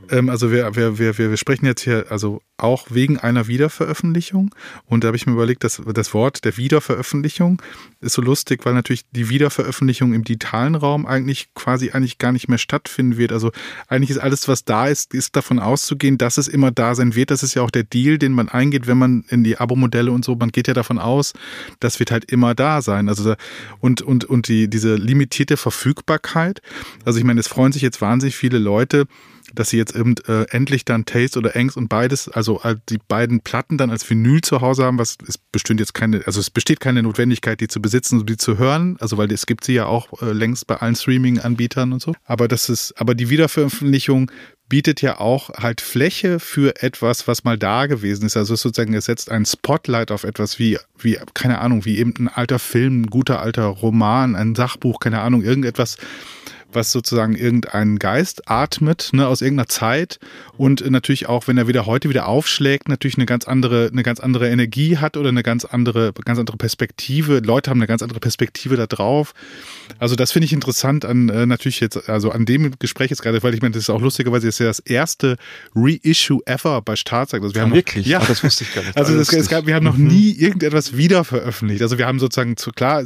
Ähm, 0.09 0.29
also 0.29 0.51
wir, 0.51 0.75
wir, 0.75 0.97
wir, 0.97 1.17
wir 1.17 1.37
sprechen 1.37 1.65
jetzt 1.65 1.81
hier 1.81 2.05
also 2.09 2.41
auch 2.61 2.87
wegen 2.89 3.17
einer 3.17 3.47
Wiederveröffentlichung. 3.47 4.53
Und 4.85 5.03
da 5.03 5.07
habe 5.07 5.17
ich 5.17 5.25
mir 5.25 5.33
überlegt, 5.33 5.63
dass 5.63 5.81
das 5.93 6.13
Wort 6.13 6.45
der 6.45 6.57
Wiederveröffentlichung 6.57 7.61
ist 7.99 8.13
so 8.13 8.21
lustig, 8.21 8.65
weil 8.65 8.73
natürlich 8.73 9.03
die 9.11 9.29
Wiederveröffentlichung 9.29 10.13
im 10.13 10.23
digitalen 10.23 10.75
Raum 10.75 11.05
eigentlich 11.05 11.53
quasi 11.55 11.91
eigentlich 11.91 12.17
gar 12.17 12.31
nicht 12.31 12.47
mehr 12.47 12.57
stattfinden 12.57 13.17
wird. 13.17 13.31
Also 13.31 13.51
eigentlich 13.87 14.11
ist 14.11 14.19
alles, 14.19 14.47
was 14.47 14.63
da 14.63 14.87
ist, 14.87 15.13
ist 15.13 15.35
davon 15.35 15.59
auszugehen, 15.59 16.17
dass 16.17 16.37
es 16.37 16.47
immer 16.47 16.71
da 16.71 16.95
sein 16.95 17.15
wird. 17.15 17.31
Das 17.31 17.43
ist 17.43 17.55
ja 17.55 17.63
auch 17.63 17.71
der 17.71 17.83
Deal, 17.83 18.17
den 18.17 18.31
man 18.31 18.49
eingeht, 18.49 18.87
wenn 18.87 18.97
man 18.97 19.25
in 19.29 19.43
die 19.43 19.57
Abo-Modelle 19.57 20.11
und 20.11 20.23
so, 20.23 20.35
man 20.35 20.49
geht 20.49 20.67
ja 20.67 20.73
davon 20.73 20.99
aus, 20.99 21.33
das 21.79 21.99
wird 21.99 22.11
halt 22.11 22.31
immer 22.31 22.53
da 22.53 22.81
sein. 22.81 23.09
Also 23.09 23.35
und, 23.81 24.01
und, 24.01 24.25
und 24.25 24.47
die, 24.47 24.69
diese 24.69 24.95
limitierte 24.95 25.57
Verfügbarkeit. 25.57 26.61
Also 27.03 27.19
ich 27.19 27.25
meine, 27.25 27.39
es 27.39 27.47
freuen 27.47 27.71
sich 27.71 27.81
jetzt 27.81 28.01
wahnsinnig 28.01 28.35
viele 28.35 28.59
Leute, 28.59 29.05
dass 29.53 29.69
sie 29.69 29.77
jetzt 29.77 29.95
eben 29.95 30.15
äh, 30.27 30.43
endlich 30.49 30.85
dann 30.85 31.05
Taste 31.05 31.39
oder 31.39 31.55
Angst 31.55 31.77
und 31.77 31.87
beides, 31.87 32.29
also 32.29 32.61
die 32.89 32.99
beiden 33.07 33.41
Platten 33.41 33.77
dann 33.77 33.89
als 33.89 34.09
Vinyl 34.09 34.41
zu 34.41 34.61
Hause 34.61 34.85
haben, 34.85 34.99
was 34.99 35.17
es 35.27 35.37
bestimmt 35.37 35.79
jetzt 35.79 35.93
keine, 35.93 36.25
also 36.25 36.39
es 36.39 36.49
besteht 36.49 36.79
keine 36.79 37.03
Notwendigkeit, 37.03 37.59
die 37.59 37.67
zu 37.67 37.81
besitzen 37.81 38.19
und 38.19 38.29
die 38.29 38.37
zu 38.37 38.57
hören, 38.57 38.97
also 38.99 39.17
weil 39.17 39.31
es 39.31 39.45
gibt 39.45 39.63
sie 39.63 39.73
ja 39.73 39.85
auch 39.85 40.21
äh, 40.21 40.31
längst 40.31 40.67
bei 40.67 40.75
allen 40.75 40.95
Streaming-Anbietern 40.95 41.93
und 41.93 42.01
so. 42.01 42.13
Aber 42.25 42.47
das 42.47 42.69
ist, 42.69 42.93
aber 42.97 43.15
die 43.15 43.29
Wiederveröffentlichung 43.29 44.31
bietet 44.71 45.01
ja 45.01 45.19
auch 45.19 45.49
halt 45.49 45.81
Fläche 45.81 46.39
für 46.39 46.81
etwas, 46.81 47.27
was 47.27 47.43
mal 47.43 47.57
da 47.57 47.87
gewesen 47.87 48.25
ist. 48.25 48.37
Also 48.37 48.55
sozusagen, 48.55 48.93
es 48.93 49.03
setzt 49.03 49.29
ein 49.29 49.45
Spotlight 49.45 50.11
auf 50.11 50.23
etwas 50.23 50.59
wie, 50.59 50.77
wie, 50.97 51.19
keine 51.33 51.59
Ahnung, 51.59 51.83
wie 51.83 51.97
eben 51.97 52.13
ein 52.17 52.29
alter 52.29 52.57
Film, 52.57 53.01
ein 53.01 53.07
guter 53.07 53.41
alter 53.41 53.65
Roman, 53.65 54.33
ein 54.33 54.55
Sachbuch, 54.55 55.01
keine 55.01 55.19
Ahnung, 55.19 55.43
irgendetwas, 55.43 55.97
was 56.73 56.91
sozusagen 56.91 57.35
irgendeinen 57.35 57.99
Geist 57.99 58.49
atmet, 58.49 59.09
ne, 59.13 59.27
aus 59.27 59.41
irgendeiner 59.41 59.67
Zeit 59.67 60.19
und 60.57 60.89
natürlich 60.89 61.27
auch, 61.27 61.47
wenn 61.47 61.57
er 61.57 61.67
wieder 61.67 61.85
heute 61.85 62.09
wieder 62.09 62.27
aufschlägt, 62.27 62.89
natürlich 62.89 63.17
eine 63.17 63.25
ganz 63.25 63.45
andere, 63.45 63.89
eine 63.91 64.03
ganz 64.03 64.19
andere 64.19 64.49
Energie 64.49 64.97
hat 64.97 65.17
oder 65.17 65.29
eine 65.29 65.43
ganz 65.43 65.65
andere, 65.65 66.13
ganz 66.25 66.39
andere 66.39 66.57
Perspektive. 66.57 67.39
Leute 67.39 67.69
haben 67.69 67.79
eine 67.79 67.87
ganz 67.87 68.01
andere 68.01 68.19
Perspektive 68.19 68.75
da 68.77 68.87
drauf. 68.87 69.33
Also 69.99 70.15
das 70.15 70.31
finde 70.31 70.45
ich 70.45 70.53
interessant 70.53 71.05
an 71.05 71.29
äh, 71.29 71.45
natürlich 71.45 71.79
jetzt, 71.79 72.09
also 72.09 72.31
an 72.31 72.45
dem 72.45 72.73
Gespräch 72.79 73.09
jetzt 73.09 73.21
gerade, 73.21 73.41
weil 73.43 73.53
ich 73.53 73.61
meine, 73.61 73.73
das 73.73 73.83
ist 73.83 73.89
auch 73.89 74.01
lustigerweise 74.01 74.47
ist 74.47 74.59
ja 74.59 74.67
das 74.67 74.79
erste 74.79 75.37
Reissue 75.75 76.39
ever 76.45 76.81
bei 76.81 76.95
Startseite. 76.95 77.43
Also 77.43 77.55
wir 77.55 77.61
ja, 77.61 77.67
haben 77.67 77.75
wirklich? 77.75 78.05
Noch, 78.05 78.11
ja, 78.11 78.21
oh, 78.21 78.25
das 78.27 78.43
wusste 78.43 78.63
ich 78.63 78.73
gar 78.73 78.83
nicht. 78.83 78.91
Also 79.01 79.17
das, 79.17 79.33
es 79.33 79.49
gab, 79.49 79.65
wir 79.65 79.73
haben 79.73 79.85
noch 79.85 79.97
mhm. 79.97 80.07
nie 80.07 80.31
irgendetwas 80.31 80.95
wieder 80.95 81.23
veröffentlicht. 81.23 81.81
Also 81.81 81.97
wir 81.97 82.05
haben 82.05 82.19
sozusagen 82.19 82.55
zu 82.57 82.71
klar, 82.71 83.03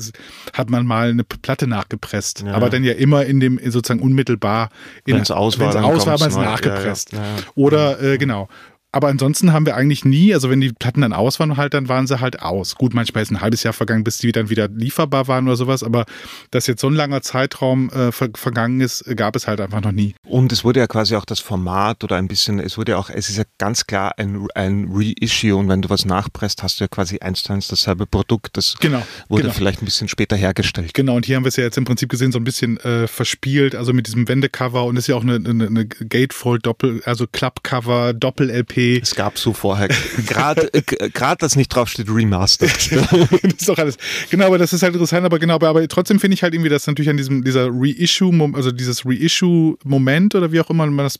hat 0.53 0.69
man 0.69 0.85
mal 0.85 1.09
eine 1.09 1.23
Platte 1.23 1.67
nachgepresst, 1.67 2.43
ja. 2.45 2.53
aber 2.53 2.69
dann 2.69 2.83
ja 2.83 2.93
immer 2.93 3.25
in 3.25 3.39
dem 3.39 3.54
sozusagen 3.63 4.01
unmittelbar 4.01 4.69
wenn 5.05 5.21
es 5.21 5.31
aus 5.31 5.59
war, 5.59 5.73
man 6.19 6.29
es 6.29 6.35
nachgepresst. 6.35 7.11
Ja, 7.13 7.19
Oder 7.55 8.01
äh, 8.01 8.17
genau. 8.17 8.47
Aber 8.95 9.09
ansonsten 9.09 9.51
haben 9.51 9.65
wir 9.65 9.75
eigentlich 9.75 10.05
nie, 10.05 10.33
also 10.33 10.49
wenn 10.49 10.61
die 10.61 10.71
Platten 10.71 11.01
dann 11.01 11.11
aus 11.11 11.37
waren, 11.41 11.57
halt, 11.57 11.73
dann 11.73 11.89
waren 11.89 12.07
sie 12.07 12.21
halt 12.21 12.41
aus. 12.41 12.75
Gut, 12.75 12.93
manchmal 12.93 13.23
ist 13.23 13.29
ein 13.29 13.41
halbes 13.41 13.61
Jahr 13.61 13.73
vergangen, 13.73 14.05
bis 14.05 14.19
die 14.19 14.31
dann 14.31 14.49
wieder 14.49 14.69
lieferbar 14.69 15.27
waren 15.27 15.47
oder 15.47 15.57
sowas, 15.57 15.83
aber 15.83 16.05
dass 16.51 16.65
jetzt 16.65 16.79
so 16.79 16.87
ein 16.87 16.93
langer 16.93 17.21
Zeitraum 17.21 17.89
äh, 17.89 18.13
ver 18.13 18.29
vergangen 18.35 18.79
ist, 18.79 19.03
gab 19.17 19.35
es 19.35 19.47
halt 19.47 19.59
einfach 19.59 19.81
noch 19.81 19.91
nie. 19.91 20.15
Und 20.23 20.53
es 20.53 20.63
wurde 20.63 20.79
ja 20.79 20.87
quasi 20.87 21.17
auch 21.17 21.25
das 21.25 21.41
Format 21.41 22.05
oder 22.05 22.15
ein 22.15 22.29
bisschen, 22.29 22.57
es 22.59 22.77
wurde 22.77 22.93
ja 22.93 22.97
auch, 22.97 23.09
es 23.09 23.27
ist 23.27 23.37
ja 23.37 23.43
ganz 23.57 23.85
klar 23.85 24.13
ein, 24.17 24.47
ein 24.55 24.87
Reissue 24.89 25.53
und 25.57 25.67
wenn 25.67 25.81
du 25.81 25.89
was 25.89 26.05
nachpresst, 26.05 26.63
hast 26.63 26.79
du 26.79 26.85
ja 26.85 26.87
quasi 26.87 27.19
eins 27.19 27.43
zu 27.43 27.51
eins 27.51 27.67
dasselbe 27.67 28.05
Produkt. 28.05 28.55
Das 28.55 28.75
genau, 28.79 29.05
wurde 29.27 29.41
genau. 29.41 29.53
vielleicht 29.55 29.81
ein 29.81 29.85
bisschen 29.85 30.07
später 30.07 30.37
hergestellt. 30.37 30.93
Genau, 30.93 31.17
und 31.17 31.25
hier 31.25 31.35
haben 31.35 31.43
wir 31.43 31.49
es 31.49 31.57
ja 31.57 31.65
jetzt 31.65 31.77
im 31.77 31.83
Prinzip 31.83 32.07
gesehen, 32.07 32.31
so 32.31 32.39
ein 32.39 32.45
bisschen 32.45 32.77
äh, 32.77 33.07
verspielt, 33.07 33.75
also 33.75 33.91
mit 33.91 34.07
diesem 34.07 34.29
Wendecover 34.29 34.85
und 34.85 34.95
ist 34.95 35.07
ja 35.07 35.15
auch 35.15 35.23
eine, 35.23 35.35
eine, 35.35 35.67
eine 35.67 35.85
Gatefold 35.85 36.65
Doppel, 36.65 37.01
also 37.03 37.27
Clubcover, 37.27 38.13
Doppel-LP 38.13 38.84
CD. 38.85 38.99
Es 39.01 39.15
gab 39.15 39.37
so 39.37 39.53
vorher, 39.53 39.87
gerade 40.27 40.73
äh, 40.73 41.09
dass 41.39 41.55
nicht 41.55 41.69
draufsteht 41.69 42.09
Remastered. 42.09 42.91
das 43.43 43.53
ist 43.57 43.69
doch 43.69 43.77
alles. 43.77 43.97
Genau, 44.29 44.47
aber 44.47 44.57
das 44.57 44.73
ist 44.73 44.83
halt 44.83 44.93
interessant, 44.93 45.25
aber 45.25 45.39
genau, 45.39 45.55
aber, 45.55 45.69
aber 45.69 45.87
trotzdem 45.87 46.19
finde 46.19 46.35
ich 46.35 46.43
halt 46.43 46.53
irgendwie, 46.53 46.69
dass 46.69 46.87
natürlich 46.87 47.09
an 47.09 47.17
diesem, 47.17 47.43
dieser 47.43 47.69
Reissue, 47.71 48.51
also 48.53 48.71
dieses 48.71 49.05
Reissue-Moment 49.05 50.35
oder 50.35 50.51
wie 50.51 50.59
auch 50.59 50.69
immer 50.69 50.85
man 50.87 51.05
das, 51.05 51.19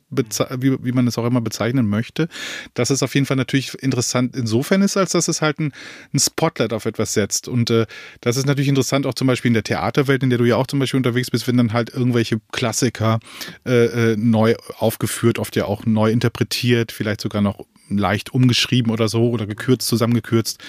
wie, 0.57 0.84
wie 0.84 0.91
man 0.91 1.05
das 1.05 1.18
auch 1.18 1.26
immer 1.26 1.41
bezeichnen 1.41 1.88
möchte, 1.88 2.28
dass 2.74 2.89
es 2.89 3.03
auf 3.03 3.13
jeden 3.16 3.26
Fall 3.26 3.38
natürlich 3.38 3.74
interessant 3.82 4.36
insofern 4.36 4.82
ist, 4.82 4.97
als 4.97 5.11
dass 5.11 5.28
es 5.28 5.41
halt 5.41 5.59
ein, 5.59 5.74
ein 6.13 6.20
Spotlight 6.20 6.74
auf 6.74 6.86
etwas 6.86 7.13
setzt. 7.13 7.47
Und 7.47 7.70
äh, 7.70 7.86
das 8.22 8.38
ist 8.38 8.45
natürlich 8.45 8.70
interessant 8.70 9.05
auch 9.05 9.13
zum 9.13 9.28
Beispiel 9.28 9.49
in 9.49 9.53
der 9.53 9.63
Theaterwelt, 9.63 10.24
in 10.24 10.30
der 10.30 10.39
du 10.39 10.45
ja 10.45 10.55
auch 10.55 10.68
zum 10.68 10.80
Beispiel 10.80 10.97
unterwegs 10.97 11.32
bist, 11.32 11.47
wenn 11.47 11.57
dann 11.57 11.74
halt 11.74 11.93
irgendwelche 11.93 12.39
Klassiker 12.51 13.20
äh, 13.66 13.86
äh 13.86 14.16
neu 14.18 14.55
aufgeführt, 14.78 15.39
oft 15.39 15.55
ja 15.55 15.66
auch 15.66 15.86
neu 15.86 16.11
interpretiert, 16.11 16.91
vielleicht 16.91 17.22
sogar 17.22 17.41
noch 17.41 17.55
leicht 17.89 18.33
umgeschrieben 18.33 18.91
oder 18.91 19.07
so 19.07 19.29
oder 19.29 19.45
gekürzt, 19.45 19.88
zusammengekürzt. 19.88 20.59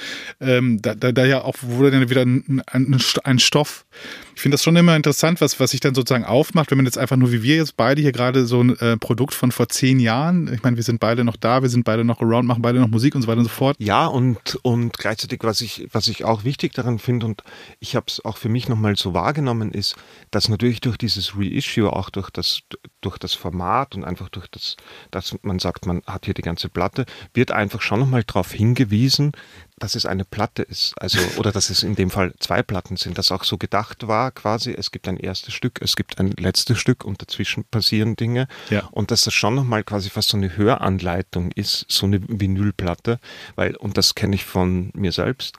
Ähm, 0.40 0.80
da, 0.82 0.94
da, 0.94 1.12
da 1.12 1.24
ja 1.24 1.42
auch 1.42 1.56
wurde 1.62 1.90
dann 1.90 2.10
wieder 2.10 2.22
ein, 2.22 2.62
ein, 2.66 3.00
ein 3.24 3.38
Stoff 3.38 3.85
ich 4.34 4.42
finde 4.42 4.54
das 4.54 4.62
schon 4.62 4.76
immer 4.76 4.94
interessant, 4.94 5.40
was, 5.40 5.58
was 5.60 5.70
sich 5.70 5.80
dann 5.80 5.94
sozusagen 5.94 6.24
aufmacht, 6.24 6.70
wenn 6.70 6.76
man 6.76 6.84
jetzt 6.84 6.98
einfach 6.98 7.16
nur 7.16 7.32
wie 7.32 7.42
wir 7.42 7.56
jetzt 7.56 7.76
beide 7.76 8.02
hier 8.02 8.12
gerade 8.12 8.44
so 8.46 8.62
ein 8.62 8.78
äh, 8.80 8.98
Produkt 8.98 9.32
von 9.32 9.50
vor 9.50 9.68
zehn 9.68 9.98
Jahren, 9.98 10.52
ich 10.52 10.62
meine, 10.62 10.76
wir 10.76 10.82
sind 10.82 11.00
beide 11.00 11.24
noch 11.24 11.36
da, 11.36 11.62
wir 11.62 11.70
sind 11.70 11.84
beide 11.84 12.04
noch 12.04 12.20
around, 12.20 12.46
machen 12.46 12.60
beide 12.60 12.78
noch 12.78 12.88
Musik 12.88 13.14
und 13.14 13.22
so 13.22 13.28
weiter 13.28 13.38
und 13.38 13.44
so 13.44 13.50
fort. 13.50 13.76
Ja, 13.78 14.06
und, 14.06 14.58
und 14.62 14.92
gleichzeitig, 14.98 15.40
was 15.42 15.62
ich, 15.62 15.88
was 15.90 16.08
ich 16.08 16.24
auch 16.24 16.44
wichtig 16.44 16.74
daran 16.74 16.98
finde 16.98 17.24
und 17.24 17.42
ich 17.80 17.96
habe 17.96 18.06
es 18.08 18.22
auch 18.24 18.36
für 18.36 18.50
mich 18.50 18.68
nochmal 18.68 18.96
so 18.96 19.14
wahrgenommen, 19.14 19.72
ist, 19.72 19.96
dass 20.30 20.50
natürlich 20.50 20.82
durch 20.82 20.98
dieses 20.98 21.32
Reissue, 21.36 21.90
auch 21.90 22.10
durch 22.10 22.28
das, 22.28 22.60
durch 23.00 23.16
das 23.16 23.32
Format 23.32 23.94
und 23.94 24.04
einfach 24.04 24.28
durch 24.28 24.48
das, 24.48 24.76
dass 25.10 25.34
man 25.42 25.58
sagt, 25.58 25.86
man 25.86 26.02
hat 26.06 26.26
hier 26.26 26.34
die 26.34 26.42
ganze 26.42 26.68
Platte, 26.68 27.06
wird 27.32 27.52
einfach 27.52 27.80
schon 27.80 28.00
nochmal 28.00 28.22
darauf 28.24 28.52
hingewiesen, 28.52 29.32
dass 29.78 29.94
es 29.94 30.06
eine 30.06 30.24
Platte 30.24 30.62
ist, 30.62 30.94
also 31.00 31.18
oder 31.36 31.52
dass 31.52 31.68
es 31.68 31.82
in 31.82 31.96
dem 31.96 32.10
Fall 32.10 32.32
zwei 32.38 32.62
Platten 32.62 32.96
sind, 32.96 33.18
dass 33.18 33.30
auch 33.30 33.44
so 33.44 33.58
gedacht 33.58 34.06
war 34.06 34.30
quasi, 34.30 34.72
es 34.72 34.90
gibt 34.90 35.06
ein 35.06 35.18
erstes 35.18 35.52
Stück, 35.52 35.80
es 35.82 35.96
gibt 35.96 36.18
ein 36.18 36.30
letztes 36.38 36.78
Stück 36.78 37.04
und 37.04 37.20
dazwischen 37.20 37.64
passieren 37.64 38.16
Dinge 38.16 38.48
ja. 38.70 38.88
und 38.92 39.10
dass 39.10 39.22
das 39.22 39.34
schon 39.34 39.54
nochmal 39.54 39.84
quasi 39.84 40.08
fast 40.08 40.30
so 40.30 40.36
eine 40.38 40.56
Höranleitung 40.56 41.52
ist, 41.52 41.84
so 41.88 42.06
eine 42.06 42.20
Vinylplatte, 42.26 43.20
weil, 43.54 43.76
und 43.76 43.98
das 43.98 44.14
kenne 44.14 44.34
ich 44.34 44.44
von 44.46 44.90
mir 44.94 45.12
selbst, 45.12 45.58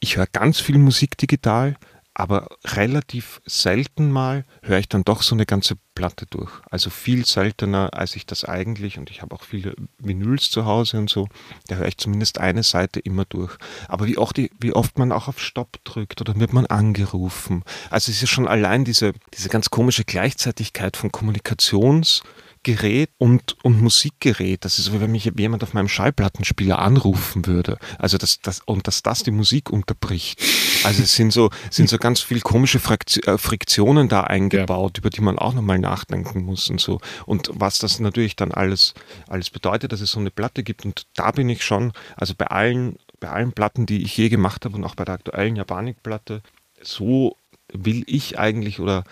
ich 0.00 0.16
höre 0.16 0.26
ganz 0.26 0.60
viel 0.60 0.78
Musik 0.78 1.16
digital, 1.16 1.76
aber 2.18 2.48
relativ 2.64 3.42
selten 3.44 4.10
mal 4.10 4.46
höre 4.62 4.78
ich 4.78 4.88
dann 4.88 5.04
doch 5.04 5.20
so 5.20 5.34
eine 5.34 5.44
ganze 5.44 5.76
Platte 5.94 6.24
durch. 6.24 6.50
Also 6.70 6.88
viel 6.88 7.26
seltener, 7.26 7.90
als 7.92 8.16
ich 8.16 8.24
das 8.24 8.46
eigentlich, 8.46 8.96
und 8.96 9.10
ich 9.10 9.20
habe 9.20 9.34
auch 9.34 9.42
viele 9.44 9.74
Vinyls 9.98 10.50
zu 10.50 10.64
Hause 10.64 10.96
und 10.96 11.10
so, 11.10 11.28
da 11.68 11.74
höre 11.74 11.88
ich 11.88 11.98
zumindest 11.98 12.38
eine 12.38 12.62
Seite 12.62 13.00
immer 13.00 13.26
durch. 13.26 13.58
Aber 13.86 14.06
wie 14.06 14.16
oft, 14.16 14.38
wie 14.38 14.72
oft 14.72 14.96
man 14.98 15.12
auch 15.12 15.28
auf 15.28 15.38
Stopp 15.38 15.84
drückt 15.84 16.22
oder 16.22 16.40
wird 16.40 16.54
man 16.54 16.64
angerufen. 16.64 17.64
Also 17.90 18.10
es 18.10 18.22
ist 18.22 18.30
schon 18.30 18.48
allein 18.48 18.86
diese, 18.86 19.12
diese 19.34 19.50
ganz 19.50 19.68
komische 19.68 20.04
Gleichzeitigkeit 20.04 20.96
von 20.96 21.12
Kommunikations- 21.12 22.22
Gerät 22.66 23.10
und, 23.18 23.56
und 23.62 23.80
Musikgerät. 23.80 24.64
Das 24.64 24.80
ist 24.80 24.86
so, 24.86 24.92
wie 24.92 25.00
wenn 25.00 25.12
mich 25.12 25.30
jemand 25.36 25.62
auf 25.62 25.72
meinem 25.72 25.86
Schallplattenspieler 25.86 26.80
anrufen 26.80 27.46
würde. 27.46 27.78
Also 27.96 28.18
das, 28.18 28.40
das, 28.40 28.60
und 28.64 28.88
dass 28.88 29.04
das 29.04 29.22
die 29.22 29.30
Musik 29.30 29.70
unterbricht. 29.70 30.42
Also 30.82 31.04
es 31.04 31.14
sind 31.14 31.32
so, 31.32 31.50
sind 31.70 31.88
so 31.88 31.96
ganz 31.96 32.22
viel 32.22 32.40
komische 32.40 32.80
äh, 32.80 33.38
Friktionen 33.38 34.08
da 34.08 34.22
eingebaut, 34.22 34.96
ja. 34.96 35.00
über 35.00 35.10
die 35.10 35.20
man 35.20 35.38
auch 35.38 35.54
nochmal 35.54 35.78
nachdenken 35.78 36.42
muss 36.42 36.68
und 36.68 36.80
so. 36.80 37.00
Und 37.24 37.50
was 37.52 37.78
das 37.78 38.00
natürlich 38.00 38.34
dann 38.34 38.50
alles, 38.50 38.94
alles 39.28 39.50
bedeutet, 39.50 39.92
dass 39.92 40.00
es 40.00 40.10
so 40.10 40.18
eine 40.18 40.32
Platte 40.32 40.64
gibt. 40.64 40.84
Und 40.84 41.06
da 41.14 41.30
bin 41.30 41.48
ich 41.48 41.64
schon, 41.64 41.92
also 42.16 42.34
bei 42.36 42.48
allen, 42.48 42.96
bei 43.20 43.28
allen 43.28 43.52
Platten, 43.52 43.86
die 43.86 44.02
ich 44.02 44.16
je 44.16 44.28
gemacht 44.28 44.64
habe 44.64 44.74
und 44.74 44.82
auch 44.82 44.96
bei 44.96 45.04
der 45.04 45.14
aktuellen 45.14 45.54
Japanik-Platte, 45.54 46.42
so 46.82 47.36
will 47.72 48.02
ich 48.08 48.40
eigentlich 48.40 48.80
oder 48.80 49.04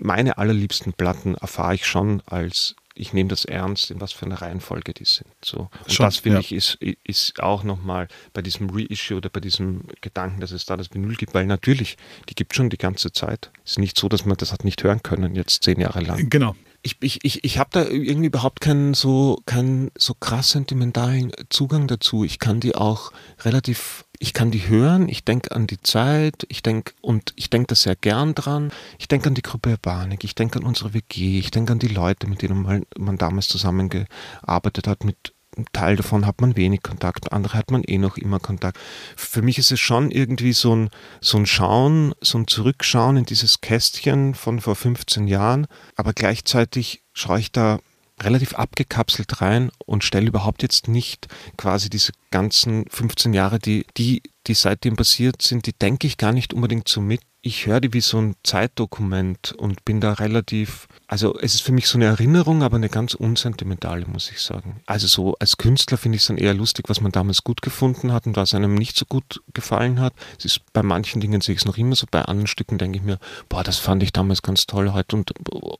meine 0.00 0.38
allerliebsten 0.38 0.92
Platten 0.92 1.34
erfahre 1.34 1.74
ich 1.74 1.86
schon 1.86 2.22
als 2.26 2.76
ich 2.94 3.12
nehme 3.12 3.28
das 3.28 3.44
ernst, 3.44 3.90
in 3.90 4.00
was 4.00 4.12
für 4.12 4.26
einer 4.26 4.40
Reihenfolge 4.40 4.92
die 4.92 5.04
sind. 5.04 5.28
So. 5.44 5.70
Und 5.84 5.92
Schon, 5.92 6.06
das 6.06 6.18
finde 6.18 6.38
ja. 6.38 6.40
ich 6.40 6.52
ist, 6.52 6.78
ist 7.04 7.42
auch 7.42 7.64
nochmal 7.64 8.08
bei 8.32 8.42
diesem 8.42 8.70
Reissue 8.70 9.16
oder 9.16 9.30
bei 9.30 9.40
diesem 9.40 9.82
Gedanken, 10.00 10.40
dass 10.40 10.50
es 10.50 10.66
da 10.66 10.76
das 10.76 10.92
Vinyl 10.92 11.16
gibt, 11.16 11.34
weil 11.34 11.46
natürlich, 11.46 11.96
die 12.28 12.34
gibt 12.34 12.54
schon 12.54 12.70
die 12.70 12.78
ganze 12.78 13.12
Zeit. 13.12 13.50
Es 13.64 13.72
ist 13.72 13.78
nicht 13.78 13.98
so, 13.98 14.08
dass 14.08 14.24
man 14.24 14.36
das 14.36 14.52
hat 14.52 14.64
nicht 14.64 14.82
hören 14.82 15.02
können, 15.02 15.34
jetzt 15.34 15.62
zehn 15.62 15.80
Jahre 15.80 16.00
lang. 16.00 16.28
Genau 16.28 16.54
ich, 16.82 16.96
ich, 17.00 17.24
ich, 17.24 17.44
ich 17.44 17.58
habe 17.58 17.70
da 17.72 17.84
irgendwie 17.84 18.26
überhaupt 18.26 18.60
keinen 18.60 18.94
so, 18.94 19.40
keinen 19.46 19.92
so 19.96 20.14
krass 20.14 20.50
sentimentalen 20.50 21.32
Zugang 21.48 21.86
dazu. 21.86 22.24
Ich 22.24 22.40
kann 22.40 22.58
die 22.58 22.74
auch 22.74 23.12
relativ, 23.40 24.04
ich 24.18 24.32
kann 24.32 24.50
die 24.50 24.66
hören, 24.66 25.08
ich 25.08 25.24
denke 25.24 25.54
an 25.54 25.68
die 25.68 25.80
Zeit, 25.80 26.44
ich 26.48 26.62
denke 26.62 26.92
und 27.00 27.32
ich 27.36 27.50
denke 27.50 27.68
da 27.68 27.74
sehr 27.76 27.94
gern 27.94 28.34
dran. 28.34 28.72
Ich 28.98 29.06
denke 29.06 29.28
an 29.28 29.34
die 29.34 29.42
Gruppe 29.42 29.70
Urbanik, 29.70 30.24
ich 30.24 30.34
denke 30.34 30.58
an 30.58 30.64
unsere 30.64 30.92
WG, 30.92 31.38
ich 31.38 31.52
denke 31.52 31.72
an 31.72 31.78
die 31.78 31.88
Leute, 31.88 32.26
mit 32.26 32.42
denen 32.42 32.62
man, 32.62 32.84
man 32.98 33.16
damals 33.16 33.46
zusammengearbeitet 33.46 34.88
hat, 34.88 35.04
mit 35.04 35.32
ein 35.56 35.66
Teil 35.72 35.96
davon 35.96 36.26
hat 36.26 36.40
man 36.40 36.56
wenig 36.56 36.82
Kontakt, 36.82 37.32
andere 37.32 37.58
hat 37.58 37.70
man 37.70 37.82
eh 37.84 37.98
noch 37.98 38.16
immer 38.16 38.38
Kontakt. 38.40 38.78
Für 39.16 39.42
mich 39.42 39.58
ist 39.58 39.72
es 39.72 39.80
schon 39.80 40.10
irgendwie 40.10 40.52
so 40.52 40.74
ein, 40.74 40.90
so 41.20 41.38
ein 41.38 41.46
Schauen, 41.46 42.14
so 42.20 42.38
ein 42.38 42.46
Zurückschauen 42.46 43.16
in 43.16 43.24
dieses 43.24 43.60
Kästchen 43.60 44.34
von 44.34 44.60
vor 44.60 44.76
15 44.76 45.28
Jahren, 45.28 45.66
aber 45.96 46.12
gleichzeitig 46.12 47.02
schaue 47.12 47.40
ich 47.40 47.52
da 47.52 47.78
relativ 48.20 48.54
abgekapselt 48.54 49.40
rein 49.40 49.70
und 49.84 50.04
stelle 50.04 50.28
überhaupt 50.28 50.62
jetzt 50.62 50.88
nicht 50.88 51.28
quasi 51.56 51.90
diese 51.90 52.12
ganzen 52.30 52.86
15 52.88 53.32
Jahre, 53.32 53.58
die, 53.58 53.86
die, 53.96 54.22
die 54.46 54.54
seitdem 54.54 54.96
passiert 54.96 55.42
sind, 55.42 55.66
die 55.66 55.72
denke 55.72 56.06
ich 56.06 56.16
gar 56.16 56.32
nicht 56.32 56.54
unbedingt 56.54 56.88
so 56.88 57.00
mit. 57.00 57.20
Ich 57.40 57.66
höre 57.66 57.80
die 57.80 57.92
wie 57.92 58.00
so 58.00 58.18
ein 58.18 58.36
Zeitdokument 58.44 59.52
und 59.52 59.84
bin 59.84 60.00
da 60.00 60.12
relativ, 60.12 60.86
also 61.12 61.38
es 61.38 61.52
ist 61.52 61.60
für 61.60 61.72
mich 61.72 61.88
so 61.88 61.98
eine 61.98 62.06
Erinnerung, 62.06 62.62
aber 62.62 62.76
eine 62.76 62.88
ganz 62.88 63.12
unsentimentale, 63.12 64.06
muss 64.06 64.30
ich 64.30 64.40
sagen. 64.40 64.80
Also 64.86 65.06
so 65.06 65.34
als 65.38 65.58
Künstler 65.58 65.98
finde 65.98 66.16
ich 66.16 66.22
es 66.22 66.28
dann 66.28 66.38
eher 66.38 66.54
lustig, 66.54 66.88
was 66.88 67.02
man 67.02 67.12
damals 67.12 67.44
gut 67.44 67.60
gefunden 67.60 68.14
hat 68.14 68.24
und 68.26 68.34
was 68.34 68.54
einem 68.54 68.74
nicht 68.74 68.96
so 68.96 69.04
gut 69.04 69.42
gefallen 69.52 70.00
hat. 70.00 70.14
Es 70.38 70.46
ist 70.46 70.72
bei 70.72 70.82
manchen 70.82 71.20
Dingen 71.20 71.42
sehe 71.42 71.54
ich 71.54 71.60
es 71.60 71.66
noch 71.66 71.76
immer 71.76 71.96
so, 71.96 72.06
bei 72.10 72.22
anderen 72.22 72.46
Stücken 72.46 72.78
denke 72.78 72.96
ich 72.96 73.04
mir, 73.04 73.18
boah, 73.50 73.62
das 73.62 73.76
fand 73.76 74.02
ich 74.02 74.14
damals 74.14 74.40
ganz 74.40 74.66
toll 74.66 74.94
heute 74.94 75.16
und, 75.16 75.32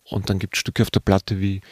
und 0.04 0.28
dann 0.28 0.38
gibt 0.38 0.54
es 0.54 0.60
Stücke 0.60 0.82
auf 0.82 0.90
der 0.90 1.00
Platte 1.00 1.40
wie 1.40 1.62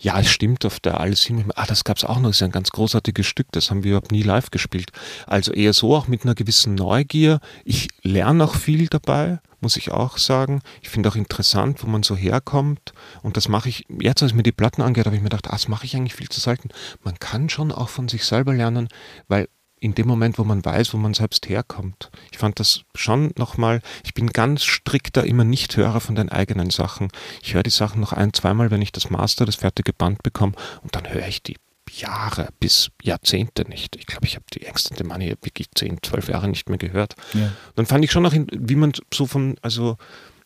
ja, 0.00 0.18
es 0.20 0.30
stimmt, 0.30 0.64
auf 0.64 0.78
der 0.78 1.00
alles 1.00 1.22
hin. 1.22 1.50
Ah, 1.56 1.66
das 1.66 1.82
gab 1.82 1.96
es 1.96 2.04
auch 2.04 2.20
noch, 2.20 2.28
das 2.28 2.36
ist 2.36 2.42
ein 2.42 2.52
ganz 2.52 2.70
großartiges 2.70 3.26
Stück, 3.26 3.48
das 3.50 3.70
haben 3.70 3.82
wir 3.82 3.92
überhaupt 3.92 4.12
nie 4.12 4.22
live 4.22 4.50
gespielt. 4.50 4.92
Also 5.26 5.52
eher 5.52 5.72
so 5.72 5.96
auch 5.96 6.06
mit 6.06 6.24
einer 6.24 6.36
gewissen 6.36 6.76
Neugier. 6.76 7.40
Ich 7.64 7.88
lerne 8.02 8.44
auch 8.44 8.54
viel 8.54 8.86
dabei, 8.86 9.40
muss 9.60 9.76
ich 9.76 9.90
auch 9.90 10.16
sagen. 10.18 10.62
Ich 10.82 10.88
finde 10.88 11.08
auch 11.08 11.16
interessant, 11.16 11.82
wo 11.82 11.88
man 11.88 12.04
so 12.04 12.16
herkommt. 12.16 12.92
Und 13.22 13.36
das 13.36 13.48
mache 13.48 13.68
ich, 13.68 13.86
jetzt 14.00 14.22
als 14.22 14.30
ich 14.30 14.36
mir 14.36 14.44
die 14.44 14.52
Platten 14.52 14.82
angehört, 14.82 15.06
habe 15.06 15.16
ich 15.16 15.22
mir 15.22 15.30
gedacht, 15.30 15.48
ah, 15.48 15.52
das 15.52 15.66
mache 15.66 15.84
ich 15.84 15.96
eigentlich 15.96 16.14
viel 16.14 16.28
zu 16.28 16.40
selten. 16.40 16.68
Man 17.02 17.18
kann 17.18 17.48
schon 17.48 17.72
auch 17.72 17.88
von 17.88 18.08
sich 18.08 18.24
selber 18.24 18.54
lernen, 18.54 18.88
weil 19.26 19.48
in 19.80 19.94
dem 19.94 20.06
Moment, 20.06 20.38
wo 20.38 20.44
man 20.44 20.64
weiß, 20.64 20.92
wo 20.94 20.98
man 20.98 21.14
selbst 21.14 21.48
herkommt. 21.48 22.10
Ich 22.30 22.38
fand 22.38 22.58
das 22.60 22.82
schon 22.94 23.32
nochmal, 23.36 23.80
ich 24.04 24.14
bin 24.14 24.28
ganz 24.28 24.64
strikter 24.64 25.24
immer 25.24 25.44
Nicht-Hörer 25.44 26.00
von 26.00 26.14
den 26.14 26.28
eigenen 26.28 26.70
Sachen. 26.70 27.08
Ich 27.42 27.54
höre 27.54 27.62
die 27.62 27.70
Sachen 27.70 28.00
noch 28.00 28.12
ein, 28.12 28.32
zweimal, 28.32 28.70
wenn 28.70 28.82
ich 28.82 28.92
das 28.92 29.10
Master, 29.10 29.46
das 29.46 29.56
fertige 29.56 29.92
Band 29.92 30.22
bekomme 30.22 30.54
und 30.82 30.94
dann 30.94 31.08
höre 31.12 31.26
ich 31.26 31.42
die 31.42 31.56
Jahre 31.90 32.48
bis 32.60 32.90
Jahrzehnte 33.02 33.62
nicht. 33.68 33.96
Ich 33.96 34.06
glaube, 34.06 34.26
ich 34.26 34.34
habe 34.36 34.44
die 34.52 34.66
Extended 34.66 35.06
Money 35.06 35.34
wirklich 35.40 35.68
zehn, 35.74 35.98
zwölf 36.02 36.28
Jahre 36.28 36.48
nicht 36.48 36.68
mehr 36.68 36.78
gehört. 36.78 37.14
Ja. 37.32 37.50
Dann 37.76 37.86
fand 37.86 38.04
ich 38.04 38.12
schon 38.12 38.22
noch, 38.22 38.34
wie 38.34 38.76
man 38.76 38.92
so 39.12 39.26
von, 39.26 39.56
also 39.62 39.96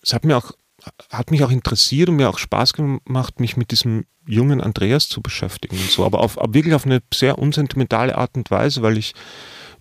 es 0.03 0.13
hat 0.13 0.25
mir 0.25 0.37
auch 0.37 0.53
hat 1.11 1.31
mich 1.31 1.45
auch 1.45 1.51
interessiert 1.51 2.09
und 2.09 2.17
mir 2.17 2.29
auch 2.29 2.39
Spaß 2.39 2.73
gemacht, 2.73 3.41
mich 3.41 3.57
mit 3.57 3.71
diesem 3.71 4.07
jungen 4.27 4.61
Andreas 4.61 5.09
zu 5.09 5.21
beschäftigen 5.21 5.77
und 5.77 5.91
so, 5.91 6.05
aber 6.05 6.21
auf, 6.21 6.37
wirklich 6.37 6.75
auf 6.75 6.87
eine 6.87 7.03
sehr 7.13 7.39
unsentimentale 7.39 8.17
Art 8.17 8.37
und 8.37 8.51
Weise, 8.51 8.83
weil 8.83 8.99
ich 8.99 9.15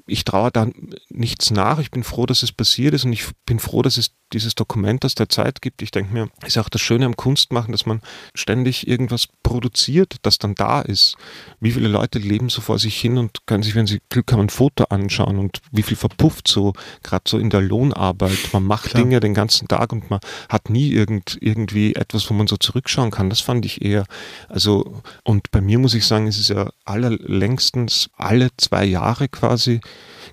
ich 0.08 0.26
traue 0.26 0.52
da 0.52 0.68
nichts 1.10 1.52
nach. 1.52 1.80
Ich 1.80 1.92
bin 1.92 2.04
froh, 2.04 2.26
dass 2.26 2.44
es 2.44 2.52
passiert 2.52 2.94
ist 2.94 3.06
und 3.06 3.14
ich 3.14 3.26
bin 3.46 3.60
froh, 3.60 3.82
dass 3.82 3.98
es 3.98 4.12
dieses 4.34 4.56
Dokument 4.56 5.06
aus 5.06 5.16
der 5.16 5.30
Zeit 5.30 5.62
gibt. 5.62 5.82
Ich 5.82 5.92
denke 5.92 6.14
mir, 6.14 6.30
ist 6.46 6.58
auch 6.58 6.70
das 6.70 6.82
Schöne 6.82 7.06
am 7.06 7.16
Kunstmachen, 7.16 7.72
dass 7.72 7.86
man 7.86 8.02
ständig 8.34 8.88
irgendwas 8.88 9.28
produziert, 9.44 10.16
das 10.22 10.38
dann 10.38 10.56
da 10.56 10.82
ist. 10.82 11.16
Wie 11.60 11.72
viele 11.72 11.88
Leute 11.88 12.20
leben 12.20 12.50
so 12.50 12.62
vor 12.62 12.80
sich 12.80 13.00
hin 13.00 13.18
und 13.18 13.46
können 13.46 13.64
sich, 13.64 13.76
wenn 13.76 13.88
sie 13.88 14.02
Glück 14.10 14.32
haben, 14.32 14.42
ein 14.42 14.50
Foto 14.50 14.86
anschauen 14.86 15.38
und 15.38 15.62
wie 15.72 15.84
viel 15.84 15.98
verpufft 15.98 16.48
so, 16.48 16.74
gerade 17.04 17.24
so 17.28 17.38
in 17.38 17.50
der 17.50 17.62
Lohnarbeit. 17.62 18.50
Man 18.54 18.64
macht 18.64 18.92
Klar. 18.92 19.04
Dinge 19.04 19.20
den 19.20 19.34
ganzen 19.34 19.68
Tag 19.68 19.92
und 19.94 20.10
man 20.10 20.20
hat 20.50 20.70
nie 20.70 20.92
irgend, 20.92 21.38
irgendwie 21.42 21.96
etwas, 21.96 22.30
wo 22.30 22.34
man 22.34 22.48
so 22.48 22.58
zurückschauen 22.58 23.12
kann. 23.12 23.30
Das 23.30 23.42
fand 23.42 23.66
ich 23.66 23.82
eher, 23.82 24.06
also, 24.50 25.02
und 25.24 25.52
bei 25.52 25.62
mir 25.62 25.80
muss 25.80 25.94
ich 25.94 26.06
sagen, 26.06 26.28
es 26.28 26.40
ist 26.40 26.50
ja 26.50 26.70
allerlängstens 26.86 28.10
alle 28.18 28.50
zwei 28.58 28.86
Jahre 28.86 29.28
quasi 29.28 29.82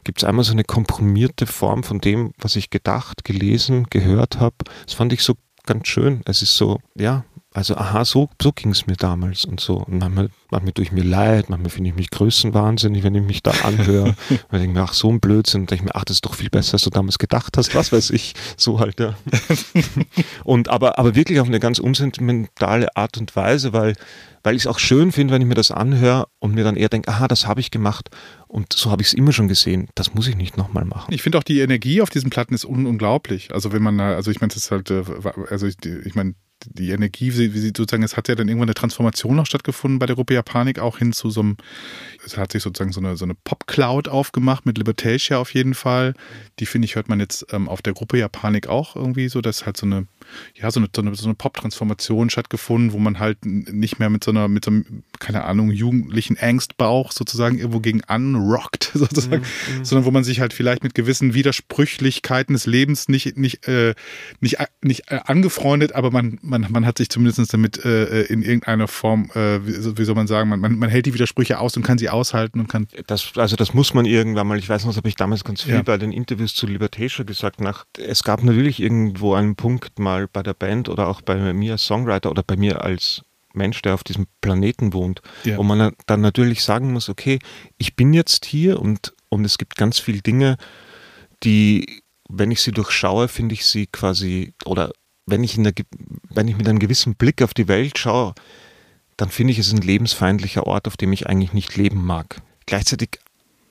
gibt 0.05 0.19
es 0.19 0.25
einmal 0.25 0.45
so 0.45 0.53
eine 0.53 0.65
komprimierte 0.65 1.47
Form 1.47 1.83
von 1.83 2.01
dem, 2.01 2.33
was 2.39 2.57
ich 2.57 2.71
gedacht, 2.71 3.25
gelesen, 3.25 3.87
gehört 3.91 4.39
habe. 4.41 4.57
Das 4.85 4.95
fand 4.95 5.13
ich 5.13 5.23
so 5.23 5.35
ganz 5.67 5.87
schön. 5.89 6.23
Es 6.25 6.43
ist 6.43 6.57
so, 6.57 6.81
ja, 6.97 7.25
Also, 7.55 7.77
aha, 7.77 8.05
so, 8.05 8.29
so 8.41 8.53
ging 8.53 8.71
es 8.71 8.87
mir 8.87 8.95
damals 8.97 9.45
und 9.45 9.59
so. 9.59 9.79
Und 9.79 9.99
manchmal, 9.99 10.29
manchmal 10.51 10.73
tue 10.73 10.85
ich 10.85 10.93
mir 10.93 11.03
leid, 11.03 11.49
manchmal 11.49 11.71
finde 11.71 11.91
ich 11.91 11.97
mich 11.97 12.11
größenwahnsinnig, 12.11 13.03
wenn 13.03 13.15
ich 13.15 13.23
mich 13.23 13.43
da 13.43 13.51
anhöre. 13.65 14.15
und 14.51 14.53
denke 14.53 14.79
mir, 14.79 14.83
ach, 14.83 14.93
so 14.93 15.11
ein 15.11 15.19
Blödsinn. 15.19 15.63
Und 15.63 15.71
denke 15.71 15.87
mir, 15.87 15.95
ach, 15.95 16.05
das 16.05 16.19
ist 16.19 16.25
doch 16.27 16.35
viel 16.35 16.51
besser, 16.51 16.75
als 16.75 16.83
du 16.83 16.91
damals 16.91 17.19
gedacht 17.19 17.57
hast. 17.57 17.75
Was 17.75 17.91
weiß 17.91 18.11
ich. 18.11 18.35
So 18.57 18.81
halt, 18.81 19.01
ja. 19.01 19.15
und 20.45 20.69
aber, 20.69 20.99
aber 20.99 21.15
wirklich 21.15 21.41
auf 21.41 21.49
eine 21.49 21.59
ganz 21.59 21.79
unsentimentale 21.79 22.95
Art 22.97 23.17
und 23.17 23.35
Weise, 23.35 23.73
weil, 23.73 23.95
weil 24.43 24.55
ich 24.55 24.63
es 24.63 24.67
auch 24.67 24.79
schön 24.79 25.11
finde, 25.11 25.35
wenn 25.35 25.43
ich 25.43 25.49
mir 25.49 25.55
das 25.55 25.71
anhöre 25.71 26.29
und 26.39 26.55
mir 26.55 26.65
dann 26.65 26.77
eher 26.77 26.91
denke, 26.91 27.11
aha, 27.11 27.29
das 27.29 27.47
habe 27.47 27.61
ich 27.61 27.71
gemacht 27.71 28.11
und 28.49 28.73
so 28.73 28.91
habe 28.91 29.03
ich 29.03 29.09
es 29.09 29.15
immer 29.15 29.33
schon 29.33 29.49
gesehen. 29.49 29.89
Das 29.95 30.15
muss 30.15 30.27
ich 30.27 30.37
nicht 30.37 30.57
nochmal 30.57 30.85
machen. 30.85 31.13
Ich 31.13 31.23
finde 31.23 31.39
auch 31.39 31.43
die 31.43 31.61
Energie 31.61 32.01
auf 32.01 32.11
diesen 32.11 32.31
Platten 32.31 32.55
ist 32.55 32.65
un 32.65 32.87
unglaublich. 32.87 33.53
Also 33.53 33.73
wenn 33.73 33.83
man, 33.83 34.01
also 34.01 34.31
ich 34.31 34.41
meine, 34.41 34.51
es 34.51 34.57
ist 34.57 34.71
halt, 34.71 34.91
äh, 34.91 35.05
also 35.51 35.67
ich, 35.67 35.77
ich 35.85 36.15
meine, 36.15 36.35
die 36.67 36.91
Energie, 36.91 37.33
wie 37.33 37.49
sie 37.49 37.73
sozusagen, 37.77 38.03
es 38.03 38.17
hat 38.17 38.29
ja 38.29 38.35
dann 38.35 38.49
irgendwann 38.49 38.69
eine 38.69 38.75
Transformation 38.75 39.37
noch 39.37 39.47
stattgefunden 39.47 39.99
bei 39.99 40.07
der 40.07 40.17
Gruppe 40.17 40.35
Japanik, 40.35 40.79
auch 40.79 40.99
hin 40.99 41.13
zu 41.13 41.31
so 41.31 41.41
einem, 41.41 41.57
es 42.25 42.37
hat 42.37 42.53
sich 42.53 42.63
sozusagen 42.63 42.93
so 42.93 43.01
eine, 43.01 43.17
so 43.17 43.25
eine 43.25 43.35
Pop-Cloud 43.35 44.09
aufgemacht 44.09 44.67
mit 44.67 44.79
Libertatia 44.79 45.39
auf 45.39 45.55
jeden 45.55 45.75
Fall. 45.75 46.15
Die 46.59 46.67
finde 46.67 46.87
ich, 46.87 46.97
hört 46.97 47.09
man 47.09 47.21
jetzt 47.21 47.47
ähm, 47.53 47.69
auf 47.69 47.83
der 47.83 47.93
Gruppe 47.93 48.19
Japanik 48.19 48.67
auch 48.67 48.97
irgendwie 48.97 49.29
so, 49.29 49.41
dass 49.41 49.67
halt 49.67 49.77
so 49.77 49.87
eine, 49.87 50.07
ja, 50.55 50.71
so 50.71 50.81
eine, 50.81 50.89
so 50.95 51.03
eine, 51.03 51.15
so 51.15 51.25
eine 51.25 51.35
Pop-Transformation 51.35 52.31
stattgefunden, 52.31 52.93
wo 52.93 52.99
man 52.99 53.19
halt 53.19 53.45
nicht 53.45 53.99
mehr 53.99 54.11
mit 54.11 54.25
so 54.25 54.31
einer, 54.31 54.49
mit 54.49 54.65
so 54.65 54.71
einem, 54.71 55.03
keine 55.19 55.45
Ahnung, 55.45 55.71
jugendlichen 55.71 56.39
Angstbauch 56.39 57.13
sozusagen 57.13 57.59
irgendwo 57.59 57.81
gegen 57.81 58.03
anrockt, 58.05 58.91
sozusagen, 58.95 59.43
mhm, 59.43 59.79
mhm, 59.79 59.85
sondern 59.85 60.05
wo 60.05 60.11
man 60.11 60.25
sich 60.25 60.41
halt 60.41 60.53
vielleicht 60.53 60.83
mit 60.83 60.95
gewissen 60.95 61.35
Widersprüchlichkeiten 61.35 62.55
des 62.55 62.67
Lebens 62.67 63.09
nicht, 63.09 63.37
nicht, 63.37 63.67
äh, 63.69 63.95
nicht, 64.41 64.57
nicht 64.83 65.11
äh, 65.11 65.21
angefreundet, 65.25 65.93
aber 65.95 66.11
man, 66.11 66.39
man, 66.43 66.67
man 66.71 66.87
hat 66.87 66.99
sich 66.99 67.09
zumindest 67.09 67.53
damit 67.53 67.85
äh, 67.85 68.23
in 68.23 68.43
irgendeiner 68.43 68.89
Form, 68.89 69.31
äh, 69.35 69.67
wie, 69.67 69.99
wie, 69.99 70.05
soll 70.05 70.15
man 70.15 70.27
sagen, 70.27 70.49
man, 70.49 70.61
man, 70.61 70.79
man 70.79 70.91
hält 70.91 71.07
die 71.07 71.15
Widersprüche 71.15 71.59
aus 71.59 71.77
und 71.77 71.83
kann 71.83 71.99
sie 71.99 72.09
aushalten 72.09 72.61
und 72.61 72.69
kann. 72.69 72.89
Das, 73.07 73.33
also 73.37 73.57
das 73.57 73.75
muss 73.75 73.95
man 73.95 74.05
irgendwann 74.05 74.47
mal, 74.47 74.59
ich 74.59 74.69
weiß 74.69 74.85
noch, 74.85 74.91
das 74.91 74.97
habe 74.97 75.09
ich 75.09 75.17
damals 75.17 75.45
ganz 75.45 75.63
viel 75.63 75.75
ja. 75.75 75.83
bei 75.83 75.99
den 75.99 76.13
Interviews 76.13 76.55
zu 76.55 76.67
Libertation 76.67 77.27
gesagt, 77.27 77.61
nach, 77.61 77.85
es 77.99 78.25
gab 78.25 78.43
natürlich 78.43 78.81
irgendwo 78.81 79.35
einen 79.35 79.57
Punkt 79.57 79.99
mal 79.99 80.18
bei 80.27 80.43
der 80.43 80.55
Band 80.55 80.89
oder 80.89 81.09
auch 81.09 81.21
bei 81.21 81.53
mir 81.53 81.73
als 81.73 81.85
Songwriter 81.85 82.31
oder 82.31 82.43
bei 82.43 82.57
mir 82.57 82.83
als 82.83 83.23
Mensch, 83.55 83.83
der 83.83 83.95
auf 83.95 84.05
diesem 84.05 84.27
Planeten 84.41 84.93
wohnt, 84.93 85.21
ja. 85.45 85.57
wo 85.57 85.63
man 85.63 85.93
dann 86.07 86.21
natürlich 86.21 86.63
sagen 86.63 86.93
muss, 86.93 87.09
okay, 87.09 87.39
ich 87.77 87.97
bin 87.97 88.13
jetzt 88.13 88.45
hier 88.47 88.81
und, 88.81 89.15
und 89.29 89.45
es 89.45 89.59
gibt 89.59 89.77
ganz 89.77 89.99
viele 89.99 90.21
Dinge, 90.21 90.57
die, 91.43 92.03
wenn 92.29 92.51
ich 92.51 92.61
sie 92.61 92.73
durchschaue, 92.73 93.29
finde 93.29 93.55
ich 93.55 93.67
sie 93.67 93.87
quasi, 93.87 94.55
oder 94.65 94.93
wenn 95.27 95.45
ich, 95.45 95.57
in 95.57 95.65
der, 95.65 95.75
wenn 96.31 96.49
ich 96.49 96.57
mit 96.57 96.69
einem 96.69 96.79
gewissen 96.79 97.15
Blick 97.15 97.43
auf 97.43 97.55
die 97.55 97.69
Welt 97.69 97.99
schaue, 97.99 98.35
dann 99.17 99.29
finde 99.29 99.53
ich 99.53 99.59
es 99.59 99.73
ein 99.73 99.83
lebensfeindlicher 99.83 100.67
Ort, 100.67 100.87
auf 100.87 100.97
dem 100.97 101.13
ich 101.13 101.27
eigentlich 101.27 101.53
nicht 101.53 101.77
leben 101.77 102.05
mag. 102.05 102.41
Gleichzeitig 102.67 103.19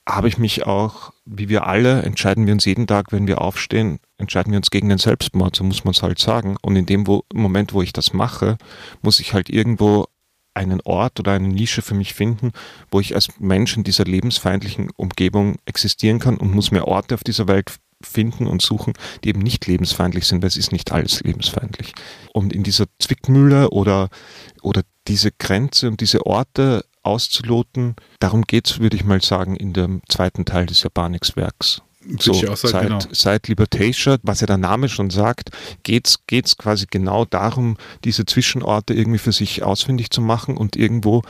habe 0.08 0.28
ich 0.28 0.38
mich 0.38 0.66
auch, 0.66 1.14
wie 1.26 1.50
wir 1.50 1.66
alle, 1.66 2.02
entscheiden 2.04 2.45
wir 2.45 2.54
uns 2.54 2.66
jeden 2.66 2.88
Tag, 2.88 3.12
wenn 3.12 3.28
wir 3.28 3.41
aufstehen, 3.41 4.00
entscheiden 4.18 4.51
wir 4.51 4.57
uns 4.57 4.72
gegen 4.72 4.89
den 4.89 4.97
Selbstmord, 4.97 5.55
so 5.55 5.63
muss 5.63 5.84
man 5.84 5.93
es 5.93 6.03
halt 6.03 6.20
sagen. 6.20 6.57
Und 6.61 6.76
in 6.76 6.86
dem 6.86 7.07
wo, 7.07 7.24
Moment, 7.34 7.74
wo 7.74 7.82
ich 7.82 7.93
das 7.93 8.13
mache, 8.13 8.57
muss 9.01 9.20
ich 9.20 9.34
halt 9.34 9.49
irgendwo 9.49 10.07
einen 10.53 10.82
Ort 10.82 11.20
oder 11.20 11.34
eine 11.34 11.47
Nische 11.47 11.82
für 11.84 11.93
mich 11.93 12.13
finden, 12.13 12.51
wo 12.89 12.99
ich 12.99 13.13
als 13.13 13.39
Mensch 13.39 13.78
in 13.78 13.84
dieser 13.84 14.05
lebensfeindlichen 14.05 14.89
Umgebung 14.95 15.57
existieren 15.65 16.20
kann 16.20 16.38
und 16.38 16.53
muss 16.53 16.72
mir 16.72 16.86
Orte 16.86 17.13
auf 17.13 17.24
dieser 17.24 17.47
Welt 17.47 17.74
finden 18.01 18.47
und 18.47 18.61
suchen, 18.61 18.93
die 19.24 19.30
eben 19.30 19.41
nicht 19.41 19.65
lebensfeindlich 19.68 20.26
sind, 20.26 20.41
weil 20.41 20.47
es 20.47 20.57
ist 20.57 20.72
nicht 20.72 20.91
alles 20.91 21.22
lebensfeindlich. 21.22 21.93
Und 22.34 22.53
in 22.53 22.63
dieser 22.63 22.86
Zwickmühle 22.99 23.70
oder, 23.70 24.09
oder 24.61 24.82
diese 25.07 25.32
Grenze 25.32 25.88
und 25.88 26.01
diese 26.01 26.26
Orte 26.26 26.84
auszuloten. 27.07 27.95
Darum 28.20 28.43
geht 28.43 28.68
es, 28.68 28.80
würde 28.80 28.97
ich 28.97 29.05
mal 29.05 29.22
sagen, 29.22 29.55
in 29.55 29.74
dem 29.74 30.01
zweiten 30.09 30.45
Teil 30.45 30.65
des 30.65 30.84
Japanix-Werks. 30.84 31.82
So, 32.20 32.34
seit, 32.55 32.84
genau. 32.84 32.99
seit 33.12 33.47
Libertation, 33.47 34.18
was 34.24 34.41
ja 34.41 34.47
der 34.47 34.58
Name 34.58 34.89
schon 34.89 35.10
sagt, 35.10 35.49
geht 35.84 36.08
es 36.08 36.58
quasi 36.58 36.86
genau 36.89 37.26
darum, 37.26 37.78
diese 38.03 38.26
Zwischenorte 38.26 38.93
irgendwie 38.93 39.20
für 39.20 39.32
sich 39.32 39.64
ausfindig 39.64 40.10
zu 40.10 40.22
machen 40.22 40.58
und 40.58 40.76
irgendwo 40.76 41.24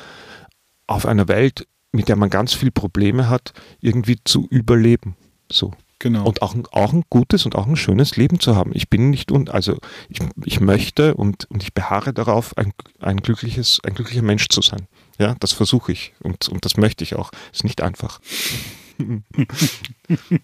auf 0.86 1.06
einer 1.06 1.28
Welt, 1.28 1.68
mit 1.92 2.10
der 2.10 2.16
man 2.16 2.30
ganz 2.30 2.54
viele 2.54 2.72
Probleme 2.72 3.30
hat, 3.30 3.54
irgendwie 3.82 4.18
zu 4.24 4.48
überleben. 4.50 5.16
So. 5.52 5.74
Genau. 6.00 6.26
Und 6.26 6.44
auch, 6.44 6.56
auch 6.72 6.94
ein 6.94 7.04
gutes 7.10 7.46
und 7.46 7.56
auch 7.56 7.66
ein 7.66 7.76
schönes 7.76 8.18
Leben 8.18 8.40
zu 8.40 8.56
haben. 8.56 8.72
Ich 8.76 8.88
bin 8.88 9.10
nicht, 9.10 9.32
und 9.32 9.50
also 9.50 9.78
ich, 10.10 10.20
ich 10.46 10.60
möchte 10.60 11.16
und, 11.16 11.46
und 11.50 11.64
ich 11.64 11.74
beharre 11.74 12.14
darauf, 12.14 12.56
ein, 12.56 12.72
ein, 13.00 13.18
glückliches, 13.18 13.80
ein 13.84 13.96
glücklicher 13.96 14.22
Mensch 14.22 14.48
zu 14.50 14.62
sein. 14.62 14.88
Ja, 15.18 15.36
das 15.40 15.54
versuche 15.54 15.92
ich 15.92 16.14
und, 16.22 16.50
und 16.50 16.66
das 16.66 16.78
möchte 16.78 17.04
ich 17.04 17.16
auch. 17.16 17.32
Ist 17.52 17.64
nicht 17.64 17.82
einfach. 17.82 18.20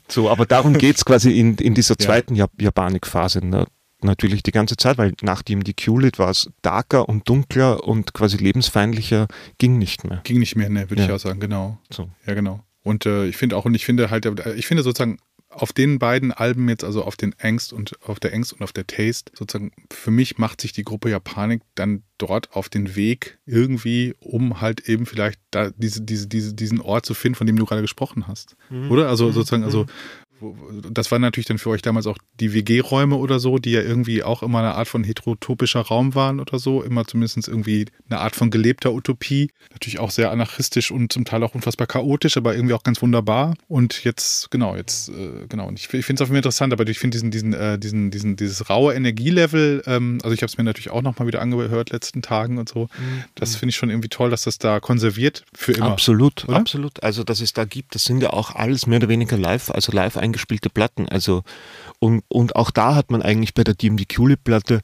So, 0.07 0.29
aber 0.29 0.45
darum 0.45 0.77
geht 0.77 0.97
es 0.97 1.05
quasi 1.05 1.39
in, 1.39 1.55
in 1.55 1.73
dieser 1.73 1.97
zweiten 1.97 2.35
ja. 2.35 2.47
Japanik-Phase. 2.59 3.45
Ne? 3.45 3.65
Natürlich 4.01 4.43
die 4.43 4.51
ganze 4.51 4.75
Zeit, 4.77 4.97
weil 4.97 5.13
nach 5.21 5.41
dem 5.41 5.63
DQ-Lied 5.63 6.19
war 6.19 6.29
es 6.29 6.49
darker 6.61 7.07
und 7.07 7.27
dunkler 7.29 7.83
und 7.83 8.13
quasi 8.13 8.37
lebensfeindlicher 8.37 9.27
ging 9.57 9.77
nicht 9.77 10.03
mehr. 10.03 10.21
Ging 10.23 10.39
nicht 10.39 10.55
mehr, 10.55 10.69
ne, 10.69 10.89
würde 10.89 11.03
ja. 11.03 11.07
ich 11.07 11.13
auch 11.13 11.19
sagen, 11.19 11.39
genau. 11.39 11.77
So. 11.89 12.09
Ja, 12.25 12.33
genau. 12.33 12.63
Und 12.83 13.05
äh, 13.05 13.25
ich 13.25 13.37
finde 13.37 13.55
auch, 13.55 13.65
und 13.65 13.75
ich 13.75 13.85
finde 13.85 14.09
halt, 14.09 14.25
äh, 14.25 14.53
ich 14.55 14.67
finde 14.67 14.83
sozusagen 14.83 15.17
auf 15.53 15.73
den 15.73 15.99
beiden 15.99 16.31
Alben 16.31 16.67
jetzt, 16.69 16.83
also 16.83 17.03
auf 17.03 17.15
den 17.15 17.35
Angst 17.39 17.73
und 17.73 18.01
auf 18.03 18.19
der 18.19 18.33
Angst 18.33 18.53
und 18.53 18.61
auf 18.61 18.73
der 18.73 18.87
Taste, 18.87 19.31
sozusagen, 19.35 19.71
für 19.91 20.11
mich 20.11 20.37
macht 20.37 20.61
sich 20.61 20.73
die 20.73 20.83
Gruppe 20.83 21.09
Japanik 21.09 21.61
dann 21.75 22.03
dort 22.17 22.55
auf 22.55 22.69
den 22.69 22.95
Weg 22.95 23.39
irgendwie, 23.45 24.15
um 24.19 24.61
halt 24.61 24.87
eben 24.87 25.05
vielleicht 25.05 25.39
da 25.51 25.71
diese, 25.75 26.01
diese, 26.01 26.27
diese, 26.27 26.53
diesen 26.53 26.81
Ort 26.81 27.05
zu 27.05 27.13
finden, 27.13 27.35
von 27.35 27.47
dem 27.47 27.57
du 27.57 27.65
gerade 27.65 27.81
gesprochen 27.81 28.27
hast. 28.27 28.55
Mhm. 28.69 28.91
Oder? 28.91 29.09
Also 29.09 29.27
mhm. 29.27 29.33
sozusagen, 29.33 29.63
also 29.63 29.83
mhm 29.83 29.89
das 30.91 31.11
waren 31.11 31.21
natürlich 31.21 31.47
dann 31.47 31.57
für 31.57 31.69
euch 31.69 31.81
damals 31.81 32.07
auch 32.07 32.17
die 32.39 32.53
WG-Räume 32.53 33.15
oder 33.15 33.39
so, 33.39 33.57
die 33.57 33.71
ja 33.71 33.81
irgendwie 33.81 34.23
auch 34.23 34.43
immer 34.43 34.59
eine 34.59 34.75
Art 34.75 34.87
von 34.87 35.03
heterotopischer 35.03 35.81
Raum 35.81 36.15
waren 36.15 36.39
oder 36.39 36.59
so, 36.59 36.83
immer 36.83 37.05
zumindest 37.05 37.47
irgendwie 37.47 37.85
eine 38.09 38.19
Art 38.19 38.35
von 38.35 38.51
gelebter 38.51 38.93
Utopie. 38.93 39.51
Natürlich 39.71 39.99
auch 39.99 40.11
sehr 40.11 40.31
anarchistisch 40.31 40.91
und 40.91 41.11
zum 41.11 41.25
Teil 41.25 41.43
auch 41.43 41.55
unfassbar 41.55 41.87
chaotisch, 41.87 42.37
aber 42.37 42.55
irgendwie 42.55 42.73
auch 42.73 42.83
ganz 42.83 43.01
wunderbar. 43.01 43.55
Und 43.67 44.03
jetzt, 44.03 44.51
genau, 44.51 44.75
jetzt, 44.75 45.09
äh, 45.09 45.47
genau, 45.49 45.67
und 45.67 45.79
ich, 45.79 45.91
ich 45.93 46.05
finde 46.05 46.21
es 46.21 46.21
auf 46.21 46.27
jeden 46.27 46.35
Fall 46.35 46.37
interessant, 46.37 46.73
aber 46.73 46.87
ich 46.87 46.99
finde 46.99 47.15
diesen, 47.15 47.31
diesen, 47.31 47.53
äh, 47.53 47.79
diesen, 47.79 48.11
diesen, 48.11 48.35
dieses 48.35 48.69
raue 48.69 48.93
Energielevel, 48.93 49.83
ähm, 49.87 50.19
also 50.23 50.33
ich 50.33 50.41
habe 50.41 50.47
es 50.51 50.57
mir 50.57 50.63
natürlich 50.63 50.91
auch 50.91 51.01
nochmal 51.01 51.27
wieder 51.27 51.41
angehört 51.41 51.89
letzten 51.89 52.21
Tagen 52.21 52.57
und 52.59 52.69
so. 52.69 52.83
Mhm. 52.83 53.23
Das 53.35 53.55
finde 53.55 53.71
ich 53.71 53.75
schon 53.75 53.89
irgendwie 53.89 54.09
toll, 54.09 54.29
dass 54.29 54.43
das 54.43 54.59
da 54.59 54.79
konserviert 54.79 55.45
für 55.53 55.71
immer. 55.71 55.91
Absolut, 55.91 56.47
oder? 56.47 56.57
absolut. 56.57 57.01
Also, 57.01 57.23
dass 57.23 57.41
es 57.41 57.53
da 57.53 57.65
gibt, 57.65 57.95
das 57.95 58.03
sind 58.05 58.21
ja 58.21 58.31
auch 58.31 58.55
alles 58.55 58.85
mehr 58.85 58.97
oder 58.97 59.09
weniger 59.09 59.37
live, 59.37 59.71
also 59.71 59.91
live 59.91 60.17
eingestellt 60.17 60.32
eingespielte 60.33 60.69
Platten. 60.69 61.07
Also, 61.07 61.43
und, 61.99 62.23
und 62.27 62.55
auch 62.55 62.71
da 62.71 62.95
hat 62.95 63.11
man 63.11 63.21
eigentlich 63.21 63.53
bei 63.53 63.63
der 63.63 63.75
DMD 63.75 64.09
Culip-Platte, 64.09 64.81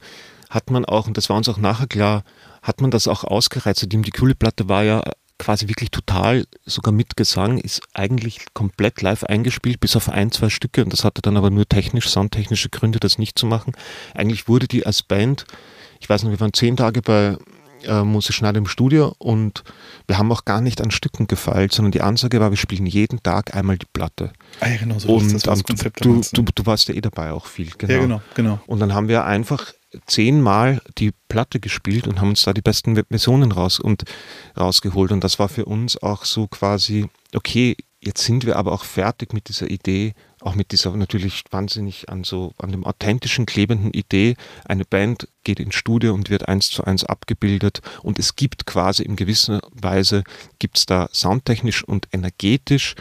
hat 0.48 0.70
man 0.70 0.84
auch, 0.84 1.06
und 1.06 1.16
das 1.16 1.28
war 1.28 1.36
uns 1.36 1.48
auch 1.48 1.58
nachher 1.58 1.86
klar, 1.86 2.24
hat 2.62 2.80
man 2.80 2.90
das 2.90 3.08
auch 3.08 3.24
ausgereizt. 3.24 3.82
Die 3.82 3.88
DMD 3.88 4.12
Culip-Platte 4.12 4.68
war 4.68 4.84
ja 4.84 5.02
quasi 5.38 5.68
wirklich 5.68 5.90
total, 5.90 6.44
sogar 6.66 6.92
mit 6.92 7.16
Gesang, 7.16 7.58
ist 7.58 7.80
eigentlich 7.94 8.44
komplett 8.52 9.00
live 9.00 9.24
eingespielt, 9.24 9.80
bis 9.80 9.96
auf 9.96 10.10
ein, 10.10 10.30
zwei 10.30 10.50
Stücke. 10.50 10.84
Und 10.84 10.92
das 10.92 11.04
hatte 11.04 11.22
dann 11.22 11.36
aber 11.36 11.50
nur 11.50 11.66
technisch, 11.66 12.08
soundtechnische 12.08 12.68
Gründe, 12.68 13.00
das 13.00 13.18
nicht 13.18 13.38
zu 13.38 13.46
machen. 13.46 13.72
Eigentlich 14.14 14.48
wurde 14.48 14.68
die 14.68 14.84
als 14.84 15.02
Band, 15.02 15.46
ich 15.98 16.08
weiß 16.08 16.22
noch, 16.22 16.30
wir 16.30 16.40
waren 16.40 16.52
zehn 16.52 16.76
Tage 16.76 17.02
bei 17.02 17.36
äh, 17.84 18.02
Mose 18.02 18.32
Schneider 18.32 18.58
im 18.58 18.66
Studio 18.66 19.14
und 19.18 19.64
wir 20.06 20.18
haben 20.18 20.30
auch 20.32 20.44
gar 20.44 20.60
nicht 20.60 20.80
an 20.80 20.90
Stücken 20.90 21.26
gefeilt, 21.26 21.72
sondern 21.72 21.92
die 21.92 22.02
Ansage 22.02 22.40
war, 22.40 22.50
wir 22.50 22.56
spielen 22.56 22.86
jeden 22.86 23.22
Tag 23.22 23.54
einmal 23.54 23.78
die 23.78 23.86
Platte. 23.92 24.32
Ah 24.60 24.68
ja, 24.68 24.76
genau, 24.76 24.98
so 24.98 25.14
und, 25.14 25.32
das 25.32 25.42
das 25.42 25.64
Konzept. 25.64 26.04
Du, 26.04 26.20
du, 26.32 26.42
du, 26.42 26.66
warst 26.66 26.88
ja 26.88 26.94
eh 26.94 27.00
dabei 27.00 27.32
auch 27.32 27.46
viel, 27.46 27.70
genau. 27.76 27.92
Ja, 27.92 28.00
genau, 28.00 28.22
genau. 28.34 28.60
Und 28.66 28.80
dann 28.80 28.94
haben 28.94 29.08
wir 29.08 29.24
einfach 29.24 29.72
zehnmal 30.06 30.80
die 30.98 31.12
Platte 31.28 31.60
gespielt 31.60 32.06
und 32.06 32.20
haben 32.20 32.28
uns 32.30 32.42
da 32.42 32.52
die 32.52 32.62
besten 32.62 32.96
Versionen 33.08 33.52
raus 33.52 33.80
und 33.80 34.04
rausgeholt. 34.56 35.12
Und 35.12 35.24
das 35.24 35.38
war 35.38 35.48
für 35.48 35.64
uns 35.64 36.00
auch 36.02 36.24
so 36.24 36.46
quasi, 36.46 37.08
okay, 37.34 37.76
jetzt 38.00 38.24
sind 38.24 38.46
wir 38.46 38.56
aber 38.56 38.72
auch 38.72 38.84
fertig 38.84 39.32
mit 39.32 39.48
dieser 39.48 39.70
Idee, 39.70 40.14
auch 40.40 40.54
mit 40.54 40.72
dieser 40.72 40.96
natürlich 40.96 41.44
wahnsinnig 41.50 42.08
an 42.08 42.24
so, 42.24 42.52
an 42.58 42.72
dem 42.72 42.84
authentischen, 42.84 43.46
klebenden 43.46 43.92
Idee. 43.92 44.36
Eine 44.64 44.84
Band 44.84 45.28
geht 45.44 45.60
ins 45.60 45.74
Studio 45.74 46.14
und 46.14 46.30
wird 46.30 46.48
eins 46.48 46.70
zu 46.70 46.84
eins 46.84 47.04
abgebildet 47.04 47.80
und 48.02 48.18
es 48.18 48.36
gibt 48.36 48.66
quasi 48.66 49.02
in 49.02 49.16
gewisser 49.16 49.60
Weise, 49.72 50.24
gibt 50.58 50.78
es 50.78 50.86
da 50.86 51.08
soundtechnisch 51.12 51.84
und 51.84 52.08
energetisch 52.12 52.94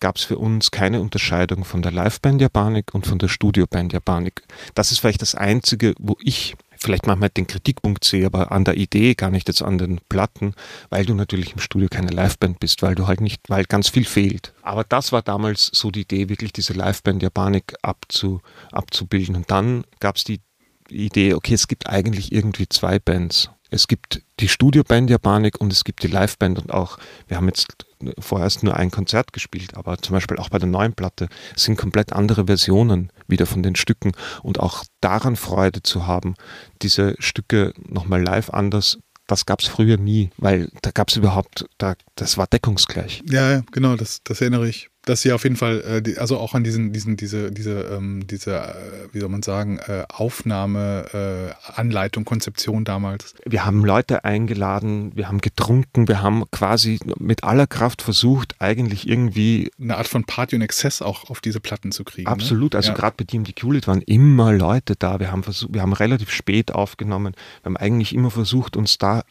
gab 0.00 0.16
es 0.16 0.24
für 0.24 0.38
uns 0.38 0.70
keine 0.70 1.00
Unterscheidung 1.00 1.64
von 1.64 1.82
der 1.82 1.92
Liveband 1.92 2.40
Japanik 2.40 2.94
und 2.94 3.06
von 3.06 3.18
der 3.18 3.28
Studioband 3.28 3.92
Japanik. 3.92 4.42
Das 4.74 4.92
ist 4.92 4.98
vielleicht 4.98 5.22
das 5.22 5.34
Einzige, 5.34 5.94
wo 5.98 6.16
ich 6.20 6.54
vielleicht 6.78 7.06
manchmal 7.06 7.30
den 7.30 7.46
Kritikpunkt 7.46 8.04
sehe, 8.04 8.26
aber 8.26 8.52
an 8.52 8.64
der 8.64 8.76
Idee, 8.76 9.14
gar 9.14 9.30
nicht 9.30 9.48
jetzt 9.48 9.62
an 9.62 9.78
den 9.78 10.00
Platten, 10.08 10.54
weil 10.90 11.04
du 11.04 11.14
natürlich 11.14 11.52
im 11.52 11.60
Studio 11.60 11.88
keine 11.88 12.10
Liveband 12.10 12.60
bist, 12.60 12.82
weil 12.82 12.94
du 12.94 13.06
halt 13.06 13.20
nicht, 13.20 13.42
weil 13.48 13.64
ganz 13.64 13.88
viel 13.88 14.04
fehlt. 14.04 14.52
Aber 14.62 14.84
das 14.84 15.12
war 15.12 15.22
damals 15.22 15.70
so 15.72 15.90
die 15.90 16.02
Idee, 16.02 16.28
wirklich 16.28 16.52
diese 16.52 16.72
Liveband 16.72 17.22
Japanik 17.22 17.74
abzu, 17.82 18.40
abzubilden. 18.72 19.36
Und 19.36 19.50
dann 19.50 19.84
gab 20.00 20.16
es 20.16 20.24
die 20.24 20.40
Idee, 20.88 21.34
okay, 21.34 21.54
es 21.54 21.68
gibt 21.68 21.88
eigentlich 21.88 22.32
irgendwie 22.32 22.68
zwei 22.68 22.98
Bands. 22.98 23.50
Es 23.70 23.88
gibt 23.88 24.22
die 24.40 24.48
Studioband 24.48 25.10
Japanik 25.10 25.60
und 25.60 25.72
es 25.72 25.84
gibt 25.84 26.02
die 26.02 26.08
Liveband 26.08 26.58
und 26.58 26.72
auch, 26.72 26.98
wir 27.28 27.36
haben 27.36 27.48
jetzt 27.48 27.86
vorerst 28.18 28.62
nur 28.62 28.76
ein 28.76 28.90
Konzert 28.90 29.32
gespielt, 29.32 29.74
aber 29.74 29.98
zum 29.98 30.14
Beispiel 30.14 30.38
auch 30.38 30.50
bei 30.50 30.58
der 30.58 30.68
neuen 30.68 30.92
Platte 30.92 31.28
sind 31.56 31.76
komplett 31.76 32.12
andere 32.12 32.46
Versionen 32.46 33.10
wieder 33.26 33.46
von 33.46 33.62
den 33.62 33.74
Stücken 33.74 34.12
und 34.42 34.60
auch 34.60 34.84
daran 35.00 35.36
Freude 35.36 35.82
zu 35.82 36.06
haben, 36.06 36.34
diese 36.82 37.16
Stücke 37.18 37.72
nochmal 37.88 38.22
live 38.22 38.50
anders 38.50 38.98
das 39.26 39.44
gab 39.44 39.60
es 39.60 39.66
früher 39.66 39.96
nie, 39.96 40.30
weil 40.36 40.70
da 40.82 40.90
gab 40.92 41.08
es 41.08 41.16
überhaupt, 41.16 41.66
da, 41.78 41.94
das 42.14 42.38
war 42.38 42.46
deckungsgleich. 42.46 43.22
Ja, 43.28 43.62
genau, 43.72 43.96
das, 43.96 44.20
das 44.22 44.40
erinnere 44.40 44.68
ich 44.68 44.88
dass 45.06 45.22
sie 45.22 45.32
auf 45.32 45.44
jeden 45.44 45.56
Fall, 45.56 46.02
äh, 46.04 46.18
also 46.18 46.38
auch 46.38 46.54
an 46.54 46.64
diesen, 46.64 46.92
diesen, 46.92 47.16
diese, 47.16 47.50
diese, 47.50 47.80
ähm, 47.92 48.26
diese, 48.26 48.56
äh, 48.56 48.74
wie 49.12 49.20
soll 49.20 49.28
man 49.28 49.42
sagen, 49.42 49.78
äh, 49.78 50.04
Aufnahme, 50.08 51.54
äh, 51.56 51.70
Anleitung, 51.80 52.24
Konzeption 52.24 52.84
damals. 52.84 53.34
Wir 53.46 53.64
haben 53.64 53.84
Leute 53.84 54.24
eingeladen, 54.24 55.12
wir 55.14 55.28
haben 55.28 55.40
getrunken, 55.40 56.08
wir 56.08 56.22
haben 56.22 56.44
quasi 56.50 56.98
mit 57.18 57.44
aller 57.44 57.68
Kraft 57.68 58.02
versucht, 58.02 58.56
eigentlich 58.58 59.08
irgendwie 59.08 59.70
eine 59.80 59.96
Art 59.96 60.08
von 60.08 60.24
Party 60.24 60.56
und 60.56 60.62
Exzess 60.62 61.00
auch 61.02 61.30
auf 61.30 61.40
diese 61.40 61.60
Platten 61.60 61.92
zu 61.92 62.02
kriegen. 62.02 62.24
Ne? 62.24 62.32
Absolut, 62.32 62.72
ne? 62.72 62.78
also 62.78 62.90
ja. 62.90 62.96
gerade 62.96 63.14
bei 63.16 63.24
Team 63.24 63.44
Q-Lit 63.44 63.86
waren 63.86 64.02
immer 64.02 64.52
Leute 64.52 64.96
da. 64.96 65.20
Wir 65.20 65.30
haben 65.30 65.44
versucht, 65.44 65.72
wir 65.72 65.82
haben 65.82 65.92
relativ 65.92 66.30
spät 66.30 66.74
aufgenommen. 66.74 67.34
Wir 67.62 67.66
haben 67.66 67.76
eigentlich 67.76 68.12
immer 68.12 68.32
versucht, 68.32 68.76
uns 68.76 68.98
da 68.98 69.22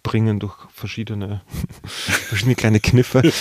hinzubringen 0.00 0.38
durch 0.38 0.56
verschiedene, 0.72 1.42
verschiedene 1.84 2.54
kleine 2.54 2.80
Kniffe. 2.80 3.22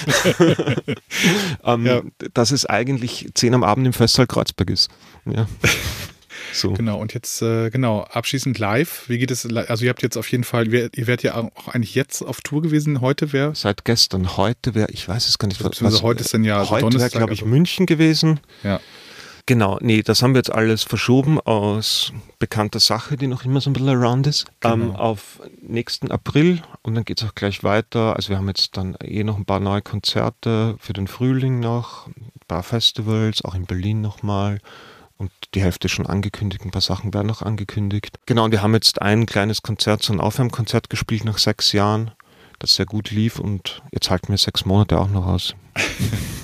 ähm, 1.64 1.86
ja. 1.86 2.02
dass 2.34 2.52
es 2.52 2.66
eigentlich 2.66 3.30
10 3.34 3.54
am 3.54 3.64
Abend 3.64 3.88
im 3.88 3.94
Festsaal 3.94 4.28
Kreuzberg 4.28 4.70
ist. 4.70 4.90
Ja. 5.26 5.48
So. 6.52 6.74
Genau, 6.74 7.00
und 7.00 7.14
jetzt, 7.14 7.42
äh, 7.42 7.70
genau, 7.70 8.02
abschließend 8.02 8.58
live. 8.58 9.04
Wie 9.08 9.20
geht 9.20 9.30
es? 9.30 9.46
Also, 9.46 9.86
ihr 9.86 9.90
habt 9.90 10.02
jetzt 10.02 10.18
auf 10.18 10.32
jeden 10.32 10.44
Fall, 10.44 10.74
ihr, 10.74 10.90
ihr 10.96 11.06
werdet 11.06 11.24
ja 11.24 11.36
auch 11.36 11.68
eigentlich 11.68 11.94
jetzt 11.94 12.24
auf 12.24 12.42
Tour 12.42 12.64
gewesen. 12.64 13.02
Heute 13.02 13.34
wäre. 13.34 13.54
Seit 13.54 13.86
gestern. 13.86 14.36
Heute 14.36 14.74
wäre, 14.74 14.90
ich 14.90 15.08
weiß 15.08 15.28
es 15.28 15.38
gar 15.38 15.48
nicht. 15.48 15.64
Was, 15.64 15.84
also, 15.84 16.02
heute 16.02 16.24
ist 16.24 16.34
dann 16.34 16.44
ja. 16.44 16.68
Heute 16.68 17.00
wäre, 17.00 17.10
glaube 17.10 17.34
ich, 17.34 17.42
also. 17.42 17.52
München 17.52 17.86
gewesen. 17.86 18.40
Ja. 18.64 18.80
Genau, 19.50 19.80
nee, 19.82 20.04
das 20.04 20.22
haben 20.22 20.36
wir 20.36 20.38
jetzt 20.38 20.54
alles 20.54 20.84
verschoben 20.84 21.42
aus 21.42 22.14
bekannter 22.38 22.80
Sache, 22.80 23.18
die 23.18 23.26
noch 23.26 23.46
immer 23.46 23.60
so 23.62 23.72
ein 23.72 23.74
bisschen 23.74 23.90
around 23.90 24.28
ist, 24.28 24.46
genau. 24.60 24.76
ähm, 24.76 24.96
auf 24.96 25.42
nächsten 25.64 26.12
April 26.12 26.62
und 26.84 26.94
dann 26.94 27.04
geht 27.04 27.20
es 27.20 27.28
auch 27.28 27.34
gleich 27.34 27.64
weiter. 27.64 28.16
Also 28.16 28.30
wir 28.30 28.38
haben 28.38 28.48
jetzt 28.48 28.78
dann 28.78 28.96
eh 29.02 29.24
noch 29.24 29.38
ein 29.38 29.46
paar 29.46 29.60
neue 29.60 29.82
Konzerte 29.82 30.76
für 30.78 30.94
den 30.94 31.08
Frühling 31.08 31.60
noch, 31.60 32.06
ein 32.10 32.32
paar 32.48 32.62
Festivals, 32.62 33.44
auch 33.44 33.56
in 33.56 33.66
Berlin 33.66 34.02
nochmal 34.02 34.60
und 35.18 35.32
die 35.56 35.64
Hälfte 35.64 35.90
schon 35.90 36.06
angekündigt, 36.06 36.64
ein 36.64 36.70
paar 36.70 36.82
Sachen 36.82 37.12
werden 37.12 37.26
noch 37.26 37.42
angekündigt. 37.42 38.20
Genau, 38.28 38.46
und 38.46 38.52
wir 38.52 38.62
haben 38.62 38.76
jetzt 38.76 39.02
ein 39.02 39.26
kleines 39.26 39.64
Konzert, 39.64 40.04
so 40.04 40.14
ein 40.14 40.22
Aufwärmkonzert 40.22 40.92
gespielt 40.92 41.26
nach 41.26 41.40
sechs 41.40 41.72
Jahren, 41.72 42.12
das 42.60 42.76
sehr 42.76 42.86
gut 42.86 43.10
lief 43.10 43.40
und 43.40 43.82
jetzt 43.92 44.12
halten 44.12 44.28
wir 44.28 44.38
sechs 44.38 44.64
Monate 44.66 45.00
auch 45.00 45.10
noch 45.10 45.26
aus. 45.26 45.56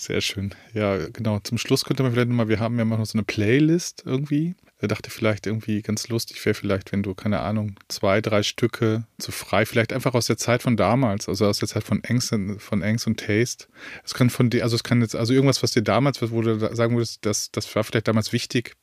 Sehr 0.00 0.22
schön. 0.22 0.54
Ja, 0.72 0.96
genau. 1.08 1.40
Zum 1.40 1.58
Schluss 1.58 1.84
könnte 1.84 2.02
man 2.02 2.12
vielleicht 2.12 2.30
nochmal, 2.30 2.48
wir 2.48 2.58
haben 2.58 2.78
ja 2.78 2.86
noch 2.86 3.04
so 3.04 3.18
eine 3.18 3.22
Playlist 3.22 4.04
irgendwie. 4.06 4.54
Er 4.78 4.88
dachte 4.88 5.10
vielleicht 5.10 5.46
irgendwie 5.46 5.82
ganz 5.82 6.08
lustig 6.08 6.42
wäre 6.46 6.54
vielleicht, 6.54 6.90
wenn 6.90 7.02
du, 7.02 7.14
keine 7.14 7.40
Ahnung, 7.40 7.76
zwei, 7.88 8.22
drei 8.22 8.42
Stücke 8.42 9.04
zu 9.18 9.30
frei, 9.30 9.66
vielleicht 9.66 9.92
einfach 9.92 10.14
aus 10.14 10.24
der 10.24 10.38
Zeit 10.38 10.62
von 10.62 10.78
damals, 10.78 11.28
also 11.28 11.46
aus 11.46 11.58
der 11.58 11.68
Zeit 11.68 11.84
von 11.84 12.02
Angst, 12.08 12.34
von 12.60 12.82
Angst 12.82 13.06
und 13.06 13.20
Taste. 13.20 13.66
Es 14.02 14.14
kann 14.14 14.30
von 14.30 14.48
dir, 14.48 14.62
also 14.62 14.74
es 14.74 14.84
kann 14.84 15.02
jetzt, 15.02 15.14
also 15.14 15.34
irgendwas, 15.34 15.62
was 15.62 15.72
dir 15.72 15.82
damals, 15.82 16.22
wo 16.22 16.40
du 16.40 16.58
sagen 16.74 16.96
würdest, 16.96 17.26
das, 17.26 17.52
das 17.52 17.76
war 17.76 17.84
vielleicht 17.84 18.08
damals 18.08 18.32
wichtig 18.32 18.76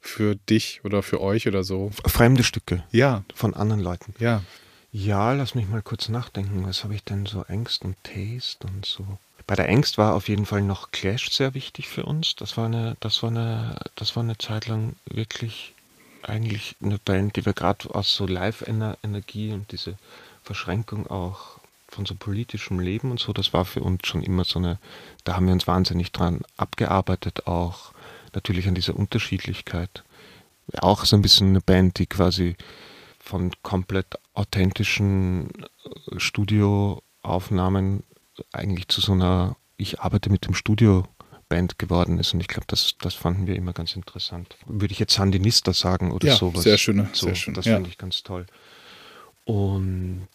für 0.00 0.36
dich 0.36 0.80
oder 0.84 1.02
für 1.02 1.20
euch 1.20 1.46
oder 1.46 1.64
so. 1.64 1.90
Fremde 2.06 2.44
Stücke. 2.44 2.82
Ja. 2.92 3.24
Von 3.34 3.52
anderen 3.52 3.82
Leuten. 3.82 4.14
Ja. 4.20 4.42
Ja, 4.90 5.34
lass 5.34 5.54
mich 5.54 5.68
mal 5.68 5.82
kurz 5.82 6.08
nachdenken. 6.08 6.64
Was 6.64 6.82
habe 6.82 6.94
ich 6.94 7.04
denn 7.04 7.26
so 7.26 7.42
Angst 7.42 7.84
und 7.84 7.96
Taste 8.04 8.66
und 8.66 8.86
so? 8.86 9.18
Bei 9.46 9.54
der 9.54 9.68
Angst 9.68 9.98
war 9.98 10.14
auf 10.14 10.28
jeden 10.28 10.46
Fall 10.46 10.62
noch 10.62 10.90
Clash 10.90 11.30
sehr 11.30 11.54
wichtig 11.54 11.88
für 11.88 12.04
uns. 12.04 12.36
Das 12.36 12.56
war 12.56 12.66
eine, 12.66 12.96
das 13.00 13.22
war 13.22 13.30
eine, 13.30 13.76
das 13.96 14.16
war 14.16 14.22
eine 14.22 14.38
Zeit 14.38 14.66
lang 14.66 14.96
wirklich 15.06 15.74
eigentlich 16.22 16.76
eine 16.82 16.98
Band, 16.98 17.36
die 17.36 17.44
wir 17.44 17.52
gerade 17.52 17.92
aus 17.94 18.14
so 18.14 18.26
Live-Energie 18.26 19.52
und 19.52 19.72
diese 19.72 19.96
Verschränkung 20.44 21.08
auch 21.08 21.58
von 21.88 22.06
so 22.06 22.14
politischem 22.14 22.80
Leben 22.80 23.10
und 23.10 23.20
so, 23.20 23.32
das 23.32 23.52
war 23.52 23.64
für 23.64 23.82
uns 23.82 24.06
schon 24.06 24.22
immer 24.22 24.44
so 24.44 24.58
eine, 24.58 24.78
da 25.24 25.36
haben 25.36 25.46
wir 25.46 25.52
uns 25.52 25.66
wahnsinnig 25.66 26.10
dran 26.12 26.40
abgearbeitet, 26.56 27.46
auch 27.46 27.92
natürlich 28.34 28.66
an 28.66 28.74
dieser 28.74 28.96
Unterschiedlichkeit. 28.96 30.02
Auch 30.78 31.04
so 31.04 31.16
ein 31.16 31.22
bisschen 31.22 31.48
eine 31.48 31.60
Band, 31.60 31.98
die 31.98 32.06
quasi 32.06 32.56
von 33.18 33.52
komplett 33.62 34.06
authentischen 34.32 35.50
Studioaufnahmen 36.16 38.04
eigentlich 38.52 38.88
zu 38.88 39.00
so 39.00 39.12
einer, 39.12 39.56
ich 39.76 40.00
arbeite 40.00 40.30
mit 40.30 40.46
dem 40.46 40.54
Studio 40.54 41.04
Band 41.52 41.78
geworden 41.78 42.18
ist. 42.18 42.32
Und 42.32 42.40
ich 42.40 42.48
glaube, 42.48 42.64
das, 42.66 42.96
das 42.98 43.12
fanden 43.12 43.46
wir 43.46 43.56
immer 43.56 43.74
ganz 43.74 43.94
interessant. 43.94 44.56
Würde 44.64 44.92
ich 44.92 44.98
jetzt 44.98 45.12
Sandinista 45.12 45.74
sagen 45.74 46.10
oder 46.10 46.28
ja, 46.28 46.36
sowas. 46.36 46.62
Sehr 46.62 46.78
schöne, 46.78 47.10
so, 47.12 47.26
sehr 47.26 47.34
schön. 47.34 47.52
Das 47.52 47.66
ja. 47.66 47.74
finde 47.74 47.90
ich 47.90 47.98
ganz 47.98 48.22
toll. 48.22 48.46
Und 49.44 50.28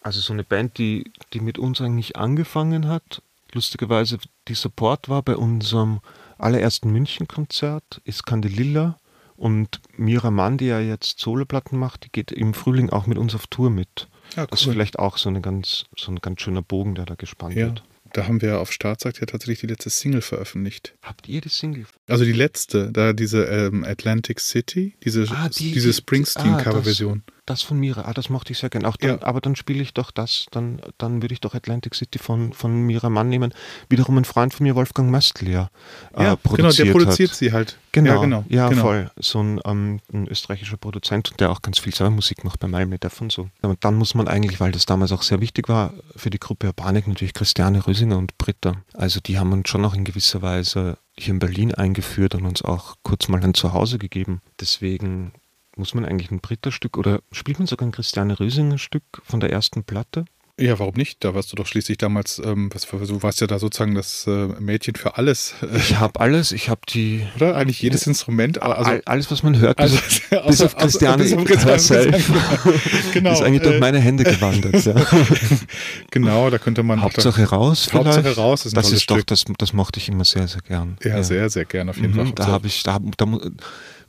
also 0.00 0.20
so 0.20 0.32
eine 0.32 0.44
Band, 0.44 0.78
die, 0.78 1.10
die 1.32 1.40
mit 1.40 1.58
uns 1.58 1.80
eigentlich 1.80 2.14
angefangen 2.14 2.86
hat, 2.86 3.20
lustigerweise 3.50 4.18
die 4.46 4.54
Support 4.54 5.08
war 5.08 5.22
bei 5.22 5.34
unserem 5.34 5.98
allerersten 6.38 6.92
München-Konzert, 6.92 8.00
ist 8.04 8.24
Candelilla. 8.24 8.96
Und 9.36 9.80
Mira 9.96 10.30
Mann, 10.30 10.58
die 10.58 10.66
ja 10.66 10.78
jetzt 10.78 11.18
Soloplatten 11.18 11.76
macht, 11.76 12.04
die 12.04 12.12
geht 12.12 12.30
im 12.30 12.54
Frühling 12.54 12.90
auch 12.90 13.08
mit 13.08 13.18
uns 13.18 13.34
auf 13.34 13.48
Tour 13.48 13.70
mit. 13.70 14.06
Ja, 14.36 14.42
cool. 14.42 14.48
Das 14.50 14.60
ist 14.60 14.70
vielleicht 14.70 14.98
auch 14.98 15.18
so, 15.18 15.28
eine 15.28 15.40
ganz, 15.40 15.84
so 15.96 16.10
ein 16.10 16.16
ganz 16.16 16.40
schöner 16.40 16.62
Bogen, 16.62 16.94
der 16.94 17.06
da 17.06 17.14
gespannt 17.14 17.54
ja. 17.54 17.66
wird. 17.66 17.82
Da 18.12 18.28
haben 18.28 18.40
wir 18.40 18.60
auf 18.60 18.70
Startseite 18.70 19.22
ja 19.22 19.26
tatsächlich 19.26 19.60
die 19.60 19.66
letzte 19.66 19.90
Single 19.90 20.20
veröffentlicht. 20.20 20.94
Habt 21.02 21.28
ihr 21.28 21.40
die 21.40 21.48
Single? 21.48 21.84
Also 22.06 22.24
die 22.24 22.32
letzte, 22.32 22.92
da 22.92 23.12
diese 23.12 23.44
ähm, 23.46 23.82
Atlantic 23.82 24.38
City, 24.38 24.94
diese, 25.02 25.26
ah, 25.30 25.48
die, 25.48 25.72
diese 25.72 25.92
Springsteen-Coverversion. 25.92 27.24
Ah, 27.26 27.32
das 27.46 27.62
von 27.62 27.78
Mira, 27.78 28.02
ah, 28.02 28.12
das 28.14 28.30
mochte 28.30 28.52
ich 28.52 28.58
sehr 28.58 28.70
gerne. 28.70 28.88
Auch 28.88 28.96
dann, 28.96 29.18
ja. 29.20 29.22
Aber 29.22 29.40
dann 29.40 29.56
spiele 29.56 29.82
ich 29.82 29.92
doch 29.92 30.10
das, 30.10 30.46
dann, 30.50 30.80
dann 30.98 31.22
würde 31.22 31.34
ich 31.34 31.40
doch 31.40 31.54
Atlantic 31.54 31.94
City 31.94 32.18
von, 32.18 32.52
von 32.52 32.72
Mira 32.82 33.10
Mann 33.10 33.28
nehmen. 33.28 33.52
Wiederum 33.88 34.16
ein 34.18 34.24
Freund 34.24 34.54
von 34.54 34.64
mir, 34.64 34.74
Wolfgang 34.74 35.10
Möstl, 35.10 35.48
ja, 35.48 35.70
äh, 36.16 36.24
ja 36.24 36.38
genau, 36.42 36.70
der 36.70 36.92
produziert 36.92 37.30
hat. 37.30 37.36
sie 37.36 37.52
halt. 37.52 37.78
Genau, 37.92 38.14
ja, 38.14 38.20
genau, 38.20 38.44
ja 38.48 38.68
genau. 38.68 38.82
voll. 38.82 39.10
So 39.16 39.40
ein, 39.40 39.60
ähm, 39.64 40.00
ein, 40.12 40.26
österreichischer 40.26 40.76
Produzent, 40.76 41.34
der 41.38 41.50
auch 41.50 41.62
ganz 41.62 41.78
viel 41.78 41.94
selber 41.94 42.10
Musik 42.10 42.44
macht 42.44 42.60
bei 42.60 42.66
Malmedef 42.66 43.20
und 43.20 43.30
so. 43.30 43.48
Und 43.62 43.84
dann 43.84 43.94
muss 43.94 44.14
man 44.14 44.26
eigentlich, 44.26 44.58
weil 44.58 44.72
das 44.72 44.86
damals 44.86 45.12
auch 45.12 45.22
sehr 45.22 45.40
wichtig 45.40 45.68
war, 45.68 45.92
für 46.16 46.30
die 46.30 46.40
Gruppe 46.40 46.66
Urbanik 46.66 47.06
natürlich 47.06 47.34
Christiane 47.34 47.86
Rösinger 47.86 48.18
und 48.18 48.36
Britta. 48.38 48.76
Also 48.94 49.20
die 49.20 49.38
haben 49.38 49.52
uns 49.52 49.68
schon 49.68 49.84
auch 49.84 49.94
in 49.94 50.04
gewisser 50.04 50.42
Weise 50.42 50.98
hier 51.16 51.34
in 51.34 51.38
Berlin 51.38 51.72
eingeführt 51.74 52.34
und 52.34 52.46
uns 52.46 52.62
auch 52.62 52.96
kurz 53.02 53.28
mal 53.28 53.42
ein 53.44 53.54
Zuhause 53.54 53.98
gegeben. 53.98 54.40
Deswegen 54.60 55.32
muss 55.76 55.94
man 55.94 56.04
eigentlich 56.04 56.30
ein 56.30 56.40
Britta-Stück 56.40 56.96
oder 56.96 57.20
spielt 57.32 57.58
man 57.58 57.66
sogar 57.66 57.88
ein 57.88 57.92
Christiane 57.92 58.38
Rösinger-Stück 58.38 59.04
von 59.24 59.40
der 59.40 59.50
ersten 59.50 59.84
Platte? 59.84 60.24
Ja, 60.56 60.78
warum 60.78 60.94
nicht? 60.94 61.24
Da 61.24 61.34
warst 61.34 61.50
du 61.50 61.56
doch 61.56 61.66
schließlich 61.66 61.98
damals, 61.98 62.40
ähm, 62.44 62.70
was, 62.72 62.86
du 62.86 63.22
warst 63.24 63.40
ja 63.40 63.48
da 63.48 63.58
sozusagen 63.58 63.96
das 63.96 64.24
äh, 64.28 64.46
Mädchen 64.60 64.94
für 64.94 65.16
alles. 65.16 65.54
Ich 65.74 65.98
habe 65.98 66.20
alles, 66.20 66.52
ich 66.52 66.68
habe 66.68 66.82
die. 66.88 67.26
Oder? 67.34 67.56
Eigentlich 67.56 67.82
jedes 67.82 68.06
Instrument. 68.06 68.62
Also, 68.62 69.00
alles, 69.04 69.32
was 69.32 69.42
man 69.42 69.58
hört, 69.58 69.78
bis, 69.78 70.22
also, 70.30 70.36
auf, 70.36 70.46
bis 70.46 70.62
auf 70.62 70.76
Christiane 70.76 71.24
bis 71.24 71.32
auf 71.32 71.44
Christiane, 71.44 72.22
genau. 73.12 73.32
ist 73.32 73.42
eigentlich 73.42 73.62
durch 73.62 73.74
äh, 73.74 73.80
meine 73.80 73.98
Hände 73.98 74.22
gewandert. 74.22 74.84
Ja. 74.84 74.94
genau, 76.12 76.48
da 76.50 76.58
könnte 76.58 76.84
man. 76.84 77.02
Hauptsache 77.02 77.42
da, 77.42 77.48
raus. 77.48 77.86
Vielleicht. 77.90 78.06
Hauptsache 78.06 78.36
raus 78.36 78.64
ist 78.64 78.74
ein 78.74 78.76
Das 78.76 78.92
ist 78.92 79.02
Stück. 79.02 79.16
doch, 79.18 79.24
das, 79.24 79.44
das 79.58 79.72
mochte 79.72 79.98
ich 79.98 80.08
immer 80.08 80.24
sehr, 80.24 80.46
sehr 80.46 80.62
gern. 80.62 80.98
Ja, 81.02 81.16
ja. 81.16 81.22
sehr, 81.24 81.50
sehr 81.50 81.64
gern 81.64 81.88
auf 81.88 81.96
jeden 81.96 82.12
mhm, 82.12 82.26
Fall. 82.26 82.32
Da 82.36 82.46
habe 82.46 82.68
ich, 82.68 82.84
da, 82.84 83.00
da, 83.16 83.26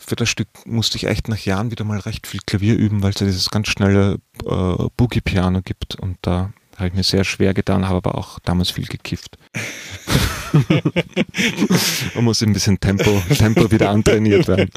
für 0.06 0.16
das 0.16 0.30
Stück 0.30 0.47
musste 0.66 0.97
ich 0.97 1.08
echt 1.08 1.28
nach 1.28 1.39
Jahren 1.39 1.72
wieder 1.72 1.84
mal 1.84 1.99
recht 1.99 2.28
viel 2.28 2.41
Klavier 2.45 2.76
üben, 2.76 3.01
weil 3.03 3.12
es 3.12 3.20
ja 3.20 3.26
dieses 3.26 3.49
ganz 3.49 3.68
schnelle 3.68 4.20
äh, 4.45 4.86
Boogie-Piano 4.97 5.62
gibt 5.62 5.95
und 5.95 6.18
da 6.22 6.53
habe 6.78 6.89
ich 6.89 6.93
mir 6.93 7.03
sehr 7.03 7.24
schwer 7.24 7.53
getan, 7.53 7.86
habe 7.88 7.97
aber 7.97 8.16
auch 8.16 8.39
damals 8.39 8.72
viel 8.72 8.86
gekifft. 8.86 9.38
Man 12.16 12.24
muss 12.24 12.41
ein 12.41 12.53
bisschen 12.53 12.80
Tempo, 12.80 13.22
Tempo 13.38 13.72
wieder 13.72 13.89
antrainiert 13.89 14.47
werden. 14.47 14.70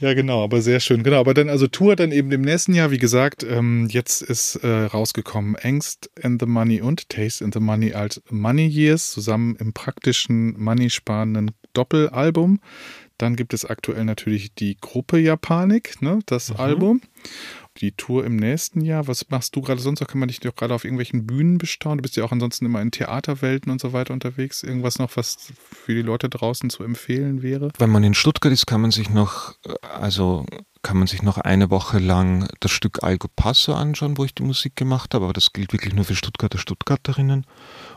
ja, 0.00 0.14
genau, 0.14 0.44
aber 0.44 0.60
sehr 0.60 0.80
schön. 0.80 1.02
Genau, 1.02 1.20
aber 1.20 1.34
dann, 1.34 1.48
also 1.48 1.66
Tour 1.66 1.96
dann 1.96 2.12
eben 2.12 2.30
im 2.32 2.42
nächsten 2.42 2.74
Jahr, 2.74 2.90
wie 2.90 2.98
gesagt, 2.98 3.42
ähm, 3.48 3.88
jetzt 3.90 4.22
ist 4.22 4.56
äh, 4.56 4.84
rausgekommen 4.84 5.56
Angst 5.56 6.10
and 6.22 6.40
the 6.40 6.46
Money 6.46 6.80
und 6.82 7.08
Taste 7.08 7.44
and 7.44 7.54
the 7.54 7.60
Money 7.60 7.94
als 7.94 8.22
Money 8.30 8.66
Years, 8.66 9.12
zusammen 9.12 9.56
im 9.56 9.72
praktischen, 9.72 10.60
money-sparenden 10.60 11.52
Doppelalbum. 11.72 12.60
Dann 13.18 13.36
gibt 13.36 13.54
es 13.54 13.64
aktuell 13.64 14.04
natürlich 14.04 14.54
die 14.54 14.76
Gruppe 14.80 15.18
Japanik, 15.18 16.02
ne, 16.02 16.18
das 16.26 16.50
mhm. 16.50 16.56
Album. 16.56 17.00
Die 17.78 17.92
Tour 17.92 18.24
im 18.24 18.36
nächsten 18.36 18.80
Jahr. 18.80 19.06
Was 19.06 19.28
machst 19.28 19.54
du 19.54 19.60
gerade 19.60 19.80
sonst? 19.80 20.06
Kann 20.06 20.18
man 20.18 20.28
dich 20.28 20.40
doch 20.40 20.54
gerade 20.54 20.74
auf 20.74 20.84
irgendwelchen 20.84 21.26
Bühnen 21.26 21.58
bestaunen? 21.58 21.98
Du 21.98 22.02
bist 22.02 22.16
ja 22.16 22.24
auch 22.24 22.32
ansonsten 22.32 22.64
immer 22.64 22.80
in 22.80 22.90
Theaterwelten 22.90 23.70
und 23.70 23.82
so 23.82 23.92
weiter 23.92 24.14
unterwegs. 24.14 24.62
Irgendwas 24.62 24.98
noch, 24.98 25.14
was 25.16 25.52
für 25.84 25.94
die 25.94 26.00
Leute 26.00 26.30
draußen 26.30 26.70
zu 26.70 26.84
empfehlen 26.84 27.42
wäre? 27.42 27.70
Wenn 27.78 27.90
man 27.90 28.02
in 28.02 28.14
Stuttgart 28.14 28.52
ist, 28.52 28.66
kann 28.66 28.80
man 28.80 28.92
sich 28.92 29.10
noch, 29.10 29.54
äh, 29.66 29.74
also 29.82 30.46
kann 30.82 30.96
man 30.96 31.06
sich 31.06 31.22
noch 31.22 31.36
eine 31.36 31.68
Woche 31.68 31.98
lang 31.98 32.48
das 32.60 32.70
Stück 32.70 33.02
Algo 33.02 33.28
Passo 33.34 33.74
anschauen, 33.74 34.16
wo 34.16 34.24
ich 34.24 34.34
die 34.34 34.44
Musik 34.44 34.76
gemacht 34.76 35.14
habe, 35.14 35.24
aber 35.24 35.34
das 35.34 35.52
gilt 35.52 35.72
wirklich 35.72 35.92
nur 35.92 36.04
für 36.04 36.14
Stuttgarter 36.14 36.58
Stuttgarterinnen. 36.58 37.44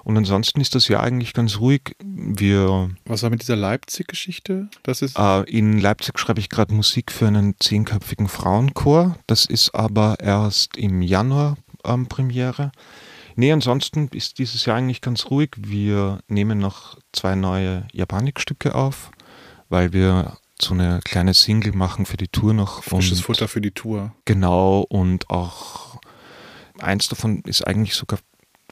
Und 0.04 0.18
ansonsten 0.18 0.62
ist 0.62 0.76
das 0.76 0.88
ja 0.88 1.00
eigentlich 1.00 1.34
ganz 1.34 1.60
ruhig. 1.60 1.96
Wir 2.04 2.90
Was 3.06 3.24
war 3.24 3.30
mit 3.30 3.42
dieser 3.42 3.56
Leipzig-Geschichte? 3.56 4.70
Das 4.84 5.02
ist 5.02 5.18
äh, 5.18 5.42
in 5.44 5.80
Leipzig 5.80 6.18
schreibe 6.20 6.40
ich 6.40 6.50
gerade 6.50 6.74
Musik 6.74 7.12
für 7.12 7.28
einen 7.28 7.56
zehnköpfigen 7.60 8.28
Frauenchor. 8.28 9.18
Das 9.28 9.46
ist 9.46 9.74
aber 9.76 10.18
erst 10.20 10.78
im 10.78 11.02
Januar 11.02 11.58
ähm, 11.84 12.08
Premiere. 12.08 12.72
Nee, 13.36 13.52
ansonsten 13.52 14.10
ist 14.10 14.38
dieses 14.38 14.66
Jahr 14.66 14.78
eigentlich 14.78 15.02
ganz 15.02 15.28
ruhig. 15.28 15.52
Wir 15.58 16.20
nehmen 16.28 16.60
noch 16.60 16.98
zwei 17.14 17.36
neue 17.36 17.88
Japanikstücke 17.94 18.76
auf, 18.76 19.12
weil 19.70 19.94
wir 19.94 20.38
so 20.62 20.74
eine 20.74 21.00
kleine 21.06 21.34
Single 21.34 21.74
machen 21.74 22.06
für 22.06 22.18
die 22.18 22.28
Tour 22.28 22.54
noch. 22.54 22.84
frisches 22.84 23.22
Futter 23.22 23.48
für 23.48 23.62
die 23.62 23.72
Tour. 23.72 24.14
Genau, 24.26 24.82
und 24.82 25.30
auch 25.30 26.00
eins 26.80 27.08
davon 27.08 27.42
ist 27.46 27.66
eigentlich 27.66 27.94
sogar, 27.94 28.20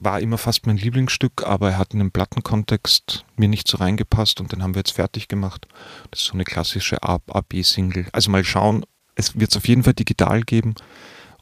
war 0.02 0.20
immer 0.22 0.38
fast 0.38 0.66
mein 0.68 0.78
Lieblingsstück, 0.78 1.44
aber 1.46 1.72
er 1.72 1.78
hat 1.78 1.94
in 1.94 2.00
den 2.00 2.12
Plattenkontext 2.12 3.26
mir 3.36 3.48
nicht 3.48 3.68
so 3.68 3.78
reingepasst 3.78 4.40
und 4.40 4.52
den 4.52 4.64
haben 4.64 4.76
wir 4.76 4.80
jetzt 4.80 4.92
fertig 4.94 5.28
gemacht. 5.28 5.68
Das 6.12 6.22
ist 6.22 6.26
so 6.28 6.34
eine 6.34 6.44
klassische 6.44 7.02
A-B-Single. 7.04 8.08
Also 8.12 8.30
mal 8.32 8.44
schauen, 8.44 8.86
es 9.16 9.40
wird 9.40 9.52
es 9.52 9.58
auf 9.58 9.68
jeden 9.68 9.84
Fall 9.84 9.94
digital 9.94 10.42
geben. 10.44 10.76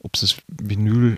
Ob 0.01 0.15
es 0.15 0.21
das 0.21 0.37
Vinyl 0.47 1.17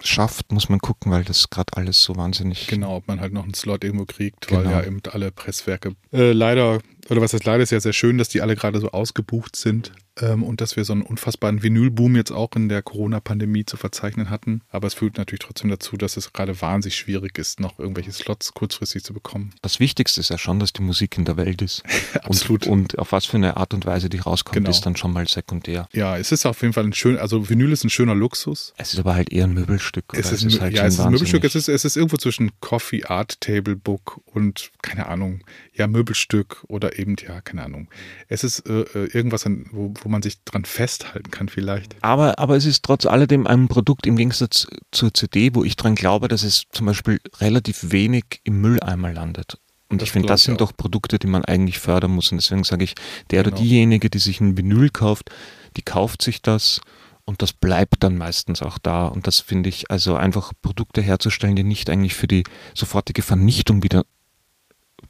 schafft, 0.00 0.50
muss 0.50 0.68
man 0.68 0.80
gucken, 0.80 1.12
weil 1.12 1.24
das 1.24 1.50
gerade 1.50 1.76
alles 1.76 2.02
so 2.02 2.16
wahnsinnig. 2.16 2.66
Genau, 2.66 2.96
ob 2.96 3.06
man 3.08 3.20
halt 3.20 3.32
noch 3.32 3.44
einen 3.44 3.54
Slot 3.54 3.84
irgendwo 3.84 4.04
kriegt, 4.04 4.48
Genau. 4.48 4.64
weil 4.64 4.70
ja 4.70 4.82
eben 4.84 5.00
alle 5.12 5.30
Presswerke 5.30 5.94
äh, 6.12 6.32
leider, 6.32 6.80
oder 7.10 7.20
was 7.20 7.32
heißt 7.32 7.44
leider, 7.44 7.62
ist 7.62 7.70
ja 7.72 7.80
sehr 7.80 7.92
schön, 7.92 8.18
dass 8.18 8.28
die 8.28 8.40
alle 8.40 8.56
gerade 8.56 8.78
so 8.80 8.90
ausgebucht 8.90 9.56
sind 9.56 9.92
ähm, 10.20 10.42
und 10.42 10.60
dass 10.60 10.76
wir 10.76 10.84
so 10.84 10.92
einen 10.92 11.02
unfassbaren 11.02 11.62
Vinylboom 11.62 12.16
jetzt 12.16 12.30
auch 12.30 12.50
in 12.54 12.68
der 12.68 12.82
Corona-Pandemie 12.82 13.64
zu 13.64 13.76
verzeichnen 13.76 14.30
hatten. 14.30 14.60
Aber 14.70 14.86
es 14.86 14.94
führt 14.94 15.16
natürlich 15.18 15.40
trotzdem 15.40 15.70
dazu, 15.70 15.96
dass 15.96 16.16
es 16.16 16.32
gerade 16.32 16.60
wahnsinnig 16.60 16.96
schwierig 16.96 17.38
ist, 17.38 17.60
noch 17.60 17.78
irgendwelche 17.78 18.12
Slots 18.12 18.52
kurzfristig 18.54 19.02
zu 19.04 19.14
bekommen. 19.14 19.52
Das 19.62 19.80
Wichtigste 19.80 20.20
ist 20.20 20.28
ja 20.28 20.38
schon, 20.38 20.60
dass 20.60 20.72
die 20.72 20.82
Musik 20.82 21.18
in 21.18 21.24
der 21.24 21.36
Welt 21.36 21.60
ist. 21.62 21.82
Absolut. 22.22 22.66
Und, 22.66 22.94
und 22.94 22.98
auf 22.98 23.12
was 23.12 23.26
für 23.26 23.36
eine 23.36 23.56
Art 23.56 23.74
und 23.74 23.84
Weise 23.86 24.08
die 24.08 24.18
rauskommt, 24.18 24.56
Genau. 24.56 24.70
ist 24.70 24.82
dann 24.82 24.96
schon 24.96 25.12
mal 25.12 25.26
sekundär. 25.26 25.88
Ja, 25.92 26.16
es 26.18 26.30
ist 26.30 26.46
auf 26.46 26.60
jeden 26.62 26.74
Fall 26.74 26.84
ein 26.84 26.92
schön, 26.92 27.18
also 27.18 27.48
Vinyl 27.48 27.72
ist 27.72 27.84
ein 27.84 27.90
schöner 27.90 28.14
Luxus. 28.14 28.74
Es 28.76 28.92
ist 28.92 29.00
aber 29.00 29.14
halt 29.14 29.32
eher 29.32 29.44
ein 29.44 29.54
Möbelstück. 29.54 30.04
Es 30.12 30.30
ist, 30.30 30.44
ein, 30.44 30.60
halt 30.60 30.74
ja, 30.74 30.84
es 30.86 30.94
ist 30.94 31.00
ein 31.00 31.10
Möbelstück. 31.12 31.42
Es 31.44 31.54
ist, 31.54 31.68
es 31.68 31.84
ist 31.84 31.96
irgendwo 31.96 32.16
zwischen 32.16 32.50
Coffee, 32.60 33.04
Art, 33.04 33.40
Table, 33.40 33.76
Book 33.76 34.20
und, 34.26 34.70
keine 34.82 35.06
Ahnung, 35.06 35.42
ja, 35.74 35.86
Möbelstück 35.86 36.64
oder 36.68 36.91
eben, 36.98 37.16
ja, 37.26 37.40
keine 37.40 37.64
Ahnung. 37.64 37.88
Es 38.28 38.44
ist 38.44 38.60
äh, 38.68 38.80
äh, 38.80 39.06
irgendwas, 39.12 39.44
wo, 39.70 39.92
wo 40.02 40.08
man 40.08 40.22
sich 40.22 40.42
dran 40.44 40.64
festhalten 40.64 41.30
kann, 41.30 41.48
vielleicht. 41.48 41.96
Aber, 42.02 42.38
aber 42.38 42.56
es 42.56 42.64
ist 42.66 42.84
trotz 42.84 43.06
alledem 43.06 43.46
ein 43.46 43.68
Produkt 43.68 44.06
im 44.06 44.16
Gegensatz 44.16 44.66
zur 44.90 45.12
CD, 45.14 45.54
wo 45.54 45.64
ich 45.64 45.76
dran 45.76 45.94
glaube, 45.94 46.28
dass 46.28 46.42
es 46.42 46.64
zum 46.70 46.86
Beispiel 46.86 47.20
relativ 47.40 47.92
wenig 47.92 48.40
im 48.44 48.60
Mülleimer 48.60 49.12
landet. 49.12 49.58
Und 49.88 50.00
Das 50.00 50.08
ich 50.08 50.12
finde, 50.12 50.28
das 50.28 50.42
sind 50.42 50.60
doch 50.60 50.74
Produkte, 50.74 51.18
die 51.18 51.26
man 51.26 51.44
eigentlich 51.44 51.78
fördern 51.78 52.12
muss. 52.12 52.32
Und 52.32 52.38
deswegen 52.38 52.64
sage 52.64 52.84
ich, 52.84 52.94
der 53.30 53.42
Genau. 53.42 53.54
oder 53.56 53.62
diejenige, 53.62 54.08
die 54.08 54.18
sich 54.18 54.40
ein 54.40 54.56
Vinyl 54.56 54.88
kauft, 54.88 55.30
die 55.76 55.82
kauft 55.82 56.22
sich 56.22 56.40
das 56.40 56.80
und 57.24 57.42
das 57.42 57.52
bleibt 57.52 58.02
dann 58.02 58.16
meistens 58.16 58.62
auch 58.62 58.78
da. 58.78 59.06
Und 59.06 59.26
das 59.26 59.40
finde 59.40 59.68
ich, 59.68 59.90
also 59.90 60.16
einfach 60.16 60.52
Produkte 60.62 61.02
herzustellen, 61.02 61.56
die 61.56 61.62
nicht 61.62 61.90
eigentlich 61.90 62.14
für 62.14 62.26
die 62.26 62.44
sofortige 62.74 63.22
Vernichtung 63.22 63.82
wieder 63.82 64.04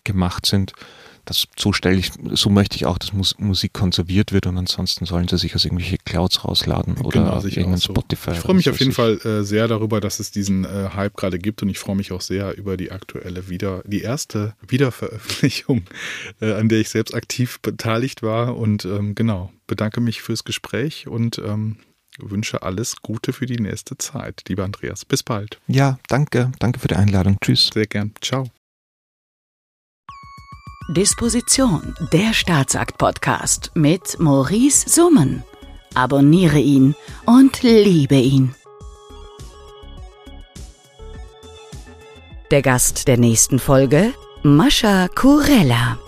gemacht 0.05 0.47
sind. 0.47 0.72
Das, 1.25 1.47
so 1.57 1.73
stelle 1.73 1.97
ich, 1.99 2.11
so 2.33 2.51
möchte 2.51 2.77
ich 2.77 2.85
auch, 2.87 2.99
dass 2.99 3.12
Mus 3.12 3.39
Musik 3.39 3.73
konserviert 3.73 4.33
wird 4.33 4.47
und 4.47 4.59
ansonsten 4.59 5.07
sollen 5.07 5.29
sie 5.29 5.39
sich 5.39 5.55
aus 5.55 5.64
irgendwelche 5.64 5.99
Clouds 5.99 6.45
rausladen 6.45 6.97
oder 6.99 7.20
Genau, 7.23 7.41
irgendein 7.41 7.77
so. 7.77 7.93
Spotify. 7.93 8.33
Ich 8.33 8.39
freue 8.39 8.57
mich 8.57 8.68
auf 8.68 8.81
jeden 8.81 8.93
Fall 8.93 9.18
äh, 9.25 9.45
sehr 9.45 9.68
darüber, 9.68 10.01
dass 10.01 10.18
es 10.18 10.33
diesen 10.33 10.64
äh, 10.64 10.91
Hype 10.95 11.16
gerade 11.16 11.39
gibt 11.39 11.62
und 11.62 11.68
ich 11.68 11.79
freue 11.79 11.97
mich 11.97 12.11
auch 12.12 12.20
sehr 12.20 12.57
über 12.57 12.77
die 12.77 12.91
aktuelle 12.91 13.49
wieder, 13.49 13.83
die 13.87 14.03
erste 14.03 14.55
Wiederveröffentlichung, 14.66 15.85
äh, 16.41 16.53
an 16.55 16.68
der 16.68 16.81
ich 16.81 16.89
selbst 16.89 17.14
aktiv 17.14 17.61
beteiligt 17.61 18.23
war 18.23 18.57
und 18.57 18.85
ähm, 18.85 19.14
genau, 19.14 19.53
bedanke 19.66 20.01
mich 20.01 20.23
fürs 20.23 20.45
Gespräch 20.45 21.07
und 21.07 21.39
ähm, 21.39 21.77
wünsche 22.18 22.62
alles 22.62 22.97
Gute 23.03 23.33
für 23.33 23.47
die 23.47 23.57
nächste 23.61 23.97
Zeit, 23.97 24.43
lieber 24.49 24.64
Andreas. 24.64 25.05
Bis 25.05 25.23
bald. 25.23 25.59
Ja, 25.66 25.99
danke. 26.09 26.53
Danke 26.59 26.79
für 26.81 26.89
die 26.89 26.97
Einladung. 26.97 27.39
Tschüss. 27.41 27.70
Sehr 27.73 27.87
gern. 27.87 28.12
Ciao. 28.20 28.49
Disposition, 30.93 31.95
der 32.12 32.34
Staatsakt-Podcast 32.34 33.70
mit 33.74 34.18
Maurice 34.18 34.88
Summen. 34.90 35.43
Abonniere 35.95 36.59
ihn 36.59 36.95
und 37.24 37.62
liebe 37.62 38.16
ihn. 38.16 38.55
Der 42.51 42.61
Gast 42.61 43.09
der 43.09 43.16
nächsten 43.16 43.59
Folge, 43.59 44.12
Mascha 44.43 45.09
Kurella. 45.09 45.99